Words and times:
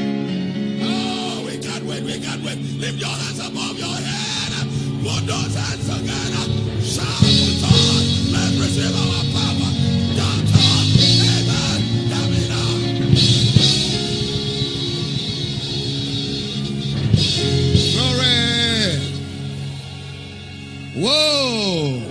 Oh, 0.00 1.42
we 1.46 1.56
can't 1.58 1.84
wait, 1.84 2.02
we 2.02 2.20
can't 2.20 2.42
wait. 2.44 2.58
Lift 2.58 2.98
your 2.98 3.08
hands 3.08 3.38
above 3.38 3.78
your 3.78 3.88
head. 3.88 4.52
Put 5.02 5.26
those 5.26 5.54
hands 5.54 5.86
together. 5.88 6.44
Shout 6.84 7.06
to 7.24 7.60
God. 7.62 8.04
Let's 8.32 8.56
receive 8.60 8.94
our 8.94 9.24
power. 9.32 9.70
Don't. 10.14 10.48
Amen. 11.00 11.80
Damn 12.10 12.32
it 12.36 12.48
now. 12.52 12.68
Glory. 17.94 18.36
Whoa. 21.02 22.02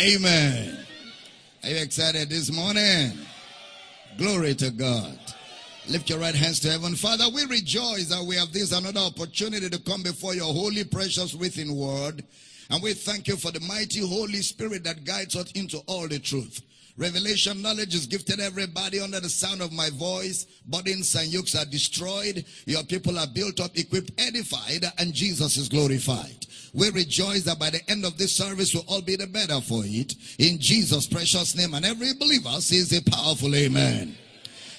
Amen. 0.00 0.78
Are 1.62 1.70
you 1.70 1.76
excited 1.76 2.28
this 2.28 2.50
morning? 2.50 3.12
Glory 4.18 4.54
to 4.56 4.70
God. 4.70 5.18
Lift 5.86 6.08
your 6.08 6.18
right 6.18 6.34
hands 6.34 6.60
to 6.60 6.70
heaven. 6.70 6.94
Father, 6.94 7.24
we 7.34 7.44
rejoice 7.44 8.08
that 8.08 8.24
we 8.24 8.36
have 8.36 8.52
this 8.52 8.72
another 8.72 9.00
opportunity 9.00 9.68
to 9.68 9.78
come 9.80 10.02
before 10.02 10.34
your 10.34 10.52
holy, 10.52 10.82
precious, 10.82 11.34
within 11.34 11.76
word. 11.76 12.24
And 12.70 12.82
we 12.82 12.94
thank 12.94 13.28
you 13.28 13.36
for 13.36 13.50
the 13.50 13.60
mighty 13.60 14.00
Holy 14.00 14.40
Spirit 14.40 14.84
that 14.84 15.04
guides 15.04 15.36
us 15.36 15.52
into 15.52 15.78
all 15.86 16.08
the 16.08 16.18
truth. 16.18 16.62
Revelation 16.96 17.60
knowledge 17.60 17.94
is 17.94 18.06
gifted 18.06 18.40
everybody 18.40 18.98
under 18.98 19.20
the 19.20 19.28
sound 19.28 19.60
of 19.60 19.72
my 19.72 19.90
voice. 19.90 20.46
Burdens 20.64 21.14
and 21.16 21.30
yokes 21.30 21.54
are 21.54 21.66
destroyed. 21.66 22.46
Your 22.64 22.84
people 22.84 23.18
are 23.18 23.26
built 23.26 23.60
up, 23.60 23.76
equipped, 23.76 24.12
edified, 24.16 24.84
and 24.96 25.12
Jesus 25.12 25.58
is 25.58 25.68
glorified. 25.68 26.46
We 26.72 26.90
rejoice 26.90 27.42
that 27.42 27.58
by 27.58 27.70
the 27.70 27.82
end 27.90 28.06
of 28.06 28.16
this 28.16 28.34
service 28.34 28.72
we'll 28.72 28.84
all 28.88 29.02
be 29.02 29.16
the 29.16 29.26
better 29.26 29.60
for 29.60 29.82
it. 29.84 30.14
In 30.38 30.58
Jesus' 30.58 31.06
precious 31.06 31.54
name. 31.54 31.74
And 31.74 31.84
every 31.84 32.14
believer 32.14 32.60
says 32.60 32.92
a 32.92 33.02
powerful 33.02 33.54
amen. 33.54 34.16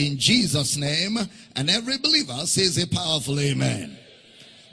In 0.00 0.16
Jesus' 0.16 0.78
name, 0.78 1.18
and 1.56 1.68
every 1.68 1.98
believer 1.98 2.46
says 2.46 2.82
a 2.82 2.86
powerful 2.86 3.38
amen. 3.38 3.99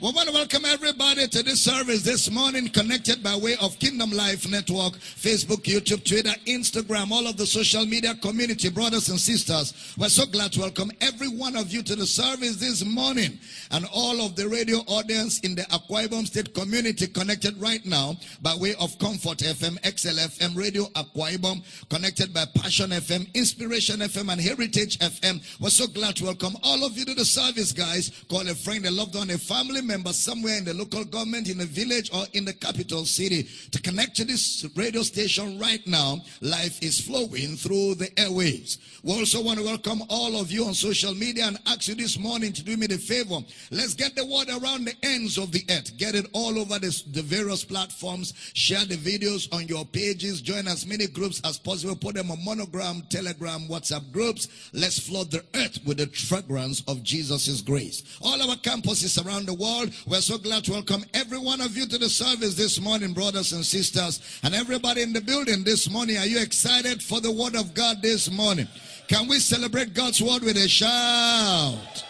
We 0.00 0.12
want 0.12 0.28
to 0.28 0.32
welcome 0.34 0.64
everybody 0.64 1.26
to 1.26 1.42
this 1.42 1.60
service 1.60 2.02
this 2.02 2.30
morning, 2.30 2.68
connected 2.68 3.20
by 3.20 3.34
way 3.34 3.56
of 3.60 3.76
Kingdom 3.80 4.12
Life 4.12 4.48
Network, 4.48 4.92
Facebook, 4.92 5.64
YouTube, 5.64 6.04
Twitter, 6.04 6.30
Instagram, 6.46 7.10
all 7.10 7.26
of 7.26 7.36
the 7.36 7.44
social 7.44 7.84
media 7.84 8.14
community, 8.14 8.70
brothers 8.70 9.08
and 9.08 9.18
sisters. 9.18 9.74
We're 9.98 10.08
so 10.08 10.24
glad 10.26 10.52
to 10.52 10.60
welcome 10.60 10.92
every 11.00 11.26
one 11.26 11.56
of 11.56 11.72
you 11.72 11.82
to 11.82 11.96
the 11.96 12.06
service 12.06 12.54
this 12.58 12.84
morning, 12.84 13.40
and 13.72 13.86
all 13.92 14.24
of 14.24 14.36
the 14.36 14.48
radio 14.48 14.76
audience 14.86 15.40
in 15.40 15.56
the 15.56 15.62
Akwa 15.62 16.06
Ibom 16.06 16.28
State 16.28 16.54
community 16.54 17.08
connected 17.08 17.60
right 17.60 17.84
now 17.84 18.14
by 18.40 18.54
way 18.54 18.76
of 18.78 18.96
Comfort 19.00 19.38
FM, 19.38 19.80
XLFM, 19.80 20.56
Radio 20.56 20.84
Akwa 20.94 21.32
Ibom, 21.36 21.60
connected 21.90 22.32
by 22.32 22.44
Passion 22.54 22.90
FM, 22.90 23.34
Inspiration 23.34 23.98
FM, 23.98 24.30
and 24.30 24.40
Heritage 24.40 25.00
FM. 25.00 25.42
We're 25.60 25.70
so 25.70 25.88
glad 25.88 26.14
to 26.16 26.26
welcome 26.26 26.54
all 26.62 26.84
of 26.84 26.96
you 26.96 27.04
to 27.04 27.14
the 27.14 27.24
service, 27.24 27.72
guys. 27.72 28.12
Call 28.30 28.46
a 28.48 28.54
friend, 28.54 28.86
a 28.86 28.92
loved 28.92 29.16
one, 29.16 29.30
a 29.30 29.38
family 29.38 29.82
member 29.88 30.12
somewhere 30.12 30.58
in 30.58 30.64
the 30.64 30.74
local 30.74 31.04
government, 31.04 31.48
in 31.48 31.58
the 31.58 31.64
village, 31.64 32.10
or 32.14 32.26
in 32.34 32.44
the 32.44 32.52
capital 32.52 33.04
city 33.06 33.48
to 33.72 33.80
connect 33.80 34.14
to 34.16 34.24
this 34.24 34.66
radio 34.76 35.02
station 35.02 35.58
right 35.58 35.84
now. 35.86 36.18
Life 36.42 36.82
is 36.82 37.00
flowing 37.00 37.56
through 37.56 37.94
the 37.94 38.06
airwaves. 38.16 38.78
We 39.02 39.14
also 39.14 39.42
want 39.42 39.58
to 39.58 39.64
welcome 39.64 40.02
all 40.10 40.38
of 40.38 40.52
you 40.52 40.66
on 40.66 40.74
social 40.74 41.14
media 41.14 41.46
and 41.46 41.58
ask 41.66 41.88
you 41.88 41.94
this 41.94 42.18
morning 42.18 42.52
to 42.52 42.62
do 42.62 42.76
me 42.76 42.86
the 42.86 42.98
favor. 42.98 43.38
Let's 43.70 43.94
get 43.94 44.14
the 44.14 44.26
word 44.26 44.48
around 44.50 44.84
the 44.84 44.94
ends 45.02 45.38
of 45.38 45.52
the 45.52 45.64
earth. 45.70 45.96
Get 45.96 46.14
it 46.14 46.26
all 46.32 46.58
over 46.58 46.78
this, 46.78 47.02
the 47.02 47.22
various 47.22 47.64
platforms. 47.64 48.34
Share 48.52 48.84
the 48.84 48.96
videos 48.96 49.52
on 49.54 49.66
your 49.68 49.86
pages. 49.86 50.42
Join 50.42 50.68
as 50.68 50.86
many 50.86 51.06
groups 51.06 51.40
as 51.44 51.58
possible. 51.58 51.96
Put 51.96 52.16
them 52.16 52.30
on 52.30 52.44
monogram, 52.44 53.02
telegram, 53.08 53.68
WhatsApp 53.68 54.12
groups. 54.12 54.48
Let's 54.74 54.98
flood 54.98 55.30
the 55.30 55.44
earth 55.54 55.78
with 55.86 55.98
the 55.98 56.06
fragrance 56.06 56.82
of 56.88 57.02
Jesus' 57.02 57.62
grace. 57.62 58.02
All 58.20 58.42
our 58.42 58.56
campuses 58.56 59.24
around 59.24 59.46
the 59.46 59.54
world 59.54 59.77
we're 60.06 60.20
so 60.20 60.38
glad 60.38 60.64
to 60.64 60.72
welcome 60.72 61.04
every 61.14 61.38
one 61.38 61.60
of 61.60 61.76
you 61.76 61.86
to 61.86 61.98
the 61.98 62.08
service 62.08 62.54
this 62.54 62.80
morning, 62.80 63.12
brothers 63.12 63.52
and 63.52 63.64
sisters, 63.64 64.20
and 64.42 64.54
everybody 64.54 65.02
in 65.02 65.12
the 65.12 65.20
building 65.20 65.64
this 65.64 65.90
morning. 65.90 66.16
Are 66.18 66.26
you 66.26 66.40
excited 66.40 67.02
for 67.02 67.20
the 67.20 67.30
word 67.30 67.54
of 67.54 67.74
God 67.74 68.02
this 68.02 68.30
morning? 68.30 68.66
Can 69.06 69.28
we 69.28 69.38
celebrate 69.38 69.94
God's 69.94 70.20
word 70.20 70.42
with 70.42 70.56
a 70.56 70.68
shout? 70.68 72.04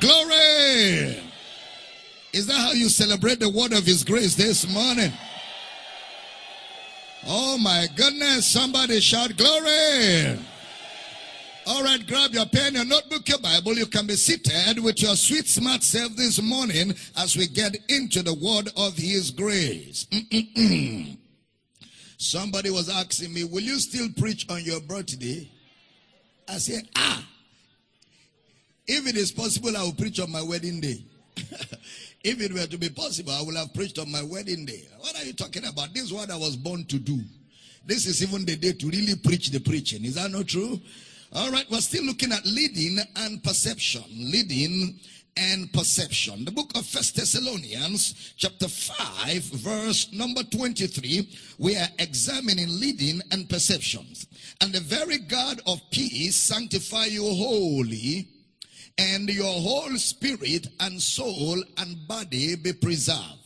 Glory! 0.00 1.22
Is 2.32 2.46
that 2.46 2.56
how 2.56 2.72
you 2.72 2.88
celebrate 2.88 3.40
the 3.40 3.50
word 3.50 3.72
of 3.72 3.84
His 3.84 4.02
grace 4.02 4.34
this 4.34 4.68
morning? 4.72 5.12
Oh 7.26 7.58
my 7.58 7.86
goodness, 7.94 8.46
somebody 8.46 9.00
shout 9.00 9.36
glory! 9.36 10.38
All 11.66 11.82
right, 11.82 12.06
grab 12.06 12.32
your 12.32 12.44
pen, 12.44 12.74
your 12.74 12.84
notebook, 12.84 13.26
your 13.26 13.38
Bible. 13.38 13.74
You 13.74 13.86
can 13.86 14.06
be 14.06 14.16
seated 14.16 14.82
with 14.82 15.00
your 15.00 15.16
sweet, 15.16 15.46
smart 15.46 15.82
self 15.82 16.14
this 16.14 16.42
morning 16.42 16.92
as 17.16 17.36
we 17.36 17.46
get 17.46 17.74
into 17.88 18.22
the 18.22 18.34
word 18.34 18.68
of 18.76 18.94
His 18.96 19.30
grace. 19.30 20.06
Somebody 22.18 22.70
was 22.70 22.90
asking 22.90 23.32
me, 23.32 23.44
Will 23.44 23.62
you 23.62 23.78
still 23.78 24.08
preach 24.18 24.46
on 24.50 24.62
your 24.62 24.80
birthday? 24.80 25.50
I 26.46 26.58
said, 26.58 26.86
Ah, 26.96 27.26
if 28.86 29.06
it 29.06 29.16
is 29.16 29.32
possible, 29.32 29.74
I 29.74 29.82
will 29.84 29.94
preach 29.94 30.20
on 30.20 30.30
my 30.30 30.42
wedding 30.42 30.82
day. 30.82 31.02
if 31.36 32.40
it 32.42 32.52
were 32.52 32.66
to 32.66 32.76
be 32.76 32.90
possible, 32.90 33.32
I 33.32 33.40
would 33.42 33.56
have 33.56 33.72
preached 33.72 33.98
on 33.98 34.12
my 34.12 34.22
wedding 34.22 34.66
day. 34.66 34.86
What 35.00 35.16
are 35.16 35.24
you 35.24 35.32
talking 35.32 35.64
about? 35.64 35.94
This 35.94 36.04
is 36.04 36.12
what 36.12 36.30
I 36.30 36.36
was 36.36 36.56
born 36.56 36.84
to 36.86 36.98
do. 36.98 37.20
This 37.86 38.06
is 38.06 38.22
even 38.22 38.44
the 38.44 38.56
day 38.56 38.72
to 38.72 38.86
really 38.86 39.16
preach 39.16 39.50
the 39.50 39.60
preaching. 39.60 40.04
Is 40.04 40.16
that 40.16 40.30
not 40.30 40.46
true? 40.46 40.78
All 41.36 41.50
right, 41.50 41.68
we're 41.68 41.80
still 41.80 42.04
looking 42.04 42.30
at 42.30 42.46
leading 42.46 43.00
and 43.16 43.42
perception. 43.42 44.04
Leading 44.08 45.00
and 45.36 45.72
perception. 45.72 46.44
The 46.44 46.52
book 46.52 46.70
of 46.76 46.86
First 46.86 47.16
Thessalonians, 47.16 48.34
chapter 48.36 48.68
5, 48.68 49.42
verse 49.42 50.12
number 50.12 50.44
23, 50.44 51.28
we 51.58 51.76
are 51.76 51.88
examining 51.98 52.68
leading 52.78 53.20
and 53.32 53.50
perceptions. 53.50 54.28
And 54.60 54.72
the 54.72 54.78
very 54.78 55.18
God 55.18 55.60
of 55.66 55.80
peace 55.90 56.36
sanctify 56.36 57.06
you 57.06 57.24
wholly, 57.24 58.28
and 58.96 59.28
your 59.28 59.54
whole 59.54 59.96
spirit 59.96 60.68
and 60.78 61.02
soul 61.02 61.60
and 61.78 62.06
body 62.06 62.54
be 62.54 62.72
preserved 62.74 63.43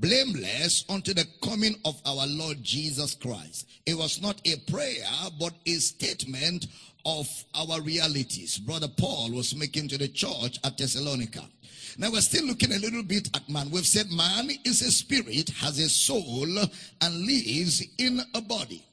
blameless 0.00 0.84
unto 0.88 1.12
the 1.14 1.26
coming 1.42 1.74
of 1.84 2.00
our 2.06 2.26
Lord 2.26 2.62
Jesus 2.62 3.14
Christ. 3.14 3.68
It 3.86 3.94
was 3.94 4.20
not 4.22 4.40
a 4.46 4.56
prayer, 4.70 5.04
but 5.38 5.52
a 5.66 5.74
statement 5.74 6.66
of 7.04 7.28
our 7.54 7.80
realities. 7.80 8.58
Brother 8.58 8.88
Paul 8.88 9.32
was 9.32 9.54
making 9.54 9.88
to 9.88 9.98
the 9.98 10.08
church 10.08 10.58
at 10.64 10.78
Thessalonica. 10.78 11.42
Now 11.98 12.10
we're 12.10 12.20
still 12.20 12.46
looking 12.46 12.72
a 12.72 12.78
little 12.78 13.02
bit 13.02 13.28
at 13.36 13.48
man. 13.48 13.70
We've 13.70 13.86
said 13.86 14.10
man 14.10 14.50
is 14.64 14.82
a 14.82 14.90
spirit, 14.90 15.50
has 15.50 15.78
a 15.78 15.88
soul, 15.88 16.48
and 17.00 17.26
lives 17.26 17.84
in 17.98 18.20
a 18.34 18.40
body. 18.40 18.84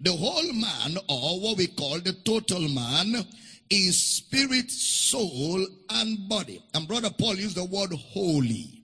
The 0.00 0.12
whole 0.12 0.52
man, 0.52 0.98
or 1.08 1.40
what 1.40 1.56
we 1.56 1.66
call 1.68 2.00
the 2.00 2.12
total 2.24 2.68
man, 2.68 3.26
is 3.70 4.00
spirit, 4.00 4.70
soul, 4.70 5.66
and 5.90 6.28
body. 6.28 6.62
And 6.74 6.86
Brother 6.86 7.10
Paul 7.10 7.36
used 7.36 7.56
the 7.56 7.64
word 7.64 7.92
holy. 7.92 8.82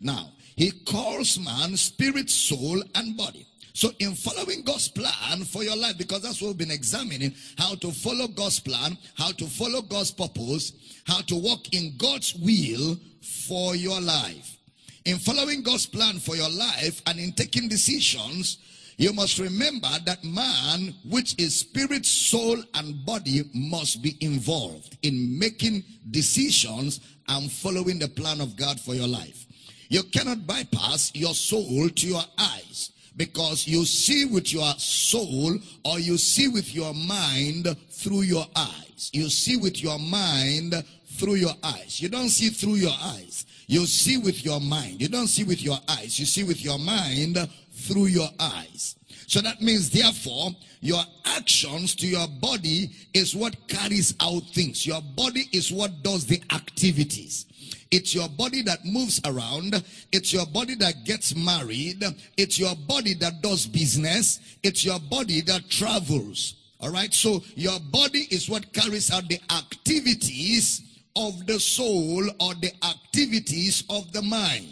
Now, 0.00 0.32
he 0.60 0.72
calls 0.72 1.38
man 1.40 1.74
spirit, 1.74 2.28
soul, 2.28 2.82
and 2.94 3.16
body. 3.16 3.46
So, 3.72 3.92
in 3.98 4.14
following 4.14 4.60
God's 4.62 4.88
plan 4.88 5.42
for 5.44 5.64
your 5.64 5.74
life, 5.74 5.96
because 5.96 6.20
that's 6.20 6.42
what 6.42 6.48
we've 6.48 6.58
been 6.58 6.70
examining 6.70 7.34
how 7.56 7.76
to 7.76 7.90
follow 7.90 8.28
God's 8.28 8.60
plan, 8.60 8.98
how 9.14 9.32
to 9.32 9.46
follow 9.46 9.80
God's 9.80 10.10
purpose, 10.10 10.74
how 11.06 11.22
to 11.22 11.36
walk 11.36 11.72
in 11.72 11.94
God's 11.96 12.34
will 12.34 12.98
for 13.22 13.74
your 13.74 14.02
life. 14.02 14.58
In 15.06 15.16
following 15.16 15.62
God's 15.62 15.86
plan 15.86 16.18
for 16.18 16.36
your 16.36 16.50
life 16.50 17.00
and 17.06 17.18
in 17.18 17.32
taking 17.32 17.66
decisions, 17.66 18.58
you 18.98 19.14
must 19.14 19.38
remember 19.38 19.88
that 20.04 20.22
man, 20.24 20.94
which 21.08 21.40
is 21.40 21.58
spirit, 21.58 22.04
soul, 22.04 22.62
and 22.74 23.06
body, 23.06 23.44
must 23.54 24.02
be 24.02 24.18
involved 24.20 24.98
in 25.00 25.38
making 25.38 25.84
decisions 26.10 27.00
and 27.28 27.50
following 27.50 27.98
the 27.98 28.08
plan 28.08 28.42
of 28.42 28.56
God 28.56 28.78
for 28.78 28.94
your 28.94 29.08
life. 29.08 29.46
You 29.90 30.04
cannot 30.04 30.46
bypass 30.46 31.10
your 31.16 31.34
soul 31.34 31.88
to 31.88 32.06
your 32.06 32.22
eyes 32.38 32.92
because 33.16 33.66
you 33.66 33.84
see 33.84 34.24
with 34.24 34.52
your 34.52 34.72
soul 34.78 35.58
or 35.84 35.98
you 35.98 36.16
see 36.16 36.46
with 36.46 36.72
your 36.72 36.94
mind 36.94 37.66
through 37.90 38.22
your 38.22 38.46
eyes. 38.54 39.10
You 39.12 39.28
see 39.28 39.56
with 39.56 39.82
your 39.82 39.98
mind 39.98 40.74
through 41.18 41.34
your 41.34 41.54
eyes. 41.64 42.00
You 42.00 42.08
don't 42.08 42.28
see 42.28 42.50
through 42.50 42.76
your 42.76 42.94
eyes. 43.02 43.44
You 43.66 43.84
see 43.84 44.16
with 44.16 44.44
your 44.44 44.60
mind. 44.60 45.02
You 45.02 45.08
don't 45.08 45.26
see 45.26 45.42
with 45.42 45.60
your 45.60 45.78
eyes. 45.88 46.20
You 46.20 46.24
see 46.24 46.44
with 46.44 46.64
your 46.64 46.78
mind 46.78 47.36
through 47.72 48.06
your 48.06 48.28
eyes. 48.38 48.94
So 49.26 49.40
that 49.40 49.60
means, 49.60 49.90
therefore, 49.90 50.50
your 50.80 51.02
actions 51.24 51.96
to 51.96 52.06
your 52.06 52.28
body 52.40 52.90
is 53.12 53.34
what 53.34 53.56
carries 53.66 54.14
out 54.20 54.44
things. 54.54 54.86
Your 54.86 55.02
body 55.02 55.48
is 55.52 55.72
what 55.72 56.04
does 56.04 56.26
the 56.26 56.40
activities. 56.52 57.46
It's 57.90 58.14
your 58.14 58.28
body 58.28 58.62
that 58.62 58.84
moves 58.84 59.20
around. 59.24 59.82
It's 60.12 60.32
your 60.32 60.46
body 60.46 60.76
that 60.76 61.04
gets 61.04 61.34
married. 61.34 62.04
It's 62.36 62.58
your 62.58 62.76
body 62.76 63.14
that 63.14 63.42
does 63.42 63.66
business. 63.66 64.38
It's 64.62 64.84
your 64.84 65.00
body 65.00 65.40
that 65.42 65.68
travels. 65.68 66.54
All 66.80 66.90
right. 66.90 67.12
So 67.12 67.42
your 67.56 67.80
body 67.90 68.26
is 68.30 68.48
what 68.48 68.72
carries 68.72 69.10
out 69.10 69.28
the 69.28 69.40
activities 69.50 70.82
of 71.16 71.46
the 71.46 71.58
soul 71.58 72.24
or 72.38 72.54
the 72.54 72.72
activities 72.84 73.82
of 73.90 74.12
the 74.12 74.22
mind. 74.22 74.68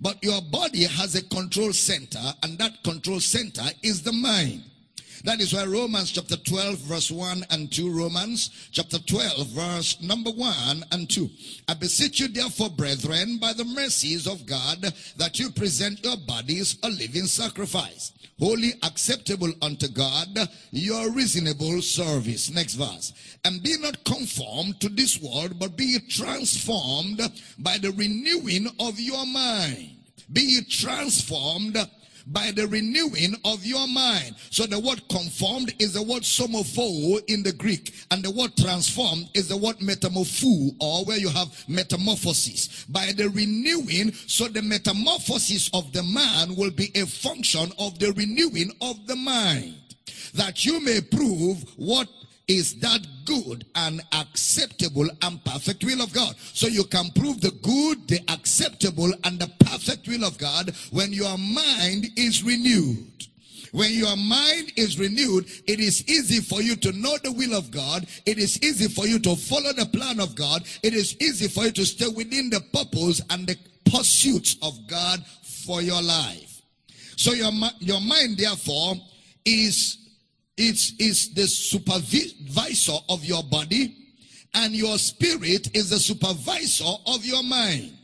But 0.00 0.22
your 0.24 0.40
body 0.40 0.84
has 0.84 1.14
a 1.14 1.22
control 1.22 1.74
center, 1.74 2.22
and 2.42 2.56
that 2.58 2.82
control 2.82 3.20
center 3.20 3.64
is 3.82 4.02
the 4.02 4.12
mind. 4.12 4.62
That 5.24 5.40
is 5.40 5.52
why 5.52 5.64
Romans 5.64 6.12
chapter 6.12 6.36
12, 6.36 6.78
verse 6.78 7.10
1 7.10 7.44
and 7.50 7.70
2. 7.70 7.90
Romans 7.92 8.68
chapter 8.72 8.98
12, 8.98 9.48
verse 9.48 10.00
number 10.00 10.30
1 10.30 10.84
and 10.92 11.10
2. 11.10 11.28
I 11.68 11.74
beseech 11.74 12.20
you, 12.20 12.28
therefore, 12.28 12.70
brethren, 12.70 13.36
by 13.36 13.52
the 13.52 13.66
mercies 13.66 14.26
of 14.26 14.46
God, 14.46 14.80
that 15.18 15.38
you 15.38 15.50
present 15.50 16.02
your 16.02 16.16
bodies 16.16 16.78
a 16.82 16.88
living 16.88 17.26
sacrifice, 17.26 18.12
holy, 18.38 18.72
acceptable 18.82 19.52
unto 19.60 19.88
God, 19.88 20.48
your 20.70 21.12
reasonable 21.12 21.82
service. 21.82 22.50
Next 22.50 22.74
verse. 22.74 23.12
And 23.44 23.62
be 23.62 23.76
not 23.78 24.02
conformed 24.04 24.80
to 24.80 24.88
this 24.88 25.20
world, 25.20 25.58
but 25.58 25.76
be 25.76 25.98
transformed 26.08 27.20
by 27.58 27.76
the 27.76 27.92
renewing 27.92 28.68
of 28.78 28.98
your 28.98 29.26
mind. 29.26 29.96
Be 30.32 30.62
transformed 30.62 31.76
by 32.30 32.52
the 32.52 32.66
renewing 32.66 33.34
of 33.44 33.64
your 33.64 33.86
mind. 33.88 34.36
So 34.50 34.66
the 34.66 34.78
word 34.78 35.02
conformed 35.08 35.74
is 35.78 35.94
the 35.94 36.02
word 36.02 36.22
somopho 36.22 37.20
in 37.28 37.42
the 37.42 37.52
Greek, 37.52 37.92
and 38.10 38.22
the 38.22 38.30
word 38.30 38.56
transformed 38.56 39.28
is 39.34 39.48
the 39.48 39.56
word 39.56 39.78
metamorpho, 39.78 40.74
or 40.80 41.04
where 41.04 41.18
you 41.18 41.28
have 41.28 41.48
metamorphosis. 41.68 42.84
By 42.84 43.12
the 43.16 43.28
renewing, 43.28 44.12
so 44.12 44.48
the 44.48 44.62
metamorphosis 44.62 45.70
of 45.74 45.92
the 45.92 46.02
man 46.02 46.56
will 46.56 46.70
be 46.70 46.90
a 46.94 47.06
function 47.06 47.72
of 47.78 47.98
the 47.98 48.12
renewing 48.12 48.72
of 48.80 49.06
the 49.06 49.16
mind, 49.16 49.74
that 50.34 50.64
you 50.64 50.80
may 50.84 51.00
prove 51.00 51.64
what 51.76 52.08
is 52.50 52.74
that 52.80 53.06
good 53.26 53.64
and 53.76 54.02
acceptable 54.12 55.08
and 55.22 55.44
perfect 55.44 55.84
will 55.84 56.02
of 56.02 56.12
God. 56.12 56.34
So 56.52 56.66
you 56.66 56.82
can 56.82 57.10
prove 57.14 57.40
the 57.40 57.52
good, 57.62 58.08
the 58.08 58.18
acceptable, 58.28 59.12
and 59.22 59.38
the 59.38 59.48
perfect 59.60 60.08
will 60.08 60.24
of 60.24 60.36
God 60.36 60.74
when 60.90 61.12
your 61.12 61.38
mind 61.38 62.08
is 62.16 62.42
renewed. 62.42 63.06
When 63.70 63.92
your 63.92 64.16
mind 64.16 64.72
is 64.74 64.98
renewed, 64.98 65.46
it 65.68 65.78
is 65.78 66.04
easy 66.08 66.40
for 66.40 66.60
you 66.60 66.74
to 66.74 66.90
know 66.90 67.16
the 67.22 67.30
will 67.30 67.54
of 67.54 67.70
God. 67.70 68.04
It 68.26 68.38
is 68.38 68.60
easy 68.64 68.88
for 68.88 69.06
you 69.06 69.20
to 69.20 69.36
follow 69.36 69.72
the 69.72 69.86
plan 69.86 70.18
of 70.18 70.34
God. 70.34 70.64
It 70.82 70.92
is 70.92 71.16
easy 71.20 71.46
for 71.46 71.66
you 71.66 71.70
to 71.70 71.86
stay 71.86 72.08
within 72.08 72.50
the 72.50 72.62
purpose 72.72 73.22
and 73.30 73.46
the 73.46 73.56
pursuits 73.84 74.56
of 74.60 74.76
God 74.88 75.24
for 75.64 75.82
your 75.82 76.02
life. 76.02 76.62
So 77.14 77.32
your, 77.32 77.52
your 77.78 78.00
mind, 78.00 78.38
therefore, 78.38 78.94
is 79.44 79.98
it 80.60 80.92
is 81.00 81.32
the 81.32 81.46
supervisor 81.46 82.98
of 83.08 83.24
your 83.24 83.42
body, 83.44 83.96
and 84.52 84.74
your 84.74 84.98
spirit 84.98 85.74
is 85.74 85.88
the 85.88 85.98
supervisor 85.98 86.92
of 87.06 87.24
your 87.24 87.42
mind. 87.42 87.96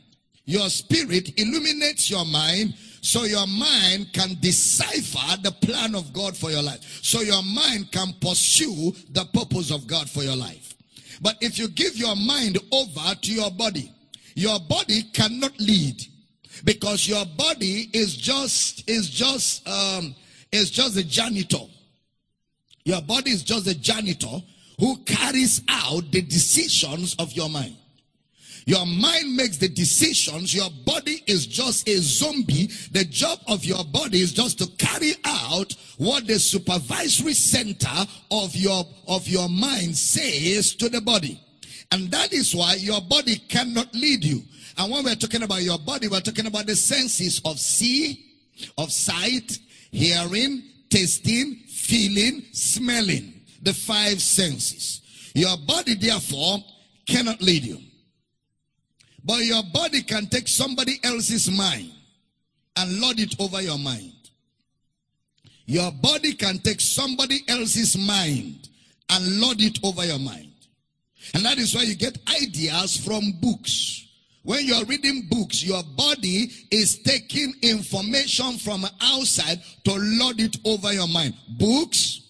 Your 0.45 0.67
spirit 0.69 1.39
illuminates 1.39 2.09
your 2.09 2.25
mind 2.25 2.73
so 3.01 3.25
your 3.25 3.45
mind 3.45 4.11
can 4.11 4.37
decipher 4.39 5.39
the 5.43 5.51
plan 5.51 5.93
of 5.93 6.11
God 6.13 6.35
for 6.35 6.49
your 6.49 6.63
life. 6.63 6.81
So 7.03 7.21
your 7.21 7.43
mind 7.43 7.91
can 7.91 8.13
pursue 8.19 8.91
the 9.11 9.25
purpose 9.33 9.69
of 9.69 9.85
God 9.85 10.09
for 10.09 10.23
your 10.23 10.35
life. 10.35 10.73
But 11.21 11.37
if 11.41 11.59
you 11.59 11.67
give 11.67 11.95
your 11.95 12.15
mind 12.15 12.57
over 12.71 13.13
to 13.13 13.33
your 13.33 13.51
body, 13.51 13.91
your 14.33 14.59
body 14.61 15.03
cannot 15.13 15.59
lead 15.59 16.01
because 16.63 17.07
your 17.07 17.25
body 17.37 17.89
is 17.93 18.15
just 18.15 18.89
is 18.89 19.09
just 19.09 19.67
um 19.67 20.15
is 20.51 20.71
just 20.71 20.97
a 20.97 21.03
janitor 21.03 21.67
your 22.87 23.01
body 23.01 23.31
is 23.31 23.43
just 23.43 23.67
a 23.67 23.77
janitor 23.77 24.41
who 24.79 24.95
carries 25.03 25.61
out 25.67 26.09
the 26.11 26.21
decisions 26.21 27.15
of 27.19 27.33
your 27.33 27.49
mind. 27.49 27.75
Your 28.65 28.85
mind 28.85 29.35
makes 29.35 29.57
the 29.57 29.67
decisions. 29.67 30.55
Your 30.55 30.69
body 30.85 31.21
is 31.27 31.47
just 31.47 31.87
a 31.89 31.97
zombie. 31.97 32.67
The 32.91 33.03
job 33.03 33.39
of 33.47 33.65
your 33.65 33.83
body 33.83 34.21
is 34.21 34.31
just 34.31 34.59
to 34.59 34.67
carry 34.77 35.15
out 35.25 35.75
what 35.97 36.27
the 36.27 36.39
supervisory 36.39 37.33
center 37.33 38.05
of 38.31 38.55
your, 38.55 38.85
of 39.07 39.27
your 39.27 39.49
mind 39.49 39.95
says 39.97 40.73
to 40.75 40.87
the 40.87 41.01
body. 41.01 41.41
And 41.91 42.09
that 42.11 42.31
is 42.31 42.55
why 42.55 42.75
your 42.75 43.01
body 43.01 43.35
cannot 43.49 43.93
lead 43.93 44.23
you. 44.23 44.43
And 44.77 44.91
when 44.91 45.03
we're 45.03 45.15
talking 45.15 45.43
about 45.43 45.61
your 45.63 45.79
body, 45.79 46.07
we're 46.07 46.21
talking 46.21 46.45
about 46.45 46.67
the 46.67 46.75
senses 46.75 47.41
of 47.43 47.59
see, 47.59 48.25
of 48.77 48.93
sight, 48.93 49.59
hearing, 49.91 50.63
tasting, 50.89 51.63
feeling, 51.87 52.43
smelling, 52.51 53.33
the 53.61 53.73
five 53.73 54.21
senses. 54.21 55.31
Your 55.33 55.55
body, 55.65 55.95
therefore, 55.95 56.57
cannot 57.07 57.41
lead 57.41 57.63
you. 57.63 57.79
But 59.23 59.39
your 59.45 59.63
body 59.73 60.01
can 60.03 60.27
take 60.27 60.47
somebody 60.47 60.99
else's 61.03 61.49
mind 61.49 61.91
and 62.75 62.99
lord 62.99 63.19
it 63.19 63.35
over 63.39 63.61
your 63.61 63.77
mind. 63.77 64.13
Your 65.65 65.91
body 65.91 66.33
can 66.33 66.59
take 66.59 66.81
somebody 66.81 67.39
else's 67.47 67.97
mind 67.97 68.69
and 69.09 69.39
lord 69.39 69.61
it 69.61 69.79
over 69.83 70.05
your 70.05 70.19
mind. 70.19 70.51
And 71.33 71.45
that 71.45 71.57
is 71.57 71.73
why 71.73 71.83
you 71.83 71.95
get 71.95 72.17
ideas 72.41 72.97
from 72.97 73.33
books. 73.41 74.06
When 74.47 74.65
you're 74.65 74.85
reading 74.85 75.27
books, 75.29 75.61
your 75.61 75.83
body 75.83 76.49
is 76.71 76.99
taking 76.99 77.53
information 77.61 78.57
from 78.59 78.85
outside 79.01 79.61
to 79.83 79.91
load 79.91 80.39
it 80.39 80.55
over 80.63 80.93
your 80.93 81.09
mind. 81.09 81.33
Books, 81.59 82.21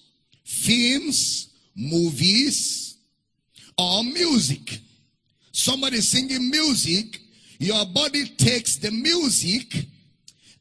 films, 0.43 1.53
movies, 1.75 2.97
or 3.77 4.03
music. 4.03 4.79
Somebody 5.51 6.01
singing 6.01 6.49
music, 6.49 7.19
your 7.59 7.85
body 7.85 8.25
takes 8.29 8.77
the 8.77 8.89
music, 8.89 9.85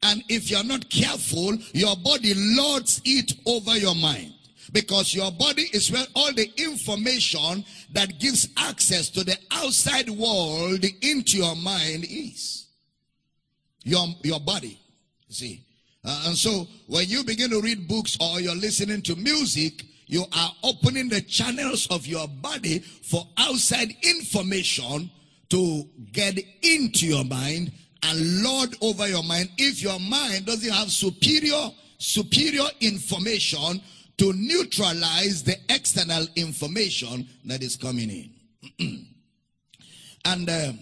and 0.03 0.23
if 0.29 0.51
you're 0.51 0.63
not 0.63 0.91
careful, 0.91 1.57
your 1.73 1.97
body 1.97 2.35
loads 2.37 3.01
it 3.07 3.33
over 3.47 3.79
your 3.79 3.95
mind. 3.95 4.35
Because 4.73 5.15
your 5.15 5.31
body 5.33 5.65
is 5.73 5.91
where 5.91 6.07
all 6.15 6.33
the 6.33 6.51
information 6.57 7.65
that 7.93 8.19
gives 8.19 8.49
access 8.57 9.09
to 9.11 9.25
the 9.25 9.37
outside 9.51 10.09
world 10.11 10.85
into 11.03 11.39
your 11.39 11.57
mind 11.57 12.05
is. 12.09 12.67
Your, 13.85 14.07
your 14.23 14.41
body. 14.41 14.81
See? 15.29 15.65
Uh, 16.05 16.25
and 16.27 16.37
so 16.37 16.67
when 16.87 17.09
you 17.09 17.25
begin 17.25 17.51
to 17.51 17.61
read 17.61 17.89
books 17.89 18.17
or 18.21 18.41
you're 18.41 18.55
listening 18.55 19.03
to 19.03 19.17
music, 19.17 19.85
you 20.07 20.25
are 20.33 20.53
opening 20.63 21.09
the 21.09 21.21
channels 21.21 21.87
of 21.89 22.07
your 22.07 22.29
body 22.29 22.79
for 22.79 23.27
outside 23.39 23.95
information 24.03 25.11
to 25.49 25.85
get 26.13 26.39
into 26.63 27.07
your 27.07 27.25
mind 27.25 27.73
and 28.03 28.43
lord 28.43 28.75
over 28.83 29.09
your 29.09 29.23
mind 29.23 29.49
if 29.59 29.83
your 29.83 29.99
mind 29.99 30.47
doesn't 30.47 30.73
have 30.73 30.91
superior 30.91 31.71
superior 31.99 32.67
information 32.81 33.81
to 34.19 34.33
neutralize 34.33 35.43
the 35.43 35.57
external 35.69 36.27
information 36.37 37.29
that 37.45 37.63
is 37.63 37.77
coming 37.77 38.11
in. 38.11 38.31
and 40.25 40.49
uh, 40.49 40.73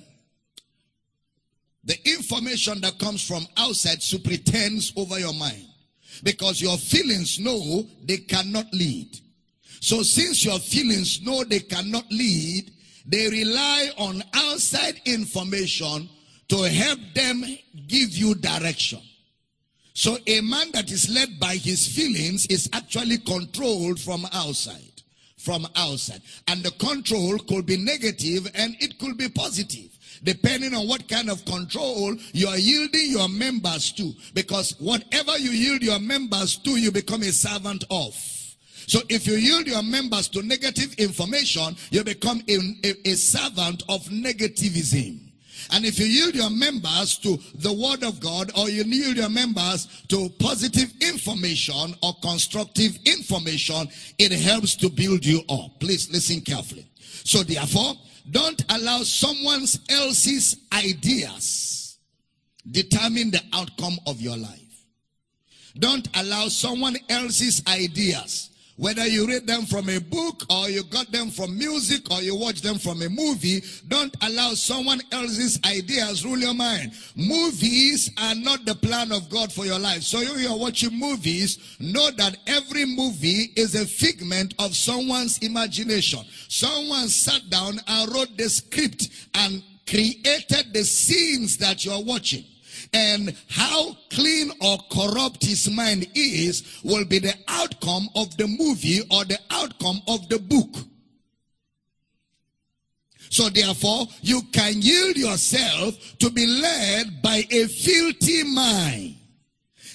the 1.85 1.97
information 2.09 2.81
that 2.81 2.99
comes 2.99 3.27
from 3.27 3.47
outside 3.57 4.03
superintends 4.03 4.93
over 4.97 5.19
your 5.19 5.35
mind 5.35 5.67
because 6.23 6.63
your 6.63 6.79
feelings 6.79 7.39
know 7.39 7.87
they 8.05 8.19
cannot 8.19 8.73
lead. 8.73 9.09
So 9.81 10.03
since 10.03 10.45
your 10.45 10.59
feelings 10.59 11.21
know 11.23 11.45
they 11.45 11.61
cannot 11.61 12.11
lead, 12.11 12.71
they 13.07 13.29
rely 13.29 13.91
on 13.99 14.23
outside 14.33 15.01
information 15.05 16.09
to 16.49 16.57
help 16.63 17.01
them 17.15 17.45
give 17.87 18.17
you 18.17 18.35
direction. 18.35 19.01
So 19.95 20.19
a 20.27 20.41
man 20.41 20.73
that 20.73 20.91
is 20.91 21.09
led 21.09 21.39
by 21.39 21.55
his 21.55 21.87
feelings 21.87 22.47
is 22.47 22.69
actually 22.73 23.19
controlled 23.19 24.01
from 24.01 24.27
outside. 24.33 25.03
From 25.39 25.69
outside. 25.77 26.21
And 26.49 26.65
the 26.65 26.73
control 26.73 27.39
could 27.39 27.65
be 27.65 27.77
negative 27.77 28.51
and 28.55 28.77
it 28.81 28.99
could 28.99 29.17
be 29.17 29.29
positive. 29.29 29.91
Depending 30.25 30.75
on 30.75 30.89
what 30.89 31.09
kind 31.09 31.31
of 31.31 31.45
control 31.45 32.17
you 32.33 32.49
are 32.49 32.59
yielding 32.59 33.11
your 33.11 33.29
members 33.29 33.93
to. 33.93 34.13
Because 34.35 34.75
whatever 34.81 35.39
you 35.39 35.51
yield 35.51 35.83
your 35.83 36.01
members 36.01 36.57
to, 36.57 36.71
you 36.71 36.91
become 36.91 37.23
a 37.23 37.31
servant 37.31 37.85
of. 37.91 38.15
So 38.87 39.01
if 39.09 39.27
you 39.29 39.35
yield 39.35 39.67
your 39.67 39.83
members 39.83 40.29
to 40.29 40.43
negative 40.43 40.95
information, 40.95 41.77
you 41.91 42.03
become 42.03 42.43
a, 42.49 42.59
a, 42.85 43.11
a 43.11 43.15
servant 43.15 43.85
of 43.89 44.03
negativism. 44.07 45.24
And 45.71 45.85
if 45.85 45.99
you 45.99 46.07
yield 46.07 46.35
your 46.35 46.51
members 46.51 47.19
to 47.19 47.39
the 47.55 47.73
word 47.73 48.03
of 48.03 48.21
God 48.21 48.51
or 48.57 48.69
you 48.69 48.85
yield 48.85 49.17
your 49.17 49.31
members 49.31 49.87
to 50.09 50.29
positive 50.39 50.93
information 51.01 51.95
or 52.03 52.15
constructive 52.23 52.99
information, 53.05 53.89
it 54.19 54.33
helps 54.33 54.77
to 54.77 54.89
build 54.89 55.25
you 55.25 55.43
up. 55.49 55.81
Please 55.81 56.11
listen 56.11 56.41
carefully. 56.41 56.87
So 57.25 57.43
therefore, 57.43 57.95
don't 58.31 58.65
allow 58.71 59.03
someone 59.03 59.65
else's 59.89 60.57
ideas 60.73 61.99
determine 62.71 63.31
the 63.31 63.43
outcome 63.53 63.99
of 64.07 64.21
your 64.21 64.37
life. 64.37 64.61
Don't 65.79 66.09
allow 66.17 66.49
someone 66.49 66.97
else's 67.09 67.63
ideas 67.67 68.51
whether 68.77 69.07
you 69.07 69.27
read 69.27 69.47
them 69.47 69.67
from 69.67 69.89
a 69.89 69.99
book 69.99 70.43
or 70.51 70.69
you 70.69 70.83
got 70.85 71.11
them 71.13 71.31
from 71.31 71.57
music 71.57 72.11
or 72.11 72.21
you 72.23 72.35
watch 72.35 72.61
them 72.61 72.77
from 72.77 73.03
a 73.03 73.09
movie, 73.09 73.63
don't 73.89 74.15
allow 74.23 74.55
someone 74.55 75.01
else's 75.13 75.61
ideas 75.65 76.25
rule 76.25 76.39
your 76.39 76.55
mind. 76.55 76.93
Movies 77.15 78.11
are 78.19 78.35
not 78.35 78.65
the 78.65 78.75
plan 78.75 79.13
of 79.13 79.31
God 79.31 79.53
for 79.53 79.65
your 79.65 79.79
life. 79.79 80.03
So 80.03 80.21
if 80.21 80.41
you're 80.41 80.59
watching 80.59 80.99
movies, 80.99 81.77
know 81.79 82.11
that 82.13 82.37
every 82.47 82.85
movie 82.85 83.53
is 83.57 83.75
a 83.77 83.87
figment 83.87 84.55
of 84.59 84.75
someone's 84.75 85.39
imagination. 85.39 86.21
Someone 86.49 87.09
sat 87.09 87.49
down 87.51 87.79
and 87.87 88.13
wrote 88.13 88.37
the 88.37 88.49
script 88.49 89.09
and 89.35 89.63
created 89.87 90.73
the 90.73 90.83
scenes 90.83 91.59
that 91.59 91.85
you're 91.85 92.03
watching 92.03 92.45
and 92.95 93.37
how 93.49 93.97
clean 94.09 94.53
or 94.63 94.79
corrupt 94.91 95.45
his 95.45 95.69
mind 95.69 96.07
is 96.15 96.81
will 96.85 97.05
be 97.05 97.19
the 97.19 97.35
outcome 97.49 98.09
of 98.15 98.35
the 98.37 98.47
movie 98.47 99.03
or 99.11 99.25
the 99.25 99.39
outcome 99.51 100.01
of 100.07 100.27
the 100.29 100.39
book. 100.39 100.77
So 103.31 103.49
therefore, 103.49 104.07
you 104.23 104.43
can 104.53 104.75
yield 104.81 105.17
yourself 105.17 105.97
to 106.21 106.31
be 106.31 106.47
led 106.47 107.21
by 107.21 107.45
a 107.51 107.67
filthy 107.67 108.45
mind. 108.45 109.17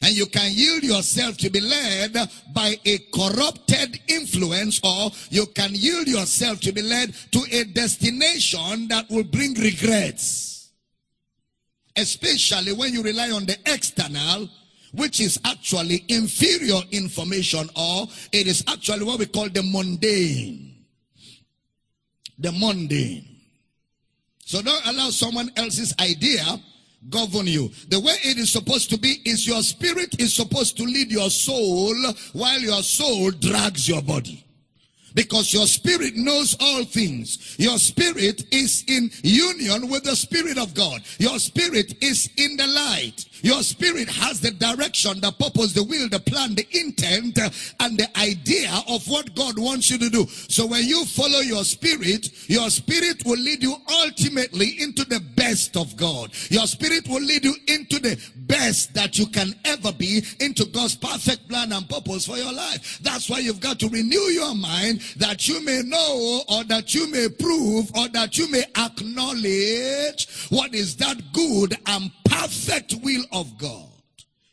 And 0.01 0.13
you 0.13 0.25
can 0.25 0.51
yield 0.51 0.84
yourself 0.84 1.38
to 1.38 1.50
be 1.50 1.62
led 1.62 2.15
by 2.53 2.77
a 2.86 2.98
corrupted 3.13 4.00
influence 4.08 4.82
or 4.84 5.12
you 5.29 5.46
can 5.48 5.72
yield 5.74 6.08
yourself 6.08 6.60
to 6.62 6.74
be 6.74 6.82
led 6.82 7.13
to 7.32 7.46
a 7.51 7.63
destination 7.65 8.88
that 8.89 9.10
will 9.10 9.25
bring 9.25 9.53
regrets 9.56 10.58
especially 11.96 12.74
when 12.74 12.93
you 12.93 13.03
rely 13.03 13.31
on 13.31 13.46
the 13.46 13.58
external, 13.65 14.50
which 14.93 15.19
is 15.19 15.39
actually 15.46 16.03
inferior 16.08 16.81
information, 16.91 17.69
or 17.75 18.08
it 18.31 18.48
is 18.48 18.63
actually 18.67 19.03
what 19.03 19.19
we 19.19 19.25
call 19.25 19.50
the 19.50 19.63
mundane. 19.63 20.86
The 22.38 22.51
mundane. 22.51 23.25
So 24.46 24.62
don't 24.62 24.86
allow 24.88 25.10
someone 25.10 25.51
else's 25.55 25.93
idea 26.00 26.41
govern 27.10 27.48
you. 27.48 27.69
The 27.88 28.00
way 28.00 28.15
it 28.24 28.38
is 28.38 28.51
supposed 28.51 28.89
to 28.89 28.98
be 28.98 29.22
is 29.25 29.48
your 29.48 29.62
spirit 29.62 30.19
is 30.19 30.34
supposed 30.34 30.75
to 30.77 30.84
lead 30.84 31.12
your 31.12 31.29
soul 31.29 31.96
while 32.34 32.60
your 32.60 32.84
soul 32.84 33.31
drags 33.31 33.88
your 33.88 34.01
body. 34.01 34.43
Because 35.19 35.53
your 35.53 35.67
spirit 35.67 36.15
knows 36.15 36.55
all 36.61 36.85
things. 36.85 37.57
Your 37.59 37.77
spirit 37.77 38.41
is 38.53 38.85
in 38.88 39.11
union 39.21 39.89
with 39.89 40.05
the 40.05 40.15
spirit 40.15 40.57
of 40.57 40.73
God. 40.73 41.01
Your 41.17 41.39
spirit 41.39 42.01
is 42.01 42.29
in 42.38 42.55
the 42.55 42.65
light. 42.65 43.25
Your 43.41 43.62
spirit 43.63 44.10
has 44.10 44.39
the 44.39 44.51
direction, 44.51 45.19
the 45.22 45.31
purpose, 45.31 45.74
the 45.74 45.84
will, 45.84 46.10
the 46.10 46.19
plan, 46.19 46.55
the 46.55 46.67
intent, 46.72 47.39
uh, 47.39 47.50
and 47.79 47.98
the 47.98 48.08
idea 48.19 48.72
of 48.88 49.08
what 49.08 49.34
God 49.36 49.58
wants 49.58 49.89
you 49.89 49.98
to 49.98 50.10
do. 50.10 50.25
So 50.27 50.65
when 50.65 50.86
you 50.86 51.05
follow 51.05 51.39
your 51.39 51.63
spirit, 51.63 52.50
your 52.50 52.69
spirit 52.69 53.24
will 53.25 53.39
lead 53.39 53.63
you 53.63 53.75
ultimately 54.03 54.81
into 54.81 55.05
the 55.05 55.19
best 55.36 55.77
of 55.77 55.96
God. 55.96 56.31
Your 56.50 56.67
spirit 56.67 57.08
will 57.08 57.22
lead 57.22 57.46
you 57.46 57.55
into 57.67 58.00
the 58.00 58.19
best 58.36 58.93
that 58.93 59.17
you 59.17 59.27
can 59.27 59.53
ever 59.65 59.91
be, 59.93 60.24
into 60.39 60.65
God's 60.65 60.96
perfect 60.96 61.48
plan 61.48 61.72
and 61.72 61.88
purpose 61.88 62.25
for 62.25 62.38
your 62.38 62.53
life. 62.53 63.00
That's 63.01 63.29
why 63.29 63.39
you've 63.39 63.60
got 63.60 63.79
to 63.79 63.89
renew 63.89 64.19
your 64.31 64.55
mind 64.55 65.01
that 65.17 65.48
you 65.48 65.63
may 65.63 65.81
know 65.84 66.41
or 66.50 66.63
that 66.65 66.93
you 66.93 67.10
may 67.10 67.29
prove 67.29 67.91
or 67.96 68.08
that 68.10 68.38
you 68.38 68.50
may 68.51 68.63
acknowledge 68.77 70.27
what 70.50 70.74
is 70.74 70.96
that 70.98 71.17
good 71.34 71.77
and 71.86 72.12
perfect 72.25 72.96
will 73.03 73.24
of 73.31 73.57
God. 73.57 73.88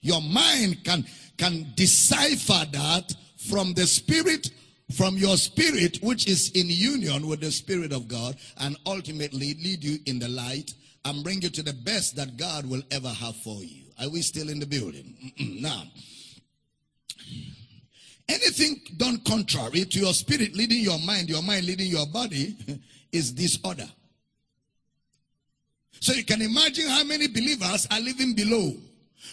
Your 0.01 0.23
mind 0.23 0.85
can, 0.85 1.05
can 1.37 1.73
decipher 1.75 2.67
that 2.73 3.15
from 3.49 3.75
the 3.75 3.87
spirit, 3.87 4.51
from 4.97 5.17
your 5.17 5.37
spirit, 5.37 5.99
which 6.03 6.29
is 6.29 6.51
in 6.51 6.67
union 6.69 7.27
with 7.27 7.41
the 7.41 7.51
spirit 7.51 7.93
of 7.93 8.09
God, 8.09 8.37
and 8.59 8.77
ultimately 8.87 9.55
lead 9.55 9.83
you 9.83 9.99
in 10.07 10.19
the 10.19 10.29
light 10.29 10.73
and 11.05 11.23
bring 11.23 11.43
you 11.43 11.51
to 11.51 11.63
the 11.63 11.73
best 11.73 12.17
that 12.17 12.37
God 12.37 12.67
will 12.67 12.83
ever 12.91 13.09
have 13.09 13.37
for 13.37 13.63
you. 13.63 13.85
Are 14.01 14.09
we 14.09 14.23
still 14.23 14.49
in 14.49 14.59
the 14.59 14.67
building? 14.67 15.33
now, 15.61 15.85
anything 18.29 18.81
done 18.97 19.21
contrary 19.27 19.85
to 19.85 19.99
your 19.99 20.13
spirit 20.13 20.55
leading 20.55 20.83
your 20.83 20.99
mind, 20.99 21.29
your 21.29 21.43
mind 21.43 21.67
leading 21.67 21.89
your 21.89 22.07
body, 22.07 22.57
is 23.13 23.33
disorder. 23.33 23.89
So 26.01 26.13
you 26.13 26.25
can 26.25 26.43
imagine 26.43 26.89
how 26.89 27.05
many 27.05 27.29
believers 27.29 27.87
are 27.91 28.01
living 28.01 28.35
below 28.35 28.75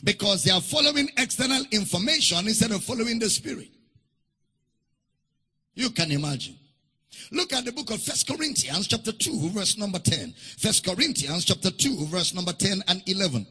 because 0.04 0.44
they 0.44 0.52
are 0.52 0.62
following 0.62 1.10
external 1.18 1.64
information 1.72 2.48
instead 2.48 2.72
of 2.72 2.84
following 2.84 3.20
the 3.20 3.30
spirit. 3.30 3.70
You 5.76 5.90
can 5.90 6.12
imagine. 6.12 6.56
Look 7.32 7.54
at 7.54 7.66
the 7.66 7.72
book 7.72 7.90
of 7.92 8.02
First 8.02 8.28
Corinthians 8.28 8.88
chapter 8.88 9.12
2 9.12 9.50
verse 9.50 9.78
number 9.78 10.00
10. 10.00 10.34
First 10.58 10.86
Corinthians 10.86 11.46
chapter 11.46 11.72
2 11.72 12.06
verse 12.08 12.34
number 12.34 12.54
10 12.54 12.84
and 12.88 13.02
11. 13.08 13.46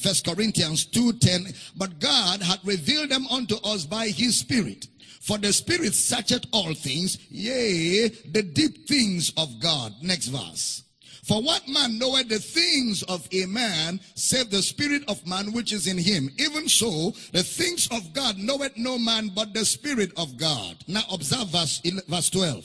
First 0.00 0.24
Corinthians 0.24 0.84
2 0.86 1.12
10. 1.14 1.46
But 1.76 1.98
God 1.98 2.42
had 2.42 2.60
revealed 2.64 3.10
them 3.10 3.26
unto 3.28 3.56
us 3.64 3.84
by 3.84 4.08
his 4.08 4.38
spirit. 4.38 4.86
For 5.20 5.36
the 5.36 5.52
spirit 5.52 5.94
searcheth 5.94 6.46
all 6.52 6.72
things, 6.74 7.18
yea, 7.30 8.08
the 8.08 8.42
deep 8.42 8.88
things 8.88 9.32
of 9.36 9.60
God. 9.60 9.92
Next 10.02 10.28
verse. 10.28 10.82
For 11.22 11.42
what 11.42 11.68
man 11.68 11.98
knoweth 11.98 12.28
the 12.28 12.38
things 12.38 13.02
of 13.04 13.26
a 13.32 13.46
man, 13.46 14.00
save 14.14 14.50
the 14.50 14.62
spirit 14.62 15.02
of 15.08 15.26
man 15.26 15.52
which 15.52 15.72
is 15.72 15.86
in 15.86 15.98
him? 15.98 16.30
Even 16.38 16.68
so, 16.68 17.12
the 17.32 17.42
things 17.42 17.88
of 17.90 18.12
God 18.12 18.38
knoweth 18.38 18.76
no 18.76 18.98
man 18.98 19.30
but 19.34 19.52
the 19.54 19.64
spirit 19.64 20.12
of 20.16 20.36
God. 20.36 20.76
Now 20.86 21.02
observe 21.12 21.48
verse, 21.48 21.82
verse 22.08 22.30
12. 22.30 22.64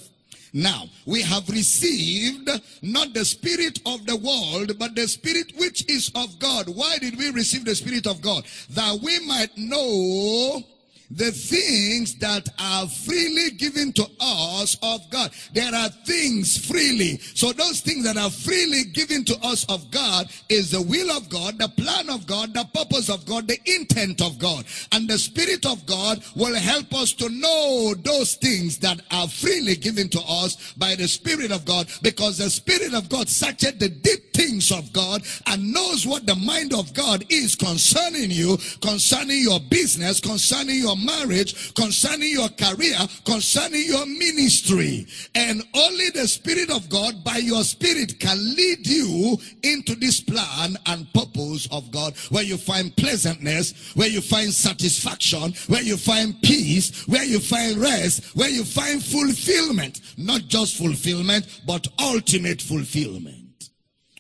Now, 0.54 0.86
we 1.06 1.22
have 1.22 1.50
received 1.50 2.50
not 2.82 3.14
the 3.14 3.26
spirit 3.26 3.82
of 3.86 4.06
the 4.06 4.16
world, 4.16 4.80
but 4.80 4.96
the 4.96 5.06
spirit 5.06 5.52
which 5.58 5.84
is 5.90 6.10
of 6.16 6.40
God. 6.40 6.70
Why 6.70 6.98
did 6.98 7.18
we 7.18 7.30
receive 7.32 7.66
the 7.66 7.76
spirit 7.76 8.08
of 8.08 8.22
God? 8.22 8.46
That 8.70 9.00
we 9.04 9.20
might 9.28 9.58
know 9.58 10.64
the 11.12 11.32
things 11.32 12.16
that 12.16 12.48
are 12.60 12.88
freely 12.88 13.52
given 13.52 13.94
to 13.94 14.08
us 14.20 14.78
of 14.82 15.02
God. 15.10 15.32
There 15.54 15.74
are 15.74 15.90
things 16.06 16.58
freely. 16.66 17.18
So 17.18 17.52
those 17.52 17.82
things 17.82 18.04
that 18.06 18.18
are 18.18 18.30
freely 18.30 18.86
given 18.86 19.24
to 19.26 19.38
us 19.44 19.66
of 19.70 19.92
God 19.92 20.30
is 20.50 20.72
the 20.72 20.82
will 20.82 21.12
of 21.12 21.30
God, 21.30 21.60
the 21.60 21.70
plan 21.70 22.10
of 22.10 22.26
God, 22.28 22.54
the 22.54 22.68
purpose 22.74 23.10
of 23.10 23.26
God, 23.26 23.48
the 23.48 23.60
intent 23.66 24.22
of 24.22 24.40
God. 24.40 24.66
And 24.92 25.08
the 25.08 25.18
Spirit 25.18 25.66
of 25.66 25.86
God 25.86 26.24
will 26.36 26.56
help 26.56 26.94
us 26.94 27.14
to 27.14 27.30
know 27.30 27.94
those 27.96 28.36
things 28.36 28.78
that 28.80 29.02
are 29.12 29.28
freely 29.28 29.76
given 29.76 30.10
to 30.10 30.22
us 30.28 30.74
by 30.74 30.96
the 30.96 31.08
Spirit 31.08 31.52
of 31.52 31.66
God 31.66 31.88
because 32.02 32.38
the 32.38 32.50
Spirit 32.50 32.94
of 32.94 33.10
God 33.10 33.30
searches 33.30 33.78
the 33.78 33.90
deep 33.90 34.34
things 34.34 34.72
of 34.72 34.92
God 34.94 35.24
and 35.48 35.74
knows 35.74 36.06
what 36.06 36.26
the 36.26 36.36
mind 36.36 36.74
of 36.74 36.94
God 36.94 37.26
is 37.30 37.56
concerning 37.56 38.32
you, 38.32 38.58
concerning 38.82 39.42
your 39.42 39.60
business, 39.60 40.20
concerning 40.20 40.80
your 40.80 40.95
marriage, 40.96 41.74
concerning 41.74 42.32
your 42.32 42.50
career, 42.50 42.98
concerning 43.26 43.86
your 43.86 44.06
ministry. 44.06 45.08
And 45.34 45.64
only 45.74 46.10
the 46.10 46.28
Spirit 46.28 46.70
of 46.70 46.90
God 46.90 47.24
by 47.24 47.38
your 47.38 47.64
Spirit 47.64 48.20
can 48.20 48.38
lead 48.56 48.88
you 48.88 49.38
into 49.64 49.96
this 49.96 50.22
plan 50.22 50.78
and 50.86 51.12
purpose 51.14 51.68
of 51.72 51.92
God 51.92 52.16
where 52.30 52.44
you 52.44 52.58
find 52.58 52.96
pleasantness, 52.96 53.94
where 53.96 54.10
you 54.10 54.22
find 54.22 54.54
satisfaction, 54.54 55.54
where 55.68 55.84
you 55.84 55.98
find 55.98 56.42
peace, 56.42 57.06
where 57.08 57.24
you 57.24 57.40
find 57.40 57.78
rest, 57.78 58.36
where 58.36 58.50
you 58.50 58.64
find 58.64 59.04
fulfillment. 59.04 60.02
Not 60.18 60.42
just 60.48 60.78
fulfillment, 60.78 61.62
but 61.66 61.88
ultimate 62.00 62.62
fulfillment. 62.62 63.35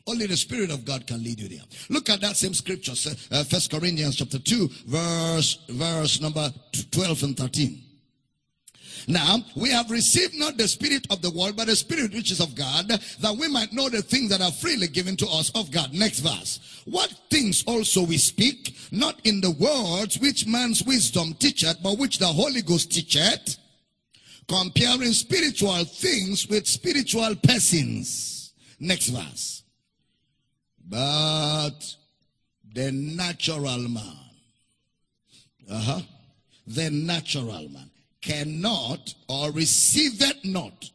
Only 0.07 0.27
the 0.27 0.37
Spirit 0.37 0.69
of 0.69 0.85
God 0.85 1.07
can 1.07 1.23
lead 1.23 1.39
you 1.39 1.47
there. 1.47 1.65
Look 1.89 2.09
at 2.09 2.21
that 2.21 2.37
same 2.37 2.53
scripture, 2.53 2.93
uh, 3.31 3.43
First 3.43 3.71
Corinthians 3.71 4.15
chapter 4.15 4.37
2, 4.37 4.69
verse, 4.85 5.59
verse 5.69 6.21
number 6.21 6.51
12 6.91 7.23
and 7.23 7.37
13. 7.37 7.81
Now, 9.07 9.37
we 9.55 9.69
have 9.69 9.91
received 9.91 10.35
not 10.35 10.57
the 10.57 10.67
spirit 10.67 11.05
of 11.09 11.21
the 11.21 11.29
world, 11.31 11.55
but 11.55 11.67
the 11.67 11.75
spirit 11.75 12.13
which 12.13 12.31
is 12.31 12.39
of 12.39 12.55
God, 12.55 12.87
that 12.87 13.37
we 13.37 13.47
might 13.47 13.73
know 13.73 13.89
the 13.89 14.01
things 14.01 14.29
that 14.29 14.41
are 14.41 14.51
freely 14.51 14.87
given 14.87 15.15
to 15.17 15.27
us 15.27 15.51
of 15.53 15.71
God. 15.71 15.93
Next 15.93 16.19
verse. 16.19 16.81
What 16.85 17.13
things 17.29 17.63
also 17.67 18.03
we 18.03 18.17
speak, 18.17 18.75
not 18.91 19.19
in 19.23 19.41
the 19.41 19.51
words 19.51 20.19
which 20.19 20.47
man's 20.47 20.83
wisdom 20.83 21.33
teacheth, 21.35 21.81
but 21.83 21.97
which 21.97 22.19
the 22.19 22.27
Holy 22.27 22.61
Ghost 22.61 22.91
teacheth, 22.91 23.57
comparing 24.47 25.13
spiritual 25.13 25.83
things 25.85 26.47
with 26.47 26.67
spiritual 26.67 27.35
persons. 27.35 28.53
Next 28.79 29.07
verse. 29.07 29.63
But 30.87 31.95
the 32.73 32.91
natural 32.91 33.87
man, 33.87 34.17
uh-huh, 35.69 36.01
the 36.67 36.89
natural 36.91 37.69
man 37.69 37.89
cannot 38.21 39.13
or 39.27 39.51
receiveth 39.51 40.43
not 40.43 40.89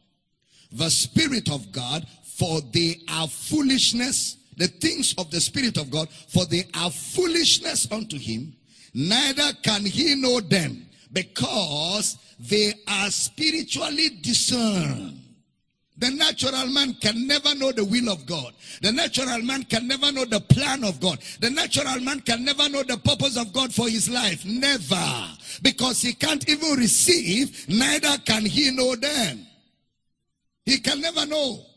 the 0.71 0.89
Spirit 0.89 1.49
of 1.51 1.71
God, 1.71 2.05
for 2.23 2.61
they 2.73 3.01
are 3.09 3.27
foolishness. 3.27 4.37
The 4.57 4.67
things 4.67 5.13
of 5.17 5.31
the 5.31 5.41
Spirit 5.41 5.77
of 5.77 5.89
God, 5.89 6.09
for 6.09 6.45
they 6.45 6.65
are 6.75 6.91
foolishness 6.91 7.91
unto 7.91 8.17
him. 8.17 8.53
Neither 8.93 9.53
can 9.63 9.85
he 9.85 10.15
know 10.15 10.39
them 10.39 10.85
because 11.11 12.17
they 12.39 12.73
are 12.87 13.09
spiritually 13.09 14.09
discerned. 14.21 15.20
The 16.01 16.09
natural 16.09 16.65
man 16.65 16.95
can 16.95 17.27
never 17.27 17.53
know 17.53 17.71
the 17.71 17.85
will 17.85 18.09
of 18.09 18.25
God. 18.25 18.53
The 18.81 18.91
natural 18.91 19.39
man 19.43 19.63
can 19.65 19.87
never 19.87 20.11
know 20.11 20.25
the 20.25 20.39
plan 20.39 20.83
of 20.83 20.99
God. 20.99 21.19
The 21.39 21.51
natural 21.51 21.99
man 21.99 22.21
can 22.21 22.43
never 22.43 22.67
know 22.69 22.81
the 22.81 22.97
purpose 22.97 23.37
of 23.37 23.53
God 23.53 23.71
for 23.71 23.87
his 23.87 24.09
life. 24.09 24.43
Never. 24.43 25.27
Because 25.61 26.01
he 26.01 26.13
can't 26.13 26.49
even 26.49 26.71
receive, 26.71 27.69
neither 27.69 28.17
can 28.25 28.43
he 28.43 28.71
know 28.71 28.95
them. 28.95 29.45
He 30.65 30.79
can 30.79 31.01
never 31.01 31.27
know. 31.27 31.67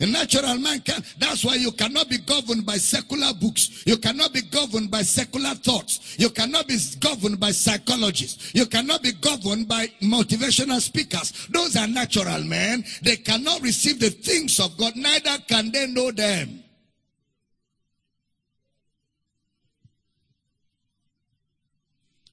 A 0.00 0.06
natural 0.06 0.56
man 0.56 0.80
can. 0.80 1.04
That's 1.18 1.44
why 1.44 1.56
you 1.56 1.72
cannot 1.72 2.08
be 2.08 2.16
governed 2.16 2.64
by 2.64 2.78
secular 2.78 3.34
books. 3.34 3.82
You 3.86 3.98
cannot 3.98 4.32
be 4.32 4.40
governed 4.40 4.90
by 4.90 5.02
secular 5.02 5.54
thoughts. 5.54 6.18
You 6.18 6.30
cannot 6.30 6.66
be 6.66 6.78
governed 6.98 7.38
by 7.38 7.50
psychologists. 7.50 8.54
You 8.54 8.64
cannot 8.64 9.02
be 9.02 9.12
governed 9.12 9.68
by 9.68 9.88
motivational 10.00 10.80
speakers. 10.80 11.48
Those 11.52 11.76
are 11.76 11.86
natural 11.86 12.42
men. 12.44 12.82
They 13.02 13.16
cannot 13.16 13.60
receive 13.60 14.00
the 14.00 14.08
things 14.08 14.58
of 14.58 14.76
God, 14.78 14.96
neither 14.96 15.36
can 15.46 15.70
they 15.70 15.86
know 15.86 16.10
them. 16.10 16.64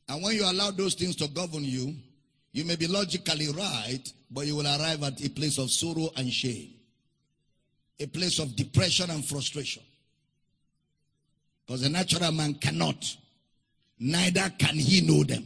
And 0.08 0.24
when 0.24 0.36
you 0.36 0.50
allow 0.50 0.72
those 0.72 0.94
things 0.94 1.18
to 1.18 1.28
govern 1.28 1.66
you, 1.66 1.94
you 2.54 2.64
may 2.64 2.78
be 2.78 2.88
logically 2.88 3.50
right, 3.52 4.02
but 4.32 4.48
you 4.48 4.56
will 4.56 4.68
arrive 4.68 5.04
at 5.04 5.22
a 5.22 5.28
place 5.28 5.58
of 5.58 5.70
sorrow 5.70 6.10
and 6.16 6.32
shame 6.32 6.77
a 8.00 8.08
place 8.08 8.40
of 8.40 8.56
depression 8.56 9.10
and 9.10 9.26
frustration. 9.26 9.84
Because 11.66 11.82
the 11.82 11.90
natural 11.90 12.32
man 12.32 12.54
cannot, 12.56 13.18
neither 14.00 14.50
can 14.58 14.76
he 14.76 15.02
know 15.02 15.24
them. 15.24 15.46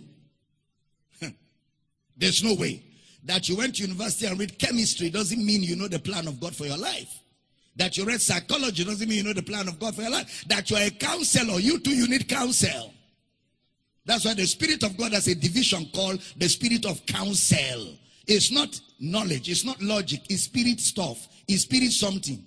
There's 2.18 2.44
no 2.44 2.54
way. 2.54 2.84
That 3.24 3.48
you 3.48 3.58
went 3.58 3.76
to 3.76 3.84
university 3.84 4.26
and 4.26 4.40
read 4.40 4.58
chemistry 4.58 5.10
doesn't 5.10 5.44
mean 5.44 5.64
you 5.64 5.76
know 5.76 5.88
the 5.88 6.00
plan 6.00 6.28
of 6.28 6.40
God 6.40 6.56
for 6.56 6.66
your 6.66 6.78
life. 6.78 7.20
That 7.76 7.98
you 7.98 8.06
read 8.06 8.22
psychology 8.22 8.84
doesn't 8.84 9.08
mean 9.08 9.20
you 9.20 9.24
know 9.24 9.34
the 9.34 9.44
plan 9.44 9.68
of 9.68 9.80
God 9.80 9.96
for 9.96 10.02
your 10.02 10.12
life. 10.12 10.44
That 10.48 10.70
you're 10.70 10.80
a 10.80 10.90
counselor, 10.90 11.60
you 11.60 11.80
too, 11.80 11.96
you 11.96 12.08
need 12.08 12.28
counsel. 12.28 12.94
That's 14.06 14.26
why 14.26 14.34
the 14.34 14.46
Spirit 14.46 14.84
of 14.84 14.98
God 14.98 15.14
has 15.14 15.28
a 15.28 15.36
division 15.36 15.88
called 15.94 16.22
the 16.36 16.50
Spirit 16.50 16.86
of 16.86 17.06
Counsel. 17.06 17.96
It's 18.34 18.50
not 18.50 18.80
knowledge, 18.98 19.50
it's 19.50 19.66
not 19.66 19.82
logic, 19.82 20.22
it's 20.30 20.44
spirit 20.44 20.80
stuff, 20.80 21.28
it's 21.50 21.64
spirit 21.64 21.92
something. 21.92 22.42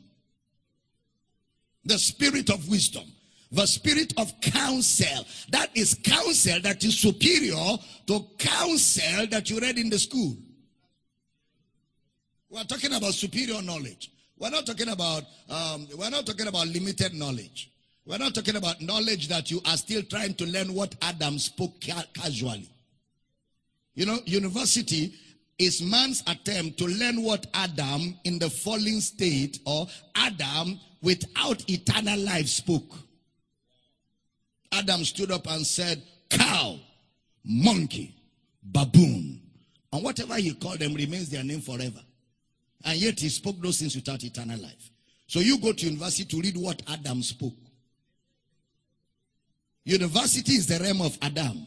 The 1.85 1.99
spirit 1.99 2.49
of 2.49 2.67
wisdom, 2.71 3.05
the 3.53 3.67
spirit 3.67 4.15
of 4.17 4.33
counsel. 4.41 5.27
That 5.51 5.69
is 5.77 5.93
counsel 6.03 6.59
that 6.63 6.83
is 6.83 6.99
superior 6.99 7.77
to 8.07 8.27
counsel 8.39 9.27
that 9.27 9.51
you 9.51 9.61
read 9.61 9.77
in 9.77 9.91
the 9.91 9.99
school. 9.99 10.39
We're 12.49 12.65
talking 12.65 12.95
about 12.95 13.13
superior 13.13 13.61
knowledge. 13.61 14.11
We're 14.39 14.49
not 14.49 14.65
talking 14.65 14.89
about 14.89 15.25
um, 15.51 15.87
we're 15.99 16.09
not 16.09 16.25
talking 16.25 16.47
about 16.47 16.67
limited 16.69 17.13
knowledge. 17.13 17.71
We're 18.07 18.17
not 18.17 18.35
talking 18.35 18.57
about 18.57 18.81
knowledge 18.81 19.29
that 19.29 19.51
you 19.51 19.61
are 19.67 19.77
still 19.77 20.03
trying 20.05 20.33
to 20.37 20.47
learn 20.47 20.73
what 20.73 20.95
Adam 21.03 21.39
spoke 21.39 21.79
ca- 21.85 22.07
casually. 22.15 22.71
You 23.95 24.07
know, 24.07 24.19
university 24.25 25.13
is 25.59 25.83
man's 25.83 26.23
attempt 26.27 26.79
to 26.79 26.87
learn 26.87 27.23
what 27.23 27.47
Adam 27.55 28.17
in 28.25 28.39
the 28.39 28.51
fallen 28.51 29.01
state 29.01 29.59
or 29.67 29.87
Adam 30.17 30.79
without 31.03 31.69
eternal 31.71 32.19
life 32.21 32.49
spoke. 32.49 32.93
Adam 34.73 35.05
stood 35.05 35.31
up 35.31 35.47
and 35.49 35.65
said, 35.65 36.03
cow, 36.31 36.77
monkey, 37.45 38.15
baboon, 38.63 39.41
and 39.93 40.03
whatever 40.03 40.35
he 40.35 40.53
called 40.55 40.81
them 40.81 40.95
remains 40.95 41.29
their 41.31 41.45
name 41.45 41.61
forever. 41.61 42.01
And 42.85 42.99
yet 42.99 43.21
he 43.21 43.29
spoke 43.29 43.61
those 43.61 43.79
things 43.79 43.95
without 43.95 44.25
eternal 44.25 44.61
life. 44.61 44.91
So 45.27 45.39
you 45.39 45.59
go 45.59 45.73
to 45.73 45.87
university 45.87 46.25
to 46.25 46.41
read 46.41 46.57
what 46.57 46.83
Adam 46.89 47.23
spoke. 47.23 47.55
University 49.85 50.53
is 50.53 50.67
the 50.67 50.83
realm 50.83 51.01
of 51.03 51.17
Adam. 51.23 51.65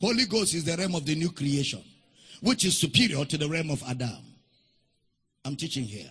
Holy 0.00 0.26
Ghost 0.26 0.54
is 0.54 0.64
the 0.64 0.76
realm 0.76 0.94
of 0.94 1.06
the 1.06 1.14
new 1.14 1.30
creation, 1.30 1.82
which 2.40 2.64
is 2.64 2.76
superior 2.76 3.24
to 3.24 3.38
the 3.38 3.48
realm 3.48 3.70
of 3.70 3.82
Adam. 3.84 4.18
I'm 5.44 5.56
teaching 5.56 5.84
here. 5.84 6.10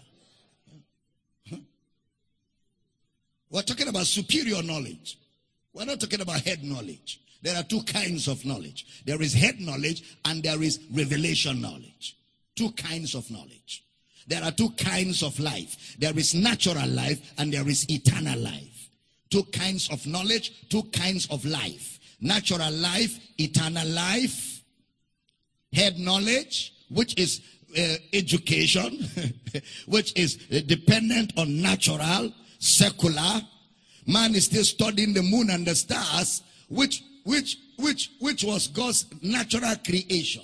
We're 3.50 3.62
talking 3.62 3.88
about 3.88 4.08
superior 4.08 4.64
knowledge. 4.64 5.20
We're 5.74 5.86
not 5.86 6.00
talking 6.00 6.22
about 6.22 6.42
head 6.42 6.64
knowledge. 6.64 7.20
There 7.42 7.56
are 7.56 7.64
two 7.64 7.84
kinds 7.84 8.28
of 8.28 8.44
knowledge. 8.46 9.04
There 9.06 9.22
is 9.22 9.34
head 9.34 9.60
knowledge 9.60 10.18
and 10.26 10.42
there 10.42 10.62
is 10.64 10.80
revelation 10.92 11.62
knowledge. 11.62 12.18
Two 12.56 12.72
kinds 12.72 13.14
of 13.14 13.30
knowledge. 13.30 13.84
There 14.28 14.44
are 14.44 14.52
two 14.52 14.70
kinds 14.72 15.22
of 15.22 15.40
life. 15.40 15.98
There 16.00 16.18
is 16.18 16.34
natural 16.34 16.88
life 16.88 17.34
and 17.38 17.54
there 17.54 17.68
is 17.68 17.88
eternal 17.92 18.40
life. 18.40 18.90
Two 19.30 19.44
kinds 19.44 19.90
of 19.90 20.06
knowledge, 20.08 20.70
two 20.70 20.84
kinds 20.84 21.28
of 21.30 21.44
life 21.46 21.93
natural 22.24 22.72
life, 22.72 23.20
eternal 23.38 23.88
life, 23.88 24.62
head 25.72 26.00
knowledge, 26.00 26.74
which 26.90 27.20
is 27.20 27.42
uh, 27.78 27.96
education, 28.14 29.10
which 29.88 30.18
is 30.18 30.40
uh, 30.52 30.60
dependent 30.66 31.34
on 31.38 31.62
natural, 31.62 32.32
secular. 32.60 33.42
Man 34.06 34.36
is 34.36 34.46
still 34.46 34.64
studying 34.64 35.14
the 35.14 35.24
moon 35.24 35.50
and 35.50 35.66
the 35.66 35.76
stars, 35.76 36.42
which 36.70 37.04
which 37.24 37.58
which 37.78 38.12
which 38.20 38.44
was 38.44 38.68
God's 38.68 39.06
natural 39.22 39.76
creation. 39.86 40.44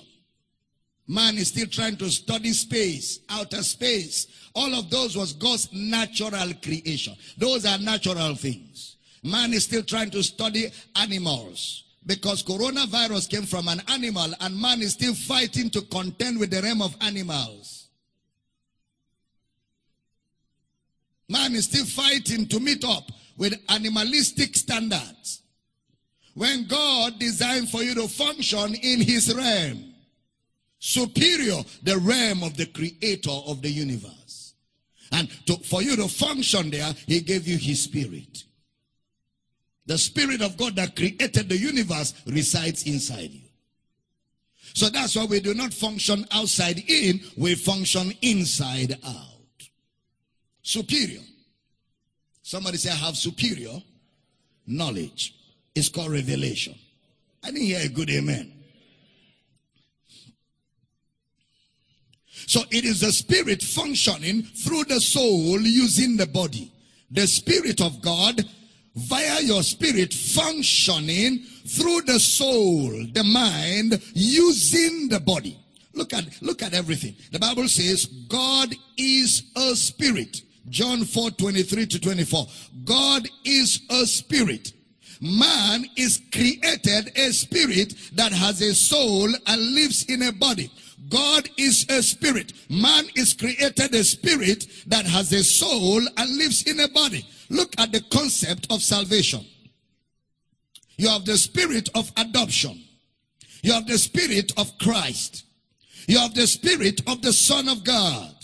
Man 1.06 1.38
is 1.38 1.48
still 1.48 1.66
trying 1.66 1.96
to 1.96 2.10
study 2.10 2.52
space, 2.52 3.20
outer 3.28 3.62
space. 3.62 4.28
All 4.54 4.74
of 4.74 4.90
those 4.90 5.16
was 5.16 5.32
God's 5.32 5.68
natural 5.72 6.52
creation. 6.62 7.14
Those 7.36 7.66
are 7.66 7.78
natural 7.78 8.34
things. 8.34 8.89
Man 9.22 9.52
is 9.52 9.64
still 9.64 9.82
trying 9.82 10.10
to 10.10 10.22
study 10.22 10.70
animals 10.96 11.84
because 12.06 12.42
coronavirus 12.42 13.28
came 13.28 13.42
from 13.42 13.68
an 13.68 13.82
animal 13.88 14.32
and 14.40 14.58
man 14.58 14.80
is 14.80 14.94
still 14.94 15.14
fighting 15.14 15.68
to 15.70 15.82
contend 15.82 16.38
with 16.38 16.50
the 16.50 16.62
realm 16.62 16.80
of 16.80 16.96
animals. 17.00 17.88
Man 21.28 21.54
is 21.54 21.66
still 21.66 21.84
fighting 21.84 22.46
to 22.48 22.58
meet 22.58 22.84
up 22.84 23.10
with 23.36 23.54
animalistic 23.68 24.56
standards. 24.56 25.42
When 26.34 26.66
God 26.66 27.18
designed 27.18 27.68
for 27.68 27.82
you 27.82 27.94
to 27.94 28.08
function 28.08 28.74
in 28.74 29.00
his 29.00 29.32
realm, 29.34 29.94
superior 30.78 31.62
the 31.82 31.98
realm 31.98 32.42
of 32.42 32.56
the 32.56 32.66
creator 32.66 33.30
of 33.30 33.62
the 33.62 33.68
universe. 33.68 34.54
And 35.12 35.28
to, 35.46 35.56
for 35.58 35.82
you 35.82 35.96
to 35.96 36.08
function 36.08 36.70
there, 36.70 36.92
he 37.06 37.20
gave 37.20 37.46
you 37.46 37.58
his 37.58 37.82
spirit. 37.82 38.44
The 39.86 39.98
Spirit 39.98 40.42
of 40.42 40.56
God 40.56 40.76
that 40.76 40.94
created 40.94 41.48
the 41.48 41.56
universe 41.56 42.14
resides 42.26 42.84
inside 42.84 43.30
you. 43.30 43.40
So 44.74 44.88
that's 44.88 45.16
why 45.16 45.24
we 45.24 45.40
do 45.40 45.54
not 45.54 45.74
function 45.74 46.26
outside 46.30 46.82
in, 46.86 47.20
we 47.36 47.54
function 47.54 48.12
inside 48.22 48.96
out. 49.04 49.26
Superior. 50.62 51.22
Somebody 52.42 52.76
say, 52.76 52.90
I 52.90 52.94
have 52.94 53.16
superior 53.16 53.82
knowledge. 54.66 55.34
It's 55.74 55.88
called 55.88 56.12
revelation. 56.12 56.74
I 57.42 57.50
didn't 57.50 57.62
hear 57.62 57.80
a 57.80 57.88
good 57.88 58.10
amen. 58.10 58.52
So 62.46 62.62
it 62.70 62.84
is 62.84 63.00
the 63.00 63.12
spirit 63.12 63.62
functioning 63.62 64.42
through 64.42 64.84
the 64.84 65.00
soul 65.00 65.60
using 65.60 66.16
the 66.16 66.26
body. 66.26 66.72
The 67.10 67.26
spirit 67.26 67.80
of 67.80 68.00
God 68.02 68.44
via 68.94 69.40
your 69.42 69.62
spirit 69.62 70.12
functioning 70.12 71.38
through 71.66 72.02
the 72.02 72.18
soul, 72.18 72.90
the 73.12 73.24
mind, 73.24 74.00
using 74.14 75.08
the 75.08 75.20
body. 75.20 75.58
Look 75.94 76.12
at, 76.12 76.24
look 76.42 76.62
at 76.62 76.74
everything. 76.74 77.14
The 77.32 77.38
Bible 77.38 77.68
says 77.68 78.06
God 78.28 78.74
is 78.96 79.44
a 79.56 79.74
spirit. 79.76 80.42
John 80.68 81.04
4, 81.04 81.30
23 81.32 81.86
to 81.86 82.00
24. 82.00 82.46
God 82.84 83.28
is 83.44 83.82
a 83.90 84.06
spirit. 84.06 84.72
Man 85.20 85.84
is 85.96 86.20
created 86.32 87.12
a 87.16 87.32
spirit 87.32 87.94
that 88.14 88.32
has 88.32 88.62
a 88.62 88.74
soul 88.74 89.28
and 89.46 89.74
lives 89.74 90.04
in 90.04 90.22
a 90.22 90.32
body. 90.32 90.70
God 91.10 91.48
is 91.58 91.84
a 91.90 92.02
spirit. 92.02 92.52
Man 92.70 93.04
is 93.16 93.34
created 93.34 93.94
a 93.94 94.04
spirit 94.04 94.66
that 94.86 95.04
has 95.06 95.32
a 95.32 95.42
soul 95.42 96.00
and 96.16 96.36
lives 96.36 96.62
in 96.62 96.80
a 96.80 96.88
body. 96.88 97.26
Look 97.50 97.74
at 97.78 97.92
the 97.92 98.00
concept 98.12 98.68
of 98.70 98.80
salvation. 98.80 99.44
You 100.96 101.08
have 101.08 101.24
the 101.24 101.36
spirit 101.36 101.88
of 101.94 102.10
adoption. 102.16 102.80
You 103.62 103.72
have 103.72 103.86
the 103.86 103.98
spirit 103.98 104.52
of 104.56 104.78
Christ. 104.78 105.44
You 106.06 106.18
have 106.18 106.34
the 106.34 106.46
spirit 106.46 107.02
of 107.08 107.22
the 107.22 107.32
Son 107.32 107.68
of 107.68 107.84
God. 107.84 108.34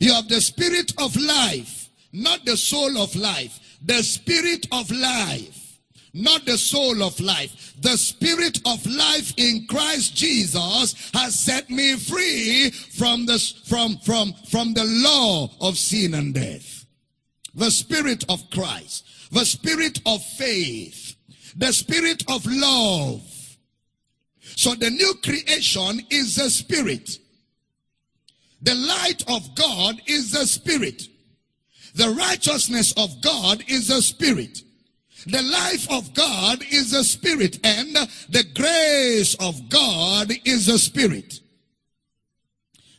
You 0.00 0.12
have 0.14 0.28
the 0.28 0.40
spirit 0.40 0.92
of 0.98 1.14
life, 1.16 1.88
not 2.12 2.44
the 2.44 2.56
soul 2.56 2.98
of 2.98 3.14
life. 3.14 3.60
The 3.84 4.02
spirit 4.02 4.66
of 4.72 4.90
life, 4.90 5.78
not 6.14 6.46
the 6.46 6.56
soul 6.56 7.02
of 7.02 7.20
life. 7.20 7.74
The 7.80 7.96
spirit 7.98 8.58
of 8.66 8.84
life 8.86 9.34
in 9.36 9.66
Christ 9.68 10.16
Jesus 10.16 11.10
has 11.12 11.38
set 11.38 11.68
me 11.68 11.96
free 11.96 12.70
from 12.70 13.26
the, 13.26 13.38
from, 13.66 13.98
from, 13.98 14.32
from 14.48 14.72
the 14.72 14.84
law 14.84 15.50
of 15.60 15.76
sin 15.76 16.14
and 16.14 16.32
death. 16.32 16.73
The 17.54 17.70
spirit 17.70 18.24
of 18.28 18.50
Christ, 18.50 19.04
the 19.32 19.44
spirit 19.44 20.00
of 20.06 20.22
faith, 20.22 21.16
the 21.56 21.72
spirit 21.72 22.24
of 22.28 22.44
love. 22.46 23.22
So 24.40 24.74
the 24.74 24.90
new 24.90 25.14
creation 25.22 26.00
is 26.10 26.36
the 26.36 26.50
spirit. 26.50 27.18
The 28.62 28.74
light 28.74 29.22
of 29.28 29.54
God 29.54 30.00
is 30.06 30.32
the 30.32 30.46
spirit. 30.46 31.02
The 31.94 32.10
righteousness 32.10 32.92
of 32.96 33.22
God 33.22 33.62
is 33.68 33.88
the 33.88 34.02
spirit. 34.02 34.62
The 35.26 35.42
life 35.42 35.90
of 35.90 36.12
God 36.12 36.62
is 36.70 36.90
the 36.90 37.04
spirit 37.04 37.58
and 37.64 37.94
the 38.28 38.44
grace 38.54 39.34
of 39.36 39.68
God 39.68 40.32
is 40.44 40.66
the 40.66 40.78
spirit. 40.78 41.40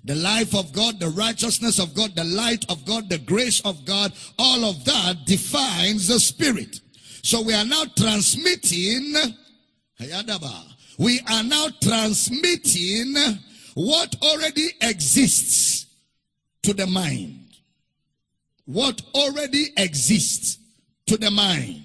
The 0.06 0.16
life 0.16 0.54
of 0.56 0.72
God, 0.72 1.00
the 1.00 1.10
righteousness 1.10 1.80
of 1.80 1.96
God, 1.96 2.16
the 2.16 2.24
light 2.24 2.64
of 2.70 2.86
God, 2.86 3.10
the 3.10 3.18
grace 3.18 3.60
of 3.62 3.86
God, 3.86 4.14
all 4.38 4.64
of 4.64 4.86
that 4.86 5.26
defines 5.26 6.08
the 6.08 6.20
spirit. 6.20 6.80
So 7.24 7.42
we 7.42 7.56
are 7.56 7.66
now 7.66 7.86
transmitting, 7.98 9.16
we 11.00 11.20
are 11.28 11.44
now 11.44 11.68
transmitting 11.82 13.16
what 13.74 14.16
already 14.22 14.68
exists 14.82 15.88
to 16.62 16.74
the 16.74 16.86
mind. 16.86 17.40
What 18.66 19.02
already 19.16 19.74
exists 19.78 20.60
to 21.08 21.18
the 21.18 21.32
mind. 21.32 21.85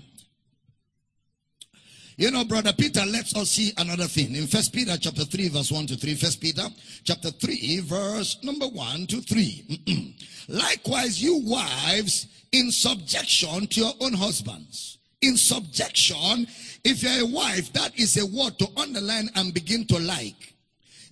You 2.21 2.31
know, 2.31 2.45
brother 2.45 2.75
Peter 2.75 3.07
lets 3.07 3.35
us 3.35 3.53
see 3.53 3.73
another 3.79 4.05
thing. 4.05 4.35
In 4.35 4.47
First 4.47 4.75
Peter 4.75 4.95
chapter 4.99 5.25
3, 5.25 5.49
verse 5.49 5.73
1 5.73 5.87
to 5.87 5.97
3. 5.97 6.15
First 6.17 6.39
Peter 6.39 6.67
chapter 7.03 7.31
3, 7.31 7.81
verse 7.81 8.37
number 8.43 8.67
1 8.69 9.07
to 9.07 9.23
3. 9.23 10.17
Likewise, 10.49 11.23
you 11.23 11.41
wives, 11.47 12.27
in 12.53 12.71
subjection 12.71 13.67
to 13.69 13.81
your 13.81 13.95
own 14.03 14.13
husbands. 14.13 14.99
In 15.23 15.39
subjection, 15.39 16.47
if 16.85 17.03
you're 17.03 17.27
a 17.27 17.33
wife, 17.33 17.73
that 17.73 17.99
is 17.99 18.19
a 18.19 18.27
word 18.27 18.59
to 18.59 18.69
underline 18.77 19.31
and 19.37 19.55
begin 19.55 19.87
to 19.87 19.99
like. 19.99 20.55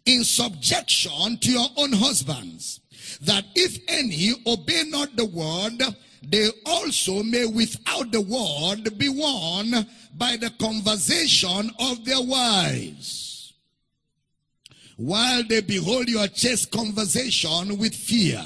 In 0.04 0.24
subjection 0.24 1.38
to 1.38 1.50
your 1.50 1.68
own 1.78 1.94
husbands. 1.94 2.80
That 3.22 3.46
if 3.54 3.78
any 3.88 4.34
obey 4.46 4.84
not 4.86 5.16
the 5.16 5.24
word, 5.24 5.80
they 6.22 6.50
also 6.66 7.22
may 7.22 7.46
without 7.46 8.12
the 8.12 8.20
word 8.20 8.98
be 8.98 9.08
won 9.08 9.86
by 10.18 10.36
the 10.36 10.50
conversation 10.58 11.70
of 11.78 12.04
their 12.04 12.20
wives. 12.20 13.54
While 14.96 15.44
they 15.44 15.60
behold 15.60 16.08
your 16.08 16.26
chaste 16.26 16.72
conversation 16.72 17.78
with 17.78 17.94
fear, 17.94 18.44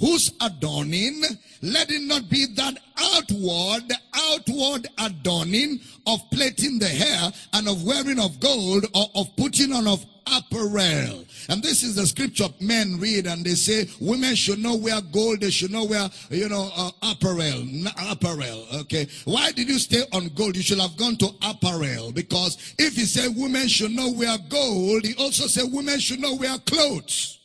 whose 0.00 0.32
adorning, 0.40 1.22
let 1.60 1.90
it 1.90 2.02
not 2.02 2.30
be 2.30 2.46
that 2.56 2.78
outward, 2.98 3.92
outward 4.14 4.88
adorning 4.98 5.78
of 6.06 6.20
plaiting 6.32 6.78
the 6.78 6.88
hair 6.88 7.30
and 7.52 7.68
of 7.68 7.84
wearing 7.84 8.18
of 8.18 8.40
gold 8.40 8.86
or 8.94 9.06
of 9.14 9.36
putting 9.36 9.72
on 9.72 9.86
of 9.86 10.04
apparel. 10.30 11.24
And 11.48 11.62
this 11.62 11.82
is 11.82 11.94
the 11.94 12.06
scripture 12.06 12.48
men 12.60 12.98
read 12.98 13.26
and 13.26 13.44
they 13.44 13.54
say 13.54 13.88
women 14.00 14.34
should 14.34 14.58
not 14.58 14.80
wear 14.80 15.00
gold, 15.12 15.40
they 15.40 15.50
should 15.50 15.70
not 15.70 15.88
wear, 15.88 16.08
you 16.30 16.48
know, 16.48 16.70
uh, 16.76 16.90
apparel. 17.02 17.64
Apparel, 18.10 18.66
okay. 18.80 19.06
Why 19.24 19.52
did 19.52 19.68
you 19.68 19.78
stay 19.78 20.02
on 20.12 20.28
gold? 20.28 20.56
You 20.56 20.62
should 20.62 20.80
have 20.80 20.96
gone 20.96 21.16
to 21.16 21.30
apparel 21.42 22.12
because 22.12 22.74
if 22.78 22.94
he 22.94 23.04
said 23.04 23.36
women 23.36 23.68
should 23.68 23.92
not 23.92 24.16
wear 24.16 24.36
gold, 24.48 25.04
he 25.04 25.14
also 25.16 25.46
said 25.46 25.64
women 25.72 25.98
should 25.98 26.20
not 26.20 26.38
wear 26.38 26.56
clothes. 26.58 27.38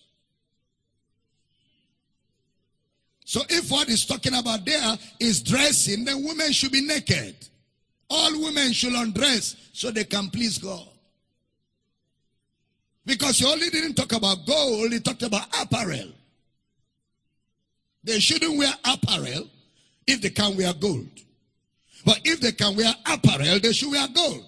So 3.25 3.41
if 3.49 3.71
what 3.71 3.87
he's 3.87 4.05
talking 4.05 4.35
about 4.35 4.65
there 4.65 4.97
is 5.19 5.41
dressing, 5.41 6.05
then 6.05 6.23
women 6.23 6.51
should 6.51 6.71
be 6.71 6.85
naked. 6.85 7.35
All 8.09 8.39
women 8.39 8.71
should 8.71 8.93
undress 8.93 9.55
so 9.73 9.89
they 9.89 10.03
can 10.03 10.29
please 10.29 10.59
God. 10.59 10.87
Because 13.05 13.39
he 13.39 13.45
only 13.45 13.69
didn't 13.69 13.95
talk 13.95 14.11
about 14.13 14.45
gold, 14.45 14.91
he 14.91 14.99
talked 14.99 15.23
about 15.23 15.47
apparel. 15.61 16.11
They 18.03 18.19
shouldn't 18.19 18.57
wear 18.57 18.73
apparel 18.83 19.47
if 20.07 20.21
they 20.21 20.29
can 20.29 20.57
wear 20.57 20.73
gold. 20.73 21.09
But 22.05 22.21
if 22.23 22.39
they 22.39 22.51
can 22.51 22.75
wear 22.75 22.93
apparel, 23.05 23.59
they 23.59 23.73
should 23.73 23.91
wear 23.91 24.07
gold. 24.13 24.45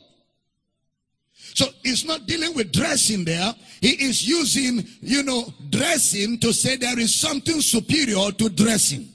So 1.54 1.66
he's 1.84 2.06
not 2.06 2.28
dealing 2.28 2.56
with 2.56 2.72
dressing 2.72 3.26
there. 3.26 3.54
He 3.82 3.90
is 4.06 4.28
using, 4.28 4.86
you 5.02 5.24
know, 5.24 5.54
dressing 5.70 6.40
to 6.40 6.54
say 6.54 6.76
there 6.76 7.00
is 7.00 7.16
something 7.16 7.62
superior 7.62 8.32
to 8.32 8.50
dressing 8.50 9.10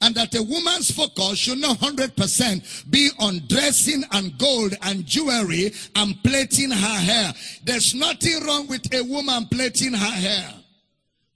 and 0.00 0.14
that 0.14 0.34
a 0.34 0.42
woman's 0.42 0.90
focus 0.90 1.38
should 1.38 1.58
not 1.58 1.78
100% 1.78 2.90
be 2.90 3.10
on 3.18 3.40
dressing 3.48 4.02
and 4.12 4.36
gold 4.38 4.74
and 4.82 5.04
jewelry 5.04 5.72
and 5.94 6.22
plaiting 6.22 6.70
her 6.70 6.98
hair. 7.00 7.32
There's 7.64 7.94
nothing 7.94 8.44
wrong 8.44 8.66
with 8.66 8.92
a 8.94 9.02
woman 9.02 9.46
plaiting 9.46 9.92
her 9.92 9.96
hair. 9.96 10.54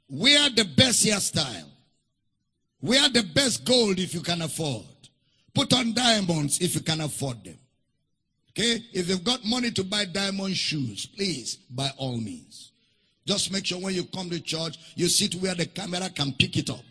Wear 0.09 0.48
the 0.50 0.64
best 0.64 1.05
hairstyle. 1.05 1.68
Wear 2.81 3.09
the 3.09 3.22
best 3.22 3.64
gold 3.64 3.98
if 3.98 4.14
you 4.14 4.20
can 4.20 4.42
afford. 4.42 4.85
Put 5.55 5.72
on 5.72 5.94
diamonds 5.94 6.61
if 6.61 6.74
you 6.74 6.81
can 6.81 7.00
afford 7.00 7.44
them. 7.44 7.59
Okay? 8.50 8.83
If 8.92 9.09
you've 9.09 9.24
got 9.24 9.44
money 9.44 9.70
to 9.72 9.85
buy 9.85 10.05
diamond 10.07 10.57
shoes, 10.57 11.07
please, 11.07 11.57
by 11.70 11.90
all 11.96 12.16
means. 12.16 12.72
Just 13.27 13.50
make 13.53 13.66
sure 13.66 13.79
when 13.79 13.94
you 13.94 14.05
come 14.05 14.31
to 14.31 14.40
church, 14.40 14.77
you 14.96 15.09
sit 15.09 15.35
where 15.37 15.55
the 15.55 15.66
camera 15.66 16.11
can 16.11 16.33
pick 16.38 16.57
it 16.57 16.70
up. 16.70 16.85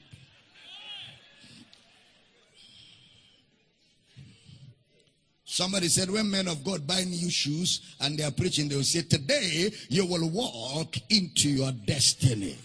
Somebody 5.54 5.88
said, 5.88 6.10
when 6.10 6.32
men 6.32 6.48
of 6.48 6.64
God 6.64 6.88
buy 6.88 7.04
new 7.04 7.30
shoes 7.30 7.96
and 8.02 8.18
they 8.18 8.24
are 8.24 8.32
preaching, 8.32 8.68
they 8.68 8.76
will 8.76 8.82
say, 8.82 9.04
Today 9.04 9.72
you 9.88 10.04
will 10.04 10.28
walk 10.32 10.96
into 11.12 11.48
your 11.48 11.72
destiny. 11.72 12.58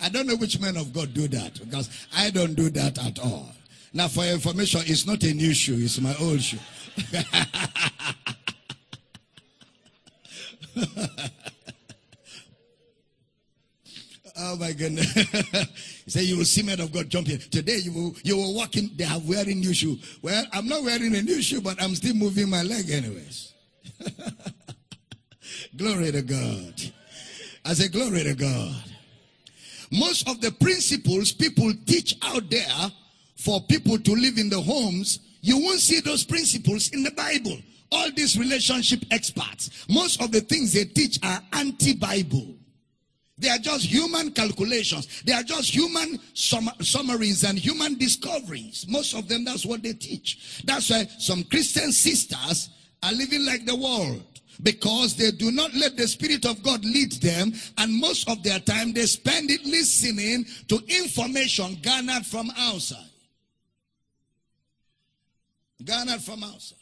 I 0.00 0.10
don't 0.10 0.28
know 0.28 0.36
which 0.36 0.60
men 0.60 0.76
of 0.76 0.92
God 0.92 1.12
do 1.12 1.26
that 1.26 1.58
because 1.58 1.90
I 2.16 2.30
don't 2.30 2.54
do 2.54 2.70
that 2.70 3.04
at 3.04 3.18
all. 3.18 3.48
Now, 3.92 4.06
for 4.06 4.22
information, 4.22 4.82
it's 4.86 5.08
not 5.08 5.24
a 5.24 5.34
new 5.34 5.52
shoe, 5.52 5.76
it's 5.76 6.00
my 6.00 6.14
old 6.20 6.40
shoe. 6.40 6.58
Oh 14.36 14.56
my 14.56 14.72
goodness. 14.72 15.14
said, 16.10 16.24
You 16.24 16.38
will 16.38 16.44
see 16.44 16.62
men 16.62 16.80
of 16.80 16.92
God 16.92 17.08
jumping. 17.08 17.38
Today 17.38 17.78
you 17.78 17.92
will 17.92 18.14
you 18.22 18.36
will 18.36 18.54
walk 18.54 18.76
in, 18.76 18.90
they 18.96 19.04
are 19.04 19.20
wearing 19.26 19.60
new 19.60 19.74
shoe. 19.74 19.98
Well, 20.22 20.44
I'm 20.52 20.68
not 20.68 20.82
wearing 20.82 21.14
a 21.14 21.22
new 21.22 21.40
shoe, 21.42 21.60
but 21.60 21.82
I'm 21.82 21.94
still 21.94 22.14
moving 22.14 22.48
my 22.50 22.62
leg 22.62 22.90
anyways. 22.90 23.52
glory 25.76 26.12
to 26.12 26.22
God. 26.22 26.74
I 27.64 27.74
say, 27.74 27.88
Glory 27.88 28.24
to 28.24 28.34
God. 28.34 28.74
Most 29.90 30.28
of 30.28 30.40
the 30.40 30.50
principles 30.50 31.32
people 31.32 31.72
teach 31.86 32.16
out 32.22 32.50
there 32.50 32.90
for 33.36 33.60
people 33.62 33.98
to 33.98 34.12
live 34.12 34.38
in 34.38 34.48
the 34.48 34.60
homes, 34.60 35.20
you 35.40 35.58
won't 35.58 35.80
see 35.80 36.00
those 36.00 36.24
principles 36.24 36.88
in 36.88 37.02
the 37.02 37.10
Bible. 37.10 37.58
All 37.92 38.10
these 38.16 38.38
relationship 38.38 39.00
experts, 39.10 39.86
most 39.88 40.20
of 40.22 40.32
the 40.32 40.40
things 40.40 40.72
they 40.72 40.84
teach 40.84 41.18
are 41.22 41.40
anti 41.52 41.94
Bible. 41.94 42.56
They 43.36 43.48
are 43.48 43.58
just 43.58 43.84
human 43.84 44.30
calculations. 44.30 45.22
They 45.24 45.32
are 45.32 45.42
just 45.42 45.74
human 45.74 46.20
sum- 46.34 46.70
summaries 46.80 47.42
and 47.42 47.58
human 47.58 47.98
discoveries. 47.98 48.86
Most 48.88 49.14
of 49.14 49.28
them, 49.28 49.44
that's 49.44 49.66
what 49.66 49.82
they 49.82 49.92
teach. 49.92 50.62
That's 50.64 50.88
why 50.88 51.06
some 51.18 51.42
Christian 51.44 51.90
sisters 51.90 52.70
are 53.02 53.12
living 53.12 53.44
like 53.44 53.66
the 53.66 53.74
world 53.74 54.22
because 54.62 55.16
they 55.16 55.32
do 55.32 55.50
not 55.50 55.74
let 55.74 55.96
the 55.96 56.06
Spirit 56.06 56.46
of 56.46 56.62
God 56.62 56.84
lead 56.84 57.12
them, 57.14 57.52
and 57.78 57.92
most 57.92 58.28
of 58.28 58.42
their 58.42 58.60
time 58.60 58.92
they 58.92 59.06
spend 59.06 59.50
it 59.50 59.64
listening 59.64 60.44
to 60.68 60.80
information 60.88 61.76
garnered 61.82 62.24
from 62.24 62.50
outside. 62.56 63.10
Garnered 65.84 66.20
from 66.20 66.44
outside. 66.44 66.78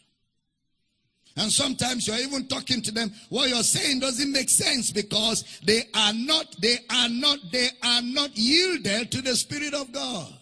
And 1.37 1.51
sometimes 1.51 2.07
you're 2.07 2.18
even 2.18 2.47
talking 2.47 2.83
to 2.83 2.92
them. 2.92 3.11
What 3.31 3.49
you're 3.49 3.62
saying 3.62 4.01
doesn't 4.01 4.31
make 4.31 4.51
sense 4.51 4.90
because 4.90 5.61
they 5.64 5.83
are 5.95 6.12
not, 6.12 6.55
they 6.61 6.77
are 6.90 7.09
not, 7.09 7.38
they 7.51 7.68
are 7.83 8.03
not 8.03 8.37
yielded 8.37 9.11
to 9.12 9.23
the 9.23 9.35
Spirit 9.35 9.73
of 9.73 9.92
God. 9.92 10.33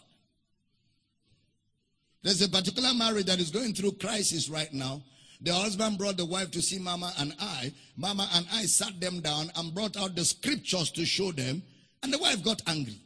There's 2.23 2.43
a 2.43 2.49
particular 2.49 2.93
marriage 2.93 3.27
that 3.27 3.39
is 3.39 3.51
going 3.51 3.73
through 3.73 3.93
crisis 3.93 4.49
right 4.49 4.73
now. 4.73 5.01
The 5.43 5.55
husband 5.55 5.97
brought 5.97 6.19
the 6.19 6.27
wife 6.27 6.51
to 6.51 6.61
see 6.61 6.79
Mama 6.79 7.13
and 7.19 7.35
I. 7.41 7.73
Mama 7.97 8.29
and 8.35 8.47
I 8.53 8.63
sat 8.67 9.01
them 9.01 9.21
down 9.21 9.51
and 9.57 9.75
brought 9.75 9.97
out 9.97 10.15
the 10.15 10.25
scriptures 10.25 10.91
to 10.93 11.07
show 11.07 11.33
them. 11.33 11.63
And 12.03 12.13
the 12.13 12.19
wife 12.19 12.45
got 12.45 12.61
angry. 12.67 12.99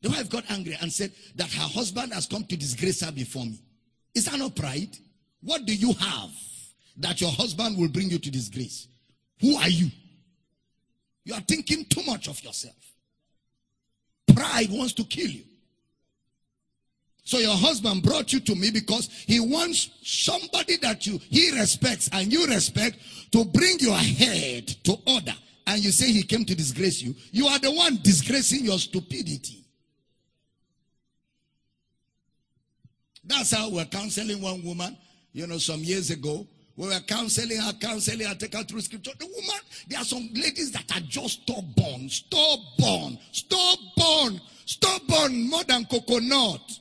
The 0.00 0.08
wife 0.08 0.28
got 0.28 0.50
angry 0.50 0.76
and 0.80 0.92
said 0.92 1.12
that 1.36 1.52
her 1.52 1.68
husband 1.68 2.12
has 2.12 2.26
come 2.26 2.44
to 2.44 2.56
disgrace 2.56 3.02
her 3.02 3.12
before 3.12 3.44
me. 3.44 3.60
Is 4.14 4.24
that 4.24 4.38
not 4.38 4.56
pride? 4.56 4.96
What 5.40 5.64
do 5.64 5.74
you 5.74 5.92
have 5.92 6.30
that 6.98 7.20
your 7.20 7.30
husband 7.30 7.78
will 7.78 7.88
bring 7.88 8.10
you 8.10 8.18
to 8.18 8.30
disgrace? 8.30 8.88
Who 9.40 9.56
are 9.56 9.68
you? 9.68 9.90
You 11.24 11.34
are 11.34 11.40
thinking 11.40 11.84
too 11.86 12.02
much 12.06 12.28
of 12.28 12.42
yourself. 12.42 12.74
Pride 14.34 14.68
wants 14.70 14.92
to 14.94 15.04
kill 15.04 15.28
you. 15.28 15.44
So 17.24 17.38
your 17.38 17.56
husband 17.56 18.02
brought 18.02 18.32
you 18.32 18.40
to 18.40 18.54
me 18.54 18.70
because 18.70 19.08
he 19.26 19.38
wants 19.38 19.90
somebody 20.02 20.76
that 20.78 21.06
you 21.06 21.18
he 21.18 21.52
respects 21.58 22.10
and 22.12 22.32
you 22.32 22.46
respect 22.46 22.98
to 23.30 23.44
bring 23.44 23.78
your 23.78 23.96
head 23.96 24.66
to 24.84 24.96
order. 25.06 25.34
And 25.66 25.82
you 25.82 25.92
say 25.92 26.10
he 26.10 26.24
came 26.24 26.44
to 26.44 26.54
disgrace 26.54 27.00
you. 27.00 27.14
You 27.30 27.46
are 27.46 27.58
the 27.60 27.70
one 27.70 27.98
disgracing 28.02 28.64
your 28.64 28.78
stupidity. 28.78 29.64
That's 33.24 33.54
how 33.54 33.70
we're 33.70 33.84
counseling 33.84 34.42
one 34.42 34.64
woman, 34.64 34.96
you 35.32 35.46
know, 35.46 35.58
some 35.58 35.80
years 35.80 36.10
ago. 36.10 36.46
We 36.76 36.88
were 36.88 37.00
counseling 37.00 37.60
her, 37.60 37.72
counseling 37.74 38.26
her, 38.26 38.34
take 38.34 38.54
her 38.54 38.64
through 38.64 38.80
scripture. 38.80 39.12
The 39.18 39.26
woman, 39.26 39.60
there 39.88 40.00
are 40.00 40.04
some 40.04 40.28
ladies 40.32 40.72
that 40.72 40.90
are 40.96 41.00
just 41.00 41.42
stubborn, 41.42 42.08
stubborn, 42.08 43.18
stubborn, 43.30 44.40
stubborn 44.64 45.50
more 45.50 45.64
than 45.64 45.84
coconut. 45.84 46.78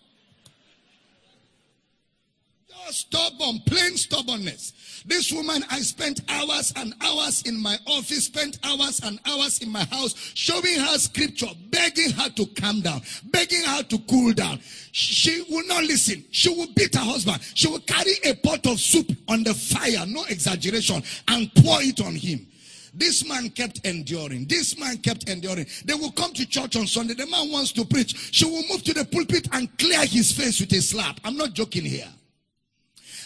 Just 2.70 3.00
stubborn, 3.00 3.60
plain 3.66 3.98
stubbornness. 3.98 4.74
This 5.06 5.32
woman, 5.32 5.64
I 5.70 5.80
spent 5.80 6.22
hours 6.30 6.74
and 6.76 6.94
hours 7.02 7.42
in 7.44 7.62
my 7.62 7.78
office, 7.88 8.26
spent 8.26 8.60
hours 8.64 9.02
and 9.04 9.20
hours 9.26 9.60
in 9.60 9.72
my 9.72 9.84
house, 9.86 10.14
showing 10.36 10.80
her 10.80 10.98
scripture, 10.98 11.50
begging 11.70 12.12
her 12.12 12.30
to 12.30 12.46
calm 12.60 12.82
down, 12.82 13.02
begging 13.26 13.64
her 13.64 13.84
to 13.84 13.98
cool 14.10 14.34
down. 14.34 14.60
She 14.92 15.44
will 15.50 15.66
not 15.68 15.84
listen. 15.84 16.24
She 16.32 16.50
will 16.50 16.68
beat 16.76 16.96
her 16.96 17.02
husband. 17.02 17.42
She 17.56 17.68
will 17.68 17.80
carry 17.80 18.14
a 18.26 18.36
pot 18.36 18.66
of 18.68 18.80
soup 18.80 19.12
on 19.28 19.44
the 19.44 19.54
fire, 19.54 20.06
no 20.08 20.24
exaggeration, 20.26 21.02
and 21.28 21.54
pour 21.56 21.82
it 21.82 22.00
on 22.02 22.16
him. 22.16 22.48
This 22.94 23.28
man 23.28 23.50
kept 23.50 23.86
enduring. 23.86 24.46
This 24.48 24.78
man 24.78 24.98
kept 24.98 25.30
enduring. 25.30 25.66
They 25.86 25.94
will 25.94 26.12
come 26.12 26.34
to 26.34 26.46
church 26.46 26.76
on 26.76 26.88
Sunday. 26.88 27.14
The 27.14 27.26
man 27.26 27.52
wants 27.52 27.72
to 27.74 27.86
preach. 27.86 28.34
She 28.34 28.46
will 28.46 28.64
move 28.70 28.84
to 28.84 28.94
the 28.94 29.06
pulpit 29.06 29.48
and 29.54 29.76
clear 29.78 30.06
his 30.06 30.32
face 30.32 30.60
with 30.60 30.74
a 30.74 30.82
slap. 30.82 31.20
I'm 31.24 31.38
not 31.38 31.54
joking 31.54 31.86
here. 31.86 32.10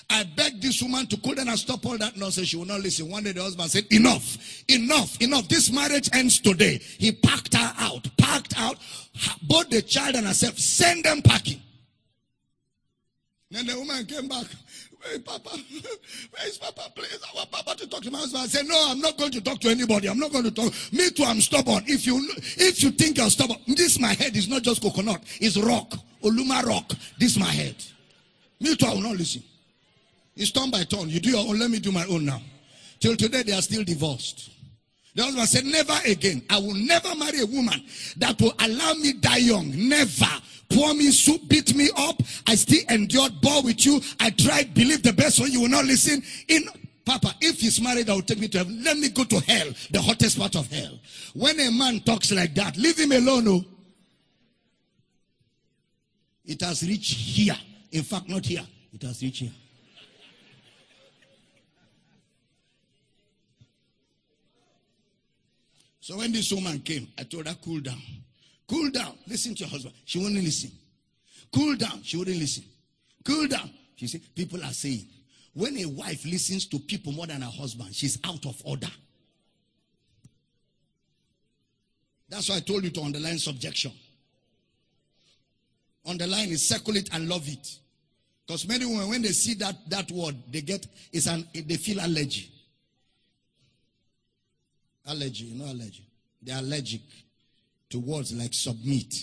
I 0.09 0.23
begged 0.23 0.61
this 0.61 0.81
woman 0.81 1.07
to 1.07 1.17
cool 1.17 1.35
down 1.35 1.49
and 1.49 1.57
stop 1.57 1.85
all 1.85 1.97
that 1.97 2.15
nonsense. 2.15 2.47
She 2.47 2.57
would 2.57 2.67
not 2.67 2.81
listen. 2.81 3.09
One 3.09 3.23
day 3.23 3.31
the 3.31 3.41
husband 3.41 3.71
said, 3.71 3.85
Enough, 3.91 4.63
enough, 4.69 5.19
enough. 5.21 5.47
This 5.47 5.71
marriage 5.71 6.09
ends 6.13 6.39
today. 6.39 6.77
He 6.77 7.11
packed 7.11 7.55
her 7.55 7.73
out, 7.77 8.07
packed 8.17 8.57
out 8.59 8.77
both 9.41 9.69
the 9.69 9.81
child 9.81 10.15
and 10.15 10.25
herself, 10.27 10.57
send 10.57 11.03
them 11.05 11.21
packing. 11.21 11.61
Then 13.51 13.67
the 13.67 13.77
woman 13.77 14.05
came 14.05 14.27
back. 14.27 14.45
Hey, 15.03 15.19
Papa, 15.19 15.49
where 16.31 16.47
is 16.47 16.57
Papa? 16.57 16.91
Please, 16.95 17.19
I 17.31 17.35
want 17.35 17.51
Papa 17.51 17.75
to 17.77 17.87
talk 17.87 18.01
to 18.01 18.11
my 18.11 18.17
husband. 18.17 18.43
I 18.43 18.47
said, 18.47 18.65
No, 18.65 18.87
I'm 18.89 18.99
not 18.99 19.17
going 19.17 19.31
to 19.31 19.41
talk 19.41 19.59
to 19.59 19.69
anybody. 19.69 20.09
I'm 20.09 20.17
not 20.17 20.31
going 20.31 20.45
to 20.45 20.51
talk. 20.51 20.73
Me 20.91 21.09
too, 21.11 21.23
I'm 21.23 21.39
stubborn. 21.41 21.83
If 21.85 22.07
you 22.07 22.27
if 22.57 22.81
you 22.81 22.89
think 22.91 23.19
I'm 23.19 23.29
stubborn, 23.29 23.57
this 23.67 23.99
my 23.99 24.13
head 24.13 24.35
is 24.35 24.47
not 24.47 24.63
just 24.63 24.81
coconut, 24.81 25.21
it's 25.39 25.57
rock. 25.57 25.93
Olumo 26.23 26.63
rock. 26.63 26.91
This 27.19 27.37
my 27.37 27.45
head. 27.45 27.75
Me 28.59 28.75
too, 28.75 28.87
I 28.87 28.93
will 28.95 29.01
not 29.01 29.15
listen. 29.15 29.43
It's 30.35 30.51
turn 30.51 30.69
by 30.69 30.83
turn. 30.83 31.09
You 31.09 31.19
do 31.19 31.29
your 31.29 31.47
own, 31.47 31.59
let 31.59 31.69
me 31.69 31.79
do 31.79 31.91
my 31.91 32.05
own 32.05 32.25
now. 32.25 32.41
Till 32.99 33.15
today, 33.15 33.43
they 33.43 33.53
are 33.53 33.61
still 33.61 33.83
divorced. 33.83 34.51
The 35.15 35.23
husband 35.23 35.47
said, 35.47 35.65
Never 35.65 35.97
again. 36.05 36.43
I 36.49 36.57
will 36.57 36.73
never 36.73 37.15
marry 37.15 37.41
a 37.41 37.45
woman 37.45 37.81
that 38.17 38.39
will 38.41 38.53
allow 38.59 38.93
me 38.95 39.13
die 39.13 39.37
young. 39.37 39.71
Never. 39.87 40.25
Pour 40.69 40.93
me 40.93 41.11
soup, 41.11 41.47
beat 41.47 41.73
me 41.75 41.89
up. 41.95 42.21
I 42.47 42.55
still 42.55 42.83
endured, 42.89 43.39
bore 43.41 43.61
with 43.63 43.85
you. 43.85 44.01
I 44.19 44.31
tried, 44.31 44.73
believe 44.73 45.03
the 45.03 45.13
best 45.13 45.39
one. 45.39 45.51
You 45.51 45.61
will 45.61 45.69
not 45.69 45.85
listen. 45.85 46.21
In 46.49 46.63
Papa, 47.05 47.35
if 47.39 47.61
he's 47.61 47.79
married, 47.79 48.09
I 48.09 48.13
will 48.13 48.23
take 48.23 48.39
me 48.39 48.47
to 48.49 48.57
heaven. 48.57 48.83
Let 48.83 48.97
me 48.97 49.09
go 49.09 49.23
to 49.23 49.39
hell, 49.41 49.67
the 49.91 50.01
hottest 50.01 50.37
part 50.39 50.55
of 50.55 50.69
hell. 50.71 50.99
When 51.33 51.59
a 51.59 51.71
man 51.71 52.01
talks 52.01 52.31
like 52.31 52.55
that, 52.55 52.75
leave 52.77 52.97
him 52.97 53.11
alone. 53.11 53.47
Oh. 53.47 53.63
It 56.43 56.61
has 56.61 56.83
reached 56.83 57.15
here. 57.15 57.55
In 57.91 58.03
fact, 58.03 58.27
not 58.27 58.45
here. 58.45 58.65
It 58.91 59.03
has 59.03 59.21
reached 59.21 59.41
here. 59.41 59.51
So 66.05 66.17
when 66.17 66.31
this 66.31 66.51
woman 66.53 66.81
came, 66.81 67.07
I 67.17 67.23
told 67.23 67.47
her, 67.47 67.55
cool 67.63 67.79
down. 67.79 67.99
Cool 68.69 68.91
down. 68.91 69.17
Listen 69.27 69.55
to 69.55 69.61
your 69.61 69.69
husband. 69.69 69.95
She 70.05 70.19
wouldn't 70.19 70.35
listen. 70.35 70.69
Cool 71.51 71.75
down. 71.77 72.03
She 72.03 72.15
wouldn't 72.15 72.37
listen. 72.37 72.63
Cool 73.23 73.47
down. 73.47 73.71
She 73.95 74.05
said, 74.05 74.21
people 74.35 74.63
are 74.63 74.71
saying, 74.71 75.07
when 75.55 75.75
a 75.79 75.85
wife 75.85 76.23
listens 76.23 76.67
to 76.67 76.77
people 76.77 77.11
more 77.11 77.25
than 77.25 77.41
her 77.41 77.49
husband, 77.49 77.95
she's 77.95 78.19
out 78.23 78.45
of 78.45 78.61
order. 78.63 78.85
That's 82.29 82.49
why 82.49 82.57
I 82.57 82.59
told 82.59 82.83
you 82.83 82.91
to 82.91 83.01
underline 83.01 83.39
subjection. 83.39 83.91
Underline 86.05 86.51
it, 86.51 86.59
circle 86.59 86.97
it, 86.97 87.09
and 87.13 87.27
love 87.27 87.49
it. 87.49 87.79
Because 88.45 88.67
many 88.67 88.85
women, 88.85 89.09
when 89.09 89.21
they 89.23 89.29
see 89.29 89.55
that, 89.55 89.89
that 89.89 90.11
word, 90.11 90.35
they 90.51 90.61
get, 90.61 90.85
it's 91.11 91.25
an, 91.25 91.47
they 91.51 91.77
feel 91.77 91.99
allergy. 91.99 92.51
Allergy, 95.07 95.45
you 95.45 95.55
know 95.55 95.69
allergy. 95.69 96.05
They're 96.41 96.59
allergic 96.59 97.01
to 97.89 97.99
words 97.99 98.33
like 98.33 98.53
submit, 98.53 99.13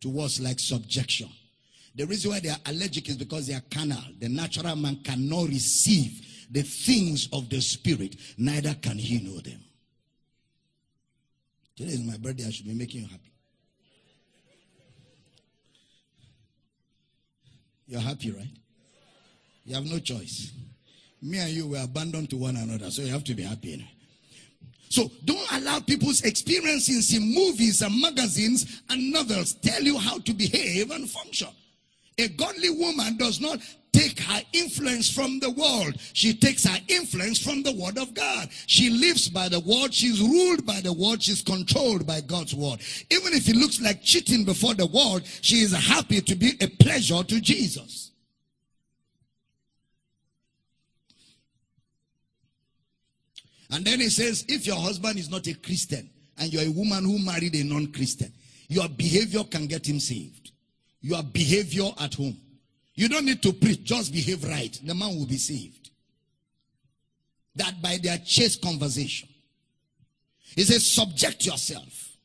to 0.00 0.08
words 0.08 0.40
like 0.40 0.60
subjection. 0.60 1.28
The 1.94 2.06
reason 2.06 2.30
why 2.30 2.40
they 2.40 2.50
are 2.50 2.58
allergic 2.66 3.08
is 3.08 3.16
because 3.16 3.46
they 3.46 3.54
are 3.54 3.62
carnal. 3.70 4.02
The 4.18 4.28
natural 4.28 4.76
man 4.76 5.00
cannot 5.02 5.48
receive 5.48 6.26
the 6.50 6.62
things 6.62 7.28
of 7.32 7.48
the 7.48 7.60
spirit, 7.60 8.16
neither 8.38 8.74
can 8.74 8.98
he 8.98 9.18
know 9.18 9.40
them. 9.40 9.60
Today 11.76 11.92
is 11.92 12.02
my 12.02 12.16
birthday, 12.16 12.46
I 12.46 12.50
should 12.50 12.66
be 12.66 12.74
making 12.74 13.02
you 13.02 13.08
happy. 13.08 13.32
You're 17.88 18.00
happy, 18.00 18.30
right? 18.30 18.48
You 19.64 19.74
have 19.74 19.84
no 19.84 19.98
choice. 19.98 20.52
Me 21.22 21.38
and 21.38 21.50
you 21.50 21.68
were 21.68 21.82
abandoned 21.82 22.30
to 22.30 22.36
one 22.36 22.56
another, 22.56 22.90
so 22.90 23.02
you 23.02 23.12
have 23.12 23.24
to 23.24 23.34
be 23.34 23.42
happy. 23.42 23.84
So 24.88 25.10
don't 25.24 25.52
allow 25.52 25.80
people's 25.80 26.22
experiences 26.22 27.14
in 27.14 27.34
movies 27.34 27.82
and 27.82 28.00
magazines 28.00 28.82
and 28.88 29.12
novels 29.12 29.54
tell 29.54 29.82
you 29.82 29.98
how 29.98 30.18
to 30.18 30.32
behave 30.32 30.90
and 30.90 31.08
function. 31.08 31.48
A 32.18 32.28
godly 32.28 32.70
woman 32.70 33.16
does 33.18 33.40
not 33.40 33.58
take 33.92 34.20
her 34.20 34.42
influence 34.52 35.10
from 35.10 35.38
the 35.40 35.50
world. 35.50 35.98
She 36.12 36.34
takes 36.34 36.64
her 36.64 36.78
influence 36.88 37.38
from 37.38 37.62
the 37.62 37.72
word 37.72 37.98
of 37.98 38.14
God. 38.14 38.48
She 38.66 38.90
lives 38.90 39.28
by 39.28 39.48
the 39.48 39.60
word. 39.60 39.92
She's 39.92 40.20
ruled 40.20 40.66
by 40.66 40.80
the 40.80 40.92
word. 40.92 41.22
She's 41.22 41.42
controlled 41.42 42.06
by 42.06 42.20
God's 42.20 42.54
word. 42.54 42.80
Even 43.10 43.32
if 43.32 43.48
it 43.48 43.56
looks 43.56 43.80
like 43.80 44.02
cheating 44.02 44.44
before 44.44 44.74
the 44.74 44.86
world, 44.86 45.22
she 45.40 45.56
is 45.56 45.72
happy 45.72 46.20
to 46.20 46.34
be 46.34 46.52
a 46.60 46.68
pleasure 46.68 47.22
to 47.22 47.40
Jesus. 47.40 48.05
And 53.70 53.84
then 53.84 54.00
he 54.00 54.08
says, 54.08 54.44
if 54.48 54.66
your 54.66 54.76
husband 54.76 55.18
is 55.18 55.30
not 55.30 55.46
a 55.46 55.54
Christian 55.54 56.08
and 56.38 56.52
you're 56.52 56.62
a 56.62 56.70
woman 56.70 57.04
who 57.04 57.18
married 57.18 57.54
a 57.54 57.64
non 57.64 57.92
Christian, 57.92 58.32
your 58.68 58.88
behavior 58.88 59.44
can 59.44 59.66
get 59.66 59.86
him 59.88 60.00
saved. 60.00 60.52
Your 61.00 61.22
behavior 61.22 61.88
at 62.00 62.14
home. 62.14 62.36
You 62.94 63.08
don't 63.08 63.26
need 63.26 63.42
to 63.42 63.52
preach, 63.52 63.84
just 63.84 64.12
behave 64.12 64.44
right. 64.44 64.80
The 64.84 64.94
man 64.94 65.16
will 65.16 65.26
be 65.26 65.36
saved. 65.36 65.90
That 67.54 67.80
by 67.82 67.98
their 68.02 68.18
chaste 68.18 68.62
conversation. 68.62 69.28
He 70.54 70.62
says, 70.62 70.90
subject 70.90 71.44
yourself. 71.44 72.16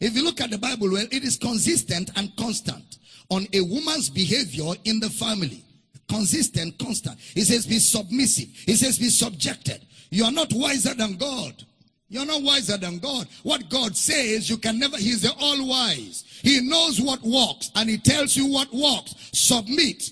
If 0.00 0.14
you 0.14 0.22
look 0.22 0.40
at 0.40 0.50
the 0.50 0.58
Bible, 0.58 0.90
well, 0.90 1.06
it 1.10 1.24
is 1.24 1.36
consistent 1.36 2.10
and 2.16 2.34
constant 2.36 2.98
on 3.30 3.46
a 3.52 3.60
woman's 3.62 4.10
behavior 4.10 4.72
in 4.84 5.00
the 5.00 5.10
family. 5.10 5.64
consistent, 6.08 6.78
constant. 6.78 7.18
He 7.20 7.42
says, 7.42 7.66
be 7.66 7.78
submissive. 7.78 8.48
He 8.66 8.74
says, 8.74 8.98
be 8.98 9.10
subjected. 9.10 9.84
You 10.10 10.24
are 10.24 10.32
not 10.32 10.52
wiser 10.52 10.94
than 10.94 11.16
God. 11.16 11.64
You're 12.08 12.26
not 12.26 12.42
wiser 12.42 12.78
than 12.78 12.98
God. 12.98 13.26
What 13.42 13.68
God 13.68 13.94
says, 13.96 14.48
you 14.48 14.56
can 14.56 14.78
never, 14.78 14.96
He's 14.96 15.22
the 15.22 15.32
all 15.38 15.68
wise. 15.68 16.24
He 16.42 16.60
knows 16.60 17.00
what 17.00 17.22
works 17.22 17.70
and 17.74 17.88
He 17.88 17.98
tells 17.98 18.36
you 18.36 18.46
what 18.46 18.72
works. 18.72 19.14
Submit, 19.32 20.10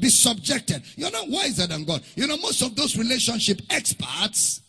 be 0.00 0.08
subjected. 0.08 0.82
You're 0.96 1.12
not 1.12 1.28
wiser 1.28 1.66
than 1.66 1.84
God. 1.84 2.02
You 2.16 2.26
know, 2.26 2.36
most 2.38 2.62
of 2.62 2.74
those 2.74 2.96
relationship 2.96 3.60
experts 3.70 4.60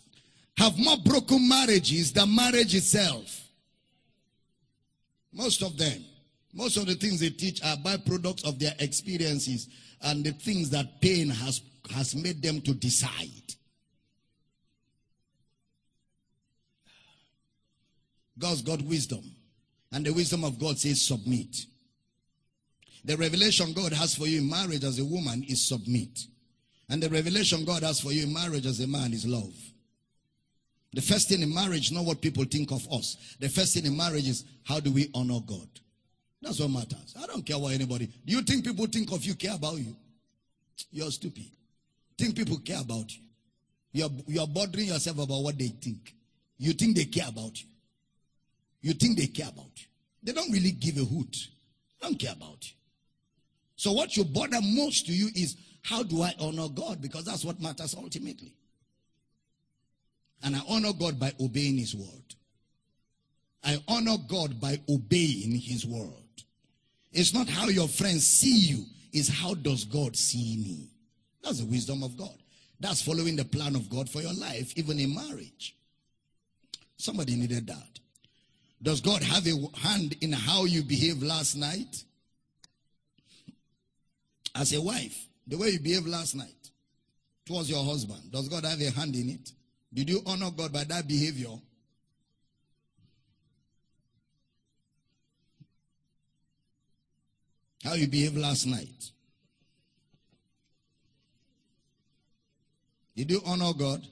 have 0.56 0.78
more 0.78 0.96
broken 0.98 1.48
marriages 1.48 2.12
than 2.12 2.34
marriage 2.34 2.74
itself. 2.74 3.44
Most 5.32 5.62
of 5.62 5.76
them. 5.76 6.04
Most 6.54 6.76
of 6.76 6.86
the 6.86 6.94
things 6.94 7.20
they 7.20 7.30
teach 7.30 7.62
are 7.62 7.76
byproducts 7.76 8.44
of 8.44 8.58
their 8.58 8.74
experiences 8.78 9.68
and 10.02 10.24
the 10.24 10.32
things 10.32 10.70
that 10.70 11.00
pain 11.00 11.28
has, 11.28 11.60
has 11.90 12.14
made 12.14 12.42
them 12.42 12.60
to 12.62 12.74
decide. 12.74 13.47
God's 18.38 18.62
got 18.62 18.80
wisdom. 18.82 19.22
And 19.92 20.04
the 20.04 20.12
wisdom 20.12 20.44
of 20.44 20.58
God 20.58 20.78
says 20.78 21.02
submit. 21.02 21.64
The 23.04 23.16
revelation 23.16 23.72
God 23.72 23.92
has 23.92 24.14
for 24.14 24.26
you 24.26 24.40
in 24.40 24.50
marriage 24.50 24.84
as 24.84 24.98
a 24.98 25.04
woman 25.04 25.44
is 25.48 25.66
submit. 25.66 26.26
And 26.90 27.02
the 27.02 27.08
revelation 27.08 27.64
God 27.64 27.82
has 27.82 28.00
for 28.00 28.12
you 28.12 28.24
in 28.24 28.32
marriage 28.32 28.66
as 28.66 28.80
a 28.80 28.86
man 28.86 29.12
is 29.12 29.26
love. 29.26 29.54
The 30.92 31.02
first 31.02 31.28
thing 31.28 31.42
in 31.42 31.52
marriage, 31.52 31.92
not 31.92 32.04
what 32.04 32.20
people 32.20 32.44
think 32.44 32.70
of 32.70 32.90
us. 32.92 33.36
The 33.40 33.48
first 33.48 33.74
thing 33.74 33.84
in 33.84 33.96
marriage 33.96 34.28
is 34.28 34.44
how 34.64 34.80
do 34.80 34.90
we 34.90 35.10
honor 35.14 35.40
God? 35.46 35.68
That's 36.40 36.60
what 36.60 36.70
matters. 36.70 37.14
I 37.20 37.26
don't 37.26 37.44
care 37.44 37.58
what 37.58 37.74
anybody. 37.74 38.06
Do 38.06 38.32
you 38.32 38.42
think 38.42 38.64
people 38.64 38.86
think 38.86 39.10
of 39.12 39.24
you, 39.24 39.34
care 39.34 39.54
about 39.54 39.76
you? 39.76 39.94
You're 40.90 41.10
stupid. 41.10 41.50
Think 42.16 42.36
people 42.36 42.58
care 42.58 42.80
about 42.80 43.14
you. 43.14 43.22
You're, 43.92 44.10
you're 44.26 44.46
bothering 44.46 44.86
yourself 44.86 45.18
about 45.18 45.42
what 45.42 45.58
they 45.58 45.68
think. 45.68 46.14
You 46.58 46.72
think 46.72 46.96
they 46.96 47.04
care 47.04 47.28
about 47.28 47.60
you. 47.60 47.68
You 48.80 48.92
think 48.92 49.18
they 49.18 49.26
care 49.26 49.48
about 49.48 49.70
you. 49.76 49.86
They 50.22 50.32
don't 50.32 50.50
really 50.52 50.72
give 50.72 50.96
a 50.96 51.04
hoot. 51.04 51.48
They 52.00 52.08
don't 52.08 52.18
care 52.18 52.32
about 52.32 52.58
you. 52.62 52.76
So 53.76 53.92
what 53.92 54.16
you 54.16 54.24
bother 54.24 54.58
most 54.62 55.06
to 55.06 55.12
you 55.12 55.28
is 55.34 55.56
how 55.82 56.02
do 56.02 56.22
I 56.22 56.34
honor 56.40 56.68
God? 56.68 57.00
Because 57.00 57.24
that's 57.24 57.44
what 57.44 57.60
matters 57.60 57.94
ultimately. 57.96 58.54
And 60.42 60.54
I 60.54 60.60
honor 60.68 60.92
God 60.92 61.18
by 61.18 61.32
obeying 61.40 61.78
his 61.78 61.94
word. 61.94 62.34
I 63.64 63.82
honor 63.88 64.16
God 64.28 64.60
by 64.60 64.80
obeying 64.88 65.52
his 65.58 65.84
word. 65.84 66.12
It's 67.12 67.34
not 67.34 67.48
how 67.48 67.68
your 67.68 67.88
friends 67.88 68.26
see 68.26 68.58
you, 68.58 68.84
it's 69.12 69.28
how 69.28 69.54
does 69.54 69.84
God 69.84 70.16
see 70.16 70.56
me? 70.56 70.90
That's 71.42 71.60
the 71.60 71.66
wisdom 71.66 72.02
of 72.02 72.16
God. 72.16 72.36
That's 72.80 73.02
following 73.02 73.36
the 73.36 73.44
plan 73.44 73.74
of 73.74 73.90
God 73.90 74.08
for 74.08 74.20
your 74.20 74.34
life, 74.34 74.72
even 74.76 75.00
in 75.00 75.14
marriage. 75.14 75.74
Somebody 76.96 77.36
needed 77.36 77.66
that. 77.66 77.98
Does 78.82 79.00
God 79.00 79.22
have 79.22 79.46
a 79.46 79.78
hand 79.78 80.16
in 80.20 80.32
how 80.32 80.64
you 80.64 80.82
behaved 80.82 81.22
last 81.22 81.56
night? 81.56 82.04
As 84.54 84.72
a 84.72 84.80
wife, 84.80 85.26
the 85.46 85.56
way 85.56 85.70
you 85.70 85.80
behaved 85.80 86.06
last 86.06 86.34
night 86.34 86.70
towards 87.44 87.70
your 87.70 87.84
husband, 87.84 88.30
does 88.30 88.48
God 88.48 88.64
have 88.64 88.80
a 88.80 88.90
hand 88.90 89.14
in 89.14 89.30
it? 89.30 89.52
Did 89.92 90.08
you 90.08 90.20
honor 90.26 90.50
God 90.50 90.72
by 90.72 90.84
that 90.84 91.08
behavior? 91.08 91.56
How 97.82 97.94
you 97.94 98.06
behaved 98.06 98.36
last 98.36 98.66
night? 98.66 99.10
Did 103.16 103.30
you 103.30 103.40
honor 103.46 103.72
God? 103.72 104.06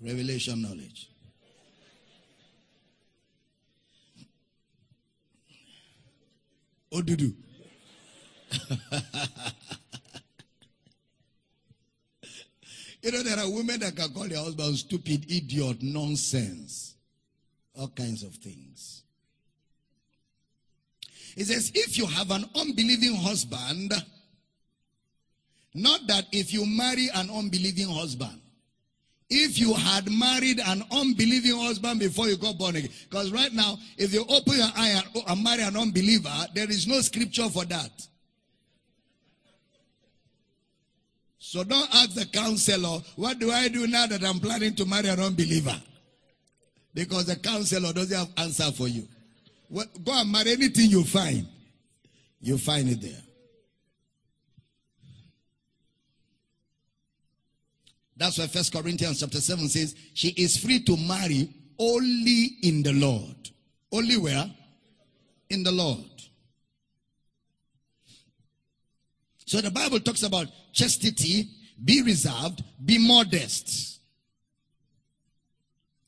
Revelation 0.00 0.62
knowledge. 0.62 1.10
Odudu. 6.92 7.34
you 13.02 13.12
know, 13.12 13.22
there 13.22 13.38
are 13.38 13.50
women 13.50 13.80
that 13.80 13.94
can 13.94 14.12
call 14.12 14.26
their 14.28 14.38
husband 14.38 14.76
stupid, 14.76 15.30
idiot, 15.30 15.82
nonsense, 15.82 16.94
all 17.74 17.88
kinds 17.88 18.22
of 18.22 18.34
things. 18.34 19.02
He 21.34 21.44
says, 21.44 21.70
if 21.74 21.98
you 21.98 22.06
have 22.06 22.30
an 22.30 22.44
unbelieving 22.54 23.14
husband, 23.14 23.92
not 25.74 26.06
that 26.08 26.26
if 26.32 26.52
you 26.52 26.66
marry 26.66 27.08
an 27.14 27.30
unbelieving 27.30 27.88
husband, 27.88 28.40
if 29.30 29.58
you 29.58 29.74
had 29.74 30.10
married 30.10 30.60
an 30.60 30.82
unbelieving 30.90 31.58
husband 31.58 32.00
before 32.00 32.28
you 32.28 32.36
got 32.36 32.56
born 32.56 32.76
again. 32.76 32.90
Because 33.08 33.30
right 33.30 33.52
now, 33.52 33.78
if 33.96 34.12
you 34.14 34.24
open 34.28 34.56
your 34.56 34.70
eye 34.76 35.02
and 35.26 35.44
marry 35.44 35.62
an 35.62 35.76
unbeliever, 35.76 36.34
there 36.54 36.70
is 36.70 36.86
no 36.86 37.00
scripture 37.00 37.48
for 37.48 37.64
that. 37.66 37.90
So 41.38 41.64
don't 41.64 41.94
ask 41.94 42.14
the 42.14 42.26
counselor, 42.26 43.00
what 43.16 43.38
do 43.38 43.50
I 43.50 43.68
do 43.68 43.86
now 43.86 44.06
that 44.06 44.24
I'm 44.24 44.38
planning 44.38 44.74
to 44.76 44.86
marry 44.86 45.08
an 45.08 45.20
unbeliever? 45.20 45.80
Because 46.94 47.26
the 47.26 47.36
counselor 47.36 47.92
doesn't 47.92 48.16
have 48.16 48.28
answer 48.36 48.70
for 48.72 48.88
you. 48.88 49.06
Go 49.72 50.12
and 50.12 50.32
marry 50.32 50.52
anything 50.52 50.90
you 50.90 51.04
find. 51.04 51.46
You 52.40 52.56
find 52.56 52.88
it 52.88 53.00
there. 53.02 53.22
That's 58.18 58.36
why 58.36 58.48
First 58.48 58.72
Corinthians 58.72 59.20
chapter 59.20 59.40
7 59.40 59.68
says, 59.68 59.94
she 60.12 60.28
is 60.30 60.56
free 60.58 60.80
to 60.80 60.96
marry 60.96 61.48
only 61.78 62.56
in 62.62 62.82
the 62.82 62.92
Lord. 62.92 63.36
Only 63.92 64.16
where? 64.16 64.50
In 65.50 65.62
the 65.62 65.70
Lord. 65.70 66.04
So 69.46 69.60
the 69.60 69.70
Bible 69.70 70.00
talks 70.00 70.24
about 70.24 70.48
chastity, 70.72 71.48
be 71.82 72.02
reserved, 72.02 72.62
be 72.84 72.98
modest. 72.98 74.00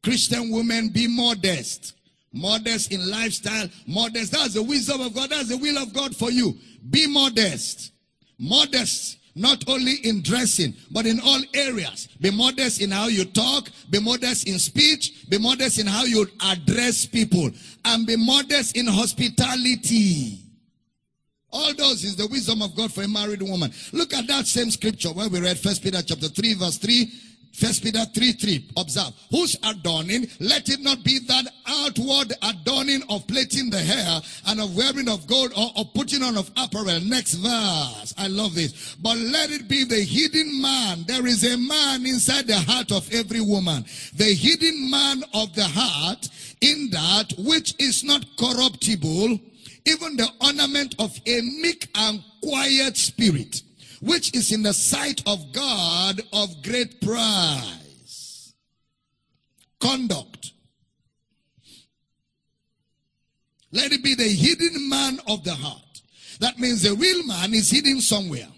Christian 0.03 0.51
women, 0.51 0.89
be 0.89 1.07
modest. 1.07 1.95
Modest 2.33 2.93
in 2.93 3.09
lifestyle, 3.11 3.69
modest. 3.87 4.33
That's 4.33 4.55
the 4.55 4.63
wisdom 4.63 5.01
of 5.01 5.15
God. 5.15 5.31
That's 5.31 5.49
the 5.49 5.57
will 5.57 5.79
of 5.79 5.93
God 5.93 6.15
for 6.15 6.31
you. 6.31 6.59
Be 6.89 7.07
modest. 7.07 7.93
Modest 8.39 9.20
not 9.41 9.65
only 9.69 9.95
in 10.05 10.23
dressing, 10.23 10.75
but 10.91 11.07
in 11.07 11.19
all 11.21 11.41
areas. 11.55 12.09
Be 12.21 12.31
modest 12.31 12.81
in 12.81 12.91
how 12.91 13.09
you 13.09 13.25
talk, 13.25 13.71
be 13.89 13.99
modest 13.99 14.47
in 14.47 14.59
speech, 14.59 15.29
be 15.29 15.39
modest 15.39 15.79
in 15.79 15.87
how 15.87 16.05
you 16.05 16.27
address 16.45 17.07
people, 17.07 17.51
and 17.85 18.07
be 18.07 18.17
modest 18.17 18.77
in 18.77 18.87
hospitality. 18.87 20.43
All 21.53 21.75
those 21.75 22.05
is 22.05 22.15
the 22.17 22.29
wisdom 22.29 22.63
of 22.63 22.77
God 22.77 22.93
for 22.93 23.03
a 23.03 23.09
married 23.09 23.43
woman. 23.43 23.73
Look 23.93 24.15
at 24.15 24.27
that 24.29 24.47
same 24.47 24.71
scripture 24.71 25.09
where 25.09 25.29
we 25.29 25.41
read 25.41 25.59
First 25.59 25.83
Peter 25.83 26.01
chapter 26.03 26.29
3 26.29 26.55
verse 26.55 26.77
3 26.77 27.13
First 27.53 27.83
Peter 27.83 28.05
3 28.05 28.33
3. 28.33 28.71
Observe. 28.77 29.13
Whose 29.31 29.57
adorning? 29.65 30.29
Let 30.39 30.69
it 30.69 30.81
not 30.81 31.03
be 31.03 31.19
that 31.21 31.47
outward 31.67 32.33
adorning 32.43 33.03
of 33.11 33.27
plaiting 33.27 33.71
the 33.71 33.81
hair 33.81 34.21
and 34.47 34.61
of 34.61 34.77
wearing 34.77 35.09
of 35.09 35.27
gold 35.27 35.53
or 35.57 35.71
of 35.77 35.93
putting 35.93 36.23
on 36.23 36.37
of 36.37 36.51
apparel. 36.57 37.01
Next 37.01 37.35
verse. 37.35 38.15
I 38.17 38.29
love 38.29 38.55
this. 38.55 38.95
But 38.97 39.19
let 39.19 39.51
it 39.51 39.69
be 39.69 39.85
the 39.85 40.01
hidden 40.01 40.61
man. 40.63 41.05
There 41.07 41.27
is 41.27 41.45
a 41.45 41.59
man 41.59 42.07
inside 42.07 42.47
the 42.47 42.59
heart 42.59 42.93
of 42.93 43.13
every 43.13 43.41
woman. 43.41 43.85
The 44.15 44.33
hidden 44.33 44.89
man 44.89 45.25
of 45.35 45.55
the 45.55 45.65
heart 45.65 46.29
in 46.61 46.91
that 46.91 47.33
which 47.39 47.75
is 47.79 48.05
not 48.05 48.25
corruptible, 48.39 49.39
even 49.87 50.17
the 50.17 50.29
ornament 50.41 50.95
of 50.99 51.19
a 51.27 51.41
meek 51.41 51.89
and 51.95 52.23
quiet 52.43 52.97
spirit 52.97 53.63
which 54.01 54.35
is 54.35 54.53
in 54.53 54.63
the 54.63 54.73
sight 54.73 55.23
of 55.27 55.53
God 55.53 56.21
of 56.33 56.63
great 56.63 57.01
price. 57.01 58.55
Conduct. 59.79 60.53
Let 63.73 63.93
it 63.93 64.03
be 64.03 64.15
the 64.15 64.25
hidden 64.25 64.89
man 64.89 65.21
of 65.29 65.45
the 65.45 65.55
heart. 65.55 66.03
That 66.41 66.59
means 66.59 66.83
the 66.83 66.95
real 66.95 67.25
man 67.25 67.55
is 67.55 67.71
hidden 67.71 68.01
somewhere. 68.01 68.49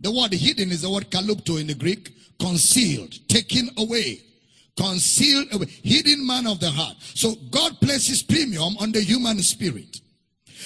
The 0.00 0.10
word 0.10 0.32
hidden 0.32 0.70
is 0.70 0.82
the 0.82 0.90
word 0.90 1.10
kalupto 1.10 1.60
in 1.60 1.68
the 1.68 1.74
Greek. 1.74 2.10
Concealed, 2.40 3.28
taken 3.28 3.70
away, 3.76 4.20
concealed 4.76 5.54
away, 5.54 5.66
hidden 5.66 6.26
man 6.26 6.48
of 6.48 6.58
the 6.58 6.70
heart. 6.70 6.96
So 7.00 7.36
God 7.52 7.80
places 7.80 8.22
premium 8.22 8.76
on 8.78 8.90
the 8.90 9.00
human 9.00 9.40
spirit. 9.42 10.00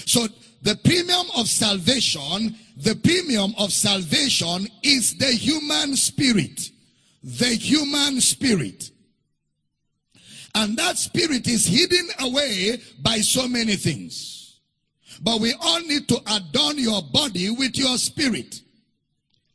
So 0.07 0.27
the 0.63 0.77
premium 0.77 1.27
of 1.37 1.49
salvation, 1.49 2.57
the 2.77 2.95
premium 2.95 3.55
of 3.59 3.73
salvation 3.73 4.69
is 4.83 5.17
the 5.17 5.33
human 5.33 5.97
spirit. 5.97 6.71
The 7.23 7.55
human 7.55 8.21
spirit. 8.21 8.91
And 10.55 10.77
that 10.77 10.99
spirit 10.99 11.49
is 11.49 11.67
hidden 11.67 12.09
away 12.21 12.81
by 13.03 13.19
so 13.19 13.49
many 13.49 13.77
things. 13.77 14.59
But 15.23 15.41
we 15.41 15.55
all 15.59 15.81
need 15.81 16.07
to 16.09 16.21
adorn 16.31 16.79
your 16.79 17.03
body 17.03 17.51
with 17.51 17.77
your 17.79 17.97
spirit. 17.97 18.61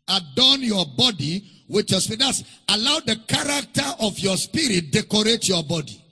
Adorn 0.07 0.61
your 0.61 0.85
body 0.97 1.43
with 1.67 1.91
your 1.91 1.99
spirit. 1.99 2.19
That's 2.19 2.43
allow 2.69 2.99
the 3.01 3.17
character 3.27 3.85
of 3.99 4.17
your 4.17 4.37
spirit 4.37 4.91
decorate 4.91 5.47
your 5.47 5.63
body. 5.63 6.03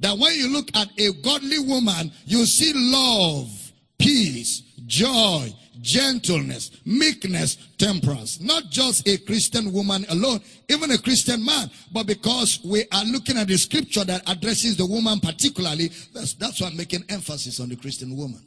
That 0.00 0.18
when 0.18 0.34
you 0.34 0.48
look 0.48 0.68
at 0.74 0.88
a 0.98 1.12
godly 1.22 1.58
woman, 1.58 2.12
you 2.24 2.46
see 2.46 2.72
love, 2.74 3.72
peace, 3.98 4.62
joy, 4.86 5.52
gentleness, 5.80 6.70
meekness, 6.84 7.56
temperance. 7.78 8.40
Not 8.40 8.70
just 8.70 9.08
a 9.08 9.18
Christian 9.18 9.72
woman 9.72 10.04
alone, 10.08 10.40
even 10.68 10.90
a 10.90 10.98
Christian 10.98 11.44
man. 11.44 11.70
But 11.92 12.06
because 12.06 12.60
we 12.64 12.84
are 12.92 13.04
looking 13.04 13.38
at 13.38 13.48
the 13.48 13.56
scripture 13.56 14.04
that 14.04 14.22
addresses 14.28 14.76
the 14.76 14.86
woman 14.86 15.20
particularly, 15.20 15.90
that's, 16.12 16.34
that's 16.34 16.60
why 16.60 16.68
I'm 16.68 16.76
making 16.76 17.04
emphasis 17.08 17.60
on 17.60 17.68
the 17.68 17.76
Christian 17.76 18.16
woman. 18.16 18.44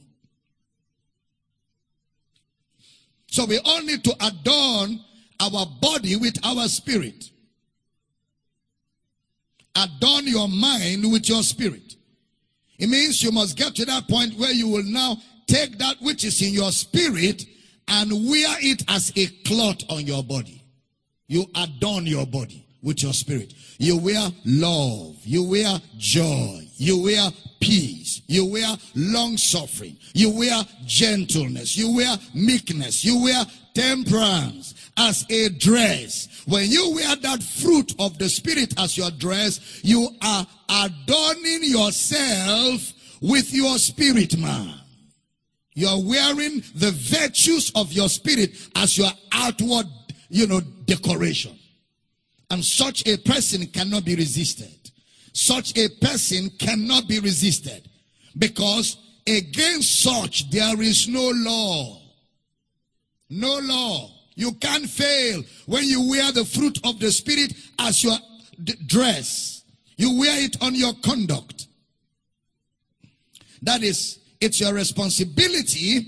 So 3.30 3.46
we 3.46 3.60
all 3.60 3.82
need 3.82 4.04
to 4.04 4.16
adorn 4.22 5.00
our 5.40 5.66
body 5.82 6.16
with 6.16 6.38
our 6.44 6.68
spirit. 6.68 7.30
Adorn 9.76 10.26
your 10.26 10.48
mind 10.48 11.12
with 11.12 11.30
your 11.30 11.44
spirit. 11.44 11.96
It 12.80 12.90
means 12.90 13.22
you 13.22 13.32
must 13.32 13.58
get 13.58 13.76
to 13.76 13.86
that 13.86 14.08
point 14.08 14.36
where 14.38 14.52
you 14.52 14.68
will 14.68 14.84
now 14.84 15.18
take 15.48 15.78
that 15.80 15.98
which 16.02 16.24
is 16.24 16.42
in 16.42 16.54
your 16.54 16.72
spirit 16.72 17.46
and 17.88 18.12
wear 18.12 18.56
it 18.60 18.84
as 18.90 19.12
a 19.16 19.28
cloth 19.46 19.84
on 19.90 20.06
your 20.06 20.24
body. 20.24 20.62
You 21.28 21.46
adorn 21.56 22.06
your 22.06 22.26
body 22.26 22.66
with 22.82 23.04
your 23.04 23.14
spirit. 23.14 23.54
You 23.80 23.98
wear 23.98 24.30
love. 24.46 25.18
You 25.24 25.44
wear 25.44 25.80
joy. 25.98 26.68
You 26.78 27.04
wear 27.04 27.30
peace. 27.60 28.22
You 28.28 28.46
wear 28.46 28.76
long 28.96 29.38
suffering. 29.38 29.98
You 30.14 30.32
wear 30.32 30.64
gentleness. 30.86 31.78
You 31.78 31.96
wear 31.96 32.16
meekness. 32.34 33.04
You 33.04 33.24
wear 33.24 33.44
temperance 33.74 34.92
as 34.98 35.26
a 35.30 35.50
dress. 35.50 36.44
When 36.48 36.70
you 36.70 36.94
wear 36.96 37.16
that 37.16 37.44
fruit 37.44 37.94
of 38.00 38.18
the 38.18 38.30
spirit 38.30 38.74
as 38.80 38.98
your 38.98 39.12
dress, 39.12 39.82
you 39.84 40.10
are 40.22 40.48
adorning 40.70 41.64
yourself 41.64 42.94
with 43.22 43.54
your 43.54 43.78
spirit 43.78 44.38
man. 44.38 44.74
You're 45.78 46.04
wearing 46.04 46.64
the 46.74 46.90
virtues 46.90 47.72
of 47.76 47.94
your 47.94 48.10
spirit 48.10 48.58
as 48.76 48.98
your 48.98 49.12
outward, 49.32 49.86
you 50.28 50.48
know, 50.48 50.60
decoration. 50.60 51.56
And 52.50 52.66
such 52.66 53.08
a 53.08 53.16
person 53.18 53.68
cannot 53.68 54.04
be 54.04 54.16
resisted. 54.16 54.74
Such 55.34 55.78
a 55.78 55.88
person 56.02 56.50
cannot 56.58 57.08
be 57.08 57.20
resisted. 57.20 57.88
Because 58.36 58.98
against 59.28 60.02
such 60.02 60.50
there 60.50 60.82
is 60.82 61.08
no 61.08 61.30
law. 61.30 62.02
No 63.30 63.60
law. 63.60 64.10
You 64.34 64.54
can't 64.54 64.90
fail 64.90 65.44
when 65.68 65.84
you 65.84 66.10
wear 66.10 66.32
the 66.32 66.46
fruit 66.46 66.80
of 66.86 67.00
the 67.00 67.12
spirit 67.12 67.54
as 67.78 68.04
your 68.04 68.18
dress. 68.88 69.64
You 69.96 70.18
wear 70.18 70.44
it 70.44 70.58
on 70.60 70.74
your 70.74 70.94
conduct. 71.04 71.68
That 73.62 73.84
is 73.84 74.18
it's 74.40 74.60
your 74.60 74.74
responsibility 74.74 76.08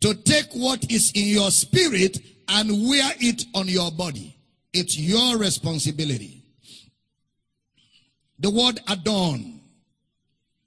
to 0.00 0.14
take 0.14 0.52
what 0.52 0.90
is 0.90 1.12
in 1.14 1.26
your 1.26 1.50
spirit 1.50 2.18
and 2.48 2.88
wear 2.88 3.12
it 3.20 3.44
on 3.54 3.68
your 3.68 3.90
body. 3.90 4.36
It's 4.72 4.98
your 4.98 5.38
responsibility. 5.38 6.42
The 8.38 8.50
word 8.50 8.80
adorn 8.88 9.60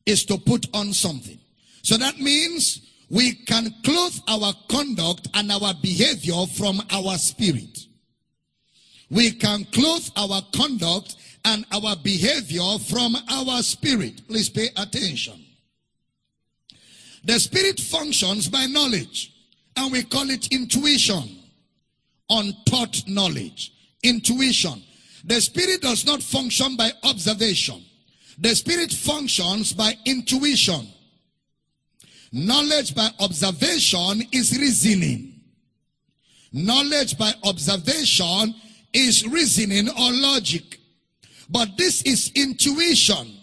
is 0.06 0.24
to 0.26 0.38
put 0.38 0.68
on 0.74 0.94
something. 0.94 1.38
So 1.82 1.98
that 1.98 2.20
means 2.20 2.82
we 3.10 3.34
can 3.34 3.74
clothe 3.84 4.18
our 4.28 4.54
conduct 4.70 5.28
and 5.34 5.52
our 5.52 5.74
behavior 5.82 6.46
from 6.56 6.82
our 6.92 7.18
spirit. 7.18 7.80
We 9.10 9.32
can 9.32 9.66
clothe 9.66 10.08
our 10.16 10.42
conduct 10.56 11.16
and 11.44 11.66
our 11.72 11.96
behavior 11.98 12.80
from 12.90 13.16
our 13.30 13.62
spirit. 13.62 14.28
Please 14.28 14.50
pay 14.50 14.70
attention. 14.78 15.45
The 17.26 17.40
spirit 17.40 17.80
functions 17.80 18.48
by 18.48 18.68
knowledge, 18.68 19.34
and 19.76 19.92
we 19.92 20.04
call 20.04 20.30
it 20.30 20.48
intuition, 20.54 21.40
untaught 22.30 23.02
knowledge, 23.08 23.74
intuition. 24.04 24.84
The 25.24 25.42
spirit 25.42 25.82
does 25.82 26.06
not 26.06 26.22
function 26.22 26.76
by 26.78 26.92
observation. 27.04 27.84
The 28.38 28.56
spirit 28.56 28.92
functions 28.94 29.74
by 29.74 29.98
intuition. 30.06 30.88
Knowledge 32.32 32.94
by 32.94 33.10
observation 33.20 34.22
is 34.32 34.56
reasoning. 34.60 35.42
Knowledge 36.54 37.18
by 37.18 37.34
observation 37.44 38.54
is 38.94 39.26
reasoning 39.28 39.90
or 39.90 40.12
logic. 40.12 40.80
But 41.50 41.76
this 41.76 42.04
is 42.04 42.32
intuition. 42.36 43.36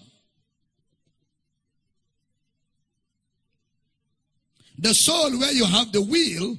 The 4.79 4.95
soul 4.95 5.39
where 5.39 5.53
you 5.53 5.64
have 5.64 5.93
the 5.93 6.03
will, 6.03 6.57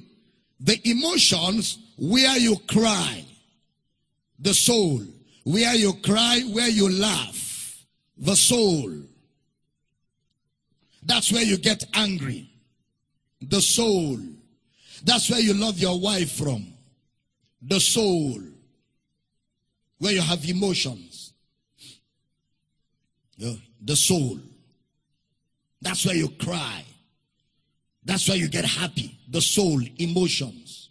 the 0.60 0.80
emotions 0.88 1.78
where 1.98 2.38
you 2.38 2.56
cry. 2.68 3.24
The 4.38 4.54
soul 4.54 5.02
where 5.44 5.74
you 5.74 5.92
cry, 6.02 6.40
where 6.52 6.68
you 6.68 6.90
laugh. 6.90 7.84
The 8.16 8.34
soul. 8.34 8.90
That's 11.02 11.30
where 11.30 11.42
you 11.42 11.58
get 11.58 11.84
angry. 11.94 12.50
The 13.42 13.60
soul. 13.60 14.18
That's 15.04 15.30
where 15.30 15.40
you 15.40 15.52
love 15.52 15.78
your 15.78 16.00
wife 16.00 16.32
from. 16.32 16.66
The 17.60 17.78
soul. 17.78 18.40
Where 19.98 20.12
you 20.12 20.22
have 20.22 20.48
emotions. 20.48 21.32
The 23.36 23.96
soul. 23.96 24.38
That's 25.82 26.06
where 26.06 26.16
you 26.16 26.30
cry. 26.30 26.84
That's 28.04 28.28
why 28.28 28.34
you 28.34 28.48
get 28.48 28.64
happy. 28.64 29.18
The 29.28 29.40
soul, 29.40 29.80
emotions. 29.98 30.90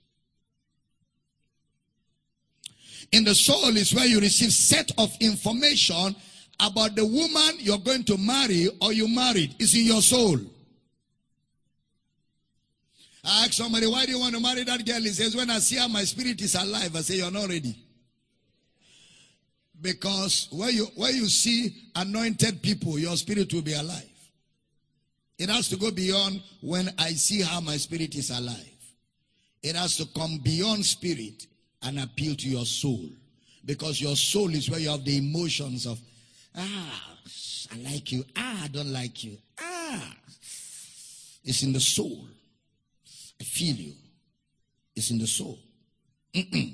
In 3.12 3.24
the 3.24 3.36
soul 3.36 3.78
is 3.78 3.94
where 3.94 4.08
you 4.08 4.20
receive 4.20 4.52
set 4.52 4.92
of 4.98 5.16
information 5.20 6.16
about 6.60 6.96
the 6.96 7.06
woman 7.06 7.58
you're 7.60 7.78
going 7.78 8.04
to 8.06 8.18
marry 8.18 8.70
or 8.82 8.92
you 8.92 9.08
married. 9.08 9.56
It's 9.60 9.76
in 9.76 9.86
your 9.86 10.02
soul. 10.02 10.40
I 13.24 13.44
ask 13.44 13.54
somebody, 13.54 13.88
why 13.88 14.06
do 14.06 14.12
you 14.12 14.20
want 14.20 14.34
to 14.34 14.42
marry 14.42 14.64
that 14.64 14.86
girl? 14.86 15.00
He 15.00 15.10
says, 15.10 15.36
when 15.36 15.50
I 15.50 15.60
see 15.60 15.78
her, 15.78 15.88
my 15.88 16.04
spirit 16.04 16.42
is 16.42 16.56
alive. 16.56 16.96
I 16.96 17.02
say, 17.02 17.18
you're 17.18 17.32
not 17.32 17.48
ready. 17.48 17.78
Because 19.80 20.48
when 20.52 20.74
you, 20.74 20.86
when 20.96 21.16
you 21.16 21.28
see 21.28 21.76
anointed 21.96 22.62
people, 22.62 22.98
your 22.98 23.16
spirit 23.16 23.54
will 23.54 23.62
be 23.62 23.74
alive. 23.74 24.10
It 25.44 25.50
has 25.50 25.68
to 25.70 25.76
go 25.76 25.92
beyond 25.92 26.42
when 26.62 26.90
I 26.98 27.10
see 27.10 27.42
how 27.42 27.60
my 27.60 27.76
spirit 27.76 28.16
is 28.16 28.30
alive. 28.30 28.78
It 29.62 29.76
has 29.76 29.98
to 29.98 30.06
come 30.18 30.38
beyond 30.42 30.86
spirit 30.86 31.48
and 31.82 32.00
appeal 32.00 32.34
to 32.36 32.48
your 32.48 32.66
soul. 32.66 33.10
Because 33.66 34.00
your 34.00 34.16
soul 34.16 34.56
is 34.56 34.70
where 34.70 34.80
you 34.80 34.90
have 34.90 35.04
the 35.04 35.18
emotions 35.18 35.86
of, 35.86 36.00
ah, 36.56 37.18
I 37.74 37.78
like 37.92 38.14
you. 38.14 38.24
Ah, 38.38 38.64
I 38.64 38.68
don't 38.70 38.94
like 38.94 39.22
you. 39.26 39.38
Ah. 39.60 40.16
It's 41.44 41.62
in 41.62 41.74
the 41.74 41.82
soul. 41.82 42.26
I 43.42 43.44
feel 43.44 43.76
you. 43.76 43.96
It's 44.96 45.12
in 45.12 45.18
the 45.18 45.28
soul. 45.28 45.60
Mm-mm. 46.34 46.74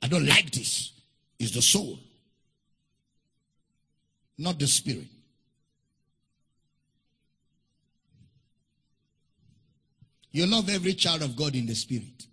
I 0.00 0.08
don't 0.08 0.26
like 0.26 0.50
this. 0.50 0.92
It's 1.38 1.50
the 1.50 1.60
soul, 1.60 1.98
not 4.38 4.58
the 4.58 4.66
spirit. 4.66 5.08
You 10.36 10.44
love 10.44 10.68
every 10.68 10.92
child 10.92 11.22
of 11.22 11.34
God 11.34 11.54
in 11.54 11.64
the 11.64 11.74
spirit. 11.74 12.26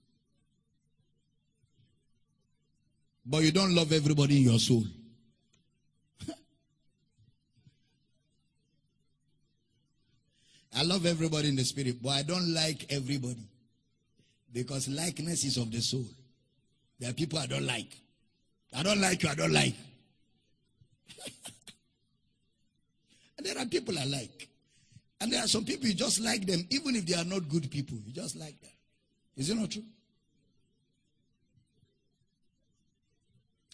But 3.25 3.43
you 3.43 3.53
don't 3.53 3.73
love 3.73 3.93
everybody 3.93 4.35
in 4.35 4.43
your 4.43 4.59
soul. 4.59 4.83
I 10.75 10.83
love 10.83 11.05
everybody 11.05 11.47
in 11.47 11.55
the 11.55 11.63
spirit, 11.63 12.03
but 12.03 12.09
I 12.09 12.23
don't 12.23 12.53
like 12.53 12.87
everybody. 12.89 13.47
Because 14.51 14.89
likeness 14.89 15.45
is 15.45 15.55
of 15.55 15.71
the 15.71 15.79
soul. 15.79 16.03
There 16.99 17.09
are 17.09 17.13
people 17.13 17.39
I 17.39 17.45
don't 17.45 17.65
like. 17.65 17.97
I 18.75 18.83
don't 18.83 18.99
like 18.99 19.23
you, 19.23 19.29
I 19.29 19.35
don't 19.35 19.53
like. 19.53 19.75
and 23.37 23.47
there 23.47 23.57
are 23.57 23.65
people 23.65 23.97
I 23.97 24.03
like. 24.03 24.49
And 25.23 25.31
there 25.31 25.41
are 25.41 25.47
some 25.47 25.63
people 25.63 25.87
you 25.87 25.93
just 25.93 26.19
like 26.19 26.45
them, 26.45 26.67
even 26.69 26.97
if 26.97 27.05
they 27.05 27.15
are 27.15 27.23
not 27.23 27.47
good 27.47 27.71
people. 27.71 27.97
You 28.05 28.11
just 28.11 28.35
like 28.35 28.59
them. 28.59 28.71
Is 29.37 29.49
it 29.49 29.55
not 29.55 29.71
true? 29.71 29.85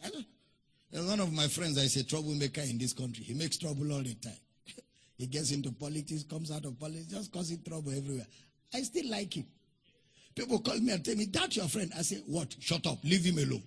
I. 0.03 0.11
One 0.91 1.19
of 1.19 1.33
my 1.33 1.47
friends 1.47 1.75
is 1.77 1.95
a 1.95 2.03
troublemaker 2.03 2.61
in 2.61 2.77
this 2.77 2.93
country. 2.93 3.23
He 3.23 3.33
makes 3.33 3.57
trouble 3.57 3.91
all 3.91 4.03
the 4.03 4.13
time. 4.13 4.37
He 5.17 5.25
gets 5.25 5.51
into 5.51 5.71
politics, 5.71 6.23
comes 6.23 6.51
out 6.51 6.65
of 6.65 6.79
politics, 6.79 7.07
just 7.07 7.31
causing 7.31 7.63
trouble 7.63 7.93
everywhere. 7.97 8.27
I 8.71 8.83
still 8.83 9.09
like 9.09 9.35
him. 9.35 9.47
People 10.35 10.59
call 10.59 10.77
me 10.79 10.91
and 10.93 11.03
tell 11.03 11.15
me, 11.15 11.25
that's 11.25 11.57
your 11.57 11.67
friend. 11.67 11.91
I 11.97 12.03
say, 12.03 12.17
what? 12.27 12.55
Shut 12.59 12.85
up. 12.85 12.99
Leave 13.03 13.25
him 13.25 13.39
alone. 13.39 13.63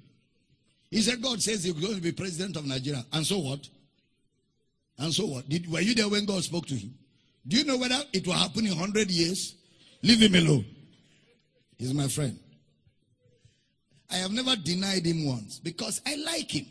He 0.88 1.00
said, 1.02 1.20
God 1.20 1.42
says 1.42 1.64
he's 1.64 1.72
going 1.72 1.96
to 1.96 2.00
be 2.00 2.12
president 2.12 2.56
of 2.56 2.64
Nigeria. 2.64 3.04
And 3.12 3.26
so 3.26 3.40
what? 3.40 3.68
And 4.98 5.12
so 5.12 5.26
what? 5.26 5.48
Did, 5.48 5.70
were 5.70 5.80
you 5.80 5.96
there 5.96 6.08
when 6.08 6.26
God 6.26 6.44
spoke 6.44 6.66
to 6.66 6.76
him? 6.76 6.94
Do 7.46 7.56
you 7.56 7.64
know 7.64 7.76
whether 7.76 7.98
it 8.12 8.26
will 8.26 8.34
happen 8.34 8.66
in 8.66 8.72
100 8.72 9.10
years? 9.10 9.56
Leave 10.02 10.20
him 10.20 10.34
alone. 10.34 10.64
He's 11.78 11.92
my 11.92 12.08
friend. 12.08 12.38
I 14.10 14.16
have 14.16 14.30
never 14.30 14.54
denied 14.56 15.06
him 15.06 15.26
once 15.26 15.58
because 15.58 16.00
I 16.06 16.16
like 16.16 16.50
him. 16.50 16.66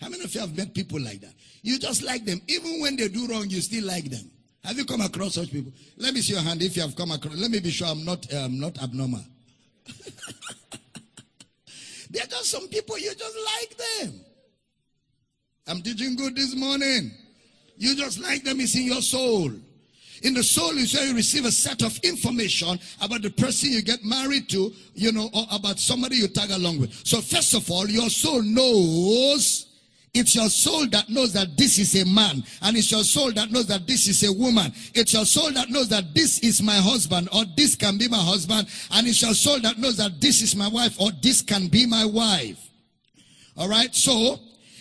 How 0.00 0.08
many 0.08 0.24
of 0.24 0.34
you 0.34 0.40
have 0.40 0.56
met 0.56 0.74
people 0.74 1.00
like 1.00 1.20
that? 1.20 1.32
You 1.62 1.78
just 1.78 2.02
like 2.02 2.24
them. 2.24 2.40
Even 2.48 2.80
when 2.80 2.96
they 2.96 3.08
do 3.08 3.26
wrong, 3.28 3.48
you 3.48 3.60
still 3.60 3.86
like 3.86 4.10
them. 4.10 4.30
Have 4.64 4.76
you 4.76 4.84
come 4.84 5.00
across 5.00 5.34
such 5.34 5.50
people? 5.52 5.72
Let 5.96 6.12
me 6.12 6.20
see 6.20 6.34
your 6.34 6.42
hand 6.42 6.60
if 6.60 6.76
you 6.76 6.82
have 6.82 6.96
come 6.96 7.12
across. 7.12 7.36
Let 7.36 7.50
me 7.50 7.60
be 7.60 7.70
sure 7.70 7.86
I'm 7.86 8.04
not 8.04 8.32
um, 8.34 8.58
not 8.58 8.82
abnormal. 8.82 9.24
there 12.10 12.24
are 12.24 12.26
just 12.26 12.50
some 12.50 12.66
people 12.68 12.98
you 12.98 13.14
just 13.14 13.36
like 13.36 13.76
them. 13.78 14.20
I'm 15.68 15.82
teaching 15.82 16.16
good 16.16 16.34
this 16.34 16.54
morning. 16.56 17.12
You 17.76 17.94
just 17.94 18.20
like 18.20 18.42
them. 18.42 18.60
It's 18.60 18.74
in 18.74 18.82
your 18.82 19.02
soul. 19.02 19.52
In 20.22 20.34
the 20.34 20.42
soul 20.42 20.76
is 20.78 20.94
where 20.94 21.06
you 21.06 21.14
receive 21.14 21.44
a 21.44 21.52
set 21.52 21.82
of 21.82 21.98
information 21.98 22.78
about 23.00 23.22
the 23.22 23.30
person 23.30 23.70
you 23.70 23.82
get 23.82 24.04
married 24.04 24.48
to, 24.50 24.72
you 24.94 25.12
know, 25.12 25.30
or 25.34 25.46
about 25.50 25.78
somebody 25.78 26.16
you 26.16 26.28
tag 26.28 26.50
along 26.50 26.80
with. 26.80 26.92
So 27.06 27.20
first 27.20 27.54
of 27.54 27.70
all, 27.70 27.88
your 27.88 28.10
soul 28.10 28.42
knows 28.42 29.66
it's 30.14 30.34
your 30.34 30.48
soul 30.48 30.86
that 30.88 31.10
knows 31.10 31.34
that 31.34 31.58
this 31.58 31.78
is 31.78 31.94
a 32.00 32.06
man, 32.06 32.42
and 32.62 32.74
it's 32.74 32.90
your 32.90 33.04
soul 33.04 33.32
that 33.32 33.50
knows 33.50 33.66
that 33.66 33.86
this 33.86 34.08
is 34.08 34.22
a 34.24 34.32
woman. 34.32 34.72
It's 34.94 35.12
your 35.12 35.26
soul 35.26 35.52
that 35.52 35.68
knows 35.68 35.88
that 35.90 36.14
this 36.14 36.38
is 36.38 36.62
my 36.62 36.76
husband, 36.76 37.28
or 37.34 37.44
this 37.54 37.74
can 37.74 37.98
be 37.98 38.08
my 38.08 38.16
husband, 38.16 38.66
and 38.92 39.06
it's 39.06 39.20
your 39.20 39.34
soul 39.34 39.60
that 39.60 39.78
knows 39.78 39.98
that 39.98 40.18
this 40.18 40.40
is 40.40 40.56
my 40.56 40.68
wife, 40.68 40.98
or 40.98 41.10
this 41.22 41.42
can 41.42 41.68
be 41.68 41.84
my 41.84 42.06
wife. 42.06 42.58
All 43.58 43.68
right, 43.68 43.94
so 43.94 44.38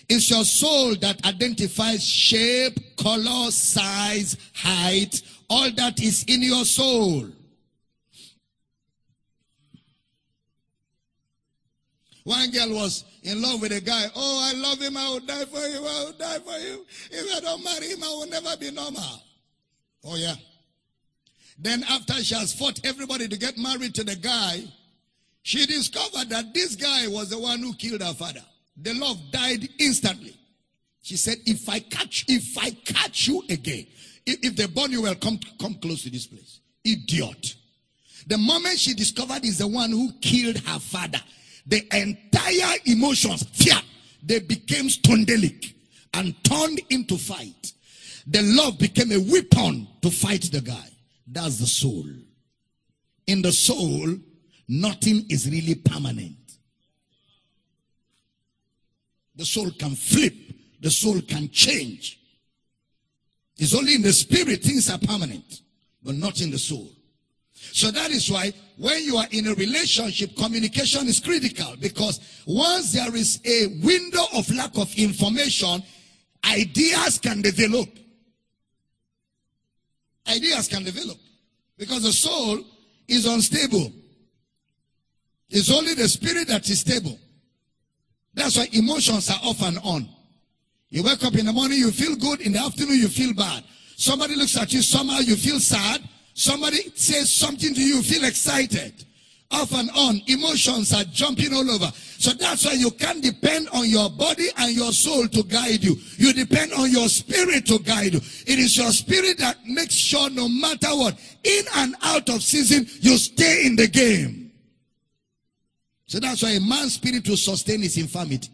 it's 0.08 0.30
your 0.30 0.44
soul 0.44 0.96
that 0.96 1.26
identifies 1.26 2.08
shape, 2.08 2.98
color, 2.98 3.52
size, 3.52 4.38
height, 4.54 5.22
all 5.50 5.72
that 5.72 6.02
is 6.02 6.24
in 6.28 6.42
your 6.42 6.66
soul. 6.66 7.30
One 12.24 12.50
girl 12.50 12.74
was 12.74 13.06
in 13.22 13.40
love 13.40 13.62
with 13.62 13.72
a 13.72 13.82
guy. 13.82 14.06
Oh, 14.16 14.52
I 14.52 14.58
love 14.58 14.80
him. 14.80 14.98
I 14.98 15.10
will 15.10 15.20
die 15.20 15.46
for 15.46 15.60
him. 15.60 15.84
I 15.84 16.04
will 16.04 16.14
die 16.14 16.40
for 16.40 16.54
him. 16.54 16.80
If 17.12 17.38
I 17.38 17.40
don't 17.40 17.64
marry 17.64 17.88
him, 17.88 18.04
I 18.04 18.08
will 18.08 18.28
never 18.28 18.58
be 18.58 18.72
normal. 18.72 19.22
Oh, 20.04 20.16
yeah. 20.16 20.34
Then 21.60 21.84
after 21.88 22.16
she 22.16 22.34
has 22.34 22.52
fought 22.52 22.80
everybody 22.84 23.28
to 23.28 23.38
get 23.38 23.58
married 23.60 23.94
to 23.96 24.04
the 24.04 24.16
guy, 24.16 24.64
she 25.44 25.68
discovered 25.68 26.30
that 26.30 26.52
this 26.54 26.76
guy 26.76 27.08
was 27.08 27.30
the 27.30 27.38
one 27.38 27.60
who 27.60 27.74
killed 27.76 28.02
her 28.02 28.14
father. 28.14 28.44
The 28.78 28.94
love 28.94 29.18
died 29.32 29.68
instantly. 29.80 30.36
She 31.02 31.18
said, 31.18 31.38
if 31.46 31.70
I 31.70 31.80
catch, 31.80 32.26
if 32.28 32.58
I 32.58 32.72
catch 32.72 33.28
you 33.28 33.44
again, 33.50 33.86
if, 34.26 34.40
if 34.44 34.56
they 34.56 34.66
burn 34.66 34.92
you, 34.92 35.04
come, 35.16 35.40
come 35.60 35.76
close 35.76 36.04
to 36.04 36.10
this 36.10 36.28
place. 36.28 36.60
Idiot. 36.84 37.56
The 38.28 38.38
moment 38.38 38.80
she 38.80 38.94
discovered 38.94 39.46
is 39.46 39.60
the 39.60 39.68
one 39.68 39.92
who 39.92 40.12
killed 40.20 40.58
her 40.58 40.80
father, 40.80 41.20
the 41.68 41.84
entire 41.96 42.78
emotions, 42.86 43.44
fear, 43.54 43.80
they 44.24 44.40
became 44.40 44.88
stondelic 44.88 45.74
and 46.14 46.36
turned 46.44 46.82
into 46.90 47.18
fight. 47.18 47.74
The 48.28 48.42
love 48.42 48.80
became 48.80 49.12
a 49.12 49.20
weapon 49.20 49.88
to 50.02 50.10
fight 50.10 50.50
the 50.52 50.62
guy. 50.62 50.90
That's 51.28 51.60
the 51.60 51.68
soul. 51.68 52.06
In 53.28 53.42
the 53.42 53.52
soul, 53.52 54.16
nothing 54.68 55.26
is 55.30 55.50
really 55.50 55.76
permanent. 55.76 56.45
The 59.36 59.46
soul 59.46 59.72
can 59.72 59.96
flip. 59.96 60.34
The 60.82 60.92
soul 60.92 61.22
can 61.22 61.50
change. 61.50 62.20
It's 63.58 63.74
only 63.74 63.96
in 63.96 64.02
the 64.02 64.14
spirit 64.14 64.62
things 64.62 64.90
are 64.90 65.00
permanent, 65.00 65.62
but 66.04 66.16
not 66.16 66.42
in 66.42 66.52
the 66.52 66.58
soul. 66.58 66.90
So 67.72 67.90
that 67.92 68.12
is 68.12 68.30
why 68.30 68.54
when 68.78 69.04
you 69.04 69.18
are 69.18 69.28
in 69.32 69.48
a 69.48 69.54
relationship, 69.54 70.36
communication 70.36 71.08
is 71.08 71.20
critical 71.20 71.76
because 71.80 72.20
once 72.46 72.94
there 72.94 73.16
is 73.16 73.40
a 73.46 73.68
window 73.84 74.24
of 74.36 74.50
lack 74.54 74.78
of 74.78 74.94
information, 74.96 75.82
ideas 76.44 77.20
can 77.20 77.42
develop. 77.42 77.90
Ideas 80.28 80.68
can 80.68 80.84
develop 80.84 81.18
because 81.78 82.04
the 82.04 82.12
soul 82.12 82.64
is 83.08 83.26
unstable. 83.26 83.92
It's 85.50 85.72
only 85.72 85.94
the 85.94 86.08
spirit 86.08 86.48
that 86.50 86.70
is 86.70 86.82
stable. 86.82 87.18
That's 88.36 88.58
why 88.58 88.68
emotions 88.74 89.30
are 89.30 89.40
off 89.44 89.62
and 89.64 89.80
on. 89.84 90.08
You 90.90 91.04
wake 91.04 91.24
up 91.24 91.36
in 91.36 91.46
the 91.46 91.54
morning, 91.54 91.80
you 91.80 91.92
feel 91.92 92.16
good. 92.16 92.42
In 92.42 92.52
the 92.52 92.60
afternoon, 92.60 92.98
you 93.00 93.08
feel 93.08 93.34
bad. 93.34 93.64
Somebody 93.98 94.36
looks 94.36 94.58
at 94.58 94.72
you, 94.74 94.82
somehow 94.82 95.20
you 95.20 95.36
feel 95.36 95.60
sad. 95.60 96.02
Somebody 96.34 96.92
says 96.96 97.32
something 97.32 97.74
to 97.74 97.82
you, 97.82 97.96
you 97.96 98.02
feel 98.04 98.26
excited. 98.26 99.06
Off 99.52 99.74
and 99.74 99.90
on, 99.96 100.22
emotions 100.28 100.94
are 100.94 101.06
jumping 101.06 101.54
all 101.54 101.70
over. 101.70 101.92
So 102.18 102.32
that's 102.32 102.66
why 102.66 102.74
you 102.74 102.92
can't 102.92 103.22
depend 103.22 103.70
on 103.70 103.88
your 103.88 104.10
body 104.10 104.48
and 104.58 104.76
your 104.76 104.92
soul 104.92 105.28
to 105.28 105.44
guide 105.44 105.84
you. 105.84 105.96
You 106.18 106.34
depend 106.34 106.74
on 106.74 106.92
your 106.92 107.08
spirit 107.08 107.66
to 107.68 107.80
guide 107.80 108.14
you. 108.14 108.22
It 108.48 108.60
is 108.60 108.76
your 108.76 108.92
spirit 108.92 109.38
that 109.38 109.58
makes 109.66 109.94
sure 109.94 110.30
no 110.30 110.50
matter 110.50 110.90
what, 110.90 111.18
in 111.44 111.64
and 111.76 111.96
out 112.04 112.28
of 112.30 112.44
season, 112.44 112.88
you 113.00 113.18
stay 113.18 113.66
in 113.66 113.76
the 113.76 113.88
game. 113.88 114.45
So 116.08 116.20
that's 116.20 116.44
why 116.44 116.52
a 116.52 116.60
man's 116.60 116.96
spirit 116.96 117.28
will 117.28 117.38
sustain 117.38 117.82
his 117.82 117.98
infirmity, 117.98 118.50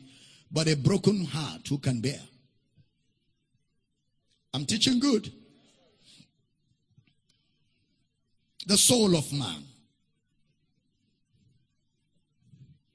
but 0.51 0.67
a 0.67 0.75
broken 0.75 1.25
heart 1.25 1.67
who 1.67 1.77
can 1.77 1.99
bear. 1.99 2.19
I'm 4.53 4.65
teaching 4.65 4.99
good. 4.99 5.31
the 8.67 8.77
soul 8.77 9.15
of 9.15 9.31
man. 9.33 9.63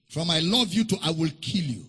From 0.09 0.31
I 0.31 0.41
love 0.41 0.73
you 0.73 0.85
to 0.85 0.99
I 1.03 1.11
will 1.11 1.31
kill 1.41 1.65
you. 1.65 1.85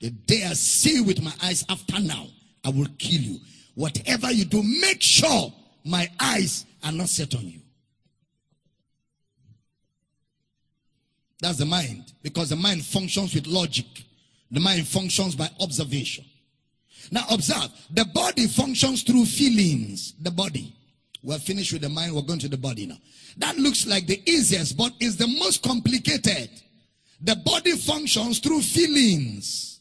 The 0.00 0.10
day 0.10 0.44
I 0.44 0.54
see 0.54 1.00
with 1.00 1.22
my 1.22 1.32
eyes 1.42 1.64
after 1.68 2.00
now, 2.00 2.26
I 2.64 2.70
will 2.70 2.88
kill 2.98 3.20
you. 3.20 3.38
Whatever 3.74 4.30
you 4.30 4.44
do, 4.44 4.62
make 4.62 5.02
sure 5.02 5.52
my 5.84 6.08
eyes 6.18 6.66
are 6.84 6.92
not 6.92 7.08
set 7.08 7.34
on 7.34 7.46
you. 7.46 7.60
That's 11.40 11.58
the 11.58 11.66
mind. 11.66 12.12
Because 12.22 12.50
the 12.50 12.56
mind 12.56 12.84
functions 12.84 13.34
with 13.34 13.46
logic. 13.46 13.86
The 14.50 14.60
mind 14.60 14.86
functions 14.86 15.34
by 15.34 15.48
observation. 15.60 16.24
Now 17.10 17.24
observe, 17.30 17.70
the 17.90 18.04
body 18.06 18.46
functions 18.46 19.02
through 19.02 19.24
feelings. 19.26 20.14
The 20.20 20.30
body. 20.30 20.74
We're 21.22 21.38
finished 21.38 21.72
with 21.72 21.82
the 21.82 21.88
mind, 21.88 22.14
we're 22.14 22.22
going 22.22 22.38
to 22.40 22.48
the 22.48 22.56
body 22.56 22.86
now. 22.86 22.98
That 23.38 23.56
looks 23.58 23.86
like 23.86 24.06
the 24.06 24.22
easiest, 24.30 24.76
but 24.76 24.92
is 25.00 25.16
the 25.16 25.26
most 25.26 25.62
complicated. 25.62 26.50
The 27.20 27.36
body 27.36 27.72
functions 27.72 28.38
through 28.38 28.62
feelings. 28.62 29.80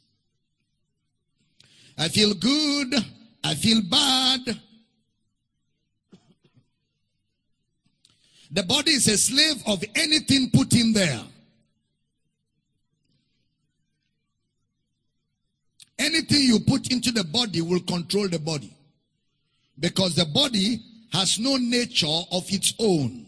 I 1.97 2.10
feel 2.10 2.34
good, 2.34 2.95
I 3.43 3.55
feel 3.55 3.82
bad. 3.82 4.60
The 8.51 8.64
body 8.64 8.91
is 8.91 9.08
a 9.08 9.18
slave 9.18 9.62
of 9.68 9.84
anything 9.95 10.49
put 10.51 10.74
in 10.74 10.93
there. 10.93 11.22
Anything 16.00 16.43
you 16.43 16.60
put 16.60 16.91
into 16.91 17.12
the 17.12 17.24
body 17.24 17.62
will 17.62 17.80
control 17.82 18.28
the 18.28 18.39
body. 18.39 18.74
Because 19.80 20.16
the 20.16 20.26
body 20.26 20.82
has 21.12 21.39
no 21.39 21.58
nature 21.58 22.08
of 22.32 22.43
its 22.52 22.74
own. 22.80 23.26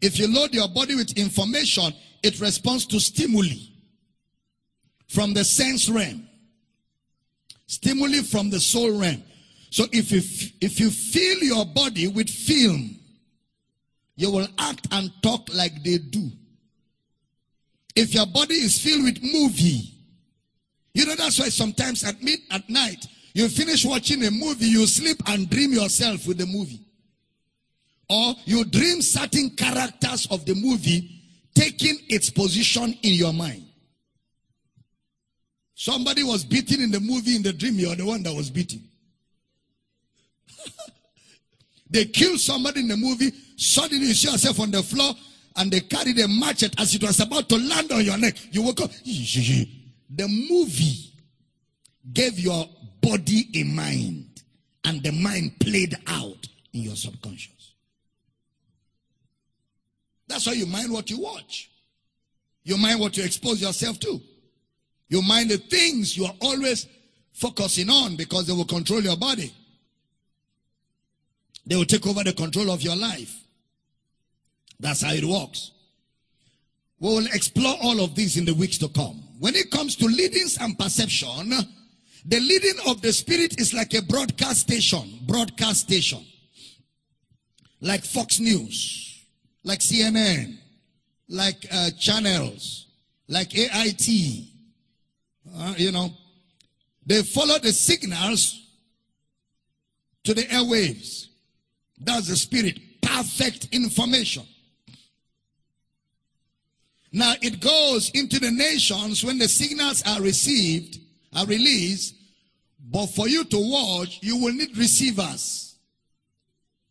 If 0.00 0.18
you 0.18 0.32
load 0.32 0.54
your 0.54 0.68
body 0.68 0.94
with 0.94 1.16
information, 1.18 1.92
it 2.22 2.40
responds 2.40 2.86
to 2.86 3.00
stimuli 3.00 3.56
from 5.08 5.34
the 5.34 5.44
sense 5.44 5.88
realm, 5.88 6.26
stimuli 7.66 8.22
from 8.22 8.50
the 8.50 8.60
soul 8.60 8.98
realm. 8.98 9.22
So 9.70 9.84
if 9.92 10.10
you, 10.10 10.20
if 10.60 10.80
you 10.80 10.90
fill 10.90 11.38
your 11.38 11.66
body 11.66 12.08
with 12.08 12.28
film, 12.28 12.96
you 14.16 14.30
will 14.30 14.48
act 14.58 14.86
and 14.90 15.12
talk 15.22 15.48
like 15.54 15.82
they 15.84 15.98
do. 15.98 16.30
If 17.94 18.14
your 18.14 18.26
body 18.26 18.54
is 18.54 18.80
filled 18.80 19.04
with 19.04 19.22
movie, 19.22 19.99
you 20.94 21.06
know 21.06 21.14
that's 21.14 21.38
why 21.38 21.48
sometimes 21.48 22.04
at 22.04 22.22
mid 22.22 22.40
at 22.50 22.68
night 22.68 23.06
you 23.32 23.48
finish 23.48 23.84
watching 23.84 24.24
a 24.24 24.30
movie, 24.30 24.66
you 24.66 24.86
sleep 24.86 25.16
and 25.26 25.48
dream 25.48 25.72
yourself 25.72 26.26
with 26.26 26.38
the 26.38 26.46
movie. 26.46 26.80
Or 28.08 28.34
you 28.44 28.64
dream 28.64 29.02
certain 29.02 29.50
characters 29.50 30.26
of 30.30 30.44
the 30.44 30.54
movie 30.54 31.22
taking 31.54 31.96
its 32.08 32.28
position 32.28 32.92
in 33.02 33.14
your 33.14 33.32
mind. 33.32 33.64
Somebody 35.74 36.24
was 36.24 36.44
beaten 36.44 36.82
in 36.82 36.90
the 36.90 37.00
movie, 37.00 37.36
in 37.36 37.42
the 37.42 37.52
dream, 37.52 37.74
you're 37.74 37.94
the 37.94 38.04
one 38.04 38.22
that 38.24 38.34
was 38.34 38.50
beaten. 38.50 38.82
They 41.92 42.04
kill 42.04 42.38
somebody 42.38 42.80
in 42.80 42.88
the 42.88 42.96
movie, 42.96 43.32
suddenly 43.56 44.06
you 44.06 44.14
see 44.14 44.30
yourself 44.30 44.60
on 44.60 44.70
the 44.70 44.80
floor, 44.80 45.12
and 45.56 45.72
they 45.72 45.80
carry 45.80 46.12
the 46.12 46.28
machete 46.28 46.72
as 46.78 46.94
it 46.94 47.02
was 47.02 47.18
about 47.18 47.48
to 47.48 47.56
land 47.56 47.90
on 47.90 48.04
your 48.04 48.16
neck. 48.16 48.36
You 48.52 48.62
woke 48.62 48.80
up. 48.82 48.92
The 50.14 50.26
movie 50.26 51.12
gave 52.12 52.38
your 52.38 52.68
body 53.00 53.48
a 53.54 53.64
mind, 53.64 54.42
and 54.84 55.02
the 55.02 55.12
mind 55.12 55.58
played 55.60 55.96
out 56.06 56.48
in 56.72 56.82
your 56.82 56.96
subconscious. 56.96 57.74
That's 60.26 60.46
why 60.46 60.52
you 60.54 60.66
mind 60.66 60.92
what 60.92 61.10
you 61.10 61.20
watch. 61.20 61.70
You 62.62 62.76
mind 62.76 63.00
what 63.00 63.16
you 63.16 63.24
expose 63.24 63.60
yourself 63.60 63.98
to. 64.00 64.20
You 65.08 65.22
mind 65.22 65.50
the 65.50 65.58
things 65.58 66.16
you 66.16 66.24
are 66.24 66.34
always 66.40 66.86
focusing 67.32 67.88
on 67.90 68.16
because 68.16 68.46
they 68.46 68.52
will 68.52 68.64
control 68.64 69.00
your 69.00 69.16
body. 69.16 69.52
They 71.66 71.76
will 71.76 71.84
take 71.84 72.06
over 72.06 72.22
the 72.22 72.32
control 72.32 72.70
of 72.70 72.82
your 72.82 72.96
life. 72.96 73.36
That's 74.78 75.02
how 75.02 75.12
it 75.12 75.24
works. 75.24 75.72
We 77.00 77.08
will 77.08 77.26
explore 77.26 77.76
all 77.82 78.00
of 78.02 78.14
this 78.14 78.36
in 78.36 78.44
the 78.44 78.54
weeks 78.54 78.78
to 78.78 78.88
come. 78.88 79.22
When 79.40 79.56
it 79.56 79.70
comes 79.70 79.96
to 79.96 80.04
leadings 80.04 80.58
and 80.60 80.78
perception, 80.78 81.50
the 82.26 82.40
leading 82.40 82.78
of 82.86 83.00
the 83.00 83.10
spirit 83.10 83.58
is 83.58 83.72
like 83.72 83.94
a 83.94 84.02
broadcast 84.02 84.60
station, 84.60 85.18
broadcast 85.22 85.80
station. 85.80 86.22
Like 87.80 88.04
Fox 88.04 88.38
News, 88.38 89.24
like 89.64 89.78
CNN, 89.78 90.58
like 91.30 91.66
uh, 91.72 91.88
channels, 91.98 92.88
like 93.28 93.56
AIT. 93.56 94.08
Uh, 95.56 95.74
you 95.78 95.90
know, 95.90 96.10
they 97.06 97.22
follow 97.22 97.58
the 97.58 97.72
signals 97.72 98.62
to 100.24 100.34
the 100.34 100.42
airwaves. 100.42 101.28
That's 101.98 102.28
the 102.28 102.36
spirit. 102.36 102.78
Perfect 103.00 103.68
information. 103.72 104.42
Now 107.12 107.34
it 107.42 107.60
goes 107.60 108.10
into 108.10 108.38
the 108.38 108.50
nations 108.50 109.24
when 109.24 109.38
the 109.38 109.48
signals 109.48 110.02
are 110.06 110.20
received, 110.20 110.98
are 111.34 111.46
released. 111.46 112.14
But 112.90 113.06
for 113.06 113.28
you 113.28 113.44
to 113.44 113.58
watch, 113.58 114.18
you 114.22 114.36
will 114.36 114.52
need 114.52 114.76
receivers. 114.76 115.76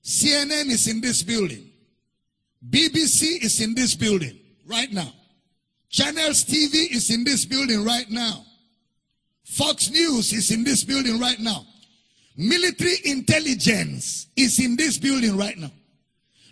CNN 0.03 0.67
is 0.67 0.88
in 0.88 1.01
this 1.01 1.24
building. 1.24 1.70
BBC 2.67 3.43
is 3.43 3.61
in 3.61 3.74
this 3.74 3.95
building 3.95 4.39
right 4.67 4.91
now. 4.91 5.13
Channels 5.89 6.45
TV 6.45 6.91
is 6.91 7.09
in 7.09 7.24
this 7.24 7.45
building 7.45 7.84
right 7.84 8.09
now. 8.09 8.45
Fox 9.43 9.89
News 9.89 10.32
is 10.34 10.51
in 10.51 10.63
this 10.63 10.84
building 10.84 11.20
right 11.20 11.39
now. 11.39 11.65
Military 12.38 12.95
intelligence 13.05 14.28
is 14.36 14.59
in 14.63 14.76
this 14.76 14.97
building 14.97 15.36
right 15.36 15.57
now. 15.57 15.72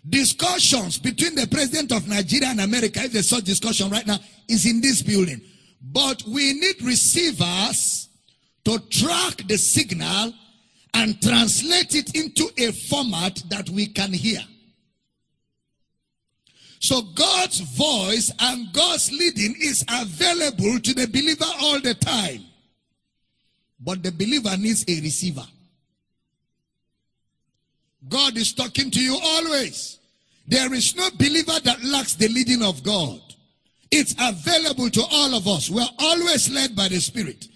Discussions 0.09 0.97
between 0.97 1.35
the 1.35 1.47
president 1.47 1.91
of 1.91 2.07
Nigeria 2.07 2.49
and 2.49 2.61
America, 2.61 3.03
if 3.03 3.11
there's 3.11 3.29
such 3.29 3.43
discussion 3.43 3.89
right 3.89 4.05
now, 4.05 4.19
is 4.47 4.65
in 4.65 4.79
this 4.81 5.01
building. 5.01 5.41
But 5.81 6.23
we 6.23 6.53
need 6.53 6.81
receivers 6.81 8.09
to 8.65 8.79
track 8.89 9.47
the 9.47 9.57
signal 9.57 10.33
and 10.93 11.21
translate 11.21 11.95
it 11.95 12.15
into 12.15 12.49
a 12.57 12.71
format 12.71 13.41
that 13.49 13.69
we 13.69 13.87
can 13.87 14.13
hear. 14.13 14.41
So 16.79 17.01
God's 17.01 17.59
voice 17.59 18.31
and 18.39 18.71
God's 18.71 19.11
leading 19.11 19.55
is 19.59 19.83
available 19.89 20.79
to 20.79 20.93
the 20.93 21.07
believer 21.07 21.45
all 21.61 21.79
the 21.79 21.93
time. 21.95 22.45
But 23.79 24.03
the 24.03 24.11
believer 24.11 24.55
needs 24.57 24.85
a 24.87 25.01
receiver. 25.01 25.45
God 28.07 28.37
is 28.37 28.53
talking 28.53 28.89
to 28.91 29.01
you 29.01 29.19
always. 29.21 29.96
There 30.47 30.73
is 30.73 30.95
no 30.95 31.09
believer 31.17 31.59
that 31.63 31.83
lacks 31.83 32.15
the 32.15 32.29
leading 32.29 32.63
of 32.63 32.81
God. 32.81 33.19
It's 33.91 34.15
available 34.19 34.89
to 34.89 35.03
all 35.11 35.35
of 35.35 35.47
us. 35.47 35.69
We're 35.69 35.85
always 35.99 36.49
led 36.49 36.75
by 36.75 36.87
the 36.87 36.99
Spirit. 36.99 37.47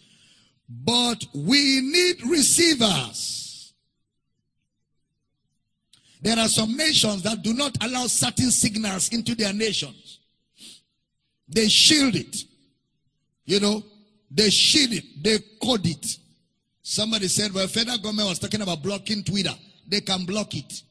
But 0.69 1.25
we 1.33 1.81
need 1.81 2.25
receivers. 2.25 3.73
There 6.21 6.37
are 6.37 6.47
some 6.47 6.75
nations 6.77 7.23
that 7.23 7.41
do 7.41 7.53
not 7.53 7.75
allow 7.83 8.07
certain 8.07 8.51
signals 8.51 9.09
into 9.09 9.35
their 9.35 9.53
nations. 9.53 10.19
They 11.47 11.67
shield 11.67 12.15
it. 12.15 12.35
You 13.45 13.59
know, 13.59 13.83
they 14.29 14.49
shield 14.49 14.93
it. 14.93 15.23
They 15.23 15.39
code 15.61 15.85
it. 15.85 16.17
Somebody 16.83 17.27
said, 17.27 17.53
well, 17.53 17.67
federal 17.67 17.97
government 17.97 18.29
was 18.29 18.39
talking 18.39 18.61
about 18.61 18.83
blocking 18.83 19.23
Twitter. 19.23 19.53
They 19.87 20.01
can 20.01 20.25
block 20.25 20.55
it. 20.55 20.83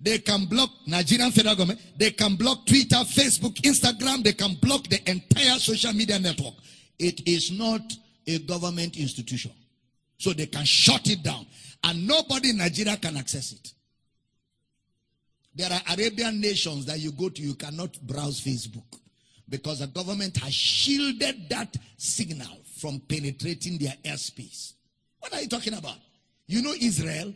They 0.00 0.18
can 0.18 0.46
block 0.46 0.70
Nigerian 0.86 1.30
federal 1.30 1.54
government. 1.56 1.80
They 1.96 2.10
can 2.10 2.36
block 2.36 2.66
Twitter, 2.66 2.96
Facebook, 2.96 3.54
Instagram. 3.62 4.22
They 4.22 4.32
can 4.32 4.54
block 4.54 4.84
the 4.88 5.00
entire 5.10 5.58
social 5.58 5.92
media 5.92 6.18
network. 6.18 6.54
It 6.98 7.26
is 7.28 7.50
not 7.52 7.80
a 8.26 8.38
government 8.40 8.96
institution. 8.96 9.52
So 10.18 10.32
they 10.32 10.46
can 10.46 10.64
shut 10.64 11.08
it 11.08 11.22
down. 11.22 11.46
And 11.82 12.06
nobody 12.06 12.50
in 12.50 12.58
Nigeria 12.58 12.96
can 12.96 13.16
access 13.16 13.52
it. 13.52 13.72
There 15.54 15.70
are 15.70 15.80
Arabian 15.94 16.40
nations 16.40 16.86
that 16.86 16.98
you 16.98 17.12
go 17.12 17.28
to, 17.28 17.40
you 17.42 17.54
cannot 17.54 18.00
browse 18.02 18.40
Facebook 18.40 18.98
because 19.48 19.80
the 19.80 19.86
government 19.86 20.36
has 20.38 20.52
shielded 20.52 21.48
that 21.50 21.76
signal 21.96 22.58
from 22.80 23.00
penetrating 23.08 23.78
their 23.78 23.94
airspace. 24.04 24.72
What 25.20 25.32
are 25.34 25.40
you 25.40 25.48
talking 25.48 25.74
about? 25.74 25.96
You 26.46 26.62
know 26.62 26.74
Israel? 26.80 27.32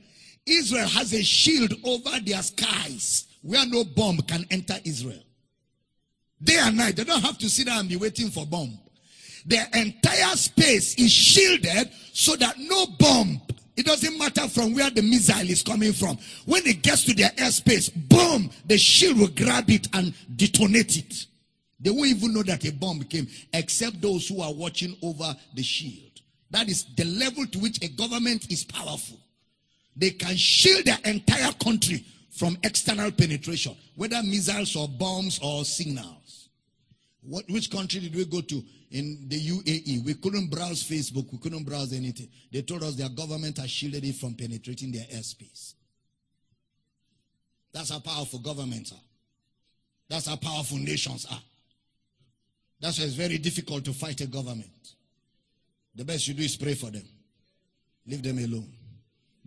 Israel 0.48 0.88
has 0.88 1.12
a 1.12 1.22
shield 1.22 1.74
over 1.84 2.18
their 2.20 2.42
skies 2.42 3.26
where 3.42 3.66
no 3.66 3.84
bomb 3.84 4.18
can 4.18 4.46
enter 4.50 4.74
Israel. 4.84 5.22
Day 6.42 6.58
and 6.60 6.76
night, 6.76 6.96
they 6.96 7.04
don't 7.04 7.22
have 7.22 7.38
to 7.38 7.48
sit 7.48 7.66
down 7.66 7.80
and 7.80 7.88
be 7.88 7.96
waiting 7.96 8.30
for 8.30 8.46
bomb. 8.46 8.78
Their 9.44 9.66
entire 9.74 10.36
space 10.36 10.94
is 10.96 11.10
shielded 11.10 11.90
so 12.12 12.36
that 12.36 12.58
no 12.58 12.86
bomb, 12.98 13.40
it 13.76 13.86
doesn't 13.86 14.18
matter 14.18 14.48
from 14.48 14.74
where 14.74 14.90
the 14.90 15.02
missile 15.02 15.48
is 15.48 15.62
coming 15.62 15.92
from. 15.92 16.18
When 16.44 16.66
it 16.66 16.82
gets 16.82 17.04
to 17.04 17.14
their 17.14 17.30
airspace, 17.30 17.90
boom, 18.08 18.50
the 18.66 18.76
shield 18.76 19.18
will 19.18 19.28
grab 19.28 19.70
it 19.70 19.88
and 19.94 20.14
detonate 20.36 20.96
it. 20.96 21.26
They 21.80 21.90
won't 21.90 22.08
even 22.08 22.34
know 22.34 22.42
that 22.42 22.64
a 22.64 22.72
bomb 22.72 23.02
came, 23.04 23.28
except 23.52 24.00
those 24.00 24.28
who 24.28 24.42
are 24.42 24.52
watching 24.52 24.96
over 25.02 25.34
the 25.54 25.62
shield. 25.62 26.20
That 26.50 26.68
is 26.68 26.84
the 26.96 27.04
level 27.04 27.46
to 27.46 27.58
which 27.58 27.82
a 27.82 27.88
government 27.88 28.50
is 28.50 28.64
powerful. 28.64 29.18
They 29.98 30.10
can 30.10 30.36
shield 30.36 30.84
their 30.84 30.98
entire 31.04 31.52
country 31.52 32.04
from 32.30 32.56
external 32.62 33.10
penetration, 33.10 33.76
whether 33.96 34.22
missiles 34.22 34.76
or 34.76 34.88
bombs 34.88 35.40
or 35.42 35.64
signals. 35.64 36.48
What, 37.20 37.44
which 37.48 37.68
country 37.68 38.00
did 38.00 38.14
we 38.14 38.24
go 38.24 38.40
to 38.40 38.62
in 38.92 39.26
the 39.28 39.40
UAE? 39.40 40.04
We 40.04 40.14
couldn't 40.14 40.50
browse 40.50 40.84
Facebook, 40.84 41.30
we 41.32 41.38
couldn't 41.38 41.64
browse 41.64 41.92
anything. 41.92 42.28
They 42.52 42.62
told 42.62 42.84
us 42.84 42.94
their 42.94 43.08
government 43.08 43.58
has 43.58 43.70
shielded 43.70 44.04
it 44.04 44.14
from 44.14 44.34
penetrating 44.34 44.92
their 44.92 45.04
airspace. 45.06 45.74
That's 47.72 47.90
how 47.90 47.98
powerful 47.98 48.38
governments 48.38 48.92
are. 48.92 49.04
That's 50.08 50.28
how 50.28 50.36
powerful 50.36 50.78
nations 50.78 51.26
are. 51.30 51.42
That's 52.80 53.00
why 53.00 53.06
it's 53.06 53.14
very 53.14 53.38
difficult 53.38 53.84
to 53.86 53.92
fight 53.92 54.20
a 54.20 54.26
government. 54.26 54.94
The 55.96 56.04
best 56.04 56.28
you 56.28 56.34
do 56.34 56.44
is 56.44 56.56
pray 56.56 56.74
for 56.74 56.90
them. 56.90 57.02
Leave 58.06 58.22
them 58.22 58.38
alone. 58.38 58.77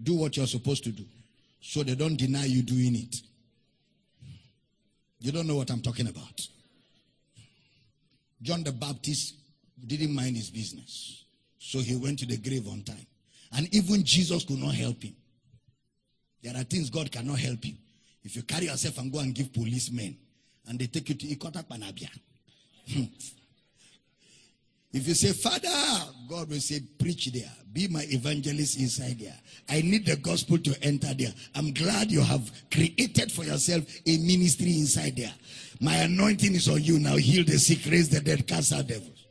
Do 0.02 0.16
what 0.16 0.38
you're 0.38 0.48
supposed 0.48 0.84
to 0.86 0.92
do 0.92 1.06
so 1.62 1.84
they 1.84 1.96
don't 1.96 2.18
deny 2.18 2.46
you 2.46 2.64
doing 2.64 2.96
it. 2.96 3.16
You 5.20 5.32
don't 5.32 5.48
know 5.48 5.56
what 5.56 5.70
I'm 5.70 5.82
talking 5.82 6.08
about. 6.08 6.48
John 8.42 8.64
the 8.64 8.72
Baptist 8.72 9.36
didn't 9.86 10.14
mind 10.16 10.36
his 10.36 10.50
business. 10.50 11.26
So 11.60 11.80
he 11.80 11.96
went 11.96 12.20
to 12.20 12.26
the 12.26 12.38
grave 12.38 12.68
on 12.68 12.82
time. 12.82 13.06
And 13.54 13.74
even 13.74 14.04
Jesus 14.04 14.44
could 14.44 14.58
not 14.58 14.74
help 14.74 15.04
him. 15.04 15.16
There 16.42 16.56
are 16.56 16.64
things 16.64 16.90
God 16.90 17.12
cannot 17.12 17.38
help 17.38 17.64
you. 17.64 17.76
If 18.24 18.36
you 18.36 18.42
carry 18.44 18.66
yourself 18.66 18.98
and 18.98 19.12
go 19.12 19.20
and 19.20 19.34
give 19.34 19.54
policemen 19.54 20.18
and 20.68 20.80
they 20.80 20.88
take 20.88 21.10
you 21.10 21.16
to 21.16 21.28
Ikota 21.28 21.64
Panabia. 21.64 22.10
Hmm. 22.92 23.04
If 24.94 25.08
you 25.08 25.14
say, 25.14 25.32
Father, 25.32 25.70
God 26.28 26.50
will 26.50 26.60
say, 26.60 26.82
preach 27.00 27.32
there. 27.32 27.50
Be 27.72 27.88
my 27.88 28.06
evangelist 28.10 28.78
inside 28.78 29.20
there. 29.20 29.38
I 29.70 29.82
need 29.82 30.06
the 30.06 30.18
gospel 30.18 30.58
to 30.58 30.76
enter 30.84 31.14
there. 31.14 31.34
I'm 31.56 31.74
glad 31.74 32.12
you 32.12 32.22
have 32.22 32.52
created 32.70 33.32
for 33.32 33.46
yourself 33.46 33.86
a 34.06 34.18
ministry 34.18 34.78
inside 34.78 35.16
there. 35.16 35.34
My 35.80 35.96
anointing 35.96 36.54
is 36.54 36.68
on 36.68 36.84
you 36.84 37.00
now. 37.00 37.16
Heal 37.16 37.46
the 37.46 37.58
sick, 37.58 37.90
raise 37.90 38.10
the 38.10 38.20
dead, 38.20 38.46
cast 38.46 38.74
out 38.74 38.88
devils. 38.88 39.26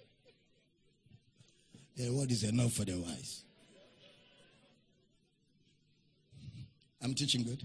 The 1.97 2.11
word 2.11 2.31
is 2.31 2.45
enough 2.45 2.73
for 2.73 2.87
the 2.87 2.97
wise. 2.97 3.43
I'm 7.03 7.15
teaching 7.15 7.43
good. 7.43 7.63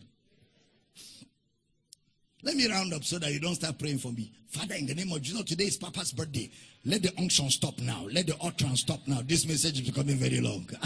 Let 2.44 2.56
me 2.56 2.70
round 2.70 2.94
up 2.94 3.04
so 3.04 3.18
that 3.20 3.32
you 3.32 3.40
don't 3.40 3.56
start 3.56 3.80
praying 3.80 3.98
for 4.00 4.12
me. 4.12 4.32
Father, 4.50 4.76
in 4.76 4.86
the 4.86 4.94
name 4.94 5.12
of 5.12 5.22
Jesus, 5.22 5.44
today 5.46 5.66
is 5.66 5.78
Papa's 5.78 6.12
birthday. 6.12 6.52
Let 6.86 7.02
the 7.02 7.12
unction 7.18 7.50
stop 7.50 7.80
now. 7.80 8.06
Let 8.12 8.28
the 8.28 8.38
utterance 8.42 8.82
stop 8.82 9.00
now. 9.08 9.22
This 9.26 9.48
message 9.48 9.82
is 9.82 9.90
becoming 9.90 10.18
very 10.18 10.40
long. 10.40 10.70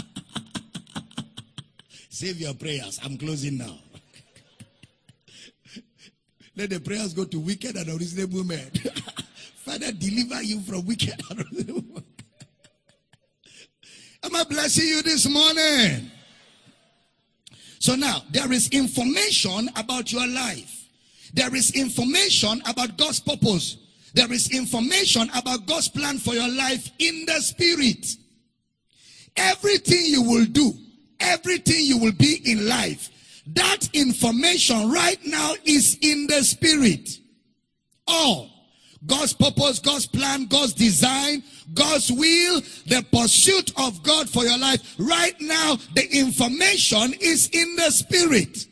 Save 2.08 2.40
your 2.40 2.54
prayers. 2.54 2.98
I'm 3.04 3.18
closing 3.18 3.58
now. 3.58 3.76
Let 6.56 6.70
the 6.70 6.80
prayers 6.80 7.12
go 7.12 7.24
to 7.24 7.38
wicked 7.38 7.76
and 7.76 7.86
unreasonable 7.86 8.44
men. 8.44 8.70
Father, 9.64 9.92
deliver 9.92 10.42
you 10.42 10.60
from 10.60 10.86
wicked 10.86 11.20
and 11.28 11.40
unreasonable 11.40 11.92
men. 11.92 12.04
Am 14.22 14.36
I 14.36 14.44
blessing 14.44 14.86
you 14.86 15.02
this 15.02 15.28
morning? 15.28 16.10
So 17.78 17.94
now, 17.94 18.22
there 18.30 18.50
is 18.52 18.68
information 18.68 19.68
about 19.76 20.12
your 20.12 20.26
life. 20.26 20.88
There 21.34 21.54
is 21.54 21.72
information 21.72 22.62
about 22.66 22.96
God's 22.96 23.20
purpose. 23.20 23.76
There 24.14 24.32
is 24.32 24.50
information 24.50 25.30
about 25.34 25.66
God's 25.66 25.88
plan 25.88 26.18
for 26.18 26.34
your 26.34 26.48
life 26.48 26.90
in 26.98 27.24
the 27.26 27.40
spirit. 27.40 28.06
Everything 29.36 30.04
you 30.04 30.22
will 30.22 30.46
do, 30.46 30.72
everything 31.20 31.84
you 31.84 31.98
will 31.98 32.12
be 32.12 32.40
in 32.44 32.68
life, 32.68 33.10
that 33.54 33.88
information 33.92 34.90
right 34.90 35.18
now 35.24 35.54
is 35.64 35.98
in 36.00 36.26
the 36.26 36.42
spirit. 36.42 37.18
All. 38.06 38.50
God's 39.06 39.32
purpose, 39.32 39.78
God's 39.78 40.06
plan, 40.06 40.44
God's 40.44 40.74
design, 40.74 41.42
God's 41.72 42.12
will, 42.12 42.60
the 42.86 43.04
pursuit 43.10 43.72
of 43.78 44.02
God 44.02 44.28
for 44.28 44.44
your 44.44 44.58
life. 44.58 44.94
Right 44.98 45.34
now, 45.40 45.78
the 45.94 46.06
information 46.18 47.14
is 47.18 47.48
in 47.50 47.76
the 47.76 47.90
spirit. 47.90 48.66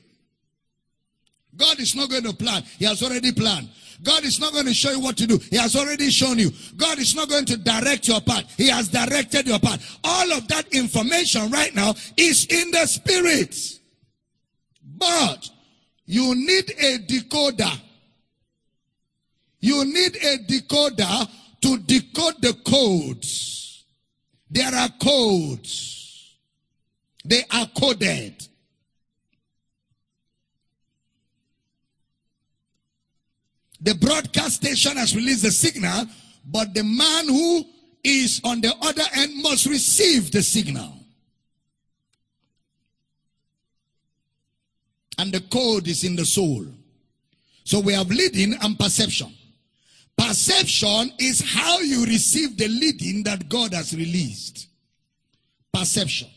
God 1.56 1.80
is 1.80 1.96
not 1.96 2.10
going 2.10 2.24
to 2.24 2.34
plan. 2.34 2.62
He 2.78 2.84
has 2.84 3.02
already 3.02 3.32
planned. 3.32 3.70
God 4.02 4.24
is 4.24 4.38
not 4.38 4.52
going 4.52 4.66
to 4.66 4.74
show 4.74 4.90
you 4.90 5.00
what 5.00 5.16
to 5.16 5.26
do. 5.26 5.38
He 5.50 5.56
has 5.56 5.74
already 5.74 6.10
shown 6.10 6.38
you. 6.38 6.50
God 6.76 6.98
is 6.98 7.14
not 7.14 7.28
going 7.28 7.44
to 7.46 7.56
direct 7.56 8.06
your 8.06 8.20
path. 8.20 8.54
He 8.56 8.68
has 8.68 8.88
directed 8.88 9.46
your 9.46 9.58
path. 9.58 9.98
All 10.04 10.32
of 10.32 10.46
that 10.48 10.72
information 10.72 11.50
right 11.50 11.74
now 11.74 11.94
is 12.16 12.46
in 12.46 12.70
the 12.70 12.86
spirit. 12.86 13.56
But 14.96 15.50
you 16.06 16.34
need 16.34 16.70
a 16.78 16.98
decoder. 16.98 17.80
You 19.60 19.84
need 19.84 20.16
a 20.16 20.38
decoder 20.38 21.28
to 21.62 21.78
decode 21.78 22.40
the 22.40 22.54
codes. 22.64 23.84
There 24.50 24.74
are 24.74 24.88
codes. 25.00 26.36
They 27.24 27.42
are 27.50 27.66
coded. 27.78 28.48
The 33.80 33.94
broadcast 33.94 34.56
station 34.56 34.96
has 34.96 35.14
released 35.14 35.42
the 35.42 35.50
signal, 35.50 36.06
but 36.44 36.74
the 36.74 36.82
man 36.82 37.28
who 37.28 37.64
is 38.02 38.40
on 38.44 38.60
the 38.60 38.74
other 38.82 39.04
end 39.14 39.42
must 39.42 39.66
receive 39.66 40.32
the 40.32 40.42
signal. 40.42 40.94
And 45.18 45.32
the 45.32 45.40
code 45.40 45.88
is 45.88 46.04
in 46.04 46.16
the 46.16 46.24
soul. 46.24 46.66
So 47.64 47.80
we 47.80 47.92
have 47.92 48.08
leading 48.08 48.54
and 48.62 48.78
perception. 48.78 49.32
Perception 50.16 51.12
is 51.18 51.40
how 51.40 51.78
you 51.80 52.04
receive 52.04 52.56
the 52.56 52.68
leading 52.68 53.22
that 53.24 53.48
God 53.48 53.74
has 53.74 53.94
released. 53.94 54.68
Perception. 55.72 56.28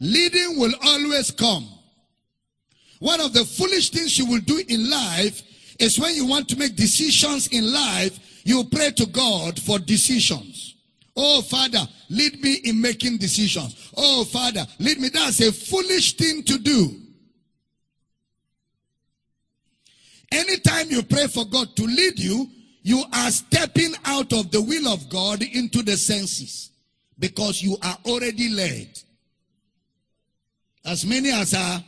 Leading 0.00 0.58
will 0.58 0.72
always 0.82 1.30
come. 1.30 1.68
One 2.98 3.20
of 3.20 3.32
the 3.32 3.44
foolish 3.44 3.90
things 3.90 4.18
you 4.18 4.26
will 4.26 4.40
do 4.40 4.62
in 4.68 4.90
life 4.90 5.42
is 5.80 5.98
when 5.98 6.14
you 6.14 6.26
want 6.26 6.48
to 6.48 6.56
make 6.56 6.76
decisions 6.76 7.48
in 7.48 7.72
life, 7.72 8.18
you 8.44 8.64
pray 8.64 8.90
to 8.92 9.06
God 9.06 9.60
for 9.60 9.78
decisions. 9.78 10.76
Oh, 11.16 11.42
Father, 11.42 11.80
lead 12.08 12.40
me 12.42 12.54
in 12.64 12.80
making 12.80 13.18
decisions. 13.18 13.90
Oh, 13.96 14.24
Father, 14.24 14.66
lead 14.78 15.00
me. 15.00 15.08
That's 15.08 15.40
a 15.40 15.52
foolish 15.52 16.16
thing 16.16 16.42
to 16.44 16.58
do. 16.58 16.96
Anytime 20.32 20.90
you 20.90 21.02
pray 21.02 21.26
for 21.26 21.44
God 21.44 21.74
to 21.76 21.82
lead 21.82 22.18
you, 22.18 22.48
you 22.82 23.02
are 23.12 23.30
stepping 23.30 23.92
out 24.04 24.32
of 24.32 24.50
the 24.50 24.62
will 24.62 24.88
of 24.88 25.08
God 25.10 25.42
into 25.42 25.82
the 25.82 25.96
senses 25.96 26.70
because 27.18 27.62
you 27.62 27.76
are 27.82 27.98
already 28.06 28.48
led. 28.48 28.88
As 30.84 31.04
many 31.04 31.30
as 31.30 31.52
are 31.52 31.84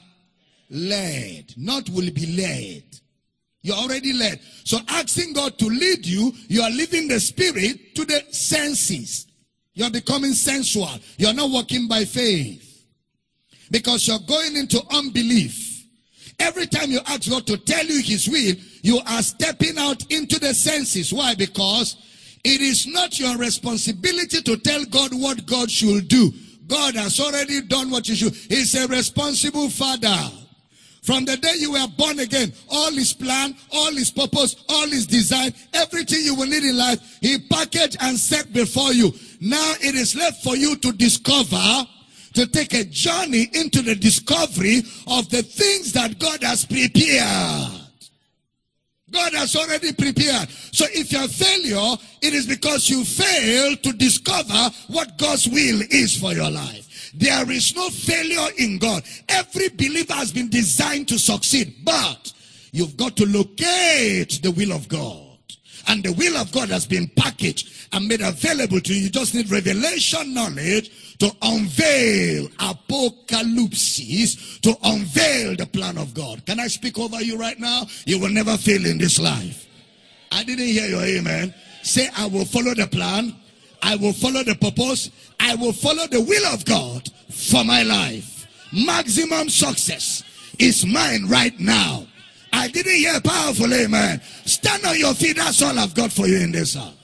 led, 0.68 1.55
not 1.57 1.88
will 1.88 2.11
be 2.11 2.36
led. 2.36 2.91
You're 3.63 3.77
already 3.77 4.13
led. 4.13 4.41
So 4.65 4.79
asking 4.89 5.35
God 5.35 5.59
to 5.59 5.67
lead 5.67 6.05
you, 6.05 6.33
you 6.49 6.63
are 6.63 6.71
leaving 6.71 7.09
the 7.09 7.21
spirit 7.21 7.95
to 7.95 8.05
the 8.05 8.25
senses. 8.31 9.27
You're 9.75 9.91
becoming 9.91 10.33
sensual. 10.33 10.91
You're 11.17 11.33
not 11.33 11.51
walking 11.51 11.89
by 11.89 12.05
faith. 12.05 12.69
Because 13.71 14.07
you're 14.07 14.19
going 14.27 14.57
into 14.57 14.83
unbelief. 14.91 15.87
Every 16.39 16.67
time 16.67 16.91
you 16.91 17.01
ask 17.07 17.31
God 17.31 17.47
to 17.47 17.57
tell 17.57 17.87
you 17.87 18.03
his 18.03 18.29
will, 18.29 18.55
you 18.83 19.01
are 19.07 19.23
stepping 19.23 19.79
out 19.79 20.11
into 20.13 20.41
the 20.41 20.53
senses. 20.53 21.13
Why? 21.13 21.35
Because 21.37 21.97
it 22.45 22.61
is 22.61 22.87
not 22.89 23.19
your 23.21 23.37
responsibility 23.39 24.43
to 24.43 24.57
tell 24.57 24.85
God 24.87 25.13
what 25.15 25.47
God 25.47 25.71
should 25.71 26.09
do. 26.09 26.33
God 26.67 26.97
has 26.97 27.21
already 27.21 27.63
done 27.63 27.91
what 27.91 28.09
you 28.09 28.17
should. 28.17 28.35
He's 28.35 28.75
a 28.75 28.89
responsible 28.89 29.71
father. 29.71 30.31
From 31.03 31.25
the 31.25 31.37
day 31.37 31.55
you 31.59 31.73
were 31.73 31.89
born 31.99 32.21
again, 32.21 32.53
all 32.71 32.93
his 32.93 33.13
plan, 33.13 33.57
all 33.73 33.93
his 33.93 34.11
purpose, 34.11 34.65
all 34.69 34.87
his 34.87 35.05
design, 35.05 35.53
everything 35.75 36.21
you 36.23 36.37
will 36.37 36.47
need 36.47 36.63
in 36.63 36.79
life, 36.79 37.19
he 37.21 37.41
packaged 37.51 37.97
and 38.01 38.17
set 38.17 38.53
before 38.53 38.93
you. 38.93 39.13
Now 39.41 39.75
it 39.81 39.97
is 39.97 40.15
left 40.15 40.45
for 40.45 40.57
you 40.57 40.77
to 40.77 40.93
discover, 40.93 41.87
to 42.35 42.47
take 42.47 42.75
a 42.75 42.85
journey 42.85 43.49
into 43.53 43.83
the 43.83 43.97
discovery 43.97 44.83
of 45.09 45.29
the 45.29 45.43
things 45.43 45.93
that 45.95 46.21
God 46.21 46.45
has 46.45 46.65
prepared. 46.65 47.81
God 49.11 49.35
has 49.35 49.57
already 49.57 49.93
prepared. 49.93 50.49
So 50.51 50.87
if 50.89 51.11
you're 51.11 51.25
a 51.25 51.29
failure, 51.29 51.97
it 52.23 52.33
is 52.33 52.47
because 52.47 52.89
you 52.89 53.05
fail 53.05 53.77
to 53.77 53.93
discover 53.93 54.71
what 54.87 55.19
God's 55.19 55.49
will 55.49 55.83
is 55.91 56.17
for 56.19 56.33
your 56.33 56.51
life. 56.51 56.89
There 57.15 57.51
is 57.51 57.75
no 57.77 57.89
failure 57.91 58.49
in 58.59 58.79
God. 58.79 59.03
Every 59.29 59.69
believer 59.69 60.15
has 60.15 60.33
been 60.33 60.49
designed 60.49 61.09
to 61.09 61.19
succeed, 61.19 61.85
but 61.85 62.33
you've 62.73 62.97
got 62.97 63.17
to 63.19 63.27
locate 63.27 64.41
the 64.43 64.53
will 64.57 64.73
of 64.73 64.89
God. 64.89 65.29
And 65.89 66.03
the 66.03 66.13
will 66.13 66.37
of 66.37 66.53
God 66.53 66.69
has 66.71 66.87
been 66.87 67.09
packaged 67.17 67.89
and 67.93 68.07
made 68.07 68.21
available 68.21 68.81
to 68.81 68.95
you. 68.95 69.03
You 69.03 69.11
just 69.11 69.35
need 69.35 69.51
revelation 69.51 70.33
knowledge 70.33 70.91
to 71.19 71.31
unveil 71.43 72.49
apocalypse, 72.59 73.97
to 74.61 74.77
unveil 74.85 75.57
the 75.57 75.67
plan 75.67 75.99
of 75.99 76.15
God. 76.15 76.47
Can 76.47 76.61
I 76.61 76.69
speak 76.69 76.99
over 76.99 77.21
you 77.21 77.37
right 77.37 77.59
now? 77.59 77.87
You 78.07 78.19
will 78.19 78.31
never 78.31 78.57
fail 78.57 78.87
in 78.87 78.99
this 78.99 79.19
life. 79.21 79.67
I 80.31 80.45
didn't 80.45 80.67
hear 80.67 80.87
your 80.87 81.03
amen. 81.03 81.55
Say, 81.83 82.09
I 82.17 82.27
will 82.27 82.45
follow 82.45 82.75
the 82.75 82.87
plan. 82.87 83.37
I 83.83 83.97
will 83.97 84.12
follow 84.12 84.45
the 84.45 84.55
purpose. 84.55 85.11
I 85.41 85.57
will 85.57 85.72
follow 85.72 86.07
the 86.07 86.20
will 86.20 86.47
of 86.47 86.64
God 86.64 87.11
for 87.30 87.64
my 87.64 87.83
life. 87.83 88.47
Maximum 88.72 89.49
success 89.49 90.22
is 90.59 90.87
mine 90.87 91.26
right 91.28 91.59
now. 91.59 92.07
I 92.53 92.68
didn't 92.68 92.95
hear 92.95 93.20
powerful 93.20 93.72
amen. 93.72 94.20
Stand 94.45 94.85
on 94.85 94.99
your 94.99 95.14
feet. 95.14 95.37
That's 95.37 95.61
all 95.62 95.78
I've 95.78 95.95
got 95.95 96.12
for 96.12 96.26
you 96.26 96.39
in 96.39 96.53
this 96.53 96.74
house. 96.74 96.95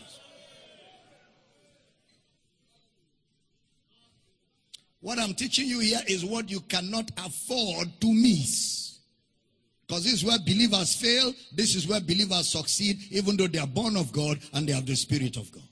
What 5.01 5.19
I'm 5.19 5.35
teaching 5.35 5.69
you 5.69 5.81
here 5.81 6.01
is 6.07 6.25
what 6.25 6.51
you 6.51 6.61
cannot 6.61 7.11
afford 7.25 7.89
to 8.01 8.13
miss. 8.13 8.99
Because 9.87 10.05
this 10.05 10.15
is 10.15 10.25
where 10.25 10.39
believers 10.39 10.95
fail. 10.95 11.33
This 11.53 11.75
is 11.75 11.89
where 11.89 12.01
believers 12.01 12.49
succeed, 12.49 12.99
even 13.11 13.37
though 13.37 13.47
they 13.47 13.59
are 13.59 13.67
born 13.67 13.97
of 13.97 14.13
God 14.13 14.39
and 14.53 14.69
they 14.69 14.73
have 14.73 14.87
the 14.87 14.97
Spirit 14.97 15.37
of 15.37 15.51
God. 15.51 15.68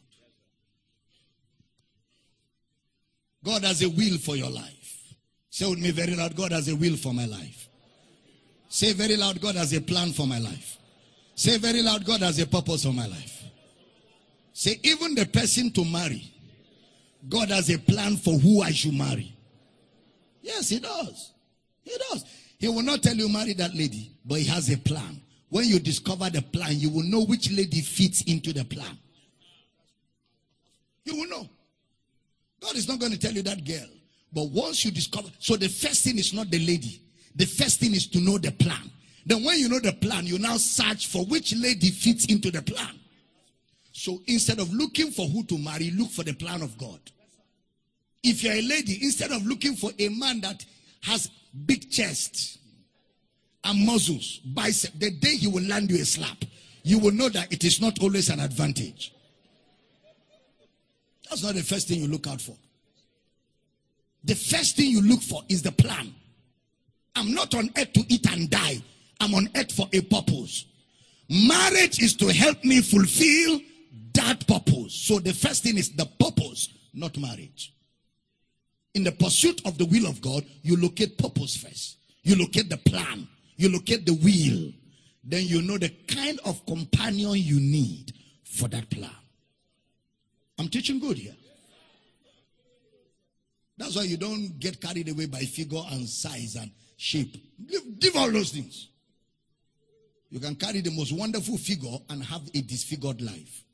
God 3.46 3.62
has 3.62 3.80
a 3.80 3.88
will 3.88 4.18
for 4.18 4.34
your 4.34 4.50
life. 4.50 5.14
Say 5.50 5.70
with 5.70 5.78
me 5.78 5.92
very 5.92 6.16
loud, 6.16 6.34
God 6.34 6.50
has 6.50 6.68
a 6.68 6.74
will 6.74 6.96
for 6.96 7.14
my 7.14 7.26
life. 7.26 7.68
Say 8.68 8.92
very 8.92 9.16
loud, 9.16 9.40
God 9.40 9.54
has 9.54 9.72
a 9.72 9.80
plan 9.80 10.10
for 10.10 10.26
my 10.26 10.40
life. 10.40 10.78
Say 11.36 11.56
very 11.56 11.80
loud, 11.80 12.04
God 12.04 12.22
has 12.22 12.40
a 12.40 12.46
purpose 12.46 12.82
for 12.82 12.92
my 12.92 13.06
life. 13.06 13.44
Say, 14.52 14.80
even 14.82 15.14
the 15.14 15.26
person 15.26 15.70
to 15.74 15.84
marry, 15.84 16.24
God 17.28 17.50
has 17.50 17.70
a 17.70 17.78
plan 17.78 18.16
for 18.16 18.34
who 18.36 18.62
I 18.62 18.72
should 18.72 18.94
marry. 18.94 19.36
Yes, 20.42 20.70
He 20.70 20.80
does. 20.80 21.32
He 21.84 21.96
does. 22.10 22.24
He 22.58 22.66
will 22.66 22.82
not 22.82 23.04
tell 23.04 23.14
you 23.14 23.28
marry 23.28 23.52
that 23.52 23.74
lady, 23.74 24.10
but 24.24 24.40
He 24.40 24.44
has 24.46 24.72
a 24.72 24.78
plan. 24.78 25.20
When 25.50 25.66
you 25.66 25.78
discover 25.78 26.30
the 26.30 26.42
plan, 26.42 26.72
you 26.72 26.90
will 26.90 27.04
know 27.04 27.24
which 27.24 27.48
lady 27.52 27.80
fits 27.80 28.22
into 28.22 28.52
the 28.52 28.64
plan. 28.64 28.98
You 31.04 31.14
will 31.14 31.28
know. 31.28 31.48
God 32.66 32.74
is 32.74 32.88
not 32.88 32.98
going 32.98 33.12
to 33.12 33.18
tell 33.18 33.32
you 33.32 33.42
that 33.42 33.64
girl. 33.64 33.86
But 34.32 34.50
once 34.50 34.84
you 34.84 34.90
discover, 34.90 35.28
so 35.38 35.56
the 35.56 35.68
first 35.68 36.02
thing 36.02 36.18
is 36.18 36.34
not 36.34 36.50
the 36.50 36.58
lady. 36.58 37.00
The 37.36 37.46
first 37.46 37.78
thing 37.78 37.94
is 37.94 38.08
to 38.08 38.18
know 38.18 38.38
the 38.38 38.50
plan. 38.50 38.90
Then 39.24 39.44
when 39.44 39.58
you 39.58 39.68
know 39.68 39.78
the 39.78 39.92
plan, 39.92 40.26
you 40.26 40.38
now 40.38 40.56
search 40.56 41.06
for 41.06 41.24
which 41.26 41.54
lady 41.54 41.90
fits 41.90 42.26
into 42.26 42.50
the 42.50 42.62
plan. 42.62 42.98
So 43.92 44.20
instead 44.26 44.58
of 44.58 44.72
looking 44.74 45.12
for 45.12 45.26
who 45.26 45.44
to 45.44 45.58
marry, 45.58 45.90
look 45.92 46.10
for 46.10 46.24
the 46.24 46.32
plan 46.32 46.62
of 46.62 46.76
God. 46.76 46.98
If 48.24 48.42
you're 48.42 48.54
a 48.54 48.62
lady, 48.62 48.98
instead 49.02 49.30
of 49.30 49.46
looking 49.46 49.76
for 49.76 49.92
a 49.98 50.08
man 50.08 50.40
that 50.40 50.64
has 51.02 51.30
big 51.66 51.88
chest 51.90 52.58
and 53.62 53.86
muscles, 53.86 54.40
bicep, 54.44 54.92
the 54.98 55.12
day 55.12 55.36
he 55.36 55.46
will 55.46 55.62
land 55.62 55.90
you 55.90 56.02
a 56.02 56.04
slap, 56.04 56.44
you 56.82 56.98
will 56.98 57.12
know 57.12 57.28
that 57.28 57.52
it 57.52 57.62
is 57.62 57.80
not 57.80 58.00
always 58.02 58.28
an 58.28 58.40
advantage. 58.40 59.12
That's 61.28 61.42
not 61.42 61.54
the 61.54 61.62
first 61.62 61.88
thing 61.88 62.00
you 62.00 62.08
look 62.08 62.26
out 62.26 62.40
for. 62.40 62.56
The 64.24 64.34
first 64.34 64.76
thing 64.76 64.90
you 64.90 65.02
look 65.02 65.22
for 65.22 65.42
is 65.48 65.62
the 65.62 65.72
plan. 65.72 66.14
I'm 67.14 67.32
not 67.32 67.54
on 67.54 67.70
earth 67.78 67.92
to 67.94 68.04
eat 68.08 68.30
and 68.30 68.50
die. 68.50 68.82
I'm 69.20 69.34
on 69.34 69.48
earth 69.56 69.72
for 69.72 69.88
a 69.92 70.00
purpose. 70.02 70.66
Marriage 71.28 72.02
is 72.02 72.14
to 72.16 72.32
help 72.32 72.62
me 72.64 72.82
fulfill 72.82 73.60
that 74.14 74.46
purpose. 74.46 74.94
So 74.94 75.18
the 75.18 75.32
first 75.32 75.62
thing 75.62 75.76
is 75.78 75.90
the 75.90 76.06
purpose, 76.06 76.68
not 76.92 77.16
marriage. 77.18 77.72
In 78.94 79.04
the 79.04 79.12
pursuit 79.12 79.60
of 79.64 79.78
the 79.78 79.86
will 79.86 80.06
of 80.06 80.20
God, 80.20 80.44
you 80.62 80.76
locate 80.76 81.18
purpose 81.18 81.56
first. 81.56 81.98
You 82.22 82.36
locate 82.36 82.68
the 82.68 82.78
plan. 82.78 83.28
You 83.56 83.70
locate 83.70 84.06
the 84.06 84.14
will. 84.14 84.72
Then 85.24 85.44
you 85.44 85.62
know 85.62 85.78
the 85.78 85.90
kind 86.06 86.38
of 86.44 86.64
companion 86.66 87.32
you 87.34 87.60
need 87.60 88.12
for 88.44 88.68
that 88.68 88.88
plan. 88.90 89.10
I'm 90.58 90.68
teaching 90.68 90.98
good 90.98 91.18
here. 91.18 91.34
That's 93.78 93.96
why 93.96 94.04
you 94.04 94.16
don't 94.16 94.58
get 94.58 94.80
carried 94.80 95.08
away 95.08 95.26
by 95.26 95.40
figure 95.40 95.82
and 95.90 96.08
size 96.08 96.56
and 96.56 96.70
shape. 96.96 97.36
Give, 98.00 98.16
all 98.16 98.30
those 98.30 98.50
things. 98.50 98.88
You 100.30 100.40
can 100.40 100.54
carry 100.54 100.80
the 100.80 100.90
most 100.90 101.12
wonderful 101.12 101.58
figure 101.58 101.96
and 102.08 102.22
have 102.24 102.42
a 102.54 102.62
disfigured 102.62 103.20
life. 103.20 103.64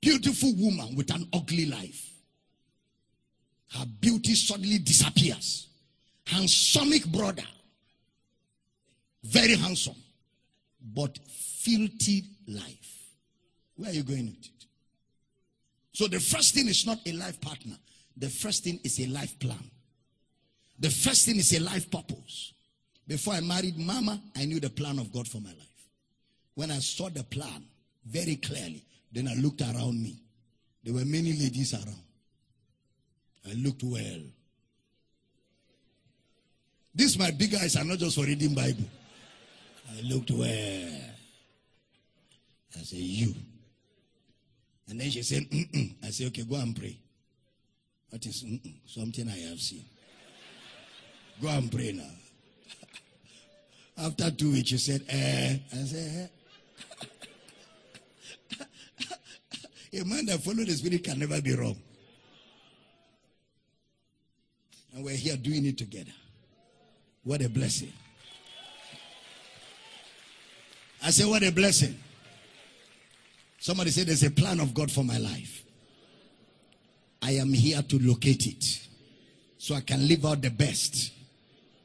Beautiful 0.00 0.52
woman 0.56 0.94
with 0.94 1.12
an 1.12 1.28
ugly 1.32 1.66
life. 1.66 2.12
Her 3.72 3.86
beauty 4.00 4.34
suddenly 4.34 4.78
disappears. 4.78 5.66
Handsomic 6.26 7.04
brother. 7.06 7.42
Very 9.24 9.56
handsome. 9.56 9.96
But 10.94 11.18
filthy 11.26 12.24
life. 12.46 12.95
Where 13.76 13.90
are 13.90 13.94
you 13.94 14.02
going 14.02 14.26
with 14.26 14.46
it? 14.46 14.66
So 15.92 16.08
the 16.08 16.20
first 16.20 16.54
thing 16.54 16.68
is 16.68 16.86
not 16.86 16.98
a 17.06 17.12
life 17.12 17.40
partner. 17.40 17.76
The 18.16 18.28
first 18.28 18.64
thing 18.64 18.80
is 18.84 19.00
a 19.00 19.06
life 19.06 19.38
plan. 19.38 19.70
The 20.78 20.90
first 20.90 21.26
thing 21.26 21.36
is 21.36 21.52
a 21.54 21.60
life 21.60 21.90
purpose. 21.90 22.52
Before 23.06 23.34
I 23.34 23.40
married 23.40 23.78
Mama, 23.78 24.20
I 24.36 24.44
knew 24.44 24.60
the 24.60 24.70
plan 24.70 24.98
of 24.98 25.12
God 25.12 25.28
for 25.28 25.40
my 25.40 25.50
life. 25.50 25.88
When 26.54 26.70
I 26.70 26.78
saw 26.78 27.08
the 27.08 27.22
plan 27.24 27.64
very 28.04 28.36
clearly, 28.36 28.84
then 29.12 29.28
I 29.28 29.34
looked 29.34 29.60
around 29.60 30.02
me. 30.02 30.16
There 30.82 30.94
were 30.94 31.04
many 31.04 31.32
ladies 31.32 31.74
around. 31.74 32.02
I 33.48 33.54
looked 33.54 33.82
well. 33.82 34.20
These 36.94 37.18
my 37.18 37.30
big 37.30 37.54
eyes 37.54 37.76
are 37.76 37.84
not 37.84 37.98
just 37.98 38.16
for 38.16 38.24
reading 38.24 38.54
Bible. 38.54 38.84
I 39.96 40.00
looked 40.02 40.30
well. 40.30 41.00
I 42.74 42.82
said, 42.82 42.98
you. 42.98 43.34
And 44.88 45.00
then 45.00 45.10
she 45.10 45.22
said, 45.22 45.42
Mm-mm. 45.50 45.94
I 46.04 46.10
said, 46.10 46.28
okay, 46.28 46.44
go 46.44 46.56
and 46.56 46.74
pray. 46.76 46.96
What 48.10 48.24
is 48.24 48.44
Mm-mm? 48.44 48.74
something 48.86 49.28
I 49.28 49.38
have 49.48 49.60
seen? 49.60 49.84
Go 51.42 51.48
and 51.48 51.70
pray 51.70 51.92
now. 51.92 52.10
After 53.98 54.30
two 54.30 54.52
weeks, 54.52 54.68
she 54.68 54.78
said, 54.78 55.02
eh. 55.08 55.56
I 55.72 55.76
said, 55.84 56.30
eh. 59.92 59.98
A 59.98 60.04
man 60.04 60.26
that 60.26 60.40
follows 60.40 60.66
the 60.66 60.72
Spirit 60.72 61.04
can 61.04 61.18
never 61.18 61.40
be 61.40 61.54
wrong. 61.54 61.76
And 64.94 65.04
we're 65.04 65.16
here 65.16 65.36
doing 65.36 65.64
it 65.64 65.78
together. 65.78 66.12
What 67.24 67.40
a 67.42 67.48
blessing. 67.48 67.92
I 71.02 71.10
say, 71.10 71.24
what 71.24 71.42
a 71.42 71.50
blessing. 71.50 71.98
Somebody 73.66 73.90
said, 73.90 74.06
there's 74.06 74.22
a 74.22 74.30
plan 74.30 74.60
of 74.60 74.72
God 74.74 74.92
for 74.92 75.02
my 75.02 75.18
life. 75.18 75.64
I 77.20 77.32
am 77.32 77.52
here 77.52 77.82
to 77.82 77.98
locate 77.98 78.46
it 78.46 78.64
so 79.58 79.74
I 79.74 79.80
can 79.80 80.06
live 80.06 80.24
out 80.24 80.40
the 80.40 80.50
best 80.50 81.12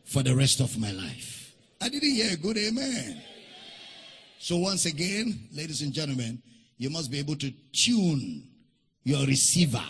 for 0.06 0.22
the 0.22 0.36
rest 0.36 0.60
of 0.60 0.78
my 0.78 0.92
life. 0.92 1.56
I 1.82 1.90
didn't 1.90 2.12
hear 2.12 2.34
a 2.34 2.36
good 2.36 2.60
amen. 2.60 3.20
So, 4.38 4.58
once 4.58 4.86
again, 4.86 5.48
ladies 5.56 5.82
and 5.82 5.92
gentlemen, 5.92 6.44
you 6.78 6.92
must 6.92 7.10
be 7.10 7.18
able 7.18 7.36
to 7.38 7.52
tune 7.72 8.48
your 9.04 9.26
receiver 9.26 9.84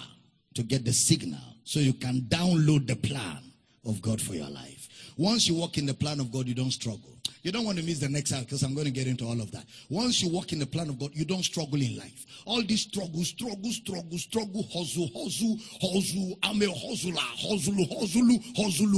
to 0.54 0.64
get 0.64 0.86
the 0.86 0.94
signal 0.94 1.44
so 1.66 1.82
you 1.82 1.92
can 1.92 2.22
download 2.30 2.88
the 2.88 2.96
plan 2.96 3.44
of 3.86 4.02
God 4.02 4.22
for 4.22 4.34
your 4.34 4.50
life. 4.50 4.88
Once 5.18 5.48
you 5.48 5.56
walk 5.56 5.78
in 5.78 5.86
the 5.86 5.94
plan 5.94 6.20
of 6.20 6.32
God, 6.32 6.48
you 6.48 6.54
don't 6.54 6.72
struggle. 6.72 7.12
You 7.44 7.52
don't 7.52 7.66
want 7.66 7.80
to 7.80 7.84
miss 7.84 8.00
the 8.00 8.10
next 8.10 8.32
hour 8.34 8.42
because 8.42 8.62
I'm 8.62 8.76
going 8.76 8.86
to 8.86 8.92
get 8.92 9.08
into 9.08 9.26
all 9.26 9.40
of 9.42 9.52
that. 9.52 9.66
Once 9.90 10.22
you 10.22 10.30
walk 10.30 10.54
in 10.54 10.60
the 10.60 10.66
plan 10.66 10.90
of 10.90 11.00
God, 11.00 11.12
you 11.14 11.26
don't 11.26 11.44
struggle 11.44 11.82
in 11.82 11.98
life. 11.98 12.26
All 12.46 12.62
these 12.62 12.82
struggle, 12.82 13.24
struggle, 13.24 13.72
struggle, 13.72 14.18
struggle, 14.18 14.64
hustle, 14.72 15.10
hustle, 15.16 15.58
hustle. 15.82 16.38
I'm 16.44 16.62
a 16.62 16.68
hustler, 16.68 17.14
hustle, 17.18 17.86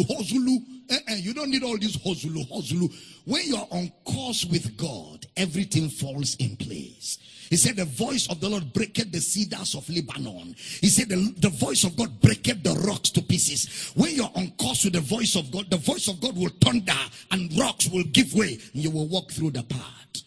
hustle, 0.10 0.60
eh, 0.90 1.16
you 1.16 1.34
don't 1.34 1.50
need 1.50 1.64
all 1.64 1.78
this 1.78 1.96
hustle, 2.04 2.44
hustle. 2.54 2.90
When 3.26 3.48
you're 3.48 3.68
on 3.72 3.92
course 4.04 4.46
with 4.46 4.76
God, 4.76 5.26
everything 5.38 5.90
falls 5.90 6.36
in 6.36 6.58
place. 6.58 7.20
He 7.50 7.58
said, 7.58 7.76
The 7.76 7.86
voice 7.86 8.28
of 8.30 8.40
the 8.40 8.50
Lord 8.50 8.74
breaketh 8.74 9.12
the 9.12 9.20
cedars 9.20 9.76
of 9.76 9.88
Lebanon. 9.90 10.56
He 10.82 10.88
said, 10.88 11.10
the, 11.10 11.34
the 11.38 11.50
voice 11.50 11.84
of 11.84 11.96
God 11.96 12.22
breaketh 12.22 12.64
the 12.64 12.74
rocks 12.88 13.10
to 13.12 13.22
pieces. 13.22 13.92
When 13.96 14.16
you're 14.16 14.32
on 14.36 14.52
course 14.52 14.84
with 14.86 14.94
the 14.94 15.02
voice 15.02 15.36
of 15.36 15.52
God, 15.52 15.70
the 15.70 15.78
voice 15.78 16.08
of 16.08 16.20
God 16.22 16.36
will 16.36 16.52
thunder 16.62 16.94
and 17.32 17.58
rocks 17.58 17.90
will 17.90 18.04
give 18.06 18.34
way. 18.34 18.60
And 18.74 18.84
you 18.84 18.92
will 18.92 19.08
walk 19.08 19.32
through 19.32 19.52
the 19.52 19.64
path. 19.64 20.24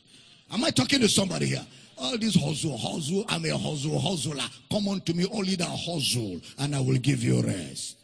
Am 0.50 0.64
I 0.64 0.70
talking 0.70 1.00
to 1.00 1.08
somebody 1.08 1.46
here? 1.46 1.66
All 1.98 2.18
this 2.18 2.34
hustle, 2.34 2.76
hustle, 2.76 3.24
I'm 3.28 3.44
a 3.46 3.56
hustle, 3.56 3.98
hustler. 3.98 4.44
Come 4.70 4.88
on 4.88 5.00
to 5.02 5.14
me, 5.14 5.26
only 5.32 5.54
the 5.56 5.64
hustle, 5.64 6.40
and 6.58 6.76
I 6.76 6.80
will 6.80 6.98
give 6.98 7.22
you 7.22 7.40
rest. 7.40 7.95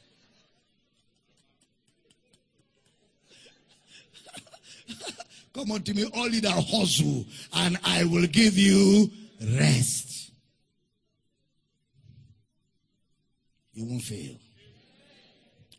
Come 5.54 5.70
on 5.72 5.82
to 5.82 5.94
me, 5.94 6.08
only 6.14 6.40
the 6.40 6.50
hustle, 6.50 7.26
and 7.54 7.78
I 7.84 8.04
will 8.04 8.26
give 8.26 8.56
you 8.56 9.10
rest. 9.58 10.30
You 13.74 13.86
won't 13.86 14.02
fail. 14.02 14.34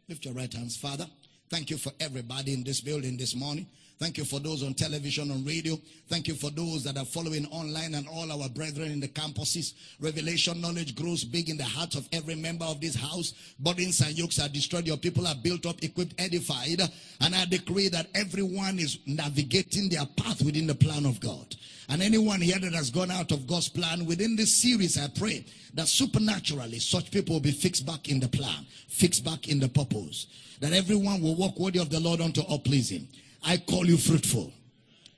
Lift 0.08 0.26
your 0.26 0.34
right 0.34 0.52
hands, 0.52 0.78
Father. 0.78 1.08
Thank 1.50 1.70
you 1.70 1.78
for 1.78 1.92
everybody 2.00 2.54
in 2.54 2.64
this 2.64 2.82
building 2.82 3.18
this 3.18 3.36
morning. 3.36 3.68
Thank 4.04 4.18
you 4.18 4.26
for 4.26 4.42
those 4.42 4.64
on 4.64 4.74
television, 4.74 5.32
on 5.32 5.46
radio. 5.46 5.80
Thank 6.10 6.28
you 6.28 6.34
for 6.34 6.50
those 6.50 6.84
that 6.84 6.98
are 6.98 7.06
following 7.06 7.46
online 7.46 7.96
and 7.96 8.06
all 8.06 8.30
our 8.34 8.50
brethren 8.50 8.92
in 8.92 9.00
the 9.00 9.08
campuses. 9.08 9.76
Revelation 10.02 10.60
knowledge 10.60 10.94
grows 10.94 11.24
big 11.24 11.50
in 11.50 11.56
the 11.56 11.64
hearts 11.64 11.96
of 11.96 12.10
every 12.12 12.36
member 12.36 12.66
of 12.66 12.82
this 12.82 12.96
house. 12.96 13.34
Burdens 13.60 14.02
and 14.02 14.18
yokes 14.18 14.42
are 14.42 14.50
destroyed. 14.50 14.88
Your 14.88 14.98
people 14.98 15.26
are 15.26 15.36
built 15.42 15.66
up, 15.66 15.82
equipped, 15.82 16.16
edified. 16.18 16.82
And 17.22 17.34
I 17.34 17.46
decree 17.46 17.88
that 17.88 18.08
everyone 18.14 18.78
is 18.78 19.00
navigating 19.06 19.88
their 19.88 20.06
path 20.18 20.44
within 20.44 20.68
the 20.68 20.76
plan 20.76 21.06
of 21.06 21.22
God. 21.22 21.56
And 21.88 22.02
anyone 22.02 22.42
here 22.42 22.60
that 22.60 22.74
has 22.74 22.90
gone 22.90 23.10
out 23.10 23.32
of 23.32 23.48
God's 23.48 23.70
plan 23.70 24.06
within 24.06 24.36
this 24.36 24.54
series, 24.54 24.98
I 24.98 25.08
pray 25.18 25.46
that 25.76 25.88
supernaturally 25.88 26.80
such 26.80 27.10
people 27.10 27.36
will 27.36 27.40
be 27.40 27.52
fixed 27.52 27.86
back 27.86 28.10
in 28.10 28.20
the 28.20 28.28
plan, 28.28 28.66
fixed 28.90 29.24
back 29.24 29.48
in 29.48 29.62
the 29.62 29.70
purpose. 29.70 30.28
That 30.60 30.74
everyone 30.74 31.22
will 31.22 31.36
walk 31.36 31.58
worthy 31.58 31.80
of 31.80 31.90
the 31.90 32.02
Lord 32.02 32.20
unto 32.20 32.42
all 32.42 32.60
pleasing. 32.60 33.08
I 33.44 33.58
call 33.58 33.86
you 33.86 33.98
fruitful. 33.98 34.52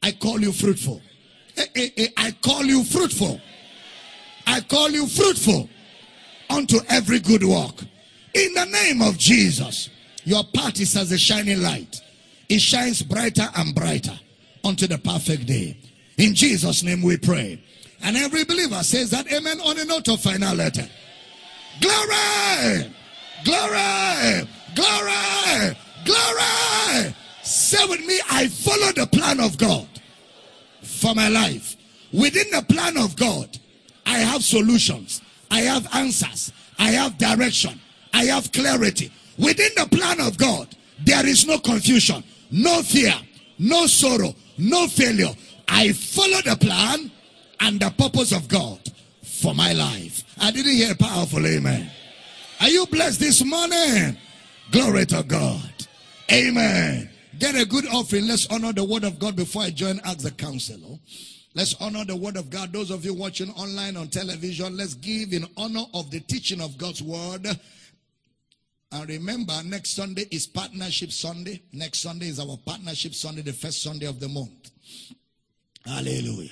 I 0.01 0.11
call 0.11 0.39
you 0.39 0.51
fruitful. 0.51 1.01
Eh, 1.57 1.65
eh, 1.75 1.89
eh, 1.97 2.07
I 2.17 2.31
call 2.31 2.63
you 2.65 2.83
fruitful. 2.83 3.39
I 4.47 4.61
call 4.61 4.89
you 4.89 5.07
fruitful 5.07 5.69
unto 6.49 6.77
every 6.89 7.19
good 7.19 7.43
work. 7.43 7.81
In 8.33 8.53
the 8.53 8.65
name 8.65 9.01
of 9.01 9.17
Jesus, 9.17 9.89
your 10.23 10.43
path 10.53 10.79
is 10.79 10.95
as 10.95 11.11
a 11.11 11.17
shining 11.17 11.61
light. 11.61 12.01
It 12.49 12.59
shines 12.59 13.01
brighter 13.01 13.47
and 13.55 13.73
brighter 13.73 14.17
unto 14.63 14.87
the 14.87 14.97
perfect 14.97 15.45
day. 15.45 15.77
In 16.17 16.35
Jesus' 16.35 16.83
name 16.83 17.01
we 17.01 17.17
pray. 17.17 17.61
And 18.03 18.17
every 18.17 18.43
believer 18.43 18.83
says 18.83 19.09
that 19.11 19.31
amen 19.31 19.59
on 19.61 19.79
a 19.79 19.85
note 19.85 20.07
of 20.09 20.21
final 20.21 20.55
letter. 20.55 20.87
Glory! 21.81 22.91
Glory! 23.43 24.47
Glory! 24.75 25.77
Glory! 26.05 26.64
Say 27.45 27.85
with 27.87 28.03
me, 28.05 28.19
I 28.31 28.47
follow 28.47 28.91
the 28.91 29.05
plan 29.05 29.39
of 29.39 29.57
God 29.59 29.87
for 30.81 31.13
my 31.13 31.29
life. 31.29 31.75
Within 32.11 32.49
the 32.49 32.63
plan 32.63 32.97
of 32.97 33.15
God, 33.15 33.59
I 34.05 34.17
have 34.17 34.43
solutions, 34.43 35.21
I 35.51 35.61
have 35.61 35.87
answers, 35.93 36.51
I 36.79 36.89
have 36.89 37.19
direction, 37.19 37.79
I 38.13 38.25
have 38.25 38.51
clarity. 38.51 39.11
Within 39.37 39.69
the 39.77 39.85
plan 39.95 40.19
of 40.21 40.37
God, 40.39 40.75
there 41.05 41.25
is 41.25 41.45
no 41.45 41.59
confusion, 41.59 42.23
no 42.49 42.81
fear, 42.81 43.13
no 43.59 43.85
sorrow, 43.85 44.33
no 44.57 44.87
failure. 44.87 45.33
I 45.67 45.93
follow 45.93 46.41
the 46.41 46.55
plan 46.55 47.11
and 47.59 47.79
the 47.79 47.91
purpose 47.91 48.31
of 48.31 48.47
God 48.47 48.79
for 49.23 49.53
my 49.53 49.73
life. 49.73 50.23
I 50.39 50.49
didn't 50.49 50.73
hear 50.73 50.93
a 50.93 50.95
powerful 50.95 51.45
amen. 51.45 51.91
Are 52.59 52.69
you 52.69 52.87
blessed 52.87 53.19
this 53.19 53.45
morning? 53.45 54.17
Glory 54.71 55.05
to 55.07 55.21
God. 55.21 55.71
Amen. 56.31 57.11
Get 57.39 57.55
a 57.55 57.65
good 57.65 57.85
offering. 57.87 58.27
Let's 58.27 58.47
honor 58.47 58.71
the 58.71 58.83
word 58.83 59.03
of 59.03 59.19
God 59.19 59.35
before 59.35 59.63
I 59.63 59.69
join 59.69 59.99
Ask 60.05 60.19
the 60.19 60.31
Counselor. 60.31 60.97
Let's 61.53 61.75
honor 61.81 62.05
the 62.05 62.15
word 62.15 62.37
of 62.37 62.49
God. 62.49 62.71
Those 62.71 62.91
of 62.91 63.03
you 63.03 63.13
watching 63.13 63.49
online 63.51 63.97
on 63.97 64.07
television, 64.07 64.77
let's 64.77 64.93
give 64.93 65.33
in 65.33 65.45
honor 65.57 65.83
of 65.93 66.11
the 66.11 66.21
teaching 66.21 66.61
of 66.61 66.77
God's 66.77 67.01
word. 67.01 67.45
And 68.91 69.09
remember, 69.09 69.53
next 69.65 69.95
Sunday 69.95 70.25
is 70.31 70.47
Partnership 70.47 71.11
Sunday. 71.11 71.61
Next 71.73 71.99
Sunday 71.99 72.27
is 72.27 72.39
our 72.39 72.57
Partnership 72.65 73.13
Sunday, 73.13 73.41
the 73.41 73.53
first 73.53 73.83
Sunday 73.83 74.05
of 74.05 74.19
the 74.19 74.29
month. 74.29 74.71
Hallelujah. 75.85 76.51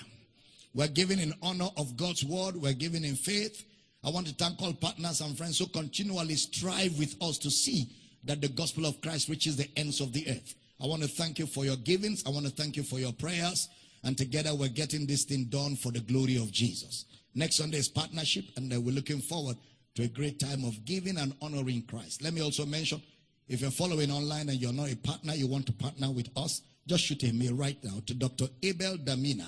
We're 0.73 0.87
giving 0.87 1.19
in 1.19 1.33
honor 1.41 1.69
of 1.77 1.95
God's 1.95 2.25
word. 2.25 2.55
We're 2.57 2.73
giving 2.73 3.05
in 3.05 3.15
faith. 3.15 3.63
I 4.03 4.09
want 4.09 4.27
to 4.27 4.33
thank 4.33 4.61
all 4.61 4.73
partners 4.73 5.21
and 5.21 5.37
friends 5.37 5.59
who 5.59 5.67
continually 5.67 6.35
strive 6.35 6.97
with 6.99 7.15
us 7.21 7.37
to 7.39 7.51
see 7.51 7.87
that 8.25 8.41
the 8.41 8.49
gospel 8.49 8.85
of 8.85 8.99
Christ 9.01 9.29
reaches 9.29 9.55
the 9.55 9.69
ends 9.77 10.01
of 10.01 10.11
the 10.11 10.27
earth. 10.29 10.55
I 10.81 10.87
want 10.87 11.01
to 11.01 11.07
thank 11.07 11.39
you 11.39 11.45
for 11.45 11.65
your 11.65 11.77
givings. 11.77 12.23
I 12.25 12.29
want 12.29 12.45
to 12.45 12.51
thank 12.51 12.75
you 12.75 12.83
for 12.83 12.99
your 12.99 13.13
prayers. 13.13 13.69
And 14.03 14.17
together 14.17 14.53
we're 14.53 14.69
getting 14.69 15.05
this 15.05 15.23
thing 15.23 15.45
done 15.45 15.75
for 15.75 15.91
the 15.91 16.01
glory 16.01 16.35
of 16.35 16.51
Jesus. 16.51 17.05
Next 17.35 17.55
Sunday 17.55 17.77
is 17.77 17.89
partnership, 17.89 18.45
and 18.57 18.71
uh, 18.71 18.79
we're 18.79 18.93
looking 18.93 19.19
forward 19.19 19.57
to 19.95 20.03
a 20.03 20.07
great 20.07 20.39
time 20.39 20.63
of 20.65 20.85
giving 20.85 21.17
and 21.17 21.33
honoring 21.41 21.83
Christ. 21.83 22.21
Let 22.21 22.33
me 22.33 22.41
also 22.41 22.65
mention 22.65 23.01
if 23.47 23.61
you're 23.61 23.71
following 23.71 24.11
online 24.11 24.49
and 24.49 24.61
you're 24.61 24.73
not 24.73 24.91
a 24.91 24.95
partner, 24.95 25.33
you 25.33 25.47
want 25.47 25.65
to 25.67 25.73
partner 25.73 26.11
with 26.11 26.29
us, 26.37 26.61
just 26.87 27.05
shoot 27.05 27.23
a 27.23 27.33
mail 27.33 27.53
right 27.53 27.77
now 27.83 28.01
to 28.05 28.13
Dr. 28.13 28.45
Abel 28.61 28.97
Damina 28.97 29.47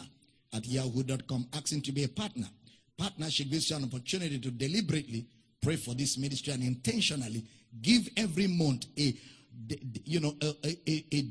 at 0.53 0.65
yahoo.com 0.65 1.47
asking 1.53 1.81
to 1.81 1.91
be 1.91 2.03
a 2.03 2.07
partner. 2.07 2.47
Partnership 2.97 3.49
gives 3.49 3.69
you 3.69 3.75
an 3.75 3.83
opportunity 3.83 4.39
to 4.39 4.51
deliberately 4.51 5.27
pray 5.61 5.75
for 5.75 5.93
this 5.93 6.17
ministry 6.17 6.53
and 6.53 6.63
intentionally 6.63 7.43
give 7.81 8.07
every 8.15 8.47
month 8.47 8.85
a 8.97 9.15
you 10.03 10.19
know 10.19 10.35
a, 10.41 10.53
a, 10.65 11.05
a, 11.13 11.25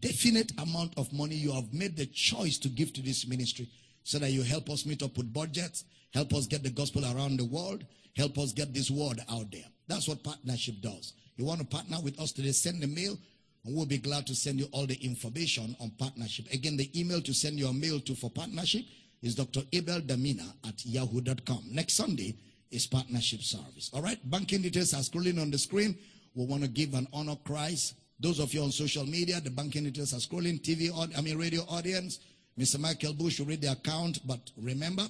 definite 0.00 0.52
amount 0.58 0.92
of 0.98 1.10
money 1.14 1.34
you 1.34 1.50
have 1.50 1.72
made 1.72 1.96
the 1.96 2.04
choice 2.06 2.58
to 2.58 2.68
give 2.68 2.92
to 2.92 3.00
this 3.00 3.26
ministry 3.26 3.66
so 4.04 4.18
that 4.18 4.30
you 4.30 4.42
help 4.42 4.68
us 4.68 4.84
meet 4.84 5.02
up 5.02 5.16
with 5.16 5.32
budgets 5.32 5.84
help 6.12 6.34
us 6.34 6.46
get 6.46 6.62
the 6.62 6.68
gospel 6.68 7.02
around 7.06 7.38
the 7.38 7.44
world 7.46 7.82
help 8.14 8.36
us 8.38 8.52
get 8.52 8.74
this 8.74 8.90
word 8.90 9.18
out 9.30 9.50
there 9.50 9.64
that's 9.86 10.06
what 10.06 10.22
partnership 10.22 10.74
does 10.82 11.14
you 11.36 11.44
want 11.46 11.58
to 11.58 11.66
partner 11.66 11.96
with 12.02 12.20
us 12.20 12.32
today 12.32 12.52
send 12.52 12.84
a 12.84 12.86
mail 12.86 13.16
and 13.64 13.74
we'll 13.74 13.86
be 13.86 13.96
glad 13.96 14.26
to 14.26 14.34
send 14.34 14.58
you 14.58 14.66
all 14.72 14.86
the 14.86 15.02
information 15.02 15.74
on 15.80 15.90
partnership 15.98 16.44
again 16.52 16.76
the 16.76 17.00
email 17.00 17.22
to 17.22 17.32
send 17.32 17.58
your 17.58 17.72
mail 17.72 17.98
to 17.98 18.14
for 18.14 18.30
partnership 18.30 18.84
is 19.22 19.34
dr 19.34 19.60
abel 19.72 20.00
damina 20.00 20.52
at 20.66 20.84
yahoo.com 20.84 21.62
next 21.70 21.94
sunday 21.94 22.34
is 22.70 22.86
partnership 22.86 23.40
service. 23.42 23.90
All 23.92 24.02
right, 24.02 24.18
banking 24.30 24.62
details 24.62 24.94
are 24.94 24.98
scrolling 24.98 25.40
on 25.40 25.50
the 25.50 25.58
screen. 25.58 25.96
We 26.38 26.44
want 26.46 26.62
to 26.62 26.68
give 26.68 26.94
and 26.94 27.08
honor 27.12 27.34
Christ. 27.42 27.94
Those 28.20 28.38
of 28.38 28.54
you 28.54 28.62
on 28.62 28.70
social 28.70 29.04
media, 29.04 29.40
the 29.40 29.50
banking 29.50 29.82
details 29.82 30.14
are 30.14 30.18
scrolling. 30.18 30.62
TV, 30.62 30.88
I 31.18 31.20
mean 31.20 31.36
radio 31.36 31.62
audience. 31.62 32.20
Mr. 32.56 32.78
Michael 32.78 33.12
Bush 33.12 33.40
will 33.40 33.46
read 33.46 33.60
the 33.60 33.72
account, 33.72 34.20
but 34.24 34.38
remember, 34.56 35.02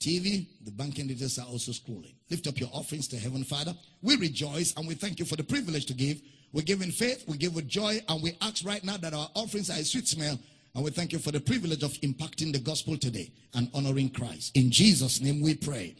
TV, 0.00 0.48
the 0.64 0.72
banking 0.72 1.06
details 1.06 1.38
are 1.38 1.46
also 1.46 1.70
scrolling. 1.70 2.14
Lift 2.28 2.48
up 2.48 2.58
your 2.58 2.70
offerings 2.72 3.06
to 3.08 3.16
Heaven 3.16 3.44
Father. 3.44 3.72
We 4.02 4.16
rejoice 4.16 4.74
and 4.76 4.88
we 4.88 4.94
thank 4.94 5.20
you 5.20 5.24
for 5.24 5.36
the 5.36 5.44
privilege 5.44 5.86
to 5.86 5.94
give. 5.94 6.20
We 6.52 6.62
give 6.62 6.82
in 6.82 6.90
faith, 6.90 7.22
we 7.28 7.36
give 7.36 7.54
with 7.54 7.68
joy, 7.68 8.00
and 8.08 8.20
we 8.20 8.36
ask 8.42 8.66
right 8.66 8.82
now 8.82 8.96
that 8.96 9.14
our 9.14 9.30
offerings 9.34 9.70
are 9.70 9.78
a 9.78 9.84
sweet 9.84 10.08
smell. 10.08 10.40
And 10.74 10.84
we 10.84 10.90
thank 10.90 11.12
you 11.12 11.20
for 11.20 11.30
the 11.30 11.38
privilege 11.38 11.84
of 11.84 11.92
impacting 12.00 12.52
the 12.52 12.58
gospel 12.58 12.98
today 12.98 13.30
and 13.54 13.70
honoring 13.74 14.10
Christ. 14.10 14.56
In 14.56 14.72
Jesus' 14.72 15.20
name 15.20 15.40
we 15.40 15.54
pray. 15.54 15.94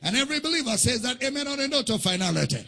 And 0.00 0.14
every 0.16 0.38
believer 0.38 0.76
says 0.76 1.02
that 1.02 1.20
amen 1.24 1.48
on 1.48 1.58
a 1.58 1.66
note 1.66 1.90
of 1.90 2.02
finality. 2.02 2.64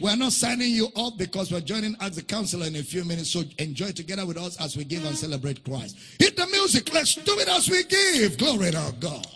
We're 0.00 0.16
not 0.16 0.32
signing 0.32 0.70
you 0.70 0.88
up 0.96 1.18
because 1.18 1.50
we're 1.50 1.60
joining 1.60 1.96
as 2.00 2.14
the 2.16 2.22
counselor 2.22 2.66
in 2.66 2.76
a 2.76 2.82
few 2.82 3.04
minutes. 3.04 3.30
So 3.30 3.42
enjoy 3.58 3.90
together 3.90 4.24
with 4.26 4.38
us 4.38 4.60
as 4.60 4.76
we 4.76 4.84
give 4.84 5.04
and 5.04 5.16
celebrate 5.16 5.64
Christ. 5.64 5.96
Hit 6.18 6.36
the 6.36 6.46
music. 6.46 6.92
Let's 6.94 7.16
do 7.16 7.38
it 7.38 7.48
as 7.48 7.68
we 7.68 7.82
give. 7.84 8.38
Glory 8.38 8.70
to 8.70 8.94
God. 9.00 9.26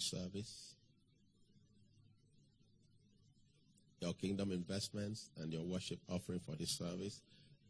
Service. 0.00 0.74
Your 4.00 4.14
kingdom 4.14 4.50
investments 4.50 5.30
and 5.38 5.52
your 5.52 5.62
worship 5.62 5.98
offering 6.08 6.40
for 6.40 6.56
this 6.56 6.78
service. 6.78 7.20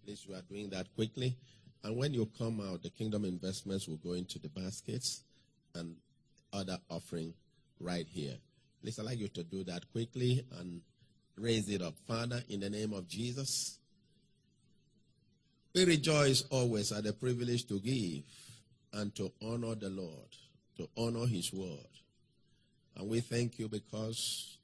Please, 0.05 0.25
you 0.29 0.35
are 0.35 0.43
doing 0.43 0.71
that 0.71 0.87
quickly. 0.95 1.37
And 1.83 1.97
when 1.97 2.15
you 2.15 2.31
come 2.39 2.61
out, 2.61 2.83
the 2.83 2.91
kingdom 2.91 3.25
investments 3.25 3.89
will 3.89 3.97
go 3.97 4.13
into 4.13 4.39
the 4.39 4.49
baskets 4.49 5.25
and 5.75 5.97
other 6.53 6.79
offering 6.89 7.35
right 7.81 8.07
here. 8.09 8.35
Please, 8.83 8.99
I'd 8.99 9.07
like 9.07 9.19
you 9.19 9.29
to 9.29 9.43
do 9.43 9.65
that 9.65 9.91
quickly 9.93 10.45
and 10.59 10.81
raise 11.37 11.69
it 11.69 11.83
up. 11.83 11.95
Father, 12.07 12.43
in 12.49 12.61
the 12.61 12.71
name 12.71 12.93
of 12.93 13.09
Jesus, 13.09 13.79
we 15.75 15.85
rejoice 15.85 16.43
always 16.51 16.93
at 16.93 17.05
the 17.05 17.13
privilege 17.13 17.67
to 17.67 17.79
give 17.81 18.25
and 18.93 19.15
to 19.17 19.33
honor 19.43 19.75
the 19.75 19.89
Lord, 19.89 20.29
to 20.77 20.89
honor 20.97 21.27
His 21.27 21.53
word. 21.53 21.90
And 23.01 23.09
we 23.09 23.21
thank 23.21 23.59
you 23.59 23.67
because 23.67 24.59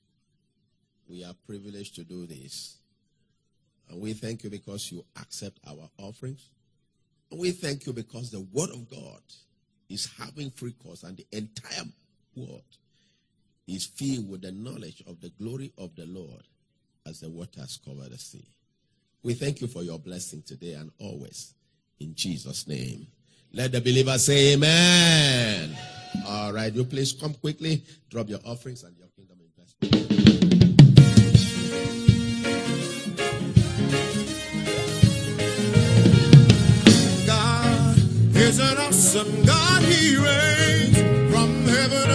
we 1.09 1.24
are 1.24 1.32
privileged 1.47 1.95
to 1.95 2.05
do 2.05 2.26
this. 2.26 2.76
And 3.89 3.99
we 3.99 4.12
thank 4.12 4.45
you 4.45 4.51
because 4.51 4.93
you 4.93 5.07
accept 5.18 5.59
our 5.66 5.89
offerings. 5.97 6.51
And 7.30 7.41
we 7.41 7.53
thank 7.53 7.87
you 7.87 7.95
because 7.95 8.30
the 8.30 8.47
word 8.53 8.68
of 8.70 8.91
God 8.91 9.22
is 9.89 10.11
having 10.18 10.51
free 10.51 10.72
course 10.72 11.03
and 11.03 11.16
the 11.16 11.26
entire 11.32 11.87
world 12.37 12.61
is 13.66 13.87
filled 13.87 14.28
with 14.28 14.43
the 14.43 14.53
knowledge 14.53 15.03
of 15.07 15.18
the 15.22 15.30
glory 15.41 15.72
of 15.78 15.97
the 15.97 16.05
Lord 16.05 16.43
as 17.07 17.20
the 17.20 17.30
waters 17.30 17.80
cover 17.82 18.07
the 18.07 18.18
sea. 18.18 18.45
We 19.22 19.32
thank 19.32 19.62
you 19.62 19.66
for 19.66 19.82
your 19.82 19.99
blessing 19.99 20.43
today 20.43 20.74
and 20.74 20.91
always. 20.99 21.55
In 22.01 22.14
Jesus' 22.14 22.68
name. 22.68 23.07
Let 23.53 23.73
the 23.73 23.81
believer 23.81 24.19
say 24.19 24.53
amen. 24.55 25.77
All 26.27 26.53
right, 26.53 26.73
you 26.73 26.85
please 26.85 27.13
come 27.13 27.35
quickly, 27.35 27.83
drop 28.11 28.29
your 28.29 28.41
offerings 28.45 28.83
and 28.85 28.97
your 28.97 29.09
kingdom 29.17 29.39
investment. 29.41 30.47
God 37.27 37.97
is 38.37 38.59
an 38.59 38.79
awesome 38.79 39.45
God. 39.45 39.83
He 39.83 40.17
reigns 40.17 40.99
from 41.33 41.65
heaven 41.65 42.11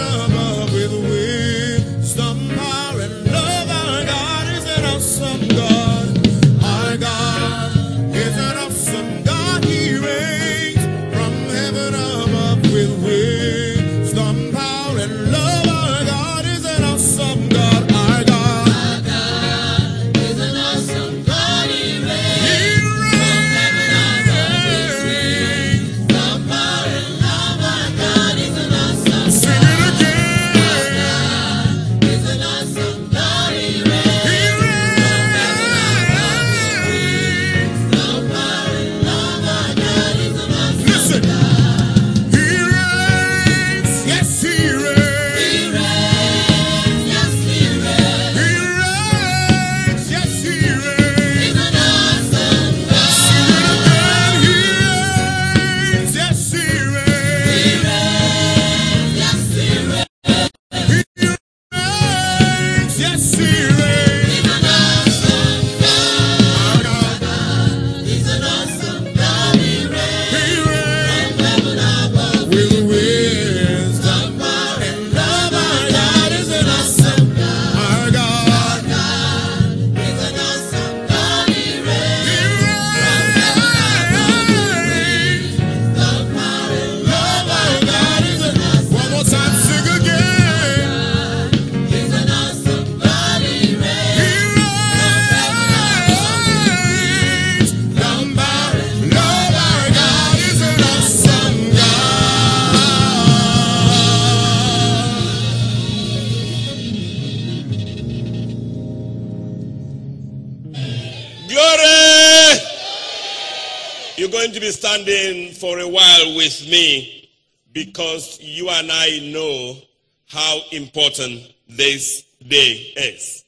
important 120.92 121.50
this 121.68 122.22
day 122.46 122.92
is. 122.96 123.44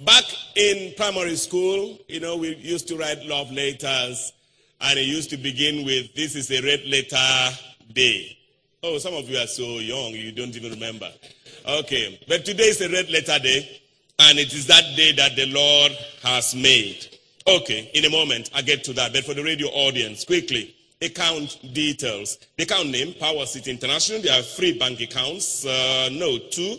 Back 0.00 0.24
in 0.56 0.94
primary 0.96 1.36
school, 1.36 1.96
you 2.08 2.18
know, 2.18 2.36
we 2.36 2.56
used 2.56 2.88
to 2.88 2.96
write 2.96 3.24
love 3.24 3.52
letters 3.52 4.32
and 4.80 4.98
it 4.98 5.06
used 5.06 5.30
to 5.30 5.36
begin 5.36 5.86
with, 5.86 6.12
This 6.16 6.34
is 6.34 6.50
a 6.50 6.60
red 6.62 6.84
letter 6.86 7.56
day. 7.92 8.36
Oh, 8.82 8.98
some 8.98 9.14
of 9.14 9.28
you 9.30 9.38
are 9.38 9.46
so 9.46 9.78
young, 9.78 10.10
you 10.10 10.32
don't 10.32 10.56
even 10.56 10.72
remember. 10.72 11.08
Okay, 11.68 12.20
but 12.26 12.44
today 12.44 12.64
is 12.64 12.80
a 12.80 12.88
red 12.88 13.10
letter 13.10 13.38
day 13.38 13.80
and 14.18 14.36
it 14.38 14.52
is 14.52 14.66
that 14.66 14.84
day 14.96 15.12
that 15.12 15.36
the 15.36 15.46
Lord 15.46 15.92
has 16.24 16.54
made. 16.54 17.06
Okay, 17.46 17.92
in 17.94 18.04
a 18.04 18.10
moment, 18.10 18.50
I'll 18.52 18.62
get 18.64 18.82
to 18.84 18.92
that. 18.94 19.12
But 19.12 19.24
for 19.24 19.34
the 19.34 19.44
radio 19.44 19.68
audience, 19.68 20.24
quickly, 20.24 20.75
account 21.02 21.58
details. 21.72 22.38
The 22.56 22.64
account 22.64 22.90
name, 22.90 23.14
Power 23.14 23.46
City 23.46 23.70
International. 23.70 24.20
There 24.20 24.38
are 24.38 24.42
three 24.42 24.78
bank 24.78 25.00
accounts. 25.00 25.66
Uh, 25.66 26.08
no, 26.12 26.38
two, 26.38 26.76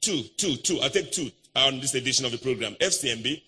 two, 0.00 0.22
two, 0.36 0.56
two. 0.56 0.80
I'll 0.80 0.90
take 0.90 1.12
two 1.12 1.30
on 1.54 1.80
this 1.80 1.94
edition 1.94 2.24
of 2.24 2.32
the 2.32 2.38
program. 2.38 2.74
FCMB 2.80 3.42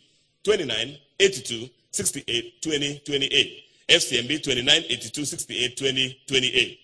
29 0.45 0.97
82 1.19 1.71
68 1.91 2.63
20 2.63 3.03
28. 3.05 3.65
FCMB 3.89 4.43
29 4.43 4.83
82 4.89 5.25
68 5.25 5.77
20 5.77 6.21
28. 6.27 6.81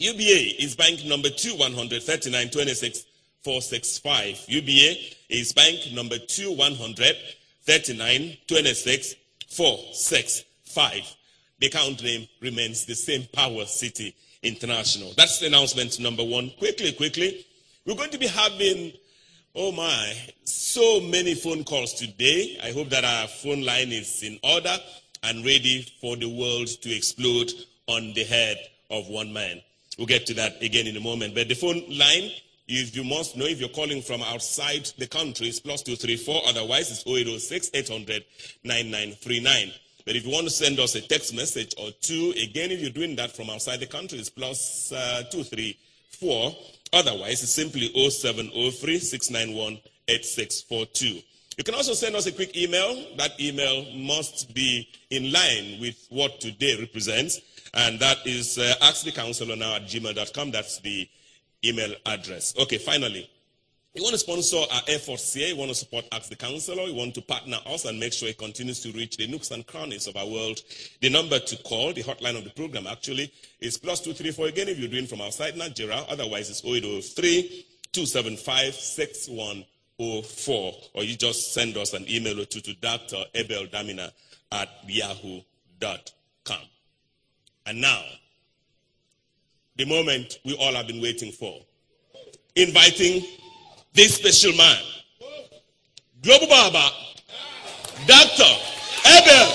UBA 0.00 0.62
is 0.62 0.76
bank 0.76 1.04
number 1.06 1.28
2 1.28 1.56
139 1.56 2.50
26 2.50 3.04
465. 3.42 4.44
UBA 4.48 4.96
is 5.28 5.52
bank 5.52 5.92
number 5.92 6.18
2 6.18 6.52
139 6.52 8.36
26 8.46 9.14
465. 9.48 11.17
The 11.60 11.66
account 11.66 12.02
name 12.02 12.28
remains 12.40 12.84
the 12.84 12.94
same 12.94 13.26
Power 13.32 13.64
City 13.66 14.14
International. 14.42 15.12
That's 15.16 15.42
announcement 15.42 15.98
number 15.98 16.22
one. 16.22 16.50
Quickly, 16.58 16.92
quickly. 16.92 17.44
We're 17.84 17.96
going 17.96 18.10
to 18.10 18.18
be 18.18 18.28
having, 18.28 18.92
oh 19.54 19.72
my, 19.72 20.12
so 20.44 21.00
many 21.00 21.34
phone 21.34 21.64
calls 21.64 21.94
today. 21.94 22.58
I 22.62 22.70
hope 22.70 22.90
that 22.90 23.04
our 23.04 23.26
phone 23.26 23.64
line 23.64 23.90
is 23.90 24.22
in 24.22 24.38
order 24.44 24.76
and 25.24 25.44
ready 25.44 25.82
for 26.00 26.16
the 26.16 26.28
world 26.28 26.68
to 26.68 26.94
explode 26.94 27.50
on 27.88 28.12
the 28.12 28.22
head 28.24 28.58
of 28.90 29.08
one 29.08 29.32
man. 29.32 29.60
We'll 29.96 30.06
get 30.06 30.26
to 30.26 30.34
that 30.34 30.62
again 30.62 30.86
in 30.86 30.96
a 30.96 31.00
moment. 31.00 31.34
But 31.34 31.48
the 31.48 31.54
phone 31.54 31.82
line, 31.88 32.30
if 32.68 32.94
you 32.94 33.02
must 33.02 33.36
know, 33.36 33.46
if 33.46 33.58
you're 33.58 33.68
calling 33.70 34.00
from 34.00 34.22
outside 34.22 34.88
the 34.96 35.08
country, 35.08 35.48
it's 35.48 35.58
plus 35.58 35.82
234. 35.82 36.42
Otherwise, 36.46 36.92
it's 36.92 37.04
0806 37.04 37.70
800 37.74 38.24
9939. 38.62 39.72
But 40.08 40.16
if 40.16 40.24
you 40.24 40.32
want 40.32 40.46
to 40.46 40.50
send 40.50 40.80
us 40.80 40.94
a 40.94 41.02
text 41.02 41.34
message 41.34 41.74
or 41.76 41.90
two, 42.00 42.32
again, 42.42 42.70
if 42.70 42.80
you're 42.80 42.88
doing 42.88 43.14
that 43.16 43.36
from 43.36 43.50
outside 43.50 43.78
the 43.80 43.86
country, 43.86 44.18
it's 44.18 44.30
plus 44.30 44.90
uh, 44.90 45.24
234. 45.30 46.56
Otherwise, 46.94 47.42
it's 47.42 47.52
simply 47.52 47.88
0703 47.92 49.00
691 49.00 49.78
8642. 50.08 51.22
You 51.58 51.62
can 51.62 51.74
also 51.74 51.92
send 51.92 52.16
us 52.16 52.24
a 52.24 52.32
quick 52.32 52.56
email. 52.56 53.04
That 53.18 53.38
email 53.38 53.84
must 53.96 54.54
be 54.54 54.88
in 55.10 55.30
line 55.30 55.78
with 55.78 56.06
what 56.08 56.40
today 56.40 56.78
represents. 56.80 57.42
And 57.74 58.00
that 58.00 58.26
is 58.26 58.56
uh, 58.56 58.76
at 58.80 58.94
gmail.com. 58.94 60.50
That's 60.50 60.78
the 60.78 61.06
email 61.66 61.92
address. 62.06 62.54
Okay, 62.58 62.78
finally. 62.78 63.28
You 63.98 64.04
want 64.04 64.14
to 64.14 64.20
sponsor 64.20 64.58
our 64.58 64.82
efforts 64.86 65.34
here. 65.34 65.48
You 65.48 65.56
want 65.56 65.70
to 65.70 65.74
support 65.74 66.04
Ask 66.12 66.28
the 66.28 66.36
Counselor. 66.36 66.84
You 66.84 66.94
want 66.94 67.16
to 67.16 67.20
partner 67.20 67.58
us 67.66 67.84
and 67.84 67.98
make 67.98 68.12
sure 68.12 68.28
it 68.28 68.38
continues 68.38 68.78
to 68.82 68.92
reach 68.92 69.16
the 69.16 69.26
nooks 69.26 69.50
and 69.50 69.66
crannies 69.66 70.06
of 70.06 70.16
our 70.16 70.24
world. 70.24 70.60
The 71.00 71.10
number 71.10 71.40
to 71.40 71.56
call, 71.64 71.92
the 71.92 72.04
hotline 72.04 72.38
of 72.38 72.44
the 72.44 72.50
program 72.50 72.86
actually, 72.86 73.32
is 73.58 73.76
plus 73.76 73.98
234 73.98 74.46
again 74.46 74.68
if 74.68 74.78
you're 74.78 74.88
doing 74.88 75.08
from 75.08 75.20
outside 75.20 75.56
Nigeria. 75.56 75.96
Otherwise, 76.08 76.48
it's 76.48 76.64
0803 76.64 77.66
275 77.90 78.74
6104. 78.74 80.72
Or 80.94 81.02
you 81.02 81.16
just 81.16 81.52
send 81.52 81.76
us 81.76 81.92
an 81.92 82.08
email 82.08 82.44
to, 82.46 82.60
to 82.60 82.74
Dr. 82.74 83.24
Abel 83.34 83.64
Damina 83.66 84.12
at 84.52 84.68
yahoo.com. 84.86 86.62
And 87.66 87.80
now, 87.80 88.04
the 89.74 89.86
moment 89.86 90.38
we 90.44 90.54
all 90.56 90.74
have 90.74 90.86
been 90.86 91.02
waiting 91.02 91.32
for. 91.32 91.60
Inviting 92.54 93.24
this 93.94 94.16
special 94.16 94.52
man, 94.56 94.78
Global 96.22 96.46
Baba, 96.48 96.90
Dr. 98.06 98.50
Abel 99.06 99.46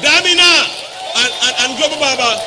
Damina, 0.00 0.52
and, 1.16 1.32
and, 1.44 1.54
and 1.60 1.78
Global 1.78 1.98
Baba, 2.00 2.40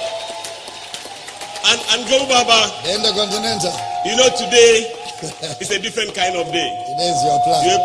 and, 1.68 1.80
and 1.94 2.08
Global 2.08 2.28
Baba, 2.28 2.72
The 2.84 2.96
Intercontinental. 2.96 3.74
you 4.06 4.16
know, 4.18 4.30
today 4.38 4.92
is 5.62 5.72
a 5.72 5.80
different 5.80 6.14
kind 6.16 6.36
of 6.36 6.46
day. 6.52 6.70
Today 6.70 7.10
is 7.10 7.24
your 7.24 7.40
plan. 7.44 7.80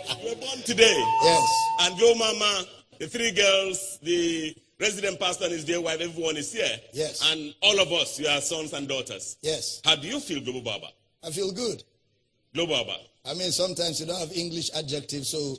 You 0.20 0.28
were 0.28 0.34
born 0.36 0.58
today. 0.64 1.02
Yes. 1.22 1.48
And 1.80 1.98
Global 1.98 2.18
Mama, 2.18 2.64
the 2.98 3.06
three 3.08 3.32
girls, 3.32 3.98
the 4.02 4.54
resident 4.78 5.18
pastor 5.18 5.44
and 5.44 5.52
his 5.54 5.64
dear 5.64 5.80
wife, 5.80 6.00
everyone 6.00 6.36
is 6.36 6.52
here. 6.52 6.68
Yes. 6.92 7.22
And 7.32 7.54
all 7.62 7.80
of 7.80 7.90
us, 7.92 8.20
you 8.20 8.26
are 8.28 8.40
sons 8.42 8.74
and 8.74 8.86
daughters. 8.86 9.38
Yes. 9.40 9.80
How 9.82 9.96
do 9.96 10.06
you 10.06 10.20
feel, 10.20 10.42
Global 10.42 10.60
Baba? 10.60 10.88
I 11.24 11.30
feel 11.30 11.52
good. 11.52 11.82
Global 12.54 12.84
Baba. 12.84 12.96
I 13.26 13.34
mean, 13.34 13.52
sometimes 13.52 14.00
you 14.00 14.06
don't 14.06 14.18
have 14.18 14.32
English 14.36 14.70
adjectives, 14.74 15.28
so 15.28 15.56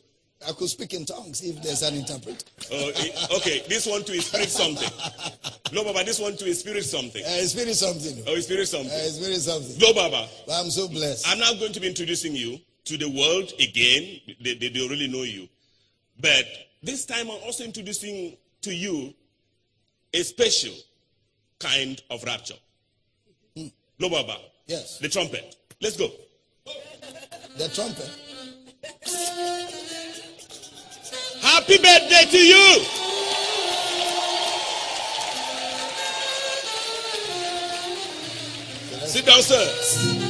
I 0.47 0.51
could 0.53 0.69
speak 0.69 0.93
in 0.93 1.05
tongues 1.05 1.41
if 1.43 1.61
there's 1.61 1.83
an 1.83 1.95
interpreter. 1.95 2.43
Oh, 2.71 2.91
eh, 2.95 3.35
okay, 3.37 3.61
this 3.69 3.85
one 3.85 4.03
too 4.03 4.13
is 4.13 4.25
spirit 4.25 4.49
something. 4.49 4.89
No, 5.71 5.83
Baba, 5.83 6.03
this 6.03 6.19
one 6.19 6.33
is 6.33 6.59
spirit 6.59 6.83
something. 6.83 7.23
Uh, 7.23 7.45
very 7.55 7.73
something. 7.73 8.23
Oh, 8.27 8.35
spirit 8.39 8.63
Uh, 8.63 8.65
something. 8.65 8.91
it's 8.91 9.17
very 9.19 9.35
something. 9.35 9.77
Global 9.79 10.09
Baba, 10.09 10.27
I'm 10.51 10.69
so 10.71 10.87
blessed. 10.87 11.25
I'm 11.27 11.39
now 11.39 11.53
going 11.53 11.71
to 11.73 11.79
be 11.79 11.87
introducing 11.87 12.35
you 12.35 12.59
to 12.85 12.97
the 12.97 13.07
world 13.09 13.53
again. 13.59 14.19
They, 14.41 14.55
they, 14.55 14.69
they 14.69 14.87
really 14.87 15.07
know 15.07 15.23
you. 15.23 15.47
But 16.19 16.45
this 16.83 17.05
time 17.05 17.29
I'm 17.29 17.39
also 17.45 17.63
introducing 17.63 18.35
to 18.63 18.73
you 18.73 19.13
a 20.13 20.23
special 20.23 20.73
kind 21.59 22.01
of 22.09 22.23
rapture. 22.23 22.55
Global 23.99 24.23
Baba, 24.23 24.37
Yes. 24.65 24.97
the 24.97 25.07
trumpet. 25.07 25.55
Let's 25.79 25.95
go. 25.95 26.09
The 27.57 27.67
trumpet. 27.67 28.09
Happy 31.41 31.77
birthday 31.77 32.25
to 32.31 32.37
you. 32.37 32.85
Sit 39.05 39.25
down, 39.25 39.41
sir. 39.41 40.20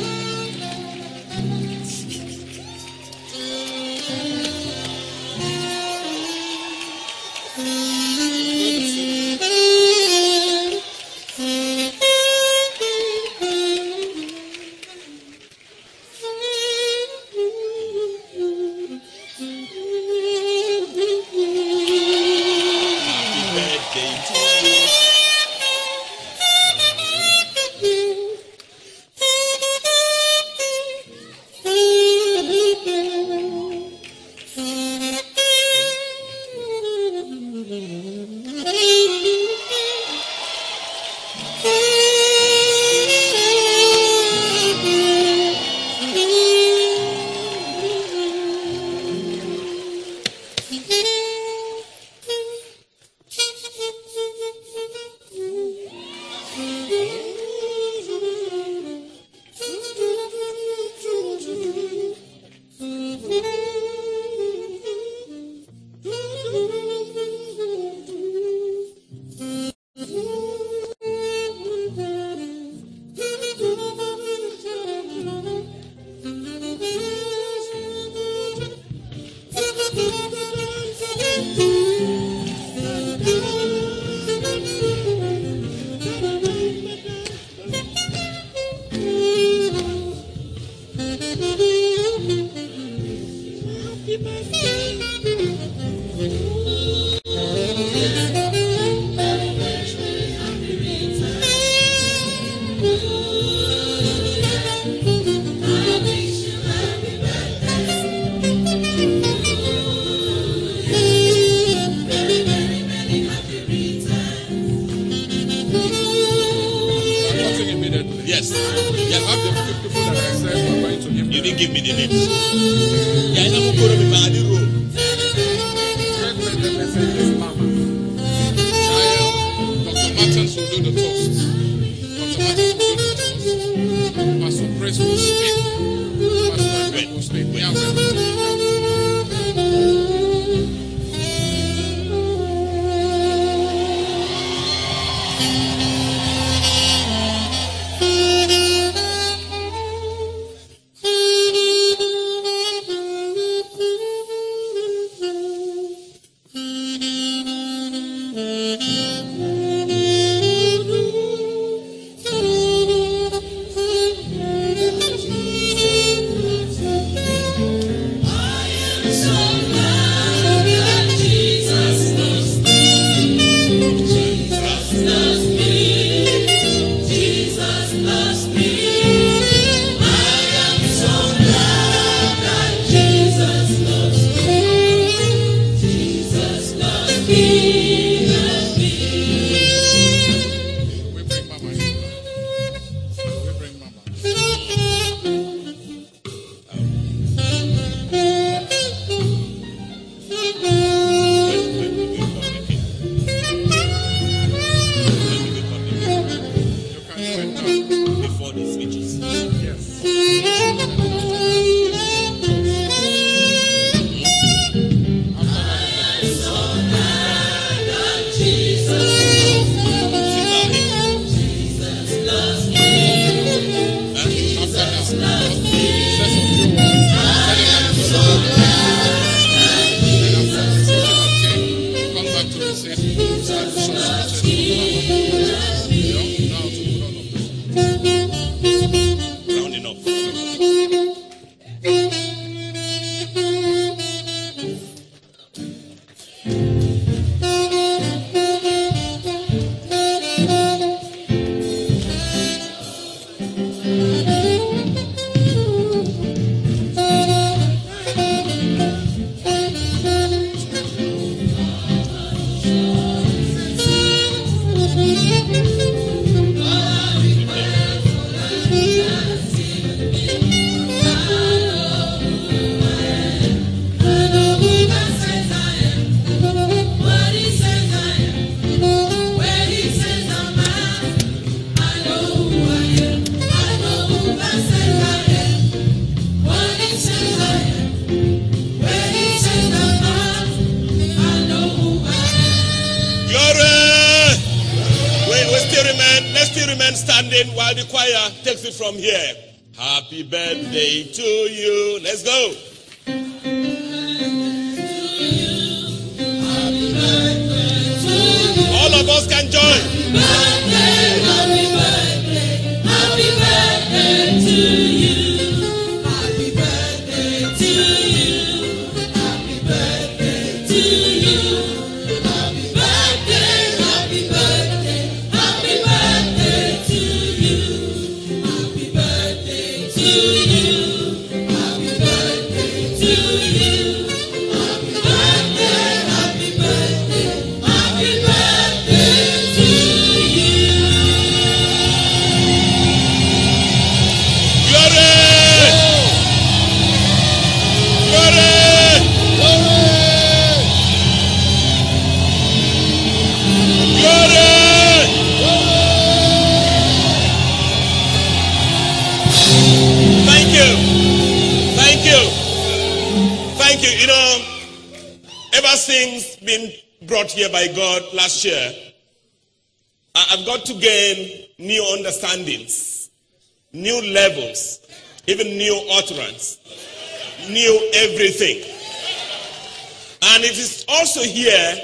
And 380.24 380.44
it 380.44 380.58
is 380.58 380.84
also 380.88 381.22
here 381.22 381.76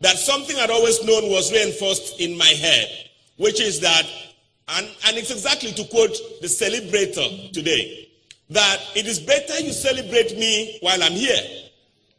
that 0.00 0.18
something 0.18 0.54
I'd 0.56 0.70
always 0.70 1.02
known 1.02 1.30
was 1.30 1.50
reinforced 1.50 2.20
in 2.20 2.36
my 2.36 2.44
head, 2.44 2.88
which 3.38 3.58
is 3.58 3.80
that, 3.80 4.04
and, 4.68 4.86
and 5.06 5.16
it's 5.16 5.30
exactly 5.30 5.72
to 5.72 5.84
quote 5.84 6.14
the 6.42 6.46
celebrator 6.46 7.50
today, 7.52 8.10
that 8.50 8.82
it 8.94 9.06
is 9.06 9.18
better 9.18 9.58
you 9.60 9.72
celebrate 9.72 10.36
me 10.36 10.76
while 10.82 11.02
I'm 11.02 11.12
here 11.12 11.40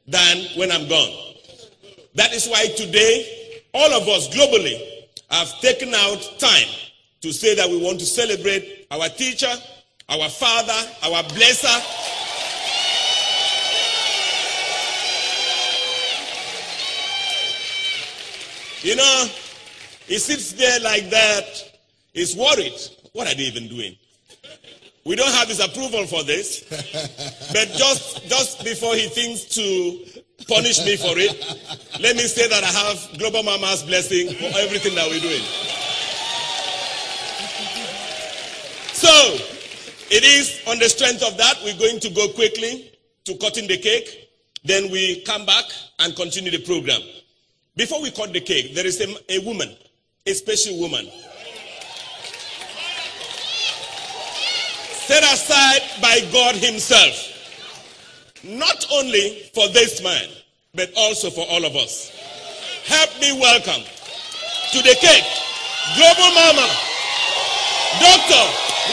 than 0.08 0.38
when 0.58 0.72
I'm 0.72 0.88
gone. 0.88 1.36
That 2.16 2.34
is 2.34 2.48
why 2.48 2.66
today, 2.76 3.62
all 3.74 3.94
of 3.94 4.08
us 4.08 4.30
globally 4.30 4.82
have 5.30 5.60
taken 5.60 5.94
out 5.94 6.40
time 6.40 6.68
to 7.22 7.32
say 7.32 7.54
that 7.54 7.70
we 7.70 7.78
want 7.78 8.00
to 8.00 8.06
celebrate 8.06 8.88
our 8.90 9.10
teacher, 9.10 9.54
our 10.10 10.30
father, 10.30 10.90
our 11.04 11.22
blesser, 11.24 12.25
You 18.82 18.96
know, 18.96 19.26
he 20.08 20.18
sits 20.20 20.54
there 20.54 20.80
like 20.82 21.10
that. 21.10 21.72
He's 22.14 22.36
worried. 22.36 22.74
What 23.14 23.28
are 23.28 23.36
they 23.36 23.44
even 23.44 23.68
doing? 23.68 23.96
We 25.06 25.16
don't 25.16 25.32
have 25.34 25.48
his 25.48 25.60
approval 25.60 26.06
for 26.08 26.24
this. 26.24 26.64
But 27.54 27.70
just 27.78 28.28
just 28.28 28.64
before 28.64 28.96
he 28.96 29.08
thinks 29.08 29.46
to 29.56 30.00
punish 30.48 30.84
me 30.86 30.98
for 30.98 31.14
it, 31.18 31.32
let 32.02 32.16
me 32.16 32.24
say 32.24 32.48
that 32.48 32.64
I 32.64 32.68
have 32.68 33.20
Global 33.20 33.44
Mama's 33.44 33.84
blessing 33.84 34.30
for 34.30 34.58
everything 34.60 34.96
that 34.96 35.08
we're 35.10 35.20
doing. 35.20 35.42
So, 38.94 39.10
it 40.10 40.24
is 40.24 40.62
on 40.68 40.80
the 40.80 40.90
strength 40.90 41.22
of 41.24 41.38
that, 41.38 41.60
we're 41.64 41.78
going 41.78 42.00
to 42.00 42.10
go 42.10 42.28
quickly 42.30 42.92
to 43.26 43.36
cutting 43.38 43.68
the 43.68 43.78
cake. 43.78 44.30
Then 44.64 44.90
we 44.90 45.22
come 45.22 45.46
back 45.46 45.66
and 46.00 46.16
continue 46.16 46.50
the 46.52 46.64
program. 46.66 47.02
Before 47.78 48.02
we 48.02 48.10
cut 48.10 48.32
the 48.32 48.40
cake, 48.40 48.74
there 48.74 48.86
is 48.86 49.02
a, 49.02 49.14
a 49.30 49.40
woman, 49.46 49.70
a 50.26 50.34
special 50.34 50.80
woman, 50.80 51.06
set 55.04 55.24
aside 55.24 55.82
by 56.02 56.22
God 56.32 56.56
Himself, 56.56 57.34
not 58.46 58.86
only 58.94 59.50
for 59.54 59.68
this 59.70 60.02
man, 60.02 60.30
but 60.74 60.90
also 60.96 61.30
for 61.30 61.46
all 61.50 61.66
of 61.66 61.76
us. 61.76 62.12
Help 62.86 63.20
me 63.20 63.34
welcome 63.34 63.84
to 64.72 64.78
the 64.82 64.96
cake, 64.96 65.28
Global 65.98 66.32
Mama, 66.32 66.68
Dr. 68.00 68.44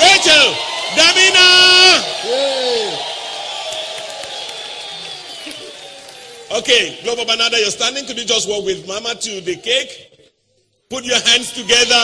Rachel 0.02 0.54
Damina. 0.98 2.81
Okay, 6.52 6.98
Global 7.02 7.24
Banana, 7.24 7.56
you're 7.56 7.70
standing. 7.70 8.04
Could 8.04 8.18
you 8.18 8.26
just 8.26 8.46
walk 8.46 8.66
with 8.66 8.86
Mama 8.86 9.14
to 9.14 9.40
the 9.40 9.56
cake? 9.56 10.28
Put 10.90 11.02
your 11.02 11.18
hands 11.20 11.50
together. 11.50 11.96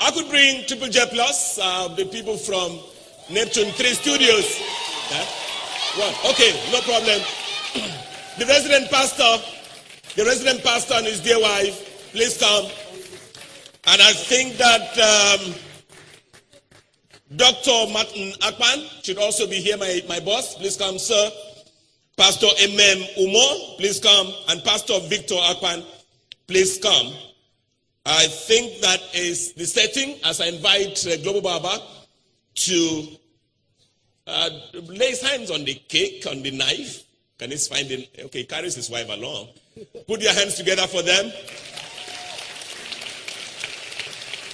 I 0.00 0.10
could 0.12 0.30
bring 0.30 0.64
Triple 0.66 0.86
J 0.86 1.00
Plus, 1.10 1.58
uh, 1.60 1.88
the 1.96 2.04
people 2.04 2.36
from 2.36 2.78
Neptune 3.28 3.72
3 3.72 3.86
Studios. 3.94 4.60
What? 5.96 6.30
Okay, 6.30 6.52
no 6.70 6.80
problem. 6.82 7.20
the 8.38 8.46
resident 8.46 8.88
pastor, 8.88 9.42
the 10.14 10.24
resident 10.24 10.62
pastor 10.62 10.94
and 10.94 11.06
his 11.06 11.18
dear 11.18 11.40
wife, 11.40 12.12
please 12.12 12.38
come. 12.38 12.66
And 13.86 14.00
I 14.00 14.12
think 14.12 14.56
that 14.56 14.98
um, 14.98 15.54
Dr. 17.36 17.92
Martin 17.92 18.32
Akpan 18.40 19.04
should 19.04 19.18
also 19.18 19.46
be 19.46 19.56
here, 19.56 19.76
my, 19.76 20.00
my 20.08 20.20
boss. 20.20 20.54
Please 20.54 20.76
come, 20.76 20.98
sir. 20.98 21.30
Pastor 22.16 22.46
Emem 22.60 23.04
Umo, 23.18 23.76
please 23.76 24.00
come. 24.00 24.32
And 24.48 24.62
Pastor 24.64 25.00
Victor 25.08 25.34
Akpan, 25.34 25.84
please 26.46 26.78
come. 26.78 27.12
I 28.06 28.26
think 28.26 28.80
that 28.80 29.00
is 29.14 29.52
the 29.54 29.64
setting 29.66 30.18
as 30.24 30.40
I 30.40 30.46
invite 30.46 31.06
uh, 31.06 31.16
Global 31.22 31.40
Baba 31.40 31.78
to 32.54 33.06
uh, 34.26 34.50
lay 34.88 35.10
his 35.10 35.22
hands 35.22 35.50
on 35.50 35.64
the 35.64 35.74
cake, 35.74 36.26
on 36.30 36.42
the 36.42 36.50
knife. 36.50 37.04
Can 37.38 37.50
he 37.50 37.56
find 37.56 37.90
it? 37.90 38.08
Okay, 38.26 38.44
carries 38.44 38.74
his 38.74 38.88
wife 38.90 39.08
along. 39.10 39.48
Put 40.06 40.20
your 40.22 40.32
hands 40.32 40.54
together 40.54 40.86
for 40.86 41.02
them. 41.02 41.32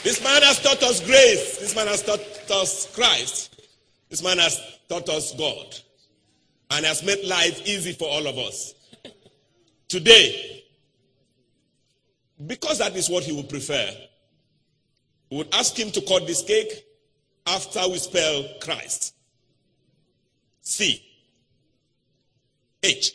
This 0.02 0.22
man 0.24 0.42
has 0.42 0.60
taught 0.62 0.82
us 0.82 1.00
grace. 1.04 1.58
This 1.58 1.74
man 1.76 1.86
has 1.86 2.02
taught 2.02 2.20
us 2.50 2.94
Christ. 2.94 3.62
This 4.08 4.22
man 4.22 4.38
has 4.38 4.60
taught 4.88 5.08
us 5.08 5.34
God. 5.34 5.76
And 6.70 6.86
has 6.86 7.02
made 7.02 7.24
life 7.24 7.66
easy 7.66 7.92
for 7.92 8.08
all 8.08 8.26
of 8.26 8.38
us. 8.38 8.74
Today, 9.88 10.64
because 12.46 12.78
that 12.78 12.96
is 12.96 13.10
what 13.10 13.24
he 13.24 13.32
would 13.32 13.48
prefer, 13.48 13.90
we 15.30 15.38
would 15.38 15.54
ask 15.54 15.76
him 15.76 15.90
to 15.90 16.00
cut 16.02 16.26
this 16.26 16.42
cake 16.42 16.84
after 17.46 17.80
we 17.88 17.98
spell 17.98 18.44
Christ. 18.60 19.14
C. 20.62 21.02
H. 22.82 23.14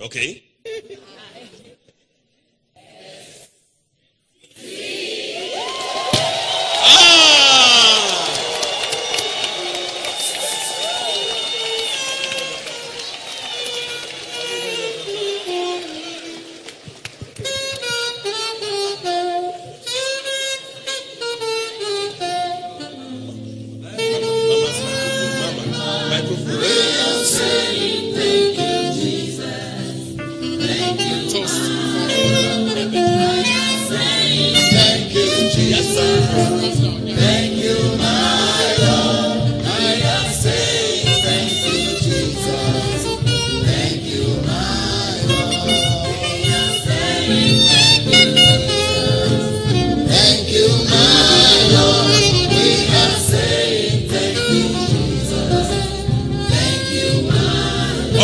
Okay? 0.00 0.44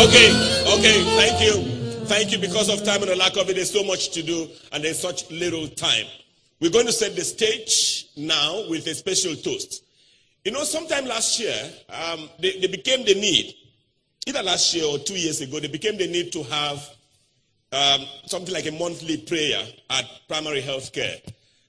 Okay, 0.05 0.29
okay, 0.77 1.03
thank 1.17 1.41
you. 1.41 2.05
Thank 2.05 2.31
you 2.31 2.37
because 2.37 2.69
of 2.69 2.83
time 2.85 3.01
and 3.01 3.09
the 3.09 3.15
lack 3.15 3.37
of 3.37 3.49
it. 3.49 3.55
There's 3.55 3.71
so 3.71 3.83
much 3.83 4.11
to 4.11 4.21
do 4.21 4.47
and 4.71 4.83
there's 4.83 4.99
such 4.99 5.31
little 5.31 5.67
time. 5.67 6.05
We're 6.61 6.69
going 6.69 6.85
to 6.85 6.91
set 6.91 7.15
the 7.15 7.23
stage 7.23 8.09
now 8.15 8.69
with 8.69 8.85
a 8.85 8.93
special 8.93 9.33
toast. 9.35 9.83
You 10.43 10.51
know, 10.51 10.63
sometime 10.63 11.05
last 11.05 11.39
year, 11.39 11.57
um, 11.89 12.29
they, 12.39 12.59
they 12.59 12.67
became 12.67 13.03
the 13.03 13.15
need, 13.15 13.55
either 14.27 14.43
last 14.43 14.75
year 14.75 14.85
or 14.85 14.99
two 14.99 15.17
years 15.17 15.41
ago, 15.41 15.59
they 15.59 15.69
became 15.69 15.97
the 15.97 16.05
need 16.07 16.31
to 16.33 16.43
have 16.43 16.87
um, 17.71 18.05
something 18.27 18.53
like 18.53 18.67
a 18.67 18.73
monthly 18.73 19.17
prayer 19.17 19.63
at 19.89 20.05
primary 20.27 20.61
health 20.61 20.93
care. 20.93 21.15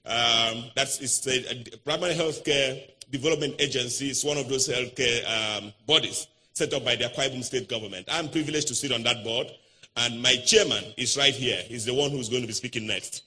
Um, 0.05 0.65
that's 0.75 0.99
it's 0.99 1.25
a, 1.25 1.73
a 1.73 1.77
primary 1.77 2.13
health 2.13 2.45
care 2.45 2.77
development 3.09 3.55
agency. 3.57 4.11
It's 4.11 4.23
one 4.23 4.37
of 4.37 4.47
those 4.47 4.69
healthcare 4.69 5.25
um, 5.25 5.73
bodies 5.87 6.27
set 6.57 6.73
up 6.73 6.83
by 6.83 6.95
the 6.95 7.05
Akwa 7.05 7.43
state 7.43 7.69
government. 7.69 8.07
I'm 8.11 8.29
privileged 8.29 8.67
to 8.69 8.75
sit 8.75 8.91
on 8.91 9.03
that 9.03 9.23
board, 9.23 9.47
and 9.95 10.21
my 10.21 10.35
chairman 10.37 10.83
is 10.97 11.15
right 11.15 11.33
here. 11.33 11.61
He's 11.67 11.85
the 11.85 11.93
one 11.93 12.09
who's 12.11 12.29
going 12.29 12.41
to 12.41 12.47
be 12.47 12.53
speaking 12.53 12.87
next. 12.87 13.23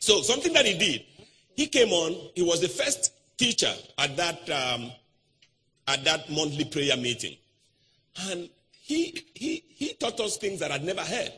So 0.00 0.20
something 0.22 0.52
that 0.52 0.66
he 0.66 0.76
did, 0.76 1.04
he 1.56 1.66
came 1.66 1.88
on. 1.88 2.30
He 2.34 2.42
was 2.42 2.60
the 2.60 2.68
first 2.68 3.12
teacher 3.36 3.72
at 3.96 4.16
that 4.16 4.50
um, 4.50 4.92
at 5.86 6.04
that 6.04 6.30
monthly 6.30 6.64
prayer 6.66 6.96
meeting, 6.96 7.36
and 8.30 8.48
he 8.70 9.24
he 9.34 9.64
he 9.68 9.94
taught 9.94 10.20
us 10.20 10.36
things 10.36 10.60
that 10.60 10.70
I'd 10.70 10.84
never 10.84 11.02
heard. 11.02 11.32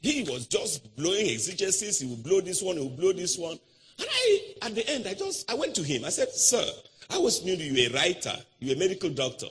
He 0.00 0.22
was 0.22 0.46
just 0.46 0.94
blowing 0.96 1.26
exegesis. 1.26 2.00
He 2.00 2.06
would 2.06 2.22
blow 2.22 2.40
this 2.40 2.62
one. 2.62 2.76
He 2.76 2.82
would 2.82 2.96
blow 2.96 3.12
this 3.12 3.38
one. 3.38 3.58
And 3.98 4.06
I, 4.08 4.40
at 4.62 4.74
the 4.74 4.88
end, 4.88 5.06
I 5.06 5.14
just 5.14 5.50
I 5.50 5.54
went 5.54 5.74
to 5.76 5.82
him. 5.82 6.04
I 6.04 6.10
said, 6.10 6.30
"Sir, 6.30 6.64
I 7.10 7.16
always 7.16 7.42
knew 7.44 7.54
you 7.54 7.88
a 7.88 7.92
writer. 7.94 8.36
You 8.60 8.68
were 8.68 8.74
a 8.74 8.78
medical 8.78 9.10
doctor, 9.10 9.46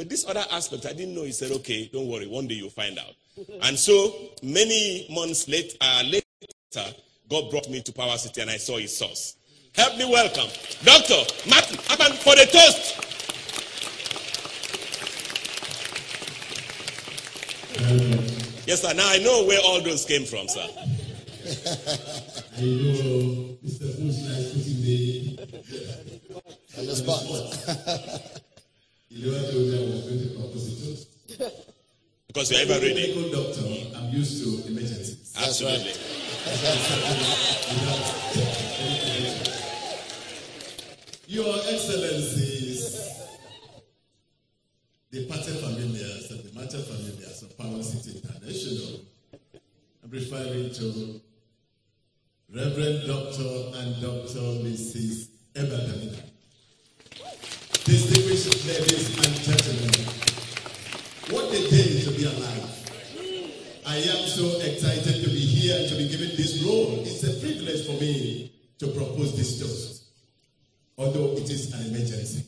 but 0.00 0.08
this 0.08 0.24
other 0.26 0.44
aspect 0.50 0.86
I 0.86 0.94
didn't 0.94 1.14
know." 1.14 1.24
He 1.24 1.32
said, 1.32 1.52
"Okay, 1.52 1.90
don't 1.92 2.08
worry. 2.08 2.26
One 2.26 2.46
day 2.46 2.54
you'll 2.54 2.70
find 2.70 2.98
out." 2.98 3.14
And 3.62 3.78
so 3.78 4.14
many 4.42 5.06
months 5.10 5.46
late, 5.46 5.76
uh, 5.80 6.02
later, 6.06 6.94
God 7.28 7.50
brought 7.50 7.68
me 7.68 7.82
to 7.82 7.92
Power 7.92 8.16
City, 8.16 8.40
and 8.40 8.50
I 8.50 8.56
saw 8.56 8.78
His 8.78 8.96
source. 8.96 9.36
Help 9.76 9.98
me 9.98 10.06
welcome 10.06 10.48
Doctor 10.84 11.20
Martin 11.48 11.76
Akpan 11.76 12.12
for 12.24 12.34
the 12.34 12.46
toast. 12.46 12.96
Yes, 18.66 18.80
sir. 18.80 18.94
Now 18.94 19.08
I 19.10 19.18
know 19.18 19.44
where 19.44 19.60
all 19.60 19.82
those 19.82 20.06
came 20.06 20.24
from, 20.24 20.48
sir. 20.48 20.60
I 22.56 22.60
know 22.62 23.58
Mr. 23.64 23.86
Bushra 24.00 24.32
is 24.38 24.48
putting 24.54 24.80
me. 24.82 25.38
On 26.78 26.86
the 26.86 26.96
spot. 26.96 28.40
You 29.10 29.32
never 29.32 29.50
told 29.50 29.66
me 29.66 29.76
I 29.76 29.78
was 29.90 30.02
going 30.02 30.20
to 30.20 30.26
propose. 30.38 31.06
Because 32.28 32.52
you're 32.52 32.60
ever 32.62 32.74
a 32.74 32.80
ready. 32.80 32.94
medical 32.94 33.28
doctor, 33.42 33.66
I'm 33.98 34.08
used 34.10 34.44
to 34.44 34.48
emergencies. 34.68 35.34
Absolutely. 35.36 35.90
Your 41.26 41.56
Excellencies, 41.56 43.18
the 45.10 45.26
pater 45.26 45.54
familias 45.58 46.30
and 46.30 46.44
the 46.44 46.52
mater 46.54 46.78
familias 46.78 47.42
of 47.42 47.58
Power 47.58 47.82
City 47.82 48.20
International, 48.22 49.00
I'm 50.04 50.10
referring 50.10 50.70
to 50.74 51.20
Reverend 52.54 53.08
Dr. 53.08 53.72
and 53.78 54.00
Dr. 54.00 54.62
Mrs. 54.62 55.28
Abel 55.56 55.78
Damina. 55.78 56.29
Distinguished 57.72 58.66
ladies 58.66 59.16
and 59.16 59.34
gentlemen, 59.42 59.90
what 61.30 61.48
a 61.54 61.70
day 61.70 62.00
to 62.02 62.10
be 62.10 62.24
alive. 62.24 62.66
I 63.86 63.96
am 63.96 64.26
so 64.28 64.60
excited 64.60 65.22
to 65.24 65.30
be 65.30 65.38
here 65.38 65.78
and 65.78 65.88
to 65.88 65.94
be 65.96 66.08
given 66.08 66.36
this 66.36 66.62
role. 66.62 67.00
It's 67.00 67.22
a 67.22 67.40
privilege 67.40 67.86
for 67.86 67.92
me 67.92 68.52
to 68.78 68.88
propose 68.88 69.36
this 69.36 69.58
toast, 69.60 70.04
although 70.98 71.32
it 71.36 71.48
is 71.48 71.72
an 71.72 71.86
emergency. 71.94 72.44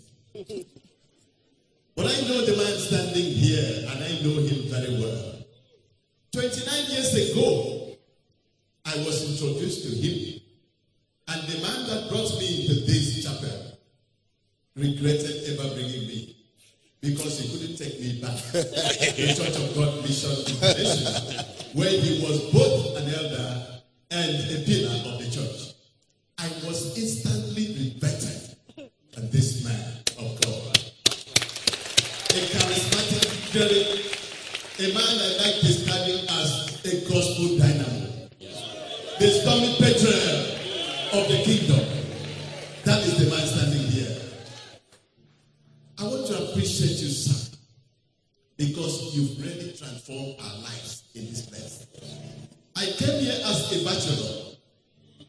But 1.95 2.07
I 2.07 2.21
know 2.29 2.45
the 2.45 2.57
man 2.57 2.79
standing 2.79 3.25
here, 3.25 3.89
and 3.91 4.03
I 4.05 4.09
know 4.23 4.41
him 4.41 4.69
very 4.71 5.01
well. 5.01 5.45
29 6.33 6.91
years 6.91 7.15
ago, 7.31 7.97
I 8.85 8.97
was 8.99 9.23
introduced 9.31 9.83
to 9.85 9.97
him, 9.97 10.41
and 11.29 11.43
the 11.49 11.61
man 11.63 11.87
that 11.89 12.11
brought 12.11 12.39
me 12.39 12.63
into 12.63 12.75
this 12.87 13.23
chapel 13.23 13.72
regretted 14.77 15.59
ever 15.59 15.75
bringing 15.75 16.07
me 16.09 16.37
because 17.01 17.41
he 17.41 17.49
couldn't 17.51 17.77
take 17.77 18.01
me 18.01 18.21
back 18.21 18.37
to 18.53 19.35
Church 19.35 19.57
of 19.57 19.75
God 19.75 20.03
Mission 20.03 20.31
International, 20.31 21.45
where 21.75 21.91
he 21.91 22.23
was 22.23 22.41
both 22.53 22.97
an 22.97 23.09
elder 23.13 23.67
and 24.13 24.35
a 24.51 24.65
pillar 24.65 25.13
of 25.13 25.19
the 25.19 25.31
church. 25.31 25.75
I 26.39 26.49
was 26.67 26.97
instantly 26.97 27.95
riveted 28.01 28.57
at 29.17 29.31
this 29.33 29.65
man 29.65 29.99
of 30.19 30.41
God. 30.41 30.79
A 32.31 32.41
charismatic, 32.49 33.27
very, 33.53 34.89
a 34.89 34.95
man 34.95 35.05
I 35.05 35.29
like 35.43 35.61
describing 35.61 36.25
as 36.31 36.81
a 36.87 37.11
gospel 37.11 37.59
dynamo. 37.59 38.29
The 39.19 39.29
stormy 39.29 39.75
patriarch 39.79 40.63
of 41.13 41.29
the 41.29 41.43
kingdom. 41.45 41.87
That 42.85 43.03
is 43.05 43.19
the 43.19 43.31
man 43.31 43.47
standing 43.47 43.87
here. 43.89 44.23
I 46.03 46.05
want 46.05 46.27
to 46.27 46.51
appreciate 46.51 46.99
you, 46.99 47.11
sir, 47.11 47.57
because 48.67 49.13
you've 49.17 49.43
really 49.43 49.73
transformed 49.77 50.37
our 50.39 50.55
lives 50.63 51.03
in 51.17 51.27
this 51.27 51.47
place. 51.47 51.85
I 52.77 52.87
came 52.97 53.21
here 53.21 53.35
as 53.45 53.73
a 53.75 53.85
bachelor, 53.85 54.55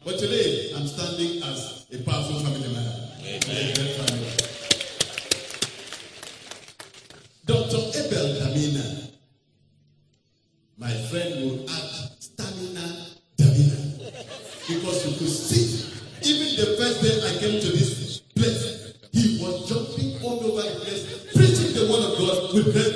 but 0.04 0.20
today 0.20 0.70
I'm 0.76 0.86
standing 0.86 1.42
as 1.42 1.86
a 1.92 1.98
powerful 2.04 2.38
family 2.38 2.72
man. 2.72 3.10
Amen. 3.26 3.74
Family. 3.98 4.30
Dr. 7.46 7.82
Abel 7.98 8.28
Damina, 8.38 9.10
my 10.78 10.94
friend 11.10 11.50
would 11.50 11.68
add 11.70 11.90
stamina 12.22 12.86
Damina, 13.36 14.14
because 14.68 15.06
you 15.06 15.18
could 15.18 15.34
see, 15.34 15.90
even 16.22 16.54
the 16.54 16.76
first 16.78 17.02
day 17.02 17.18
I 17.26 17.38
came 17.40 17.60
to 17.60 17.68
this 17.76 17.83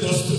God 0.09 0.38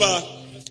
deliver, 0.00 0.26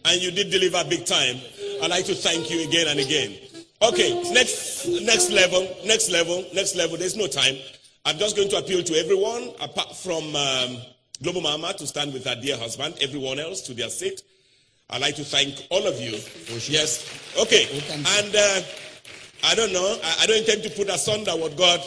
and 0.05 0.21
you 0.21 0.31
did 0.31 0.49
deliver 0.49 0.83
big 0.89 1.05
time. 1.05 1.37
I'd 1.81 1.89
like 1.89 2.05
to 2.05 2.15
thank 2.15 2.49
you 2.49 2.67
again 2.67 2.87
and 2.87 2.99
again. 2.99 3.35
Okay, 3.81 4.11
next 4.33 4.87
next 5.03 5.29
level, 5.31 5.67
next 5.85 6.09
level, 6.09 6.45
next 6.53 6.75
level. 6.75 6.97
There's 6.97 7.15
no 7.15 7.27
time. 7.27 7.55
I'm 8.05 8.17
just 8.17 8.35
going 8.35 8.49
to 8.49 8.57
appeal 8.57 8.83
to 8.83 8.93
everyone, 8.95 9.51
apart 9.61 9.95
from 9.95 10.35
um, 10.35 10.77
Global 11.21 11.41
Mama, 11.41 11.73
to 11.73 11.87
stand 11.87 12.13
with 12.13 12.25
her 12.25 12.35
dear 12.35 12.57
husband. 12.57 12.97
Everyone 13.01 13.39
else 13.39 13.61
to 13.63 13.73
their 13.73 13.89
seat. 13.89 14.23
I'd 14.89 15.01
like 15.01 15.15
to 15.15 15.23
thank 15.23 15.67
all 15.69 15.85
of 15.85 15.99
you. 15.99 16.11
Yes. 16.67 17.05
Okay. 17.39 17.67
And 17.91 18.35
uh, 18.35 18.61
I 19.43 19.55
don't 19.55 19.71
know. 19.71 19.97
I, 20.03 20.23
I 20.23 20.25
don't 20.25 20.39
intend 20.39 20.63
to 20.63 20.69
put 20.71 20.89
asunder 20.89 21.31
what 21.31 21.55
God 21.55 21.79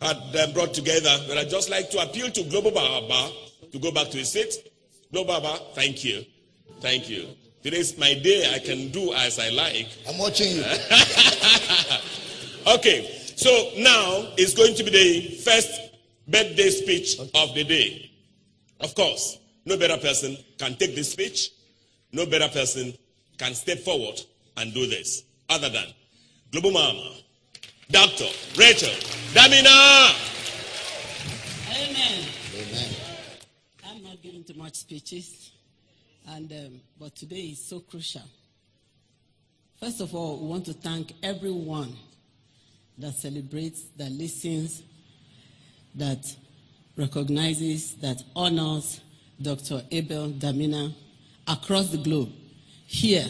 had 0.00 0.16
um, 0.36 0.52
brought 0.52 0.72
together, 0.72 1.14
but 1.26 1.36
I'd 1.36 1.50
just 1.50 1.68
like 1.68 1.90
to 1.90 1.98
appeal 1.98 2.30
to 2.30 2.42
Global 2.44 2.70
Baba 2.70 3.32
to 3.72 3.78
go 3.78 3.90
back 3.90 4.08
to 4.10 4.18
his 4.18 4.30
seat. 4.32 4.54
Global 5.12 5.40
Baba, 5.40 5.58
thank 5.74 6.04
you. 6.04 6.24
Thank 6.80 7.08
you. 7.08 7.28
Today's 7.62 7.96
my 7.98 8.14
day. 8.14 8.52
I 8.54 8.58
can 8.58 8.90
do 8.90 9.12
as 9.12 9.38
I 9.38 9.50
like. 9.50 9.88
I'm 10.08 10.18
watching 10.18 10.56
you. 10.56 10.64
Okay, 12.66 13.10
so 13.36 13.70
now 13.78 14.28
is 14.36 14.52
going 14.54 14.74
to 14.74 14.84
be 14.84 14.90
the 14.90 15.34
first 15.36 15.70
birthday 16.28 16.68
speech 16.68 17.18
of 17.18 17.54
the 17.54 17.64
day. 17.64 18.10
Of 18.80 18.94
course, 18.94 19.38
no 19.64 19.78
better 19.78 19.96
person 19.96 20.36
can 20.58 20.74
take 20.76 20.94
this 20.94 21.10
speech. 21.12 21.50
No 22.12 22.26
better 22.26 22.48
person 22.48 22.92
can 23.38 23.54
step 23.54 23.78
forward 23.78 24.20
and 24.58 24.74
do 24.74 24.86
this 24.86 25.24
other 25.48 25.70
than 25.70 25.86
Global 26.52 26.70
Mama, 26.72 27.14
Dr. 27.90 28.26
Rachel 28.58 28.90
Damina. 29.32 30.12
Amen. 31.70 32.24
Amen. 32.54 32.94
I'm 33.86 34.02
not 34.02 34.20
giving 34.22 34.44
too 34.44 34.54
much 34.54 34.74
speeches, 34.74 35.50
and 36.28 36.52
um, 36.52 36.80
but 36.98 37.14
today 37.14 37.50
is 37.50 37.64
so 37.64 37.80
crucial. 37.80 38.22
First 39.80 40.00
of 40.00 40.14
all, 40.14 40.40
we 40.40 40.46
want 40.46 40.66
to 40.66 40.74
thank 40.74 41.14
everyone 41.22 41.96
that 42.98 43.14
celebrates, 43.14 43.84
that 43.96 44.10
listens, 44.12 44.82
that 45.94 46.36
recognizes, 46.96 47.94
that 47.96 48.22
honors 48.36 49.00
Dr. 49.40 49.82
Abel 49.90 50.30
Damina 50.32 50.92
across 51.48 51.88
the 51.88 51.98
globe. 51.98 52.30
Here, 52.86 53.26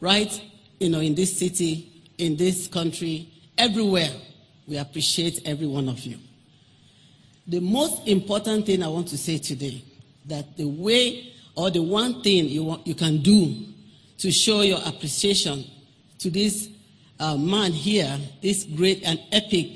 right, 0.00 0.42
you 0.78 0.90
know, 0.90 1.00
in 1.00 1.14
this 1.14 1.38
city, 1.38 2.04
in 2.18 2.36
this 2.36 2.66
country, 2.66 3.28
everywhere, 3.56 4.10
we 4.66 4.76
appreciate 4.76 5.40
every 5.46 5.66
one 5.66 5.88
of 5.88 6.00
you. 6.00 6.18
The 7.46 7.60
most 7.60 8.06
important 8.06 8.66
thing 8.66 8.82
I 8.82 8.88
want 8.88 9.08
to 9.08 9.18
say 9.18 9.38
today 9.38 9.82
that 10.26 10.56
the 10.56 10.66
way 10.66 11.32
or 11.54 11.70
the 11.70 11.82
one 11.82 12.22
thing 12.22 12.48
you, 12.48 12.64
want, 12.64 12.86
you 12.86 12.94
can 12.94 13.18
do 13.22 13.66
to 14.18 14.30
show 14.30 14.62
your 14.62 14.80
appreciation 14.84 15.64
to 16.18 16.30
this 16.30 16.68
uh, 17.18 17.36
man 17.36 17.72
here, 17.72 18.18
this 18.42 18.64
great 18.64 19.02
and 19.04 19.20
epic 19.32 19.68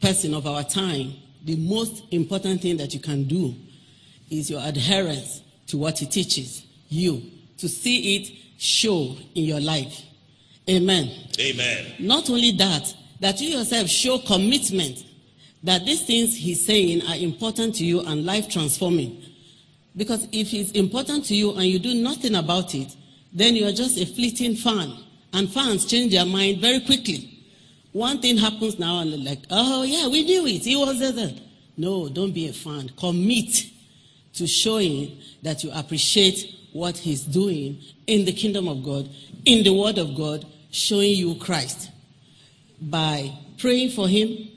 person 0.00 0.34
of 0.34 0.46
our 0.46 0.62
time, 0.64 1.12
the 1.44 1.56
most 1.56 2.02
important 2.10 2.60
thing 2.60 2.76
that 2.76 2.94
you 2.94 3.00
can 3.00 3.24
do 3.24 3.54
is 4.30 4.50
your 4.50 4.60
adherence 4.62 5.42
to 5.66 5.78
what 5.78 5.98
he 5.98 6.06
teaches 6.06 6.64
you, 6.88 7.22
to 7.58 7.68
see 7.68 8.16
it 8.16 8.32
show 8.58 9.16
in 9.34 9.44
your 9.44 9.60
life. 9.60 10.02
Amen. 10.68 11.10
Amen. 11.38 11.92
Not 11.98 12.30
only 12.30 12.52
that, 12.52 12.94
that 13.20 13.40
you 13.40 13.56
yourself 13.58 13.88
show 13.88 14.18
commitment 14.18 15.04
that 15.62 15.84
these 15.84 16.02
things 16.02 16.36
he's 16.36 16.64
saying 16.64 17.02
are 17.06 17.16
important 17.16 17.74
to 17.76 17.84
you 17.84 18.00
and 18.00 18.24
life 18.24 18.48
transforming. 18.48 19.23
Because 19.96 20.26
if 20.32 20.52
it's 20.52 20.72
important 20.72 21.24
to 21.26 21.34
you 21.34 21.52
and 21.52 21.64
you 21.64 21.78
do 21.78 21.94
nothing 21.94 22.34
about 22.34 22.74
it, 22.74 22.94
then 23.32 23.54
you 23.56 23.66
are 23.66 23.72
just 23.72 23.98
a 23.98 24.06
fleeting 24.06 24.56
fan. 24.56 24.96
And 25.32 25.50
fans 25.52 25.86
change 25.86 26.12
their 26.12 26.26
mind 26.26 26.60
very 26.60 26.80
quickly. 26.80 27.30
One 27.92 28.20
thing 28.20 28.36
happens 28.36 28.78
now 28.78 29.00
and 29.00 29.12
they're 29.12 29.18
like, 29.18 29.44
oh 29.50 29.82
yeah, 29.84 30.08
we 30.08 30.24
knew 30.24 30.46
it. 30.46 30.64
He 30.64 30.76
was 30.76 30.98
there. 30.98 31.30
No, 31.76 32.08
don't 32.08 32.32
be 32.32 32.48
a 32.48 32.52
fan. 32.52 32.90
Commit 32.96 33.66
to 34.34 34.46
showing 34.46 35.18
that 35.42 35.62
you 35.62 35.70
appreciate 35.72 36.54
what 36.72 36.96
he's 36.96 37.22
doing 37.22 37.80
in 38.06 38.24
the 38.24 38.32
kingdom 38.32 38.66
of 38.68 38.82
God, 38.82 39.08
in 39.44 39.62
the 39.62 39.72
word 39.72 39.98
of 39.98 40.16
God, 40.16 40.44
showing 40.70 41.12
you 41.12 41.36
Christ 41.36 41.90
by 42.80 43.32
praying 43.58 43.90
for 43.90 44.08
him, 44.08 44.48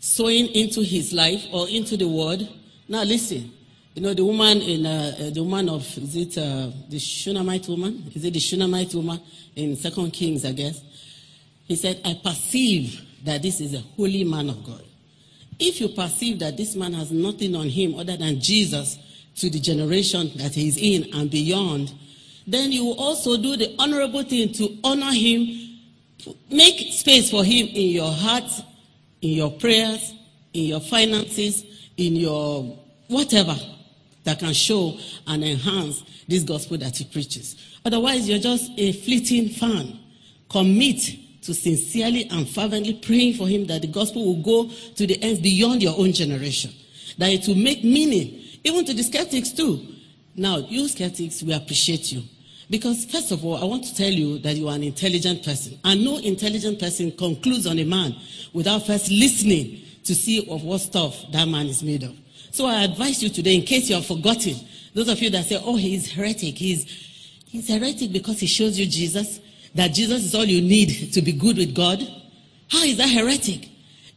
sowing 0.00 0.46
into 0.48 0.82
his 0.82 1.12
life 1.12 1.44
or 1.52 1.68
into 1.68 1.96
the 1.96 2.08
word. 2.08 2.48
Now 2.88 3.04
listen, 3.04 3.52
you 3.96 4.02
know 4.02 4.12
the 4.12 4.26
woman 4.26 4.60
in 4.60 4.84
uh, 4.84 5.16
uh, 5.18 5.30
the 5.30 5.42
woman 5.42 5.70
of 5.70 5.80
is 5.96 6.14
it 6.16 6.36
uh, 6.36 6.68
the 6.90 6.98
Shunammite 6.98 7.66
woman? 7.66 8.12
Is 8.14 8.26
it 8.26 8.34
the 8.34 8.40
Shunammite 8.40 8.94
woman 8.94 9.18
in 9.56 9.74
Second 9.74 10.10
Kings? 10.10 10.44
I 10.44 10.52
guess 10.52 10.82
he 11.64 11.76
said, 11.76 12.02
"I 12.04 12.20
perceive 12.22 13.00
that 13.24 13.40
this 13.40 13.58
is 13.58 13.72
a 13.72 13.78
holy 13.96 14.22
man 14.22 14.50
of 14.50 14.62
God." 14.66 14.82
If 15.58 15.80
you 15.80 15.88
perceive 15.88 16.40
that 16.40 16.58
this 16.58 16.76
man 16.76 16.92
has 16.92 17.10
nothing 17.10 17.56
on 17.56 17.70
him 17.70 17.98
other 17.98 18.18
than 18.18 18.38
Jesus 18.38 18.98
to 19.36 19.48
the 19.48 19.58
generation 19.58 20.30
that 20.36 20.54
he's 20.54 20.76
in 20.76 21.14
and 21.14 21.30
beyond, 21.30 21.94
then 22.46 22.72
you 22.72 22.84
will 22.84 23.00
also 23.00 23.38
do 23.38 23.56
the 23.56 23.74
honorable 23.78 24.24
thing 24.24 24.52
to 24.52 24.76
honor 24.84 25.12
him, 25.12 25.78
make 26.50 26.92
space 26.92 27.30
for 27.30 27.42
him 27.42 27.66
in 27.68 27.92
your 27.92 28.12
heart, 28.12 28.52
in 29.22 29.30
your 29.30 29.52
prayers, 29.52 30.12
in 30.52 30.64
your 30.64 30.80
finances, 30.80 31.64
in 31.96 32.14
your 32.14 32.78
whatever 33.08 33.56
that 34.26 34.40
can 34.40 34.52
show 34.52 34.98
and 35.26 35.42
enhance 35.42 36.02
this 36.28 36.42
gospel 36.42 36.76
that 36.78 36.96
he 36.96 37.04
preaches. 37.04 37.56
Otherwise, 37.84 38.28
you're 38.28 38.38
just 38.38 38.70
a 38.76 38.92
fleeting 38.92 39.48
fan. 39.48 39.98
Commit 40.50 41.42
to 41.42 41.54
sincerely 41.54 42.28
and 42.30 42.48
fervently 42.48 42.94
praying 42.94 43.34
for 43.34 43.46
him 43.46 43.66
that 43.66 43.82
the 43.82 43.86
gospel 43.86 44.26
will 44.26 44.42
go 44.42 44.70
to 44.96 45.06
the 45.06 45.22
ends 45.22 45.40
beyond 45.40 45.82
your 45.82 45.96
own 45.96 46.12
generation. 46.12 46.72
That 47.18 47.30
it 47.30 47.46
will 47.46 47.54
make 47.54 47.84
meaning, 47.84 48.42
even 48.64 48.84
to 48.84 48.92
the 48.92 49.02
skeptics 49.02 49.52
too. 49.52 49.94
Now, 50.34 50.58
you 50.58 50.88
skeptics, 50.88 51.42
we 51.42 51.52
appreciate 51.52 52.12
you. 52.12 52.22
Because, 52.68 53.04
first 53.04 53.30
of 53.30 53.44
all, 53.44 53.56
I 53.56 53.64
want 53.64 53.84
to 53.84 53.94
tell 53.94 54.10
you 54.10 54.38
that 54.40 54.56
you 54.56 54.68
are 54.68 54.74
an 54.74 54.82
intelligent 54.82 55.44
person. 55.44 55.78
And 55.84 56.04
no 56.04 56.18
intelligent 56.18 56.80
person 56.80 57.12
concludes 57.12 57.66
on 57.68 57.78
a 57.78 57.84
man 57.84 58.16
without 58.52 58.86
first 58.86 59.08
listening 59.08 59.82
to 60.02 60.16
see 60.16 60.44
of 60.50 60.64
what 60.64 60.80
stuff 60.80 61.16
that 61.30 61.46
man 61.46 61.66
is 61.66 61.84
made 61.84 62.02
of. 62.02 62.16
So 62.56 62.64
I 62.64 62.84
advise 62.84 63.22
you 63.22 63.28
today, 63.28 63.54
in 63.54 63.64
case 63.64 63.90
you 63.90 63.96
have 63.96 64.06
forgotten, 64.06 64.56
those 64.94 65.10
of 65.10 65.20
you 65.20 65.28
that 65.28 65.44
say, 65.44 65.60
oh, 65.62 65.76
he's 65.76 66.10
heretic, 66.10 66.56
he's, 66.56 66.86
he's 67.44 67.68
heretic 67.68 68.10
because 68.12 68.40
he 68.40 68.46
shows 68.46 68.78
you 68.78 68.86
Jesus, 68.86 69.40
that 69.74 69.88
Jesus 69.88 70.24
is 70.24 70.34
all 70.34 70.46
you 70.46 70.62
need 70.62 71.12
to 71.12 71.20
be 71.20 71.32
good 71.32 71.58
with 71.58 71.74
God. 71.74 72.00
How 72.70 72.82
is 72.82 72.96
that 72.96 73.10
heretic? 73.10 73.68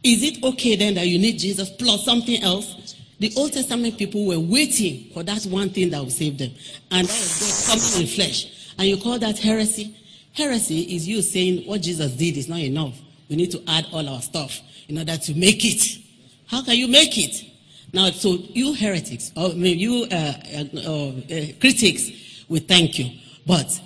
Is 0.02 0.22
it 0.22 0.42
okay 0.42 0.74
then 0.74 0.94
that 0.94 1.06
you 1.06 1.18
need 1.18 1.38
Jesus 1.38 1.68
plus 1.68 2.02
something 2.06 2.42
else? 2.42 2.96
The 3.18 3.30
Old 3.36 3.52
Testament 3.52 3.98
people 3.98 4.24
were 4.24 4.40
waiting 4.40 5.10
for 5.12 5.22
that 5.22 5.42
one 5.42 5.68
thing 5.68 5.90
that 5.90 6.00
will 6.00 6.08
save 6.08 6.38
them. 6.38 6.52
And 6.90 7.06
that 7.06 7.12
was 7.12 7.66
God 7.68 7.78
coming 7.78 8.08
in 8.08 8.14
flesh. 8.14 8.72
And 8.78 8.88
you 8.88 8.96
call 8.96 9.18
that 9.18 9.36
heresy? 9.36 9.94
Heresy 10.32 10.96
is 10.96 11.06
you 11.06 11.20
saying 11.20 11.68
what 11.68 11.82
Jesus 11.82 12.12
did 12.12 12.38
is 12.38 12.48
not 12.48 12.60
enough. 12.60 12.98
We 13.28 13.36
need 13.36 13.50
to 13.50 13.62
add 13.68 13.86
all 13.92 14.08
our 14.08 14.22
stuff 14.22 14.62
in 14.88 14.96
order 14.96 15.18
to 15.18 15.34
make 15.34 15.62
it. 15.62 15.98
How 16.46 16.64
can 16.64 16.76
you 16.76 16.88
make 16.88 17.18
it? 17.18 17.49
Now, 17.92 18.10
so 18.10 18.34
you 18.34 18.74
heretics, 18.74 19.32
or 19.36 19.48
maybe 19.50 19.78
you 19.80 20.06
uh, 20.10 20.32
uh, 20.54 20.88
uh, 20.88 21.52
critics, 21.60 22.44
we 22.48 22.60
thank 22.60 22.98
you. 22.98 23.10
But 23.46 23.80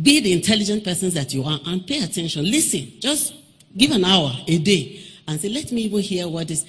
be 0.00 0.20
the 0.20 0.32
intelligent 0.32 0.84
persons 0.84 1.14
that 1.14 1.34
you 1.34 1.44
are 1.44 1.58
and 1.66 1.86
pay 1.86 2.02
attention. 2.02 2.44
Listen, 2.44 2.92
just 3.00 3.34
give 3.76 3.90
an 3.90 4.04
hour 4.04 4.32
a 4.46 4.58
day 4.58 5.02
and 5.28 5.40
say, 5.40 5.48
let 5.48 5.70
me 5.72 5.82
even 5.82 6.00
hear 6.00 6.28
what 6.28 6.48
this 6.48 6.64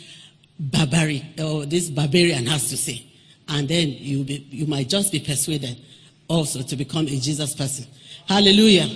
barbaric 0.60 1.24
or 1.40 1.66
this 1.66 1.90
barbarian 1.90 2.46
has 2.48 2.70
to 2.70 2.78
say. 2.78 3.06
And 3.48 3.68
then 3.68 3.90
you, 3.90 4.24
be, 4.24 4.48
you 4.50 4.66
might 4.66 4.90
just 4.90 5.12
be 5.12 5.20
persuaded 5.20 5.78
also 6.28 6.62
to 6.62 6.76
become 6.76 7.06
a 7.08 7.20
Jesus 7.20 7.56
person. 7.56 7.86
Hallelujah. 8.28 8.88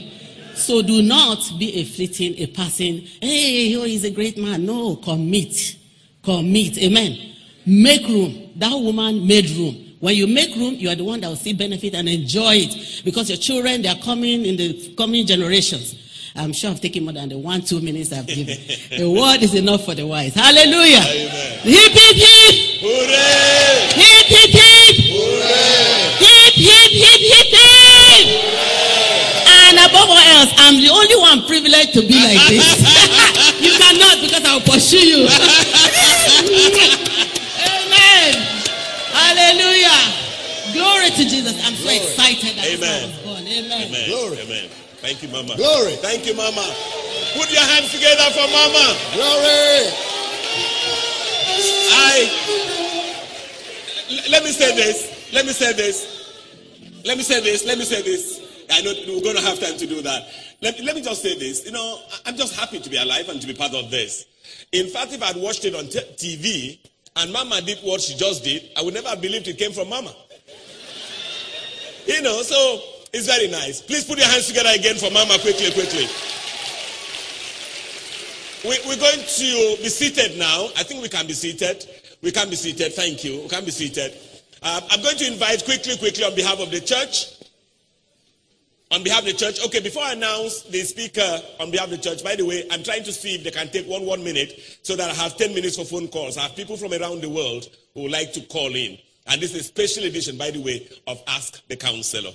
So 0.56 0.82
do 0.82 1.02
not 1.02 1.52
be 1.60 1.74
a 1.76 1.84
fleeting, 1.84 2.36
a 2.38 2.48
passing, 2.48 3.02
hey, 3.22 3.76
oh, 3.76 3.84
he's 3.84 4.06
a 4.06 4.12
great 4.12 4.38
man. 4.38 4.66
No, 4.66 4.96
commit. 4.98 5.76
Commit. 6.24 6.78
Amen. 6.78 7.35
Make 7.66 8.08
room. 8.08 8.52
That 8.58 8.74
woman 8.74 9.26
made 9.28 9.50
room. 9.52 9.98
When 10.00 10.16
you 10.16 10.28
make 10.28 10.56
room, 10.56 10.76
you 10.76 10.90
are 10.90 10.96
the 10.96 11.04
one 11.04 11.20
that 11.22 11.28
will 11.28 11.36
see 11.36 11.54
benefit 11.54 11.96
and 11.96 12.08
enjoy 12.08 12.56
it 12.58 13.02
because 13.04 13.30
your 13.30 13.38
children 13.38 13.82
they 13.82 13.90
are 13.90 13.98
coming 13.98 14.46
in 14.46 14.56
the 14.56 14.94
coming 14.96 15.26
generations. 15.26 15.96
I'm 16.36 16.52
sure 16.52 16.70
I've 16.72 16.82
taken 16.82 17.06
more 17.06 17.14
than 17.14 17.30
the 17.30 17.38
one 17.38 17.62
two 17.62 17.80
minutes 17.80 18.12
I've 18.12 18.28
given. 18.28 18.58
the 19.00 19.10
word 19.10 19.42
is 19.42 19.56
enough 19.56 19.86
for 19.86 19.96
the 19.96 20.06
wise. 20.06 20.34
Hallelujah. 20.36 21.00
Amen. 21.00 21.60
Hip 21.64 21.92
hip 21.96 22.16
hip. 22.22 22.56
Hooray! 22.84 23.88
Hip 23.96 24.28
hip 24.28 24.52
hip. 24.52 24.96
Hip 26.20 26.54
hip 26.60 26.92
hip 26.92 27.22
hip 27.24 27.50
hip. 27.56 28.28
And 29.48 29.80
above 29.80 30.10
all 30.12 30.28
else, 30.38 30.52
I'm 30.58 30.76
the 30.76 30.90
only 30.92 31.16
one 31.16 31.48
privileged 31.48 31.94
to 31.94 32.02
be 32.02 32.20
like 32.20 32.38
this. 32.52 32.84
you 33.64 33.72
cannot 33.80 34.20
because 34.22 34.44
I'll 34.44 34.60
pursue 34.62 35.00
you. 35.00 35.28
to 41.66 41.72
Jesus. 41.72 41.86
I'm 41.86 41.90
so 41.90 41.90
excited 41.90 42.58
that 42.58 42.66
Amen. 42.66 42.80
this 42.80 43.02
one 43.02 43.10
was 43.12 43.24
born. 43.26 43.44
Amen. 43.48 43.88
Amen. 43.90 44.08
Glory. 44.10 44.38
Amen. 44.42 44.70
Thank 45.02 45.22
you, 45.24 45.30
Mama. 45.30 45.56
Glory. 45.56 45.96
Thank 46.02 46.26
you, 46.26 46.34
Mama. 46.36 46.66
Put 47.36 47.52
your 47.52 47.62
hands 47.64 47.92
together 47.92 48.28
for 48.34 48.48
Mama. 48.50 48.86
Glory. 49.14 49.92
I. 51.92 52.30
L- 54.10 54.32
Let 54.32 54.44
me 54.44 54.52
say 54.52 54.76
this. 54.76 55.34
Let 55.34 55.46
me 55.46 55.52
say 55.54 55.74
this. 55.74 56.14
Let 57.06 57.18
me 57.18 57.24
say 57.24 57.42
this. 57.42 57.66
Let 57.66 57.78
me 57.78 57.86
say 57.86 58.02
this. 58.02 58.42
I 58.72 58.82
know 58.82 58.94
we're 59.08 59.22
going 59.22 59.36
to 59.36 59.42
have 59.44 59.60
time 59.60 59.78
to 59.78 59.86
do 59.86 60.02
that. 60.02 60.24
Let, 60.62 60.80
let 60.82 60.96
me 60.96 61.02
just 61.02 61.22
say 61.22 61.38
this. 61.38 61.66
You 61.66 61.72
know, 61.72 62.00
I- 62.12 62.30
I'm 62.30 62.36
just 62.38 62.56
happy 62.56 62.80
to 62.80 62.90
be 62.90 62.98
alive 62.98 63.30
and 63.30 63.40
to 63.42 63.48
be 63.48 63.54
part 63.54 63.74
of 63.74 63.92
this. 63.92 64.26
In 64.72 64.88
fact, 64.88 65.14
if 65.14 65.22
I'd 65.22 65.36
watched 65.36 65.66
it 65.66 65.76
on 65.76 65.86
t- 65.88 66.00
TV 66.18 66.80
and 67.18 67.32
Mama 67.32 67.62
did 67.62 67.80
what 67.80 68.02
she 68.02 68.16
just 68.16 68.44
did, 68.44 68.70
I 68.76 68.82
would 68.82 68.94
never 68.94 69.10
have 69.10 69.22
believed 69.22 69.48
it 69.48 69.58
came 69.58 69.72
from 69.72 69.90
Mama. 69.90 70.14
You 72.08 72.22
know, 72.22 72.42
so 72.44 72.82
it's 73.14 73.26
very 73.26 73.48
nice. 73.48 73.82
Please 73.82 74.04
put 74.06 74.18
your 74.18 74.28
hands 74.28 74.48
together 74.48 74.70
again 74.76 74.96
for 74.96 75.10
Mama 75.10 75.40
quickly, 75.40 75.72
quickly. 75.72 76.06
We, 78.64 78.78
we're 78.88 78.98
going 79.00 79.20
to 79.20 79.78
be 79.82 79.90
seated 79.90 80.38
now. 80.38 80.70
I 80.76 80.84
think 80.84 81.02
we 81.02 81.10
can 81.10 81.28
be 81.28 81.34
seated. 81.34 81.86
We 82.22 82.32
can 82.32 82.50
be 82.50 82.56
seated. 82.56 82.94
Thank 82.94 83.24
you. 83.24 83.42
We 83.42 83.48
can 83.48 83.64
be 83.64 83.72
seated. 83.72 84.12
Um, 84.64 84.82
I'm 84.90 85.02
going 85.02 85.18
to 85.18 85.28
invite 85.32 85.64
quickly, 85.66 85.98
quickly 85.98 86.24
on 86.24 86.36
behalf 86.36 86.60
of 86.60 86.72
the 86.72 86.80
church. 86.80 87.34
On 88.92 89.04
behalf 89.04 89.20
of 89.20 89.26
the 89.26 89.34
church. 89.34 89.64
Okay, 89.66 89.80
before 89.82 90.04
I 90.04 90.14
announce 90.14 90.64
the 90.64 90.82
speaker 90.82 91.42
on 91.60 91.70
behalf 91.70 91.92
of 91.92 91.92
the 91.92 91.98
church, 91.98 92.24
by 92.24 92.36
the 92.36 92.46
way, 92.46 92.68
I'm 92.72 92.84
trying 92.84 93.04
to 93.04 93.14
see 93.14 93.36
if 93.36 93.44
they 93.44 93.52
can 93.52 93.68
take 93.70 93.88
one 93.88 94.06
one 94.06 94.24
minute 94.24 94.80
so 94.84 94.96
that 94.96 95.10
I 95.10 95.14
have 95.14 95.38
10 95.38 95.54
minutes 95.54 95.78
for 95.78 95.86
phone 95.86 96.08
calls. 96.08 96.38
I 96.38 96.44
have 96.44 96.56
people 96.56 96.78
from 96.78 96.94
around 96.94 97.22
the 97.22 97.30
world 97.30 97.68
who 97.94 98.04
would 98.04 98.12
like 98.12 98.34
to 98.34 98.42
call 98.42 98.76
in. 98.76 98.98
And 99.28 99.42
this 99.42 99.54
is 99.56 99.68
special 99.68 100.04
edition, 100.04 100.38
by 100.38 100.52
the 100.52 100.62
way, 100.62 100.88
of 101.08 101.22
Ask 101.28 101.66
the 101.68 101.76
Counselor. 101.76 102.32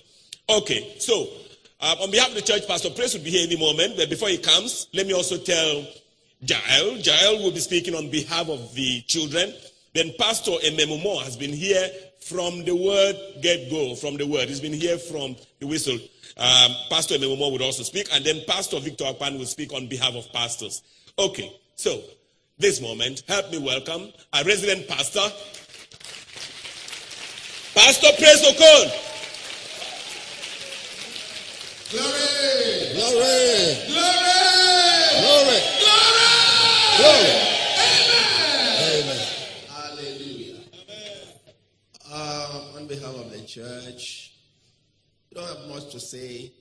Okay, 0.48 0.96
so 0.98 1.28
um, 1.80 1.98
on 1.98 2.10
behalf 2.10 2.30
of 2.30 2.34
the 2.34 2.42
church, 2.42 2.66
Pastor 2.66 2.90
Praise 2.90 3.14
will 3.14 3.22
be 3.22 3.30
here 3.30 3.46
any 3.46 3.56
moment. 3.58 3.96
But 3.96 4.10
before 4.10 4.28
he 4.28 4.38
comes, 4.38 4.88
let 4.92 5.06
me 5.06 5.12
also 5.12 5.38
tell 5.38 5.86
Jael. 6.40 6.96
Jael 6.96 7.42
will 7.42 7.52
be 7.52 7.60
speaking 7.60 7.94
on 7.94 8.10
behalf 8.10 8.48
of 8.48 8.74
the 8.74 9.02
children. 9.02 9.52
Then 9.94 10.12
Pastor 10.18 10.52
Ememumo 10.64 11.22
has 11.22 11.36
been 11.36 11.52
here 11.52 11.88
from 12.20 12.64
the 12.64 12.74
word 12.74 13.16
get 13.40 13.70
go, 13.70 13.94
from 13.94 14.16
the 14.16 14.26
word. 14.26 14.48
He's 14.48 14.60
been 14.60 14.72
here 14.72 14.98
from 14.98 15.36
the 15.58 15.66
whistle. 15.66 15.98
Um, 16.36 16.72
Pastor 16.90 17.16
Ememumo 17.16 17.52
would 17.52 17.62
also 17.62 17.82
speak, 17.82 18.08
and 18.12 18.24
then 18.24 18.42
Pastor 18.46 18.80
Victor 18.80 19.04
Akpan 19.04 19.38
will 19.38 19.46
speak 19.46 19.72
on 19.72 19.86
behalf 19.86 20.14
of 20.14 20.30
pastors. 20.32 20.82
Okay, 21.18 21.52
so 21.76 22.00
this 22.58 22.80
moment, 22.80 23.22
help 23.26 23.50
me 23.50 23.58
welcome 23.58 24.12
our 24.32 24.44
resident 24.44 24.86
pastor, 24.86 25.26
Pastor 27.80 28.12
Praise 28.18 28.42
Okon. 28.42 28.86
Glory! 31.90 32.92
Glory. 32.92 33.76
Glory! 33.88 34.40
Glory. 35.16 35.60
Glory. 36.98 37.32
Amen. 38.84 39.20
Hallelujah. 39.70 40.56
Um, 42.12 42.76
on 42.76 42.86
behalf 42.86 43.14
of 43.14 43.32
the 43.32 43.40
church, 43.46 44.34
we 45.30 45.40
don't 45.40 45.48
have 45.48 45.66
much 45.66 45.90
to 45.92 46.00
say, 46.00 46.52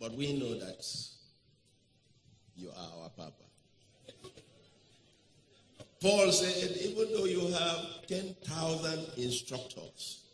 but 0.00 0.14
we 0.14 0.32
know 0.38 0.58
that 0.58 0.86
you 2.56 2.70
are 2.70 3.02
our 3.02 3.10
Papa. 3.10 3.41
Paul 6.02 6.32
said, 6.32 6.76
even 6.78 7.12
though 7.12 7.26
you 7.26 7.46
have 7.52 8.06
10,000 8.08 9.06
instructors, 9.18 10.24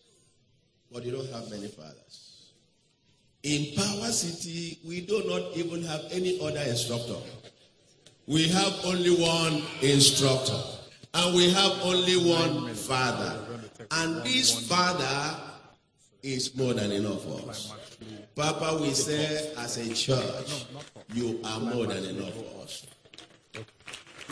but 0.90 1.04
you 1.04 1.12
don't 1.12 1.30
have 1.30 1.50
many 1.50 1.68
fathers. 1.68 2.52
In 3.42 3.76
Power 3.76 4.10
City, 4.10 4.78
we 4.86 5.02
do 5.02 5.22
not 5.26 5.54
even 5.56 5.82
have 5.84 6.00
any 6.10 6.40
other 6.40 6.62
instructor. 6.62 7.16
We 8.26 8.48
have 8.48 8.84
only 8.86 9.14
one 9.14 9.62
instructor. 9.82 10.58
And 11.14 11.34
we 11.36 11.50
have 11.50 11.72
only 11.82 12.16
one 12.16 12.74
father. 12.74 13.38
And 13.90 14.22
this 14.24 14.66
father 14.68 15.36
is 16.22 16.54
more 16.56 16.74
than 16.74 16.92
enough 16.92 17.22
for 17.22 17.50
us. 17.50 17.72
Papa, 18.34 18.78
we 18.80 18.90
say 18.92 19.52
as 19.58 19.76
a 19.76 19.94
church, 19.94 20.66
you 21.14 21.40
are 21.44 21.60
more 21.60 21.86
than 21.86 22.04
enough 22.04 22.32
for 22.32 22.62
us. 22.62 22.86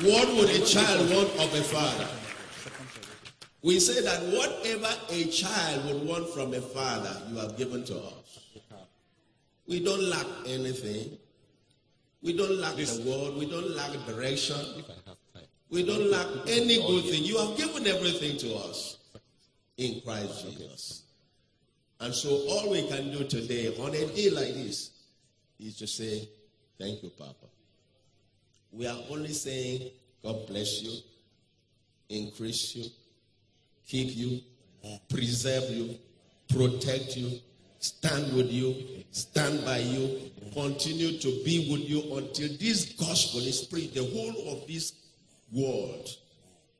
What 0.02 0.28
would 0.34 0.50
a 0.50 0.64
child 0.66 1.10
want 1.10 1.30
of 1.40 1.54
a 1.54 1.62
father? 1.62 2.08
We 3.62 3.80
say 3.80 4.02
that 4.02 4.22
whatever 4.24 4.94
a 5.08 5.24
child 5.24 5.86
would 5.86 6.06
want 6.06 6.28
from 6.28 6.52
a 6.52 6.60
father, 6.60 7.16
you 7.30 7.38
have 7.38 7.56
given 7.56 7.82
to 7.84 7.96
us. 7.96 8.40
We 9.66 9.82
don't 9.82 10.02
lack 10.02 10.26
anything. 10.46 11.16
We 12.22 12.36
don't 12.36 12.58
lack 12.58 12.76
the 12.76 13.02
word. 13.08 13.38
We 13.38 13.50
don't 13.50 13.74
lack 13.74 13.90
direction. 14.06 14.84
We 15.70 15.82
don't 15.84 16.10
lack 16.10 16.26
any 16.46 16.76
good 16.86 17.04
thing. 17.04 17.24
You 17.24 17.38
have 17.38 17.56
given 17.56 17.86
everything 17.86 18.36
to 18.38 18.54
us 18.54 18.98
in 19.78 20.02
Christ 20.02 20.44
Jesus. 20.44 21.04
And 22.00 22.14
so 22.14 22.28
all 22.50 22.70
we 22.70 22.86
can 22.86 23.10
do 23.10 23.24
today 23.24 23.74
on 23.78 23.94
a 23.94 24.06
day 24.06 24.28
like 24.28 24.52
this 24.52 24.90
is 25.58 25.78
to 25.78 25.86
say, 25.86 26.28
Thank 26.78 27.02
you, 27.02 27.08
Papa. 27.08 27.46
We 28.72 28.86
are 28.86 28.98
only 29.10 29.32
saying, 29.32 29.90
God 30.22 30.46
bless 30.46 30.82
you, 30.82 30.98
increase 32.08 32.74
you, 32.74 32.84
keep 33.86 34.14
you, 34.16 34.40
preserve 35.08 35.70
you, 35.70 35.98
protect 36.48 37.16
you, 37.16 37.38
stand 37.78 38.34
with 38.34 38.50
you, 38.50 39.04
stand 39.10 39.64
by 39.64 39.78
you, 39.78 40.30
continue 40.52 41.18
to 41.18 41.28
be 41.44 41.70
with 41.70 41.88
you 41.88 42.16
until 42.16 42.48
this 42.58 42.92
gospel 42.92 43.40
is 43.40 43.62
preached. 43.62 43.94
The 43.94 44.04
whole 44.04 44.52
of 44.52 44.66
this 44.66 44.92
world 45.52 46.08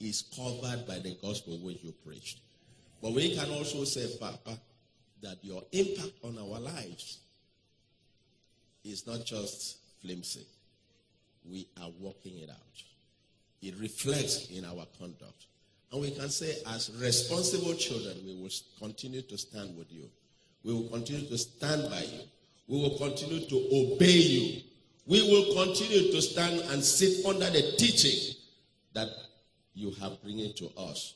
is 0.01 0.25
covered 0.37 0.87
by 0.87 0.99
the 0.99 1.17
gospel 1.23 1.59
which 1.59 1.83
you 1.83 1.93
preached. 2.05 2.41
But 3.03 3.13
we 3.13 3.35
can 3.35 3.51
also 3.51 3.85
say, 3.85 4.07
Papa, 4.19 4.59
that 5.23 5.39
your 5.43 5.63
impact 5.73 6.13
on 6.23 6.37
our 6.39 6.61
lives 6.61 7.19
is 8.85 9.07
not 9.07 9.25
just 9.25 9.79
flimsy. 10.03 10.47
We 11.49 11.69
are 11.81 11.91
working 12.01 12.39
it 12.39 12.51
out. 12.51 12.83
It 13.63 13.75
reflects 13.81 14.49
in 14.51 14.65
our 14.65 14.87
conduct. 14.99 15.47
And 15.93 16.01
we 16.01 16.11
can 16.11 16.29
say, 16.29 16.57
as 16.67 16.91
responsible 17.01 17.75
children, 17.75 18.17
we 18.27 18.35
will 18.35 18.51
continue 18.79 19.23
to 19.23 19.39
stand 19.39 19.77
with 19.77 19.91
you. 19.93 20.11
We 20.65 20.73
will 20.73 20.89
continue 20.89 21.27
to 21.29 21.39
stand 21.39 21.91
by 21.91 22.01
you. 22.01 22.21
We 22.69 22.81
will 22.81 22.99
continue 22.99 23.47
to 23.47 23.69
obey 23.73 24.11
you. 24.11 24.63
We 25.07 25.23
will 25.23 25.65
continue 25.65 26.11
to 26.11 26.21
stand 26.21 26.61
and 26.71 26.83
sit 26.83 27.25
under 27.25 27.49
the 27.49 27.75
teaching 27.79 28.35
that 28.95 29.09
you 29.75 29.93
have 30.01 30.21
bringing 30.23 30.53
to 30.55 30.71
us. 30.77 31.15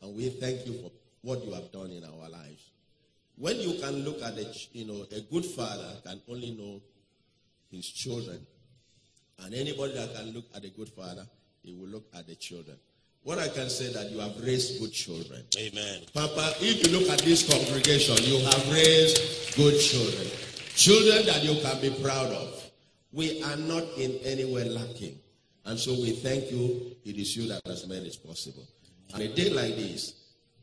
And 0.00 0.16
we 0.16 0.30
thank 0.30 0.66
you 0.66 0.80
for 0.80 0.90
what 1.22 1.44
you 1.44 1.52
have 1.52 1.70
done 1.72 1.90
in 1.90 2.04
our 2.04 2.30
lives. 2.30 2.70
When 3.36 3.56
you 3.56 3.78
can 3.80 4.04
look 4.04 4.22
at 4.22 4.38
it, 4.38 4.56
you 4.72 4.86
know, 4.86 5.06
a 5.14 5.20
good 5.20 5.44
father 5.44 5.92
can 6.04 6.20
only 6.28 6.52
know 6.52 6.80
his 7.70 7.86
children. 7.86 8.46
And 9.44 9.54
anybody 9.54 9.94
that 9.94 10.14
can 10.14 10.32
look 10.32 10.44
at 10.54 10.64
a 10.64 10.68
good 10.68 10.88
father, 10.88 11.26
he 11.62 11.72
will 11.72 11.88
look 11.88 12.04
at 12.16 12.26
the 12.26 12.34
children. 12.34 12.76
What 13.22 13.38
I 13.38 13.48
can 13.48 13.68
say 13.68 13.92
that 13.92 14.10
you 14.10 14.20
have 14.20 14.40
raised 14.42 14.80
good 14.80 14.92
children. 14.92 15.42
Amen. 15.58 16.02
Papa, 16.14 16.54
if 16.60 16.86
you 16.86 16.98
look 16.98 17.08
at 17.10 17.18
this 17.20 17.48
congregation, 17.48 18.16
you 18.22 18.38
have 18.44 18.72
raised 18.72 19.56
good 19.56 19.78
children. 19.78 20.26
Children 20.74 21.26
that 21.26 21.44
you 21.44 21.60
can 21.60 21.80
be 21.80 21.90
proud 22.02 22.32
of. 22.32 22.70
We 23.12 23.42
are 23.42 23.56
not 23.56 23.84
in 23.96 24.18
any 24.24 24.44
way 24.44 24.68
lacking. 24.68 25.18
And 25.66 25.78
so 25.78 25.92
we 25.92 26.12
thank 26.12 26.50
you. 26.50 26.96
It 27.04 27.16
is 27.16 27.36
you 27.36 27.48
that 27.48 27.60
has 27.66 27.86
made 27.86 28.04
it 28.04 28.16
possible. 28.26 28.66
On 29.14 29.20
a 29.20 29.28
day 29.28 29.50
like 29.50 29.76
this, 29.76 30.14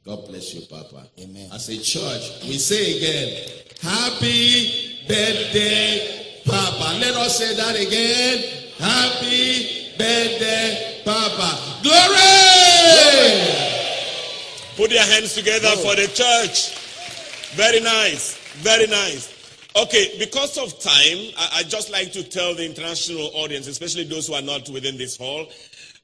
God 0.05 0.27
bless 0.27 0.53
you, 0.53 0.61
Papa. 0.67 1.07
Amen. 1.19 1.49
As 1.53 1.69
a 1.69 1.77
church, 1.77 2.43
we 2.43 2.57
say 2.57 2.97
again, 2.97 3.65
Happy 3.81 5.05
birthday, 5.07 6.41
Papa. 6.45 6.97
Let 6.99 7.15
us 7.15 7.37
say 7.37 7.55
that 7.55 7.75
again. 7.75 8.64
Happy 8.77 9.91
birthday, 9.97 11.01
Papa. 11.05 11.81
Glory! 11.81 13.45
Put 14.75 14.91
your 14.91 15.03
hands 15.03 15.33
together 15.33 15.69
for 15.77 15.95
the 15.95 16.07
church. 16.13 16.75
Very 17.55 17.79
nice. 17.79 18.37
Very 18.57 18.87
nice. 18.87 19.31
Okay, 19.77 20.15
because 20.19 20.57
of 20.57 20.79
time, 20.79 21.33
I, 21.37 21.59
I 21.59 21.63
just 21.63 21.89
like 21.91 22.11
to 22.13 22.23
tell 22.23 22.53
the 22.53 22.65
international 22.65 23.29
audience, 23.33 23.67
especially 23.67 24.03
those 24.03 24.27
who 24.27 24.33
are 24.33 24.41
not 24.41 24.67
within 24.69 24.97
this 24.97 25.17
hall 25.17 25.47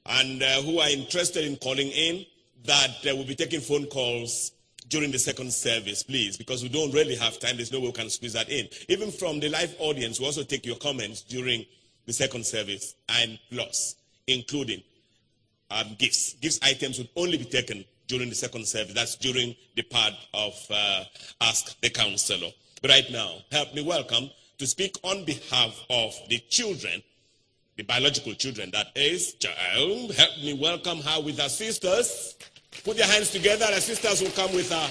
and 0.06 0.42
uh, 0.42 0.62
who 0.62 0.78
are 0.78 0.88
interested 0.88 1.44
in 1.44 1.56
calling 1.56 1.88
in, 1.88 2.24
that 2.64 2.90
uh, 3.06 3.14
we'll 3.14 3.24
be 3.24 3.34
taking 3.34 3.60
phone 3.60 3.86
calls 3.86 4.52
during 4.88 5.10
the 5.10 5.18
second 5.18 5.52
service, 5.52 6.02
please, 6.02 6.36
because 6.36 6.62
we 6.62 6.68
don't 6.68 6.92
really 6.92 7.16
have 7.16 7.38
time. 7.38 7.56
There's 7.56 7.72
no 7.72 7.80
way 7.80 7.86
we 7.86 7.92
can 7.92 8.10
squeeze 8.10 8.34
that 8.34 8.50
in. 8.50 8.68
Even 8.88 9.10
from 9.10 9.40
the 9.40 9.48
live 9.48 9.74
audience, 9.78 10.20
we 10.20 10.26
also 10.26 10.42
take 10.42 10.66
your 10.66 10.76
comments 10.76 11.22
during 11.22 11.64
the 12.06 12.12
second 12.12 12.44
service 12.44 12.94
and 13.08 13.38
plus, 13.50 13.96
including 14.26 14.82
um, 15.70 15.96
gifts. 15.98 16.34
Gifts 16.34 16.60
items 16.62 16.98
would 16.98 17.08
only 17.16 17.38
be 17.38 17.44
taken 17.44 17.84
during 18.08 18.28
the 18.28 18.34
second 18.34 18.66
service. 18.66 18.94
That's 18.94 19.16
during 19.16 19.54
the 19.76 19.82
part 19.82 20.12
of 20.34 20.54
uh, 20.70 21.04
Ask 21.40 21.80
the 21.80 21.90
Counselor. 21.90 22.50
But 22.80 22.90
right 22.90 23.10
now, 23.10 23.36
help 23.50 23.74
me 23.74 23.82
welcome 23.82 24.30
to 24.58 24.66
speak 24.66 24.96
on 25.02 25.24
behalf 25.24 25.74
of 25.88 26.14
the 26.28 26.38
children, 26.50 27.02
the 27.76 27.84
biological 27.84 28.34
children, 28.34 28.70
that 28.72 28.88
is, 28.94 29.34
child. 29.34 30.14
Help 30.14 30.38
me 30.38 30.54
welcome 30.54 30.98
her 30.98 31.22
with 31.22 31.38
her 31.38 31.48
sisters. 31.48 32.36
Put 32.84 32.96
your 32.96 33.06
hands 33.06 33.30
together, 33.30 33.66
her 33.66 33.80
sisters 33.80 34.20
will 34.20 34.30
come 34.30 34.54
with 34.54 34.70
her. 34.70 34.88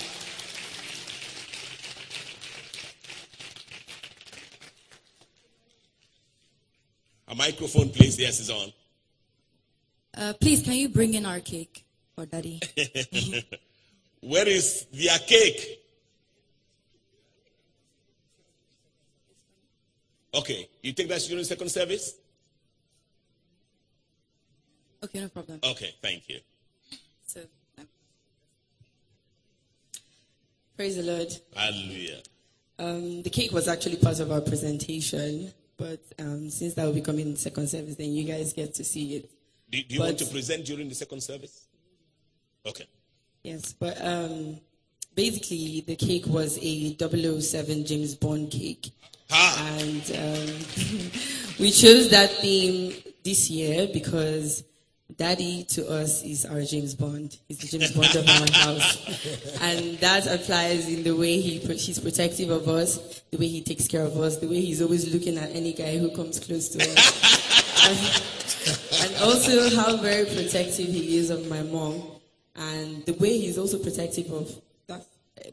A 7.32 7.36
microphone, 7.36 7.90
please. 7.90 8.20
Yes, 8.20 8.42
is 8.42 8.50
on. 8.50 8.74
Uh, 10.16 10.34
please, 10.34 10.62
can 10.62 10.74
you 10.74 10.90
bring 10.90 11.14
in 11.14 11.26
our 11.26 11.40
cake 11.40 11.86
for 12.14 12.26
daddy? 12.26 12.60
Where 14.22 14.48
is 14.48 14.86
their 14.92 15.18
cake? 15.20 15.80
Okay, 20.34 20.68
you 20.82 20.92
think 20.92 21.08
that's 21.08 21.28
during 21.28 21.46
second 21.46 21.70
service? 21.70 22.16
Okay, 25.02 25.22
no 25.22 25.30
problem. 25.30 25.60
Okay, 25.64 25.96
thank 26.02 26.28
you. 26.28 26.40
So, 27.26 27.42
um, 27.80 27.88
praise 30.76 30.98
the 30.98 31.04
Lord. 31.04 31.34
Hallelujah. 31.56 32.20
Um, 32.78 33.24
the 33.24 33.30
cake 33.30 33.54
was 33.54 33.70
actually 33.70 33.98
part 33.98 34.20
of 34.20 34.32
our 34.32 34.42
presentation, 34.42 35.54
but 35.82 36.00
um, 36.24 36.50
since 36.52 36.76
that 36.76 36.86
will 36.86 36.94
be 36.94 37.02
coming 37.02 37.28
in 37.28 37.36
second 37.36 37.68
service, 37.68 37.96
then 37.96 38.12
you 38.12 38.24
guys 38.24 38.54
get 38.54 38.76
to 38.76 38.84
see 38.84 39.16
it. 39.16 39.32
Do, 39.72 39.82
do 39.82 39.96
you 39.96 40.00
want 40.00 40.20
to 40.20 40.26
present 40.26 40.64
during 40.64 40.88
the 40.88 40.96
second 40.96 41.22
service? 41.22 41.66
Okay. 42.66 42.86
Yes, 43.42 43.74
but 43.74 43.98
um, 44.06 44.60
basically 45.16 45.84
the 45.88 45.96
cake 45.96 46.28
was 46.28 46.60
a 46.62 46.96
007 46.96 47.86
James 47.86 48.14
Bond 48.14 48.52
cake. 48.52 48.92
Ha! 49.32 49.76
And 49.80 50.04
um, 50.12 50.56
we 51.60 51.72
chose 51.72 52.10
that 52.12 52.30
theme 52.42 52.94
this 53.24 53.50
year 53.50 53.88
because 53.92 54.64
Daddy 55.18 55.64
to 55.70 55.90
us 55.90 56.24
is 56.24 56.46
our 56.46 56.62
James 56.62 56.96
Bond. 56.96 57.38
He's 57.48 57.58
the 57.60 57.78
James 57.78 57.92
Bond 57.92 58.16
of 58.16 58.28
our 58.28 58.52
house. 58.52 58.98
And 59.62 59.98
that 60.00 60.28
applies 60.28 60.88
in 60.88 61.04
the 61.04 61.16
way 61.16 61.40
he, 61.40 61.58
he's 61.60 62.00
protective 62.00 62.50
of 62.50 62.68
us, 62.68 63.22
the 63.32 63.38
way 63.38 63.48
he 63.48 63.62
takes 63.62 63.88
care 63.88 64.04
of 64.04 64.18
us, 64.18 64.38
the 64.38 64.48
way 64.48 64.62
he's 64.62 64.82
always 64.82 65.14
looking 65.14 65.38
at 65.38 65.50
any 65.52 65.74
guy 65.74 65.98
who 65.98 66.16
comes 66.16 66.40
close 66.40 66.70
to 66.70 66.80
us. 66.80 68.02
and, 69.00 69.12
and 69.12 69.24
also 69.24 69.76
how 69.76 69.98
very 69.98 70.26
protective 70.26 70.88
he 70.88 71.18
is 71.18 71.30
of 71.30 71.48
my 71.50 71.62
mom. 71.64 72.02
And 72.56 73.06
the 73.06 73.14
way 73.14 73.38
he's 73.38 73.58
also 73.58 73.80
protective 73.80 74.32
of 74.32 74.50
that, 74.88 75.06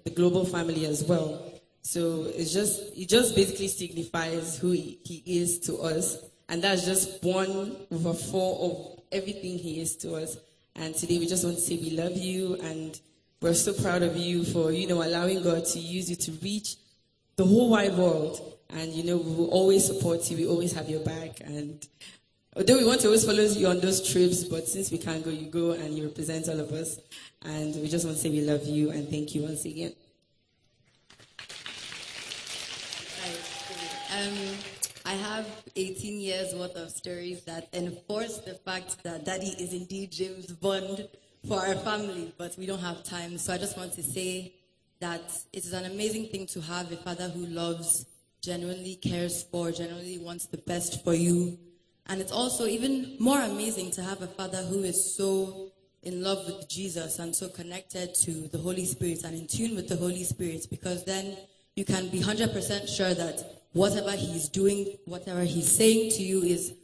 the 0.04 0.10
global 0.10 0.44
family 0.44 0.86
as 0.86 1.04
well. 1.04 1.52
So 1.82 2.26
it's 2.34 2.52
just 2.52 2.96
it 2.96 3.08
just 3.08 3.34
basically 3.34 3.68
signifies 3.68 4.58
who 4.58 4.72
he 4.72 5.22
is 5.24 5.60
to 5.60 5.78
us, 5.78 6.18
and 6.48 6.62
that's 6.62 6.84
just 6.84 7.22
one 7.22 7.76
over 7.90 8.14
four 8.14 8.70
of 8.70 9.02
everything 9.12 9.58
he 9.58 9.80
is 9.80 9.96
to 9.96 10.14
us. 10.14 10.36
And 10.76 10.94
today 10.94 11.18
we 11.18 11.26
just 11.26 11.44
want 11.44 11.56
to 11.56 11.62
say 11.62 11.76
we 11.76 11.90
love 11.90 12.16
you, 12.16 12.56
and 12.62 12.98
we're 13.40 13.54
so 13.54 13.72
proud 13.72 14.02
of 14.02 14.16
you 14.16 14.44
for 14.44 14.72
you 14.72 14.86
know 14.86 15.02
allowing 15.02 15.42
God 15.42 15.64
to 15.66 15.78
use 15.78 16.08
you 16.08 16.16
to 16.16 16.32
reach 16.42 16.76
the 17.36 17.44
whole 17.44 17.70
wide 17.70 17.94
world. 17.94 18.54
And 18.70 18.92
you 18.92 19.04
know 19.04 19.16
we 19.16 19.34
will 19.34 19.50
always 19.50 19.86
support 19.86 20.30
you. 20.30 20.36
We 20.36 20.46
always 20.46 20.72
have 20.72 20.88
your 20.88 21.00
back. 21.00 21.40
And 21.40 21.86
although 22.54 22.76
we 22.76 22.84
want 22.84 23.00
to 23.00 23.06
always 23.08 23.24
follow 23.24 23.42
you 23.42 23.66
on 23.66 23.80
those 23.80 24.12
trips, 24.12 24.44
but 24.44 24.68
since 24.68 24.90
we 24.90 24.98
can't 24.98 25.24
go, 25.24 25.30
you 25.30 25.46
go 25.46 25.72
and 25.72 25.96
you 25.96 26.04
represent 26.04 26.48
all 26.48 26.60
of 26.60 26.70
us. 26.72 26.98
And 27.42 27.74
we 27.76 27.88
just 27.88 28.04
want 28.04 28.16
to 28.18 28.22
say 28.22 28.30
we 28.30 28.42
love 28.42 28.66
you 28.66 28.90
and 28.90 29.08
thank 29.08 29.34
you 29.34 29.42
once 29.42 29.64
again. 29.64 29.94
Um, 34.10 34.77
I 35.08 35.12
have 35.12 35.46
18 35.74 36.20
years 36.20 36.54
worth 36.54 36.76
of 36.76 36.90
stories 36.90 37.42
that 37.44 37.70
enforce 37.72 38.40
the 38.40 38.52
fact 38.52 39.02
that 39.04 39.24
daddy 39.24 39.54
is 39.58 39.72
indeed 39.72 40.12
James 40.12 40.48
Bond 40.48 41.08
for 41.48 41.58
our 41.60 41.76
family, 41.76 42.34
but 42.36 42.54
we 42.58 42.66
don't 42.66 42.80
have 42.80 43.04
time. 43.04 43.38
So 43.38 43.54
I 43.54 43.56
just 43.56 43.78
want 43.78 43.94
to 43.94 44.02
say 44.02 44.52
that 45.00 45.22
it 45.54 45.64
is 45.64 45.72
an 45.72 45.86
amazing 45.86 46.26
thing 46.26 46.44
to 46.48 46.60
have 46.60 46.92
a 46.92 46.96
father 46.98 47.30
who 47.30 47.46
loves, 47.46 48.04
genuinely 48.42 48.96
cares 48.96 49.44
for, 49.44 49.72
genuinely 49.72 50.18
wants 50.18 50.44
the 50.44 50.58
best 50.58 51.02
for 51.02 51.14
you. 51.14 51.58
And 52.08 52.20
it's 52.20 52.32
also 52.32 52.66
even 52.66 53.16
more 53.18 53.40
amazing 53.40 53.92
to 53.92 54.02
have 54.02 54.20
a 54.20 54.26
father 54.26 54.58
who 54.58 54.82
is 54.82 55.16
so 55.16 55.72
in 56.02 56.22
love 56.22 56.44
with 56.44 56.68
Jesus 56.68 57.18
and 57.18 57.34
so 57.34 57.48
connected 57.48 58.14
to 58.24 58.46
the 58.48 58.58
Holy 58.58 58.84
Spirit 58.84 59.24
and 59.24 59.34
in 59.34 59.46
tune 59.46 59.74
with 59.74 59.88
the 59.88 59.96
Holy 59.96 60.24
Spirit 60.24 60.66
because 60.68 61.04
then 61.04 61.38
you 61.76 61.86
can 61.86 62.10
be 62.10 62.20
100% 62.20 62.94
sure 62.94 63.14
that 63.14 63.57
whatever 63.72 64.12
he's 64.12 64.48
doing, 64.48 64.96
whatever 65.04 65.42
he's 65.42 65.70
saying 65.70 66.10
to 66.12 66.22
you 66.22 66.42
is 66.42 66.74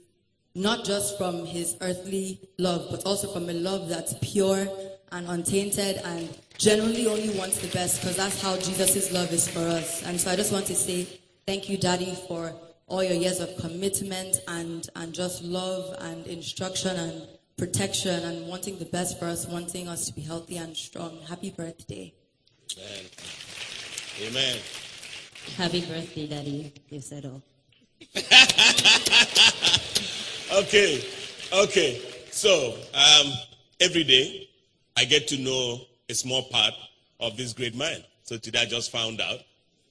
not 0.54 0.84
just 0.84 1.18
from 1.18 1.44
his 1.44 1.76
earthly 1.80 2.40
love, 2.58 2.86
but 2.90 3.04
also 3.04 3.28
from 3.32 3.48
a 3.48 3.52
love 3.52 3.88
that's 3.88 4.14
pure 4.22 4.68
and 5.12 5.28
untainted 5.28 6.00
and 6.04 6.28
genuinely 6.58 7.06
only 7.06 7.36
wants 7.38 7.58
the 7.58 7.68
best 7.68 8.00
because 8.00 8.16
that's 8.16 8.40
how 8.40 8.56
Jesus' 8.56 9.12
love 9.12 9.32
is 9.32 9.48
for 9.48 9.60
us. 9.60 10.04
And 10.04 10.20
so 10.20 10.30
I 10.30 10.36
just 10.36 10.52
want 10.52 10.66
to 10.66 10.74
say 10.74 11.06
thank 11.46 11.68
you, 11.68 11.76
Daddy, 11.76 12.16
for 12.28 12.52
all 12.86 13.02
your 13.02 13.14
years 13.14 13.40
of 13.40 13.56
commitment 13.56 14.36
and, 14.48 14.88
and 14.94 15.12
just 15.12 15.42
love 15.42 15.96
and 16.00 16.26
instruction 16.26 16.96
and 16.96 17.26
protection 17.56 18.22
and 18.24 18.46
wanting 18.46 18.78
the 18.78 18.84
best 18.84 19.18
for 19.18 19.26
us, 19.26 19.46
wanting 19.46 19.88
us 19.88 20.06
to 20.06 20.12
be 20.12 20.22
healthy 20.22 20.56
and 20.56 20.76
strong. 20.76 21.18
Happy 21.28 21.50
birthday. 21.50 22.12
Amen. 22.76 23.04
Amen. 24.22 24.58
Happy 25.56 25.80
birthday, 25.82 26.26
Daddy. 26.26 26.72
You 26.90 27.00
said 27.00 27.24
all. 27.26 27.42
Okay. 30.52 31.02
Okay. 31.52 32.00
So, 32.30 32.74
um, 32.94 33.32
every 33.80 34.04
day 34.04 34.48
I 34.96 35.04
get 35.04 35.28
to 35.28 35.36
know 35.38 35.80
a 36.08 36.14
small 36.14 36.42
part 36.44 36.74
of 37.20 37.36
this 37.36 37.52
great 37.52 37.74
man. 37.74 38.02
So 38.22 38.36
today 38.36 38.62
I 38.62 38.66
just 38.66 38.90
found 38.90 39.20
out 39.20 39.40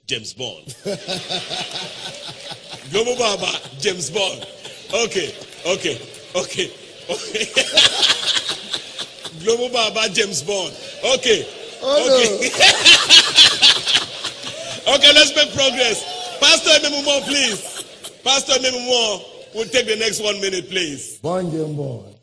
James 0.06 0.34
Bond. 0.34 0.76
Global 2.92 3.16
Baba, 3.18 3.52
James 3.80 4.10
Bond. 4.10 4.46
Okay. 4.94 5.34
Okay. 5.66 6.02
Okay. 6.36 6.72
Okay. 7.10 7.46
Global 9.44 9.70
Baba, 9.70 10.10
James 10.14 10.42
Bond. 10.44 10.74
Okay. 11.16 11.48
Okay. 11.82 12.50
okay, 14.88 15.14
let's 15.14 15.35
make 15.35 15.53
progress. 15.53 16.38
Pastor 16.39 16.72
Memumo, 16.85 17.22
please. 17.23 18.19
Pastor 18.23 18.53
Memumo 18.53 19.55
will 19.55 19.65
take 19.65 19.88
the 19.88 19.95
next 19.95 20.22
one 20.22 20.39
minute, 20.41 20.69
please. 20.69 21.18
Born 21.19 21.51
James 21.51 21.76
Bond. 21.77 22.15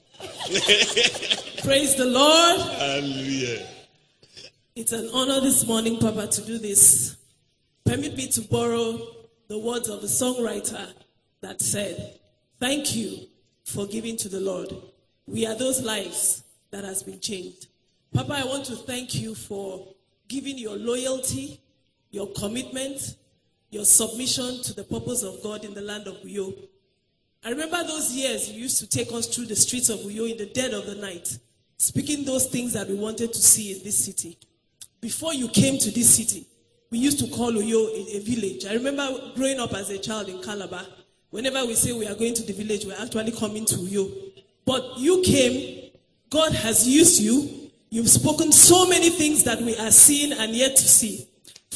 Praise 1.62 1.96
the 1.96 2.06
Lord. 2.06 2.60
Hallelujah. 2.60 3.66
It's 4.76 4.92
an 4.92 5.10
honor 5.12 5.40
this 5.40 5.66
morning, 5.66 5.98
Papa, 5.98 6.26
to 6.26 6.42
do 6.42 6.58
this. 6.58 7.16
Permit 7.84 8.16
me 8.16 8.28
to 8.28 8.40
borrow 8.42 8.98
the 9.48 9.58
words 9.58 9.88
of 9.88 10.02
a 10.02 10.06
songwriter 10.06 10.92
that 11.40 11.60
said, 11.60 12.18
Thank 12.58 12.94
you 12.94 13.26
for 13.64 13.86
giving 13.86 14.16
to 14.18 14.28
the 14.28 14.40
Lord. 14.40 14.72
We 15.26 15.46
are 15.46 15.54
those 15.54 15.82
lives 15.82 16.42
that 16.70 16.84
has 16.84 17.02
been 17.02 17.20
changed. 17.20 17.66
Papa, 18.12 18.34
I 18.34 18.44
want 18.44 18.64
to 18.66 18.76
thank 18.76 19.14
you 19.14 19.34
for 19.34 19.86
giving 20.28 20.58
your 20.58 20.76
loyalty, 20.76 21.59
your 22.10 22.28
commitment, 22.32 23.16
your 23.70 23.84
submission 23.84 24.62
to 24.62 24.74
the 24.74 24.84
purpose 24.84 25.22
of 25.22 25.42
God 25.42 25.64
in 25.64 25.74
the 25.74 25.80
land 25.80 26.06
of 26.06 26.14
Uyo. 26.22 26.54
I 27.44 27.50
remember 27.50 27.82
those 27.84 28.12
years 28.12 28.50
you 28.50 28.62
used 28.62 28.78
to 28.80 28.88
take 28.88 29.12
us 29.12 29.26
through 29.26 29.46
the 29.46 29.56
streets 29.56 29.88
of 29.88 30.00
Uyo 30.00 30.30
in 30.30 30.36
the 30.36 30.46
dead 30.46 30.74
of 30.74 30.86
the 30.86 30.96
night, 30.96 31.38
speaking 31.78 32.24
those 32.24 32.46
things 32.46 32.72
that 32.72 32.88
we 32.88 32.94
wanted 32.94 33.32
to 33.32 33.40
see 33.40 33.72
in 33.72 33.82
this 33.84 34.04
city. 34.04 34.36
Before 35.00 35.32
you 35.32 35.48
came 35.48 35.78
to 35.78 35.90
this 35.90 36.14
city, 36.14 36.46
we 36.90 36.98
used 36.98 37.20
to 37.20 37.28
call 37.34 37.52
Uyo 37.52 37.88
a, 37.88 38.16
a 38.16 38.20
village. 38.20 38.66
I 38.66 38.74
remember 38.74 39.08
growing 39.36 39.60
up 39.60 39.72
as 39.74 39.90
a 39.90 39.98
child 39.98 40.28
in 40.28 40.42
Calabar. 40.42 40.84
Whenever 41.30 41.64
we 41.64 41.74
say 41.74 41.92
we 41.92 42.06
are 42.06 42.14
going 42.16 42.34
to 42.34 42.42
the 42.42 42.52
village, 42.52 42.84
we're 42.84 43.00
actually 43.00 43.32
coming 43.32 43.64
to 43.66 43.76
Uyo. 43.76 44.10
But 44.64 44.98
you 44.98 45.22
came, 45.22 45.90
God 46.28 46.52
has 46.52 46.86
used 46.86 47.20
you, 47.22 47.60
You've 47.92 48.08
spoken 48.08 48.52
so 48.52 48.86
many 48.86 49.10
things 49.10 49.42
that 49.44 49.60
we 49.60 49.76
are 49.76 49.90
seeing 49.90 50.32
and 50.32 50.54
yet 50.54 50.76
to 50.76 50.82
see. 50.82 51.26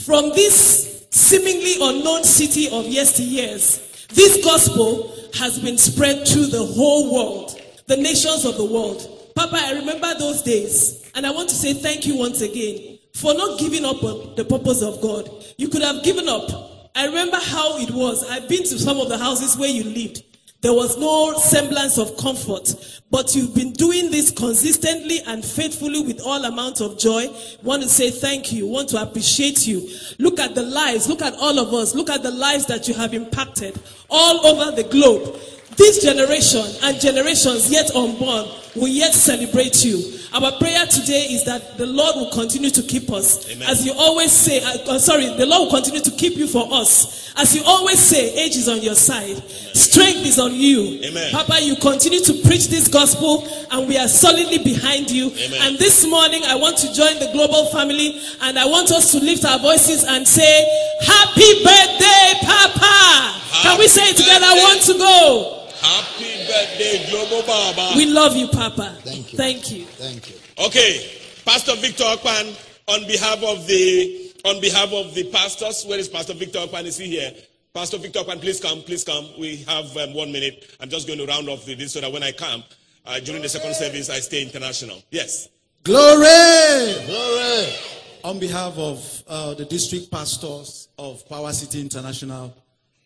From 0.02 0.30
this 0.30 1.06
seemingly 1.10 1.76
unknown 1.80 2.24
city 2.24 2.66
of 2.66 2.84
yesteryears, 2.84 4.08
this 4.08 4.44
gospel 4.44 5.14
has 5.32 5.58
been 5.58 5.78
spread 5.78 6.28
through 6.28 6.46
the 6.46 6.62
whole 6.62 7.14
world, 7.14 7.58
the 7.86 7.96
nations 7.96 8.44
of 8.44 8.58
the 8.58 8.64
world. 8.66 9.32
Papa, 9.34 9.56
I 9.56 9.72
remember 9.72 10.12
those 10.18 10.42
days, 10.42 11.10
and 11.14 11.26
I 11.26 11.30
want 11.30 11.48
to 11.48 11.54
say 11.54 11.72
thank 11.72 12.06
you 12.06 12.18
once 12.18 12.42
again 12.42 12.98
for 13.14 13.32
not 13.32 13.58
giving 13.58 13.86
up 13.86 14.02
on 14.02 14.34
the 14.34 14.44
purpose 14.44 14.82
of 14.82 15.00
God. 15.00 15.30
You 15.56 15.68
could 15.68 15.82
have 15.82 16.04
given 16.04 16.28
up. 16.28 16.50
I 16.94 17.06
remember 17.06 17.38
how 17.40 17.78
it 17.78 17.90
was. 17.90 18.28
I've 18.28 18.46
been 18.46 18.62
to 18.64 18.78
some 18.78 19.00
of 19.00 19.08
the 19.08 19.16
houses 19.16 19.56
where 19.56 19.70
you 19.70 19.84
lived. 19.84 20.22
There 20.64 20.72
was 20.72 20.96
no 20.96 21.36
semblance 21.36 21.98
of 21.98 22.16
comfort, 22.16 22.74
but 23.10 23.36
you've 23.36 23.54
been 23.54 23.74
doing 23.74 24.10
this 24.10 24.30
consistently 24.30 25.20
and 25.26 25.44
faithfully 25.44 26.00
with 26.00 26.22
all 26.22 26.42
amount 26.42 26.80
of 26.80 26.98
joy. 26.98 27.28
Want 27.62 27.82
to 27.82 27.88
say 27.90 28.10
thank 28.10 28.50
you. 28.50 28.66
Want 28.66 28.88
to 28.88 29.02
appreciate 29.02 29.66
you. 29.66 29.86
Look 30.18 30.40
at 30.40 30.54
the 30.54 30.62
lives. 30.62 31.06
Look 31.06 31.20
at 31.20 31.34
all 31.34 31.58
of 31.58 31.74
us. 31.74 31.94
Look 31.94 32.08
at 32.08 32.22
the 32.22 32.30
lives 32.30 32.64
that 32.64 32.88
you 32.88 32.94
have 32.94 33.12
impacted 33.12 33.78
all 34.08 34.46
over 34.46 34.74
the 34.74 34.84
globe. 34.84 35.38
This 35.76 36.02
generation 36.02 36.64
and 36.82 37.00
generations 37.00 37.70
yet 37.70 37.94
unborn 37.94 38.46
will 38.76 38.88
yet 38.88 39.12
celebrate 39.12 39.84
you. 39.84 40.18
Our 40.34 40.50
prayer 40.58 40.84
today 40.86 41.26
is 41.30 41.44
that 41.44 41.78
the 41.78 41.86
Lord 41.86 42.16
will 42.16 42.30
continue 42.32 42.70
to 42.70 42.82
keep 42.82 43.10
us. 43.12 43.48
Amen. 43.50 43.68
As 43.68 43.86
you 43.86 43.92
always 43.96 44.32
say, 44.32 44.58
uh, 44.64 44.94
uh, 44.94 44.98
sorry, 44.98 45.26
the 45.26 45.46
Lord 45.46 45.70
will 45.70 45.78
continue 45.78 46.00
to 46.00 46.10
keep 46.10 46.36
you 46.36 46.48
for 46.48 46.66
us. 46.72 47.32
As 47.36 47.54
you 47.54 47.62
always 47.64 48.00
say, 48.00 48.34
age 48.34 48.56
is 48.56 48.68
on 48.68 48.80
your 48.82 48.96
side, 48.96 49.36
strength 49.74 50.26
is 50.26 50.40
on 50.40 50.52
you. 50.54 51.00
Amen. 51.04 51.30
Papa, 51.30 51.60
you 51.60 51.76
continue 51.76 52.20
to 52.20 52.32
preach 52.46 52.66
this 52.66 52.88
gospel, 52.88 53.46
and 53.70 53.86
we 53.88 53.96
are 53.96 54.08
solidly 54.08 54.58
behind 54.58 55.10
you. 55.10 55.30
Amen. 55.30 55.58
And 55.62 55.78
this 55.78 56.06
morning, 56.06 56.42
I 56.44 56.56
want 56.56 56.78
to 56.78 56.92
join 56.92 57.18
the 57.18 57.30
global 57.32 57.66
family, 57.66 58.20
and 58.42 58.58
I 58.58 58.66
want 58.66 58.90
us 58.90 59.12
to 59.12 59.18
lift 59.18 59.44
our 59.44 59.60
voices 59.60 60.02
and 60.02 60.26
say, 60.26 60.66
Happy 61.06 61.62
birthday, 61.62 62.38
Papa! 62.42 63.40
Can 63.62 63.78
we 63.78 63.86
say 63.86 64.02
it 64.10 64.16
together? 64.16 64.46
I 64.46 64.54
want 64.54 64.82
to 64.82 64.98
go. 64.98 65.63
Happy 65.84 66.46
birthday, 66.48 67.06
Global 67.10 67.46
Baba. 67.46 67.92
We 67.94 68.06
love 68.06 68.34
you, 68.34 68.48
Papa. 68.48 68.96
Thank 69.02 69.32
you. 69.32 69.36
Thank 69.38 69.70
you. 69.70 69.84
Thank 69.84 70.30
you. 70.30 70.36
Okay, 70.66 71.20
Pastor 71.44 71.76
Victor 71.76 72.04
Akpan, 72.04 72.56
on 72.88 73.06
behalf 73.06 73.42
of 73.44 73.66
the 73.66 74.32
on 74.46 74.60
behalf 74.62 74.92
of 74.94 75.14
the 75.14 75.30
pastors, 75.30 75.84
where 75.86 75.98
is 75.98 76.08
Pastor 76.08 76.32
Victor 76.32 76.60
Akpan? 76.60 76.84
Is 76.84 76.96
he 76.96 77.08
here? 77.08 77.32
Pastor 77.74 77.98
Victor 77.98 78.20
Akpan, 78.20 78.40
please 78.40 78.60
come, 78.60 78.80
please 78.82 79.04
come. 79.04 79.28
We 79.38 79.56
have 79.64 79.94
um, 79.98 80.14
one 80.14 80.32
minute. 80.32 80.74
I'm 80.80 80.88
just 80.88 81.06
going 81.06 81.18
to 81.18 81.26
round 81.26 81.48
off 81.50 81.66
with 81.66 81.78
this 81.78 81.92
so 81.92 82.00
that 82.00 82.10
when 82.12 82.22
I 82.22 82.32
come 82.32 82.64
uh, 83.04 83.20
during 83.20 83.42
the 83.42 83.48
second 83.48 83.74
service, 83.74 84.08
I 84.08 84.20
stay 84.20 84.42
international. 84.42 85.02
Yes. 85.10 85.48
Glory! 85.82 87.04
Glory. 87.04 87.74
On 88.22 88.38
behalf 88.38 88.78
of 88.78 89.22
uh, 89.28 89.52
the 89.52 89.66
district 89.66 90.10
pastors 90.10 90.88
of 90.98 91.28
Power 91.28 91.52
City 91.52 91.80
International, 91.80 92.54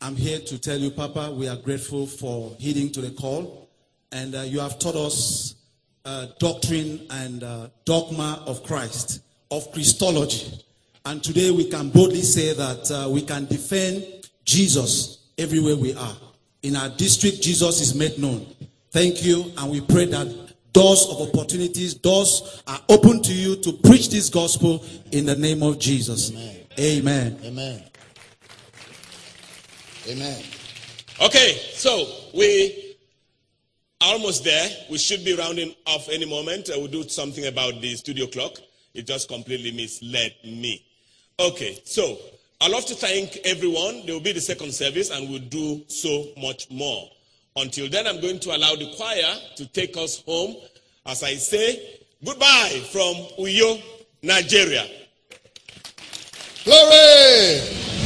I'm 0.00 0.14
here 0.14 0.38
to 0.38 0.58
tell 0.58 0.78
you, 0.78 0.92
Papa, 0.92 1.32
we 1.32 1.48
are 1.48 1.56
grateful 1.56 2.06
for 2.06 2.54
heeding 2.58 2.90
to 2.92 3.00
the 3.00 3.10
call. 3.10 3.68
And 4.12 4.34
uh, 4.34 4.42
you 4.42 4.60
have 4.60 4.78
taught 4.78 4.94
us 4.94 5.56
uh, 6.04 6.26
doctrine 6.38 7.04
and 7.10 7.42
uh, 7.42 7.68
dogma 7.84 8.44
of 8.46 8.62
Christ, 8.62 9.22
of 9.50 9.70
Christology. 9.72 10.52
And 11.04 11.22
today 11.22 11.50
we 11.50 11.68
can 11.68 11.90
boldly 11.90 12.22
say 12.22 12.54
that 12.54 12.90
uh, 12.90 13.10
we 13.10 13.22
can 13.22 13.46
defend 13.46 14.06
Jesus 14.44 15.18
everywhere 15.36 15.76
we 15.76 15.94
are. 15.94 16.16
In 16.62 16.76
our 16.76 16.90
district, 16.90 17.42
Jesus 17.42 17.80
is 17.80 17.94
made 17.94 18.18
known. 18.18 18.46
Thank 18.90 19.24
you, 19.24 19.52
and 19.58 19.70
we 19.70 19.80
pray 19.80 20.06
that 20.06 20.52
doors 20.72 21.06
of 21.10 21.28
opportunities, 21.28 21.94
doors 21.94 22.62
are 22.66 22.80
open 22.88 23.20
to 23.22 23.32
you 23.32 23.56
to 23.56 23.72
preach 23.72 24.10
this 24.10 24.30
gospel 24.30 24.84
in 25.12 25.26
the 25.26 25.36
name 25.36 25.62
of 25.62 25.78
Jesus. 25.78 26.32
Amen. 26.78 27.38
Amen. 27.44 27.84
Amen. 30.08 30.42
Okay, 31.20 31.58
so 31.72 32.06
we 32.34 32.96
are 34.00 34.12
almost 34.12 34.44
there. 34.44 34.68
We 34.90 34.96
should 34.98 35.24
be 35.24 35.34
rounding 35.36 35.74
off 35.86 36.08
any 36.08 36.24
moment. 36.24 36.70
I 36.72 36.76
will 36.78 36.86
do 36.86 37.06
something 37.08 37.46
about 37.46 37.80
the 37.80 37.94
studio 37.96 38.26
clock. 38.26 38.58
It 38.94 39.06
just 39.06 39.28
completely 39.28 39.70
misled 39.72 40.34
me. 40.44 40.84
Okay, 41.38 41.80
so 41.84 42.18
I'd 42.60 42.70
love 42.70 42.86
to 42.86 42.94
thank 42.94 43.36
everyone. 43.44 44.06
There 44.06 44.14
will 44.14 44.22
be 44.22 44.32
the 44.32 44.40
second 44.40 44.72
service, 44.72 45.10
and 45.10 45.28
we'll 45.28 45.40
do 45.40 45.82
so 45.88 46.26
much 46.40 46.70
more. 46.70 47.10
Until 47.56 47.88
then, 47.88 48.06
I'm 48.06 48.20
going 48.20 48.38
to 48.40 48.56
allow 48.56 48.74
the 48.76 48.92
choir 48.96 49.34
to 49.56 49.66
take 49.66 49.96
us 49.96 50.22
home 50.22 50.56
as 51.06 51.22
I 51.22 51.34
say 51.34 51.98
goodbye 52.24 52.80
from 52.92 53.14
Uyo, 53.38 53.82
Nigeria. 54.22 54.86
Glory. 56.64 57.97